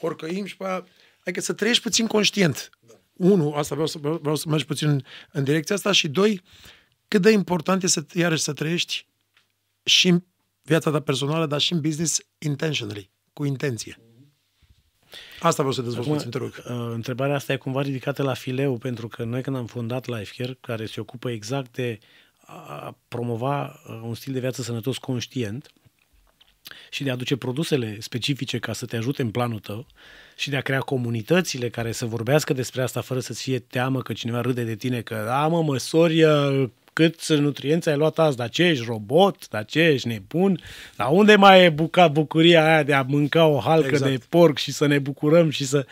horcăim 0.00 0.44
și 0.44 0.56
pe 0.56 0.64
aia... 0.64 0.86
Adică 1.20 1.40
să 1.40 1.52
trăiești 1.52 1.82
puțin 1.82 2.06
conștient. 2.06 2.70
Da. 2.86 2.94
Unu, 3.12 3.52
asta 3.52 3.74
vreau 3.74 3.88
să, 3.88 3.98
vreau 3.98 4.36
să 4.36 4.48
mergi 4.48 4.64
puțin 4.64 4.88
în, 4.88 5.02
în 5.32 5.44
direcția 5.44 5.74
asta 5.74 5.92
și 5.92 6.08
doi, 6.08 6.42
cât 7.08 7.22
de 7.22 7.30
important 7.30 7.82
e 7.82 7.86
să, 7.86 8.04
iarăși, 8.12 8.42
să 8.42 8.52
trăiești 8.52 9.06
și 9.82 10.08
în 10.08 10.22
viața 10.62 10.90
ta 10.90 11.00
personală, 11.00 11.46
dar 11.46 11.60
și 11.60 11.72
în 11.72 11.80
business 11.80 12.20
intentionally, 12.38 13.10
cu 13.32 13.44
intenție. 13.44 13.98
Asta 15.44 15.62
vreau 15.62 15.72
să 15.72 15.82
dezvolt 15.82 16.08
puțin, 16.08 16.30
te 16.30 16.38
rog. 16.38 16.62
Uh, 16.68 16.92
întrebarea 16.94 17.34
asta 17.34 17.52
e 17.52 17.56
cumva 17.56 17.82
ridicată 17.82 18.22
la 18.22 18.34
fileu, 18.34 18.76
pentru 18.76 19.08
că 19.08 19.24
noi 19.24 19.42
când 19.42 19.56
am 19.56 19.66
fondat 19.66 20.06
LifeCare, 20.06 20.58
care 20.60 20.86
se 20.86 21.00
ocupă 21.00 21.30
exact 21.30 21.74
de 21.74 21.98
a 22.46 22.96
promova 23.08 23.80
uh, 23.88 24.00
un 24.02 24.14
stil 24.14 24.32
de 24.32 24.40
viață 24.40 24.62
sănătos 24.62 24.98
conștient 24.98 25.72
și 26.90 27.02
de 27.02 27.10
a 27.10 27.12
aduce 27.12 27.36
produsele 27.36 28.00
specifice 28.00 28.58
ca 28.58 28.72
să 28.72 28.86
te 28.86 28.96
ajute 28.96 29.22
în 29.22 29.30
planul 29.30 29.58
tău 29.58 29.86
și 30.36 30.50
de 30.50 30.56
a 30.56 30.60
crea 30.60 30.80
comunitățile 30.80 31.68
care 31.68 31.92
să 31.92 32.06
vorbească 32.06 32.52
despre 32.52 32.82
asta 32.82 33.00
fără 33.00 33.20
să-ți 33.20 33.42
fie 33.42 33.58
teamă 33.58 34.02
că 34.02 34.12
cineva 34.12 34.40
râde 34.40 34.62
de 34.62 34.74
tine, 34.74 35.00
că 35.00 35.14
a 35.30 35.46
mă, 35.46 35.62
măsori 35.62 36.22
uh, 36.22 36.68
cât 36.94 37.28
nutrienți 37.28 37.88
ai 37.88 37.96
luat 37.96 38.18
azi, 38.18 38.36
dar 38.36 38.48
ce 38.48 38.62
ești 38.62 38.84
robot, 38.84 39.48
dar 39.48 39.64
ce 39.64 39.80
ești 39.80 40.08
nebun, 40.08 40.60
dar 40.96 41.08
unde 41.10 41.36
mai 41.36 41.64
e 41.64 41.68
bucat 41.68 42.12
bucuria 42.12 42.66
aia 42.66 42.82
de 42.82 42.94
a 42.94 43.02
mânca 43.02 43.46
o 43.46 43.58
halcă 43.58 43.88
exact. 43.88 44.10
de 44.10 44.18
porc 44.28 44.58
și 44.58 44.72
să 44.72 44.86
ne 44.86 44.98
bucurăm 44.98 45.50
și 45.50 45.64
să... 45.64 45.86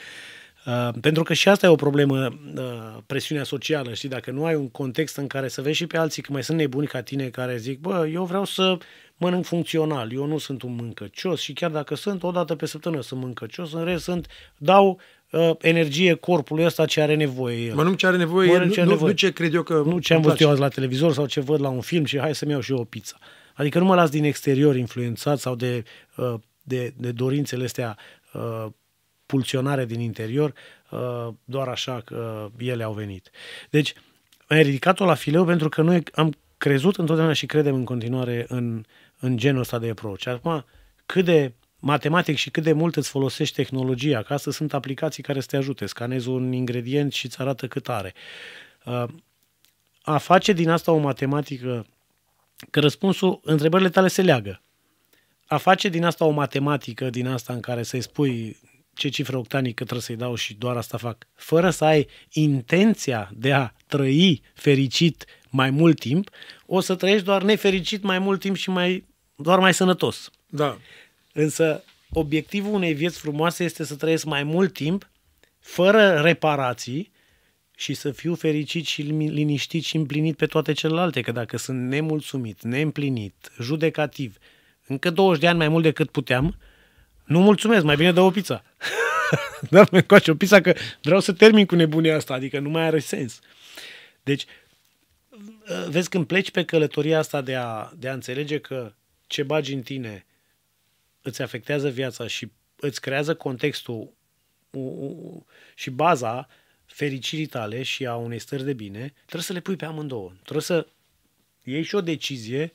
Uh, 0.67 0.89
pentru 1.01 1.23
că 1.23 1.33
și 1.33 1.49
asta 1.49 1.67
e 1.67 1.69
o 1.69 1.75
problemă, 1.75 2.39
uh, 2.57 2.99
presiunea 3.07 3.45
socială, 3.45 3.95
știi, 3.95 4.09
dacă 4.09 4.31
nu 4.31 4.45
ai 4.45 4.55
un 4.55 4.71
context 4.71 5.17
în 5.17 5.27
care 5.27 5.49
să 5.49 5.63
vezi 5.63 5.77
și 5.77 5.87
pe 5.87 5.97
alții 5.97 6.23
că 6.23 6.33
mai 6.33 6.43
sunt 6.43 6.59
nebuni 6.59 6.87
ca 6.87 7.03
tine 7.03 7.29
care 7.29 7.57
zic, 7.57 7.81
bă, 7.81 8.09
eu 8.13 8.25
vreau 8.25 8.45
să 8.45 8.79
mănânc 9.17 9.45
funcțional, 9.45 10.13
eu 10.13 10.27
nu 10.27 10.39
sunt 10.39 10.63
un 10.63 10.75
mâncăcios 10.75 11.41
și 11.41 11.53
chiar 11.53 11.71
dacă 11.71 11.95
sunt, 11.95 12.23
o 12.23 12.31
dată 12.31 12.55
pe 12.55 12.67
săptămână 12.67 13.03
sunt 13.03 13.21
mâncăcios, 13.21 13.73
în 13.73 13.85
rest 13.85 14.03
sunt, 14.03 14.27
dau 14.57 15.01
uh, 15.33 15.51
energie 15.61 16.15
corpului 16.15 16.65
ăsta 16.65 16.87
ce 16.87 17.01
are 17.01 17.15
nevoie 17.15 17.65
el. 17.65 17.75
Mănânc 17.75 17.97
ce 17.97 18.07
are 18.07 18.17
nevoie, 18.17 18.53
Mănânc 18.53 18.73
ce 18.73 18.77
nu, 18.77 18.83
are 18.83 18.91
nevoie. 18.91 19.11
nu, 19.11 19.17
ce 19.17 19.33
cred 19.33 19.55
eu 19.55 19.63
că 19.63 19.83
Nu 19.87 19.99
ce 19.99 20.15
am 20.15 20.21
văzut 20.21 20.41
eu 20.41 20.51
azi 20.51 20.61
la 20.61 20.69
televizor 20.69 21.13
sau 21.13 21.27
ce 21.27 21.41
văd 21.41 21.61
la 21.61 21.69
un 21.69 21.81
film 21.81 22.05
și 22.05 22.19
hai 22.19 22.35
să-mi 22.35 22.51
iau 22.51 22.61
și 22.61 22.73
eu 22.73 22.79
o 22.79 22.85
pizza. 22.85 23.19
Adică 23.55 23.79
nu 23.79 23.85
mă 23.85 23.95
las 23.95 24.11
din 24.11 24.25
exterior 24.25 24.77
influențat 24.77 25.39
sau 25.39 25.55
de, 25.55 25.83
uh, 26.17 26.35
de, 26.63 26.95
de 26.97 27.13
dorințele 27.13 27.65
astea 27.65 27.97
uh, 28.33 28.67
pulsionare 29.27 29.85
din 29.85 30.01
interior, 30.01 30.53
uh, 30.91 31.29
doar 31.45 31.69
așa 31.69 32.03
că 32.05 32.49
ele 32.59 32.83
au 32.83 32.93
venit. 32.93 33.31
Deci, 33.71 33.95
ai 34.47 34.63
ridicat-o 34.63 35.05
la 35.05 35.15
fileu 35.15 35.45
pentru 35.45 35.69
că 35.69 35.83
noi 35.83 36.03
am 36.13 36.35
crezut 36.59 36.97
întotdeauna 36.97 37.33
și 37.33 37.47
credem 37.47 37.75
în 37.75 37.85
continuare 37.85 38.45
în, 38.49 38.85
în 39.19 39.37
genul 39.37 39.61
ăsta 39.61 39.79
de 39.79 39.89
approach. 39.91 40.27
Acum, 40.27 40.65
cât 41.07 41.25
de 41.25 41.53
matematic 41.85 42.37
și 42.37 42.51
cât 42.51 42.63
de 42.63 42.73
mult 42.73 42.97
îți 42.97 43.09
folosești 43.09 43.55
tehnologia, 43.55 44.23
că 44.23 44.33
asta 44.33 44.51
sunt 44.51 44.75
aplicații 44.75 45.23
care 45.23 45.41
să 45.41 45.47
te 45.51 45.57
ajute, 45.57 45.87
scanezi 45.87 46.29
un 46.29 46.53
ingredient 46.53 47.13
și 47.13 47.27
îți 47.27 47.41
arată 47.41 47.69
cât 47.69 47.89
are. 47.89 48.15
Uh, 48.85 49.05
a 50.03 50.19
face 50.19 50.53
din 50.53 50.69
asta 50.69 50.93
o 50.93 50.99
matematică, 50.99 51.87
că 52.71 52.81
răspunsul, 52.81 53.41
întrebările 53.45 53.89
tale 53.89 54.09
se 54.09 54.23
leagă. 54.23 54.63
A 55.47 55.57
face 55.57 55.89
din 55.89 56.05
asta 56.05 56.25
o 56.25 56.31
matematică, 56.31 57.11
din 57.11 57.27
asta 57.27 57.53
în 57.53 57.61
care 57.61 57.83
să-i 57.83 58.01
spui 58.01 58.57
ce 58.95 59.09
cifră 59.09 59.37
octanică 59.37 59.83
trebuie 59.83 60.01
să-i 60.01 60.17
dau 60.17 60.35
și 60.35 60.55
doar 60.55 60.77
asta 60.77 60.97
fac, 60.97 61.27
fără 61.35 61.71
să 61.71 61.85
ai 61.85 62.09
intenția 62.33 63.31
de 63.35 63.53
a 63.53 63.71
trăi 63.87 64.43
fericit 64.55 65.25
mai 65.51 65.71
mult 65.71 65.99
timp, 65.99 66.31
o 66.67 66.81
să 66.81 66.95
trăiești 66.95 67.25
doar 67.25 67.43
nefericit 67.43 68.03
mai 68.03 68.19
mult 68.19 68.41
timp 68.41 68.57
și 68.57 68.71
mai, 68.71 69.05
doar 69.37 69.59
mai 69.59 69.75
sănătos. 69.75 70.31
Da. 70.47 70.79
Însă 71.33 71.85
obiectivul 72.13 72.73
unei 72.73 72.95
vieți 72.95 73.19
frumoase 73.19 73.65
este 73.65 73.85
să 73.85 73.97
trăiesc 73.97 74.25
mai 74.25 74.43
mult 74.43 74.73
timp, 74.73 75.11
fără 75.61 76.21
reparații 76.21 77.13
și 77.77 77.95
să 77.95 78.11
fiu 78.11 78.35
fericit 78.35 78.87
și 78.87 79.03
liniștit 79.03 79.85
și 79.85 79.97
împlinit 79.97 80.37
pe 80.37 80.47
toate 80.47 80.73
celelalte, 80.73 81.21
că 81.21 81.33
dacă 81.33 81.57
sunt 81.57 81.89
nemulțumit, 81.89 82.63
neîmplinit, 82.63 83.53
judecativ, 83.61 84.37
încă 84.87 85.11
20 85.11 85.41
de 85.41 85.49
ani 85.49 85.59
mai 85.59 85.69
mult 85.69 85.83
decât 85.83 86.11
puteam, 86.11 86.59
nu 87.25 87.41
mulțumesc, 87.41 87.85
mai 87.85 87.97
bine 87.97 88.13
dă 88.13 88.21
o 88.21 88.31
pizza. 88.31 88.65
da, 89.71 89.85
mi 89.91 90.05
o 90.27 90.35
pizza 90.35 90.61
că 90.61 90.75
vreau 91.03 91.21
să 91.21 91.33
termin 91.33 91.67
cu 91.67 91.75
nebunia 91.75 92.17
asta, 92.17 92.35
adică 92.35 92.59
nu 92.59 92.69
mai 92.69 92.83
are 92.83 92.99
sens. 92.99 93.41
Deci, 94.23 94.45
vezi, 95.89 96.09
când 96.09 96.27
pleci 96.27 96.51
pe 96.51 96.65
călătoria 96.65 97.19
asta 97.19 97.41
de 97.41 97.55
a, 97.55 97.91
de 97.97 98.09
a 98.09 98.13
înțelege 98.13 98.59
că 98.59 98.93
ce 99.27 99.43
bagi 99.43 99.75
în 99.75 99.83
tine 99.83 100.27
îți 101.23 101.43
afectează 101.43 101.89
viața 101.89 102.27
și 102.27 102.51
îți 102.77 103.01
creează 103.01 103.35
contextul 103.35 104.13
și 105.75 105.91
baza 105.91 106.49
fericirii 106.85 107.47
tale 107.47 107.83
și 107.83 108.07
a 108.07 108.17
unei 108.17 108.39
stări 108.39 108.65
de 108.65 108.73
bine, 108.73 109.13
trebuie 109.15 109.43
să 109.43 109.53
le 109.53 109.61
pui 109.61 109.77
pe 109.77 109.85
amândouă. 109.85 110.33
Trebuie 110.43 110.63
să 110.63 110.87
iei 111.63 111.83
și 111.83 111.95
o 111.95 112.01
decizie 112.01 112.73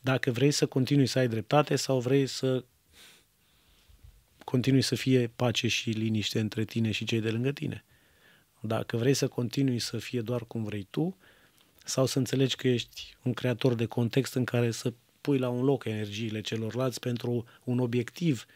dacă 0.00 0.30
vrei 0.30 0.50
să 0.50 0.66
continui 0.66 1.06
să 1.06 1.18
ai 1.18 1.28
dreptate 1.28 1.76
sau 1.76 2.00
vrei 2.00 2.26
să 2.26 2.64
continui 4.44 4.82
să 4.82 4.94
fie 4.94 5.32
pace 5.36 5.68
și 5.68 5.90
liniște 5.90 6.40
între 6.40 6.64
tine 6.64 6.90
și 6.90 7.04
cei 7.04 7.20
de 7.20 7.30
lângă 7.30 7.52
tine. 7.52 7.84
Dacă 8.60 8.96
vrei 8.96 9.14
să 9.14 9.28
continui 9.28 9.78
să 9.78 9.98
fie 9.98 10.20
doar 10.20 10.46
cum 10.46 10.64
vrei 10.64 10.86
tu, 10.90 11.16
sau 11.84 12.06
să 12.06 12.18
înțelegi 12.18 12.56
că 12.56 12.68
ești 12.68 13.16
un 13.22 13.32
creator 13.34 13.74
de 13.74 13.86
context 13.86 14.34
în 14.34 14.44
care 14.44 14.70
să 14.70 14.92
pui 15.26 15.38
la 15.38 15.48
un 15.48 15.64
loc 15.64 15.84
energiile 15.84 16.40
celorlalți 16.40 17.00
pentru 17.00 17.44
un 17.64 17.78
obiectiv 17.78 18.46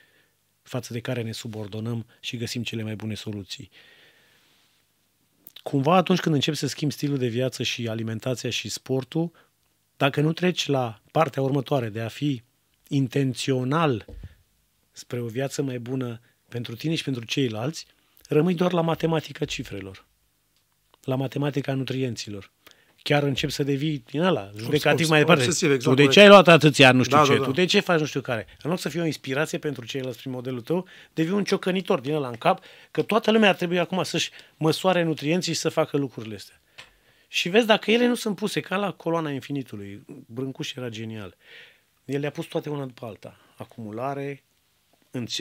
față 0.62 0.92
de 0.92 1.00
care 1.00 1.22
ne 1.22 1.32
subordonăm 1.32 2.06
și 2.20 2.36
găsim 2.36 2.62
cele 2.62 2.82
mai 2.82 2.96
bune 2.96 3.14
soluții. 3.14 3.70
Cumva 5.62 5.96
atunci 5.96 6.20
când 6.20 6.34
începi 6.34 6.56
să 6.56 6.66
schimbi 6.66 6.94
stilul 6.94 7.18
de 7.18 7.26
viață 7.26 7.62
și 7.62 7.88
alimentația 7.88 8.50
și 8.50 8.68
sportul, 8.68 9.32
dacă 9.96 10.20
nu 10.20 10.32
treci 10.32 10.66
la 10.66 11.00
partea 11.12 11.42
următoare 11.42 11.88
de 11.88 12.00
a 12.00 12.08
fi 12.08 12.42
intențional 12.88 14.06
spre 14.92 15.20
o 15.20 15.26
viață 15.26 15.62
mai 15.62 15.78
bună 15.78 16.20
pentru 16.48 16.76
tine 16.76 16.94
și 16.94 17.04
pentru 17.04 17.24
ceilalți, 17.24 17.86
rămâi 18.28 18.54
doar 18.54 18.72
la 18.72 18.80
matematica 18.80 19.44
cifrelor, 19.44 20.06
la 21.04 21.14
matematica 21.14 21.74
nutrienților 21.74 22.50
chiar 23.02 23.22
încep 23.22 23.50
să 23.50 23.62
devii 23.62 24.02
din 24.10 24.20
ăla, 24.20 24.50
judecativ 24.56 25.08
mai 25.08 25.18
departe. 25.18 25.44
Exact, 25.44 25.82
tu 25.82 25.94
de 25.94 26.06
ce 26.06 26.20
ai 26.20 26.28
luat 26.28 26.48
atâția 26.48 26.92
nu 26.92 27.02
știu 27.02 27.16
da, 27.16 27.22
ce? 27.22 27.32
Da, 27.32 27.38
da. 27.38 27.44
Tu 27.44 27.50
de 27.50 27.64
ce 27.64 27.80
faci 27.80 28.00
nu 28.00 28.06
știu 28.06 28.20
care? 28.20 28.46
În 28.62 28.70
loc 28.70 28.78
să 28.78 28.88
fie 28.88 29.00
o 29.00 29.04
inspirație 29.04 29.58
pentru 29.58 29.84
ceilalți 29.86 30.18
prin 30.18 30.32
modelul 30.32 30.60
tău, 30.60 30.86
devii 31.14 31.32
un 31.32 31.44
ciocănitor 31.44 32.00
din 32.00 32.14
ăla 32.14 32.28
în 32.28 32.36
cap, 32.36 32.64
că 32.90 33.02
toată 33.02 33.30
lumea 33.30 33.48
ar 33.48 33.54
trebui 33.54 33.78
acum 33.78 34.02
să-și 34.02 34.30
măsoare 34.56 35.02
nutrienții 35.02 35.52
și 35.52 35.58
să 35.58 35.68
facă 35.68 35.96
lucrurile 35.96 36.34
astea. 36.34 36.60
Și 37.28 37.48
vezi, 37.48 37.66
dacă 37.66 37.90
ele 37.90 38.06
nu 38.06 38.14
sunt 38.14 38.36
puse 38.36 38.60
ca 38.60 38.76
la 38.76 38.92
coloana 38.92 39.30
infinitului, 39.30 40.04
Brâncuș 40.26 40.74
era 40.74 40.88
genial. 40.88 41.36
El 42.04 42.20
le-a 42.20 42.30
pus 42.30 42.46
toate 42.46 42.68
una 42.68 42.84
după 42.84 43.06
alta. 43.06 43.40
Acumulare, 43.56 44.42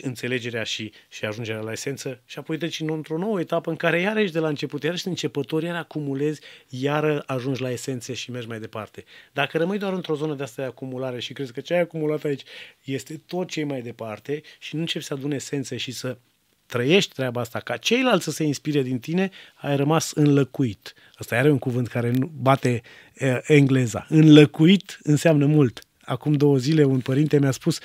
înțelegerea 0.02 0.64
și, 0.64 0.92
și 1.10 1.26
ajungerea 1.26 1.62
la 1.62 1.72
esență 1.72 2.22
și 2.26 2.40
apoi 2.40 2.58
treci 2.58 2.80
într-o 2.80 3.18
nouă 3.18 3.40
etapă 3.40 3.70
în 3.70 3.76
care 3.76 4.00
iarăși 4.00 4.32
de 4.32 4.40
la 4.40 4.48
început, 4.48 4.84
iarăși 4.84 5.08
începător, 5.08 5.64
iar 5.64 5.76
acumulezi, 5.76 6.42
iar 6.70 7.24
ajungi 7.26 7.62
la 7.62 7.72
esențe 7.72 8.14
și 8.14 8.32
mergi 8.32 8.48
mai 8.48 8.60
departe. 8.60 9.04
Dacă 9.34 9.58
rămâi 9.58 9.78
doar 9.78 9.94
într-o 9.94 10.16
zonă 10.16 10.34
de 10.34 10.44
asta 10.44 10.62
de 10.62 10.68
acumulare 10.68 11.20
și 11.20 11.34
crezi 11.34 11.54
că 11.54 11.60
ce 11.60 11.74
ai 11.74 11.80
acumulat 11.80 12.24
aici 12.24 12.44
este 12.84 13.22
tot 13.26 13.50
ce 13.50 13.64
mai 13.64 13.82
departe 13.82 14.42
și 14.60 14.76
nu 14.76 14.82
începi 14.82 15.06
să 15.06 15.14
adune 15.14 15.36
esențe 15.36 15.78
și 15.78 15.92
să 15.92 16.18
trăiești 16.66 17.14
treaba 17.14 17.42
asta, 17.42 17.60
ca 17.60 17.78
ceilalți 17.78 18.24
să 18.24 18.32
se 18.32 18.44
inspire 18.44 18.82
din 18.82 19.00
tine, 19.00 19.30
ai 19.56 19.76
rămas 19.76 20.12
înlăcuit. 20.12 20.94
Asta 21.16 21.36
are 21.36 21.52
un 21.52 21.58
cuvânt 21.58 21.88
care 21.88 22.12
nu 22.12 22.32
bate 22.42 22.82
e, 23.14 23.42
engleza. 23.44 24.06
Înlăcuit 24.10 25.00
înseamnă 25.04 25.46
mult. 25.46 25.82
Acum 26.02 26.34
două 26.34 26.58
zile 26.58 26.84
un 26.84 27.00
părinte 27.00 27.40
mi-a 27.40 27.52
spus, 27.52 27.80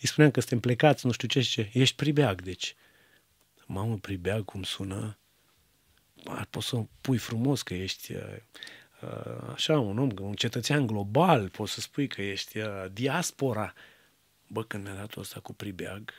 îi 0.00 0.08
spuneam 0.08 0.32
că 0.32 0.40
suntem 0.40 0.60
plecați, 0.60 1.06
nu 1.06 1.12
știu 1.12 1.28
ce 1.28 1.40
și 1.40 1.50
ce. 1.50 1.70
Ești 1.72 1.96
pribeag, 1.96 2.42
deci. 2.42 2.74
Mamă, 3.66 3.98
pribeag, 3.98 4.44
cum 4.44 4.62
sună? 4.62 5.18
Ba, 6.24 6.46
poți 6.50 6.66
să 6.66 6.84
pui 7.00 7.18
frumos 7.18 7.62
că 7.62 7.74
ești... 7.74 8.12
Uh, 8.12 8.22
uh, 9.02 9.50
așa, 9.52 9.78
un 9.78 9.98
om, 9.98 10.10
un 10.20 10.34
cetățean 10.34 10.86
global, 10.86 11.48
poți 11.48 11.72
să 11.72 11.80
spui 11.80 12.06
că 12.08 12.22
ești 12.22 12.58
uh, 12.58 12.84
diaspora. 12.92 13.74
Bă, 14.48 14.64
când 14.64 14.84
mi-a 14.84 14.94
dat 14.94 15.16
ăsta 15.16 15.40
cu 15.40 15.54
pribeag, 15.54 16.12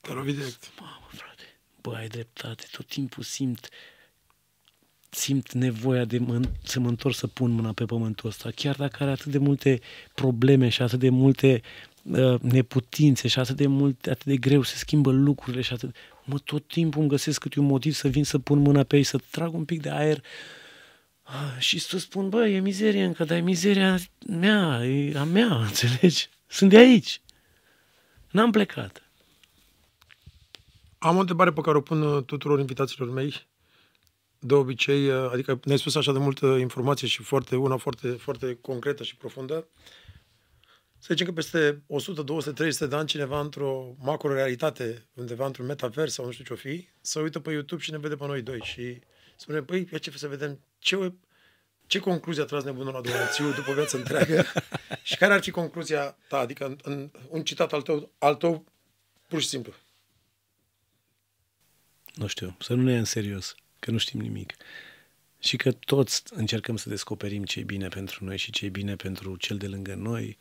Te-a 0.00 0.14
lovit 0.14 0.36
direct. 0.36 0.70
mamă, 0.80 1.08
frate, 1.10 1.58
bă, 1.80 1.94
ai 1.94 2.08
dreptate, 2.08 2.66
tot 2.70 2.86
timpul 2.86 3.22
simt 3.22 3.68
simt 5.10 5.52
nevoia 5.52 6.04
de 6.04 6.18
mă, 6.18 6.40
să 6.62 6.80
mă 6.80 6.88
întorc 6.88 7.14
să 7.14 7.26
pun 7.26 7.50
mâna 7.50 7.72
pe 7.72 7.84
pământul 7.84 8.28
ăsta, 8.28 8.50
chiar 8.54 8.76
dacă 8.76 9.02
are 9.02 9.10
atât 9.10 9.32
de 9.32 9.38
multe 9.38 9.80
probleme 10.14 10.68
și 10.68 10.82
atât 10.82 10.98
de 10.98 11.08
multe 11.08 11.60
uh, 12.02 12.40
neputințe 12.40 13.28
și 13.28 13.38
atât 13.38 13.56
de 13.56 13.66
multe, 13.66 14.10
atât 14.10 14.24
de 14.24 14.36
greu 14.36 14.62
se 14.62 14.76
schimbă 14.76 15.10
lucrurile 15.10 15.62
și 15.62 15.72
atât, 15.72 15.94
mă, 16.24 16.38
tot 16.38 16.66
timpul 16.66 17.00
îmi 17.00 17.10
găsesc 17.10 17.40
câte 17.40 17.60
un 17.60 17.66
motiv 17.66 17.92
să 17.92 18.08
vin 18.08 18.24
să 18.24 18.38
pun 18.38 18.58
mâna 18.58 18.82
pe 18.82 18.96
ei, 18.96 19.02
să 19.02 19.18
trag 19.30 19.54
un 19.54 19.64
pic 19.64 19.80
de 19.80 19.90
aer 19.90 20.22
ah, 21.22 21.58
și 21.58 21.78
să 21.78 21.98
spun, 21.98 22.28
bă, 22.28 22.46
e 22.46 22.60
mizerie 22.60 23.04
încă, 23.04 23.24
dar 23.24 23.36
e 23.36 23.40
mizeria 23.40 23.98
mea, 24.26 24.84
e 24.84 25.18
a 25.18 25.24
mea, 25.24 25.56
înțelegi? 25.68 26.28
Sunt 26.46 26.70
de 26.70 26.76
aici. 26.76 27.20
N-am 28.30 28.50
plecat. 28.50 29.02
Am 30.98 31.16
o 31.16 31.20
întrebare 31.20 31.52
pe 31.52 31.60
care 31.60 31.76
o 31.76 31.80
pun 31.80 32.02
uh, 32.02 32.24
tuturor 32.24 32.58
invitațiilor 32.58 33.10
mei. 33.10 33.46
De 34.38 34.54
obicei, 34.54 35.08
uh, 35.08 35.30
adică 35.32 35.60
ne-ai 35.64 35.78
spus 35.78 35.94
așa 35.94 36.12
de 36.12 36.18
multă 36.18 36.46
informație 36.46 37.08
și 37.08 37.22
foarte, 37.22 37.56
una 37.56 37.76
foarte, 37.76 38.08
foarte 38.08 38.58
concretă 38.60 39.02
și 39.02 39.16
profundă. 39.16 39.66
Să 40.98 41.06
zicem 41.10 41.26
că 41.26 41.32
peste 41.32 41.82
100, 41.86 42.22
200, 42.22 42.52
300 42.52 42.86
de 42.86 42.96
ani 42.96 43.08
cineva 43.08 43.40
într-o 43.40 43.94
macro-realitate, 43.98 45.08
undeva 45.14 45.46
într-un 45.46 45.66
metavers 45.66 46.12
sau 46.12 46.24
nu 46.24 46.30
știu 46.30 46.44
ce-o 46.44 46.56
fi, 46.56 46.88
să 47.00 47.20
uită 47.20 47.40
pe 47.40 47.50
YouTube 47.50 47.82
și 47.82 47.90
ne 47.90 47.98
vede 47.98 48.16
pe 48.16 48.26
noi 48.26 48.42
doi 48.42 48.60
și 48.62 48.98
spune, 49.36 49.62
păi, 49.62 49.88
ia 49.92 49.98
ce 49.98 50.10
să 50.10 50.28
vedem, 50.28 50.60
ce, 50.78 51.12
ce 51.86 51.98
concluzie 51.98 52.42
a 52.42 52.46
tras 52.46 52.64
nebunul 52.64 52.92
la 52.92 53.00
Dumnezeu 53.00 53.50
după 53.50 53.72
viața 53.72 53.98
întreagă 53.98 54.44
și 55.02 55.16
care 55.16 55.32
ar 55.32 55.42
fi 55.42 55.50
concluzia 55.50 56.16
ta, 56.28 56.38
adică 56.38 56.66
în, 56.66 56.78
în, 56.82 57.10
un 57.28 57.44
citat 57.44 57.72
al 57.72 57.82
tău, 57.82 58.12
al 58.18 58.34
tău 58.34 58.64
pur 59.26 59.40
și 59.40 59.48
simplu. 59.48 59.72
nu 62.14 62.26
știu, 62.26 62.56
să 62.60 62.74
nu 62.74 62.82
ne 62.82 62.92
ia 62.92 62.98
în 62.98 63.04
serios, 63.04 63.54
că 63.78 63.90
nu 63.90 63.98
știm 63.98 64.20
nimic. 64.20 64.54
Și 65.38 65.56
că 65.56 65.72
toți 65.72 66.22
încercăm 66.30 66.76
să 66.76 66.88
descoperim 66.88 67.44
ce 67.44 67.60
e 67.60 67.62
bine 67.62 67.88
pentru 67.88 68.24
noi 68.24 68.36
și 68.36 68.50
ce 68.50 68.64
e 68.64 68.68
bine 68.68 68.96
pentru 68.96 69.36
cel 69.36 69.56
de 69.56 69.66
lângă 69.66 69.94
noi. 69.94 70.38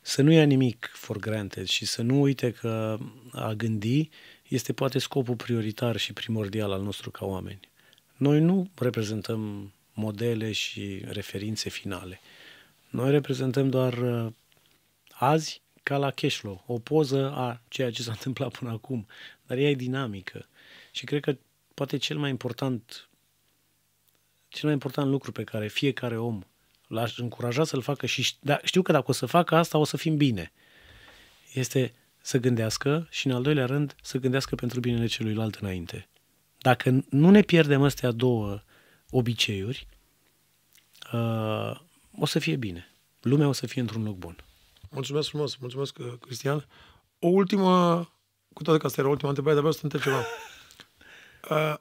Să 0.00 0.22
nu 0.22 0.32
ia 0.32 0.44
nimic 0.44 0.90
for 0.92 1.18
granted 1.18 1.66
și 1.66 1.86
să 1.86 2.02
nu 2.02 2.20
uite 2.20 2.50
că 2.50 2.98
a 3.32 3.52
gândi 3.52 4.08
este 4.48 4.72
poate 4.72 4.98
scopul 4.98 5.36
prioritar 5.36 5.96
și 5.96 6.12
primordial 6.12 6.72
al 6.72 6.82
nostru 6.82 7.10
ca 7.10 7.26
oameni. 7.26 7.60
Noi 8.16 8.40
nu 8.40 8.70
reprezentăm 8.74 9.72
modele 9.92 10.52
și 10.52 11.02
referințe 11.04 11.68
finale. 11.68 12.20
Noi 12.90 13.10
reprezentăm 13.10 13.70
doar 13.70 13.92
uh, 13.98 14.32
azi 15.10 15.62
ca 15.82 15.96
la 15.96 16.10
cash 16.10 16.36
flow, 16.36 16.64
o 16.66 16.78
poză 16.78 17.32
a 17.34 17.60
ceea 17.68 17.90
ce 17.90 18.02
s-a 18.02 18.12
întâmplat 18.18 18.58
până 18.58 18.70
acum, 18.70 19.06
dar 19.46 19.58
ea 19.58 19.68
e 19.68 19.74
dinamică. 19.74 20.46
Și 20.90 21.04
cred 21.04 21.20
că 21.20 21.36
poate 21.76 21.96
cel 21.96 22.18
mai 22.18 22.30
important 22.30 23.08
cel 24.48 24.64
mai 24.64 24.72
important 24.72 25.10
lucru 25.10 25.32
pe 25.32 25.44
care 25.44 25.68
fiecare 25.68 26.18
om 26.18 26.42
l-aș 26.86 27.18
încuraja 27.18 27.64
să-l 27.64 27.80
facă 27.80 28.06
și 28.06 28.22
ș- 28.22 28.38
da, 28.40 28.58
știu 28.62 28.82
că 28.82 28.92
dacă 28.92 29.04
o 29.08 29.12
să 29.12 29.26
facă 29.26 29.54
asta 29.54 29.78
o 29.78 29.84
să 29.84 29.96
fim 29.96 30.16
bine, 30.16 30.52
este 31.52 31.94
să 32.20 32.38
gândească 32.38 33.06
și 33.10 33.26
în 33.26 33.32
al 33.32 33.42
doilea 33.42 33.66
rând 33.66 33.96
să 34.02 34.18
gândească 34.18 34.54
pentru 34.54 34.80
binele 34.80 35.06
celuilalt 35.06 35.54
înainte. 35.54 36.08
Dacă 36.58 37.04
nu 37.10 37.30
ne 37.30 37.42
pierdem 37.42 37.82
astea 37.82 38.10
două 38.10 38.62
obiceiuri, 39.10 39.86
uh, 41.12 41.80
o 42.18 42.26
să 42.26 42.38
fie 42.38 42.56
bine. 42.56 42.90
Lumea 43.20 43.48
o 43.48 43.52
să 43.52 43.66
fie 43.66 43.80
într-un 43.80 44.02
loc 44.02 44.16
bun. 44.16 44.36
Mulțumesc 44.90 45.28
frumos, 45.28 45.56
mulțumesc, 45.56 45.98
uh, 45.98 46.12
Cristian. 46.20 46.66
O 47.18 47.28
ultimă, 47.28 47.96
cu 48.52 48.62
toate 48.62 48.78
că 48.78 48.86
asta 48.86 49.00
era 49.00 49.10
ultima 49.10 49.28
întrebare, 49.28 49.54
dar 49.54 49.64
vreau 49.64 49.80
să 49.80 49.88
te 49.88 49.94
întreb 49.96 50.02
ceva. 50.02 50.24
Uh, 51.50 51.74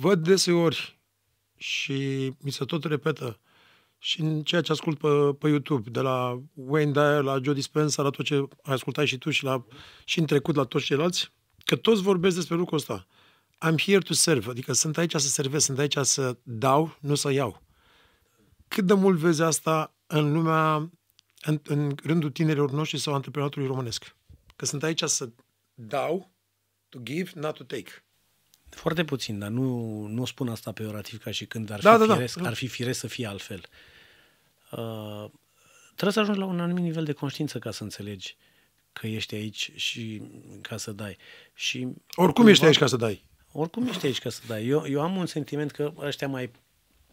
văd 0.00 0.24
deseori 0.24 1.00
și 1.56 2.32
mi 2.40 2.50
se 2.52 2.64
tot 2.64 2.84
repetă 2.84 3.40
și 3.98 4.20
în 4.20 4.42
ceea 4.42 4.60
ce 4.60 4.72
ascult 4.72 4.98
pe, 4.98 5.08
pe 5.38 5.48
YouTube, 5.48 5.90
de 5.90 6.00
la 6.00 6.42
Wayne 6.54 6.92
Dyer, 6.92 7.22
la 7.22 7.38
Joe 7.42 7.54
Dispenza, 7.54 8.02
la 8.02 8.10
tot 8.10 8.24
ce 8.24 8.34
ai 8.34 8.74
ascultat 8.74 9.06
și 9.06 9.18
tu 9.18 9.30
și, 9.30 9.44
la, 9.44 9.66
și 10.04 10.18
în 10.18 10.26
trecut 10.26 10.54
la 10.54 10.64
toți 10.64 10.84
ceilalți, 10.84 11.32
că 11.64 11.76
toți 11.76 12.02
vorbesc 12.02 12.36
despre 12.36 12.56
lucrul 12.56 12.78
ăsta. 12.78 13.06
I'm 13.68 13.74
here 13.78 13.98
to 13.98 14.12
serve, 14.12 14.50
adică 14.50 14.72
sunt 14.72 14.98
aici 14.98 15.12
să 15.12 15.28
servesc, 15.28 15.64
sunt 15.64 15.78
aici 15.78 15.96
să 15.96 16.36
dau, 16.42 16.96
nu 17.00 17.14
să 17.14 17.32
iau. 17.32 17.62
Cât 18.68 18.86
de 18.86 18.94
mult 18.94 19.18
vezi 19.18 19.42
asta 19.42 19.94
în 20.06 20.32
lumea, 20.32 20.90
în, 21.40 21.60
în 21.64 21.94
rândul 22.02 22.30
tinerilor 22.30 22.70
noștri 22.70 22.98
sau 22.98 23.14
antreprenatorului 23.14 23.68
românesc? 23.68 24.16
Că 24.56 24.64
sunt 24.64 24.82
aici 24.82 25.02
să 25.02 25.30
dau, 25.74 26.34
to 26.88 26.98
give, 27.02 27.30
not 27.34 27.54
to 27.54 27.64
take. 27.64 28.05
Foarte 28.68 29.04
puțin, 29.04 29.38
dar 29.38 29.48
nu, 29.48 30.00
nu 30.06 30.24
spun 30.24 30.48
asta 30.48 30.72
peorativ 30.72 31.22
ca 31.22 31.30
și 31.30 31.46
când 31.46 31.70
ar, 31.70 31.80
Da, 31.80 31.92
fi, 31.92 31.98
da, 31.98 32.06
da. 32.06 32.14
firesc, 32.14 32.40
ar 32.44 32.54
fi 32.54 32.66
firesc 32.66 33.00
să 33.00 33.06
fie 33.06 33.26
altfel. 33.26 33.60
Uh, 34.70 35.24
trebuie 35.86 36.12
să 36.12 36.20
ajungi 36.20 36.40
la 36.40 36.46
un 36.46 36.60
anumit 36.60 36.82
nivel 36.84 37.04
de 37.04 37.12
conștiință 37.12 37.58
ca 37.58 37.70
să 37.70 37.82
înțelegi 37.82 38.36
că 38.92 39.06
ești 39.06 39.34
aici 39.34 39.72
și 39.74 40.22
ca 40.60 40.76
să 40.76 40.92
dai. 40.92 41.16
Și 41.54 41.88
Oricum 42.14 42.46
ești 42.46 42.64
aici 42.64 42.78
ca 42.78 42.86
să 42.86 42.96
dai. 42.96 43.24
Oricum 43.52 43.86
ești 43.86 44.06
aici 44.06 44.18
ca 44.18 44.30
să 44.30 44.40
dai. 44.46 44.66
Eu, 44.66 44.86
eu 44.88 45.00
am 45.00 45.16
un 45.16 45.26
sentiment 45.26 45.70
că 45.70 45.92
ăștia 45.98 46.28
mai 46.28 46.50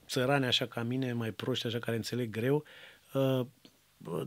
țărani 0.08 0.46
așa 0.46 0.66
ca 0.68 0.84
mine, 0.84 1.14
mai 1.14 1.32
proști 1.32 1.68
așa 1.68 1.80
care 1.80 1.96
înțeleg 1.96 2.30
greu, 2.30 2.64
uh, 3.14 3.46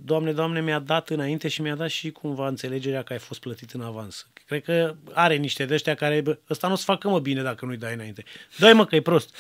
Doamne, 0.05 0.33
Doamne, 0.33 0.61
mi-a 0.61 0.79
dat 0.79 1.09
înainte 1.11 1.49
și 1.49 1.61
mi-a 1.63 1.75
dat 1.75 1.89
și 1.89 2.11
cumva 2.11 2.49
înțelegerea 2.49 3.03
că 3.03 3.13
ai 3.13 3.19
fost 3.19 3.41
plătit 3.41 3.71
în 3.71 3.81
avans. 3.81 4.27
Cred 4.47 4.63
că 4.63 4.95
are 5.13 5.37
niște 5.37 5.65
de 5.65 5.75
ăștia 5.75 5.95
care, 5.95 6.21
bă, 6.21 6.39
ăsta 6.51 6.67
nu 6.67 6.73
o 6.73 6.77
să 6.77 6.85
facă 6.85 7.09
mă 7.09 7.19
bine 7.19 7.43
dacă 7.43 7.65
nu-i 7.65 7.77
dai 7.77 7.95
înainte. 7.95 8.25
Dai 8.59 8.73
mă 8.73 8.87
că 8.87 8.97
e 8.97 9.01
prost. 9.01 9.35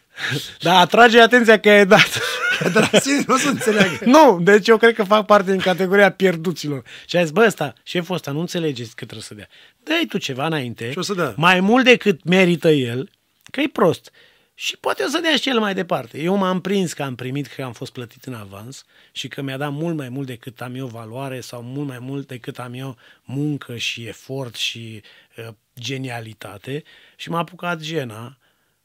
Dar 0.60 0.80
atrage 0.80 1.20
atenția 1.20 1.60
că 1.60 1.68
ai 1.68 1.86
dat. 1.86 2.20
Dar 2.72 2.90
ține, 2.98 3.24
nu 3.26 3.34
o 3.34 3.36
să 3.36 3.48
înțeleagă. 3.48 3.98
nu, 4.04 4.40
deci 4.42 4.68
eu 4.68 4.76
cred 4.76 4.94
că 4.94 5.04
fac 5.04 5.26
parte 5.26 5.50
din 5.50 5.60
categoria 5.60 6.10
pierduților. 6.12 6.82
Și 7.06 7.16
a 7.16 7.22
zis, 7.22 7.30
bă, 7.30 7.44
ăsta, 7.46 7.74
șeful 7.82 8.14
ăsta, 8.14 8.30
nu 8.30 8.40
înțelegeți 8.40 8.88
că 8.96 9.04
trebuie 9.04 9.22
să 9.22 9.34
dea. 9.34 9.48
Dai 9.82 10.06
tu 10.08 10.18
ceva 10.18 10.46
înainte, 10.46 10.90
Și 10.90 10.98
o 10.98 11.02
să 11.02 11.14
dea. 11.14 11.34
mai 11.36 11.60
mult 11.60 11.84
decât 11.84 12.24
merită 12.24 12.70
el, 12.70 13.10
că 13.50 13.60
e 13.60 13.68
prost. 13.72 14.10
Și 14.60 14.76
poate 14.76 15.02
o 15.02 15.08
să 15.08 15.20
dea 15.20 15.36
și 15.36 15.48
el 15.48 15.58
mai 15.58 15.74
departe. 15.74 16.22
Eu 16.22 16.36
m-am 16.36 16.60
prins 16.60 16.92
că 16.92 17.02
am 17.02 17.14
primit 17.14 17.46
că 17.46 17.62
am 17.62 17.72
fost 17.72 17.92
plătit 17.92 18.24
în 18.24 18.34
avans 18.34 18.84
și 19.12 19.28
că 19.28 19.42
mi-a 19.42 19.56
dat 19.56 19.72
mult 19.72 19.96
mai 19.96 20.08
mult 20.08 20.26
decât 20.26 20.60
am 20.60 20.74
eu 20.74 20.86
valoare 20.86 21.40
sau 21.40 21.62
mult 21.62 21.86
mai 21.86 21.98
mult 21.98 22.26
decât 22.26 22.58
am 22.58 22.72
eu 22.72 22.96
muncă 23.24 23.76
și 23.76 24.06
efort 24.06 24.54
și 24.54 25.02
uh, 25.36 25.48
genialitate 25.80 26.82
și 27.16 27.30
m-a 27.30 27.38
apucat 27.38 27.80
gena 27.80 28.38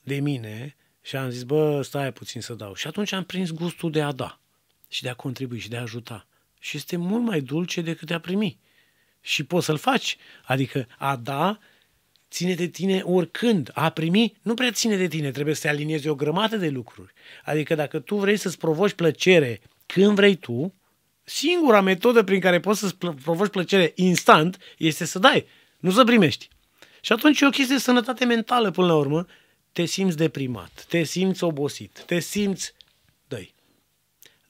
de 0.03 0.19
mine 0.19 0.75
și 1.01 1.15
am 1.15 1.29
zis, 1.29 1.43
bă, 1.43 1.81
stai 1.81 2.13
puțin 2.13 2.41
să 2.41 2.53
dau. 2.53 2.73
Și 2.73 2.87
atunci 2.87 3.11
am 3.11 3.23
prins 3.23 3.51
gustul 3.51 3.91
de 3.91 4.01
a 4.01 4.11
da 4.11 4.39
și 4.87 5.01
de 5.01 5.09
a 5.09 5.13
contribui 5.13 5.59
și 5.59 5.69
de 5.69 5.77
a 5.77 5.81
ajuta. 5.81 6.27
Și 6.59 6.77
este 6.77 6.95
mult 6.95 7.23
mai 7.23 7.41
dulce 7.41 7.81
decât 7.81 8.07
de 8.07 8.13
a 8.13 8.19
primi. 8.19 8.59
Și 9.21 9.43
poți 9.43 9.65
să-l 9.65 9.77
faci. 9.77 10.17
Adică 10.43 10.87
a 10.97 11.15
da 11.15 11.59
ține 12.33 12.53
de 12.53 12.67
tine 12.67 13.01
oricând. 13.05 13.71
A 13.73 13.89
primi 13.89 14.33
nu 14.41 14.53
prea 14.53 14.71
ține 14.71 14.95
de 14.97 15.07
tine, 15.07 15.31
trebuie 15.31 15.55
să 15.55 15.61
te 15.61 15.67
aliniezi 15.67 16.07
o 16.07 16.15
grămadă 16.15 16.57
de 16.57 16.69
lucruri. 16.69 17.13
Adică 17.43 17.75
dacă 17.75 17.99
tu 17.99 18.15
vrei 18.15 18.37
să-ți 18.37 18.57
provoci 18.57 18.91
plăcere 18.93 19.61
când 19.85 20.15
vrei 20.15 20.35
tu, 20.35 20.73
singura 21.23 21.81
metodă 21.81 22.23
prin 22.23 22.39
care 22.39 22.59
poți 22.59 22.79
să-ți 22.79 22.95
plă- 22.95 23.21
provoci 23.23 23.49
plăcere 23.49 23.91
instant 23.95 24.57
este 24.77 25.05
să 25.05 25.19
dai, 25.19 25.45
nu 25.79 25.91
să 25.91 26.03
primești. 26.03 26.47
Și 27.01 27.11
atunci 27.11 27.39
e 27.41 27.45
o 27.45 27.49
chestie 27.49 27.75
de 27.75 27.81
sănătate 27.81 28.25
mentală 28.25 28.71
până 28.71 28.87
la 28.87 28.95
urmă. 28.95 29.25
Te 29.71 29.85
simți 29.85 30.17
deprimat, 30.17 30.85
te 30.89 31.03
simți 31.03 31.43
obosit, 31.43 32.03
te 32.05 32.19
simți... 32.19 32.73
Dă-i. 33.27 33.53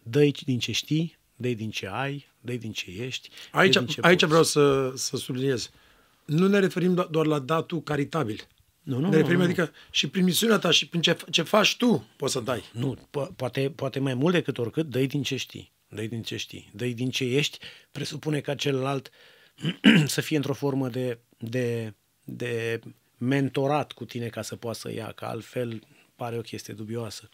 Dă-i 0.04 0.32
din 0.46 0.60
ce 0.60 0.72
știi, 0.72 1.18
dă 1.36 1.50
din 1.50 1.70
ce 1.70 1.88
ai, 1.92 2.28
dă 2.42 2.54
din 2.54 2.72
ce 2.72 2.86
ești. 3.00 3.30
dă-i 3.30 3.62
Aici, 3.62 3.74
din 3.74 3.86
ce 3.86 4.00
aici 4.02 4.20
poți. 4.20 4.26
vreau 4.26 4.44
să, 4.44 4.92
să 4.96 5.18
subliniez. 5.18 5.72
Nu 6.26 6.48
ne 6.48 6.60
referim 6.60 6.94
do- 7.04 7.10
doar 7.10 7.26
la 7.26 7.40
datul 7.40 7.82
caritabil. 7.82 8.48
Nu, 8.84 9.00
nu, 9.00 9.10
ne 9.10 9.16
referim, 9.16 9.38
nu, 9.38 9.44
nu. 9.44 9.50
adică 9.50 9.72
și 9.92 10.10
prin 10.10 10.24
misiunea 10.24 10.58
ta 10.58 10.72
și 10.72 10.88
prin 10.88 11.02
ce, 11.02 11.18
ce 11.30 11.42
faci 11.42 11.78
tu 11.78 12.08
poți 12.18 12.34
să 12.34 12.40
dai. 12.40 12.64
Nu, 12.72 12.98
po- 12.98 13.36
poate, 13.36 13.70
poate 13.76 14.00
mai 14.00 14.14
mult 14.14 14.34
decât 14.34 14.58
oricât, 14.58 14.86
dă 14.90 15.00
din 15.00 15.24
ce 15.24 15.36
știi. 15.36 15.72
dă 15.88 16.02
din 16.02 16.22
ce 16.24 16.38
știi. 16.38 16.70
dă 16.74 16.86
din 16.86 17.10
ce 17.10 17.24
ești, 17.24 17.58
presupune 17.92 18.40
ca 18.40 18.56
celălalt 18.56 19.12
să 20.06 20.22
fie 20.22 20.36
într-o 20.36 20.54
formă 20.54 20.90
de, 20.90 21.20
de, 21.38 21.94
de 22.24 22.80
mentorat 23.18 23.92
cu 23.92 24.06
tine 24.06 24.28
ca 24.28 24.42
să 24.42 24.56
poată 24.56 24.78
să 24.78 24.92
ia, 24.92 25.12
că 25.12 25.26
altfel 25.26 25.82
pare 26.16 26.38
o 26.38 26.42
chestie 26.42 26.74
dubioasă. 26.74 27.30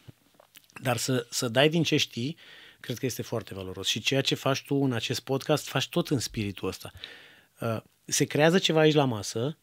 Dar 0.82 0.98
să, 0.98 1.28
să 1.30 1.48
dai 1.48 1.70
din 1.70 1.84
ce 1.84 1.98
știi, 1.98 2.38
cred 2.80 2.98
că 2.98 3.06
este 3.06 3.22
foarte 3.22 3.54
valoros. 3.54 3.88
Și 3.88 4.00
ceea 4.00 4.22
ce 4.22 4.36
faci 4.36 4.62
tu 4.66 4.76
în 4.76 4.92
acest 4.92 5.20
podcast, 5.20 5.68
faci 5.68 5.90
tot 5.90 6.08
în 6.10 6.20
spiritul 6.20 6.68
ăsta. 6.68 6.92
Uh, 8.10 8.14
Se 8.14 8.26
creează 8.26 8.60
ceva 8.60 8.80
aici 8.80 8.94
la 8.94 9.06
masă, 9.06 9.58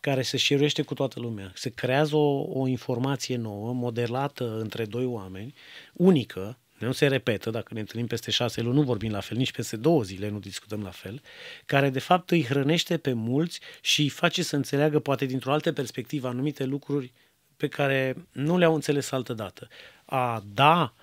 care 0.00 0.22
se 0.22 0.36
șeruiește 0.36 0.82
cu 0.82 0.94
toată 0.94 1.20
lumea. 1.20 1.52
Se 1.54 1.70
creează 1.70 2.16
o, 2.16 2.60
o 2.60 2.66
informație 2.66 3.36
nouă, 3.36 3.72
modelată 3.72 4.58
între 4.58 4.84
doi 4.84 5.04
oameni, 5.04 5.54
unică, 5.92 6.58
nu 6.78 6.92
se 6.92 7.06
repetă, 7.06 7.50
dacă 7.50 7.74
ne 7.74 7.80
întâlnim 7.80 8.06
peste 8.06 8.30
șase 8.30 8.60
luni, 8.60 8.76
nu 8.76 8.82
vorbim 8.82 9.10
la 9.10 9.20
fel, 9.20 9.36
nici 9.36 9.52
peste 9.52 9.76
două 9.76 10.02
zile 10.02 10.28
nu 10.28 10.38
discutăm 10.38 10.82
la 10.82 10.90
fel, 10.90 11.22
care 11.66 11.90
de 11.90 11.98
fapt 11.98 12.30
îi 12.30 12.44
hrănește 12.44 12.98
pe 12.98 13.12
mulți 13.12 13.60
și 13.80 14.00
îi 14.00 14.08
face 14.08 14.42
să 14.42 14.56
înțeleagă, 14.56 14.98
poate 14.98 15.24
dintr-o 15.24 15.52
altă 15.52 15.72
perspectivă, 15.72 16.28
anumite 16.28 16.64
lucruri 16.64 17.12
pe 17.56 17.68
care 17.68 18.14
nu 18.32 18.58
le-au 18.58 18.74
înțeles 18.74 19.10
altă 19.10 19.32
dată. 19.32 19.68
A 20.04 20.44
da 20.54 20.94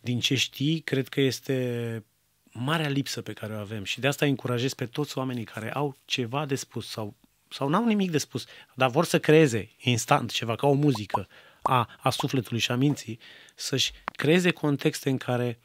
din 0.00 0.20
ce 0.20 0.34
știi, 0.34 0.80
cred 0.80 1.08
că 1.08 1.20
este 1.20 2.04
marea 2.52 2.88
lipsă 2.88 3.22
pe 3.22 3.32
care 3.32 3.54
o 3.54 3.58
avem 3.58 3.84
și 3.84 4.00
de 4.00 4.06
asta 4.06 4.26
încurajez 4.26 4.74
pe 4.74 4.86
toți 4.86 5.18
oamenii 5.18 5.44
care 5.44 5.72
au 5.72 5.96
ceva 6.04 6.46
de 6.46 6.54
spus 6.54 6.88
sau, 6.88 7.14
sau 7.48 7.68
n-au 7.68 7.84
nimic 7.84 8.10
de 8.10 8.18
spus, 8.18 8.44
dar 8.74 8.90
vor 8.90 9.04
să 9.04 9.18
creeze 9.18 9.70
instant 9.78 10.30
ceva, 10.30 10.56
ca 10.56 10.66
o 10.66 10.72
muzică 10.72 11.28
a, 11.62 11.88
a 11.98 12.10
sufletului 12.10 12.60
și 12.60 12.70
a 12.70 12.76
minții, 12.76 13.18
să-și 13.54 13.92
creeze 14.04 14.50
contexte 14.50 15.10
în 15.10 15.16
care 15.16 15.58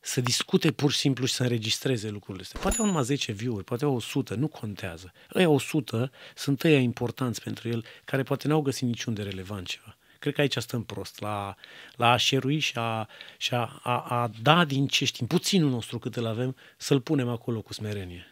să 0.00 0.20
discute 0.20 0.72
pur 0.72 0.92
și 0.92 0.98
simplu 0.98 1.26
și 1.26 1.32
să 1.32 1.42
înregistreze 1.42 2.08
lucrurile 2.08 2.42
astea. 2.42 2.60
Poate 2.60 2.76
au 2.78 2.86
numai 2.86 3.04
10 3.04 3.32
view-uri, 3.32 3.64
poate 3.64 3.84
au 3.84 3.94
100, 3.94 4.34
nu 4.34 4.48
contează. 4.48 5.12
Ăia 5.34 5.48
100 5.48 6.10
sunt 6.34 6.62
ăia 6.62 6.78
importanți 6.78 7.42
pentru 7.42 7.68
el, 7.68 7.84
care 8.04 8.22
poate 8.22 8.48
n-au 8.48 8.60
găsit 8.60 8.86
niciun 8.86 9.14
de 9.14 9.22
relevant 9.22 9.66
ceva. 9.66 9.96
Cred 10.24 10.36
că 10.36 10.40
aici 10.40 10.56
stăm 10.56 10.82
prost, 10.84 11.20
la, 11.20 11.54
la 11.96 12.10
a 12.10 12.16
șerui 12.16 12.58
și, 12.58 12.72
a, 12.76 13.08
și 13.36 13.54
a, 13.54 13.80
a, 13.82 13.98
a 14.00 14.30
da 14.42 14.64
din 14.64 14.86
ce 14.86 15.04
știm, 15.04 15.26
puținul 15.26 15.70
nostru 15.70 15.98
cât 15.98 16.16
îl 16.16 16.26
avem, 16.26 16.56
să-l 16.76 17.00
punem 17.00 17.28
acolo 17.28 17.60
cu 17.62 17.72
smerenie. 17.72 18.26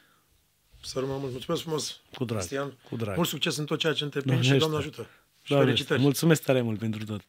Să 0.82 0.98
rămân 0.98 1.18
mult. 1.18 1.30
Mulțumesc 1.30 1.62
frumos, 1.62 2.00
Cu 2.14 2.24
drag. 2.24 2.38
Cristian. 2.38 2.72
Cu 2.88 2.96
drag. 2.96 3.16
Mult 3.16 3.28
succes 3.28 3.56
în 3.56 3.64
tot 3.64 3.78
ceea 3.78 3.92
ce 3.92 4.04
întreprinde 4.04 4.42
și 4.42 4.48
Doamne 4.48 4.66
Doamne 4.66 4.78
ajută. 4.86 5.00
ajută. 5.00 5.16
Și 5.42 5.48
Doamne, 5.48 5.66
felicitări. 5.66 6.00
mulțumesc 6.00 6.42
tare 6.42 6.60
mult 6.60 6.78
pentru 6.78 7.04
tot. 7.04 7.20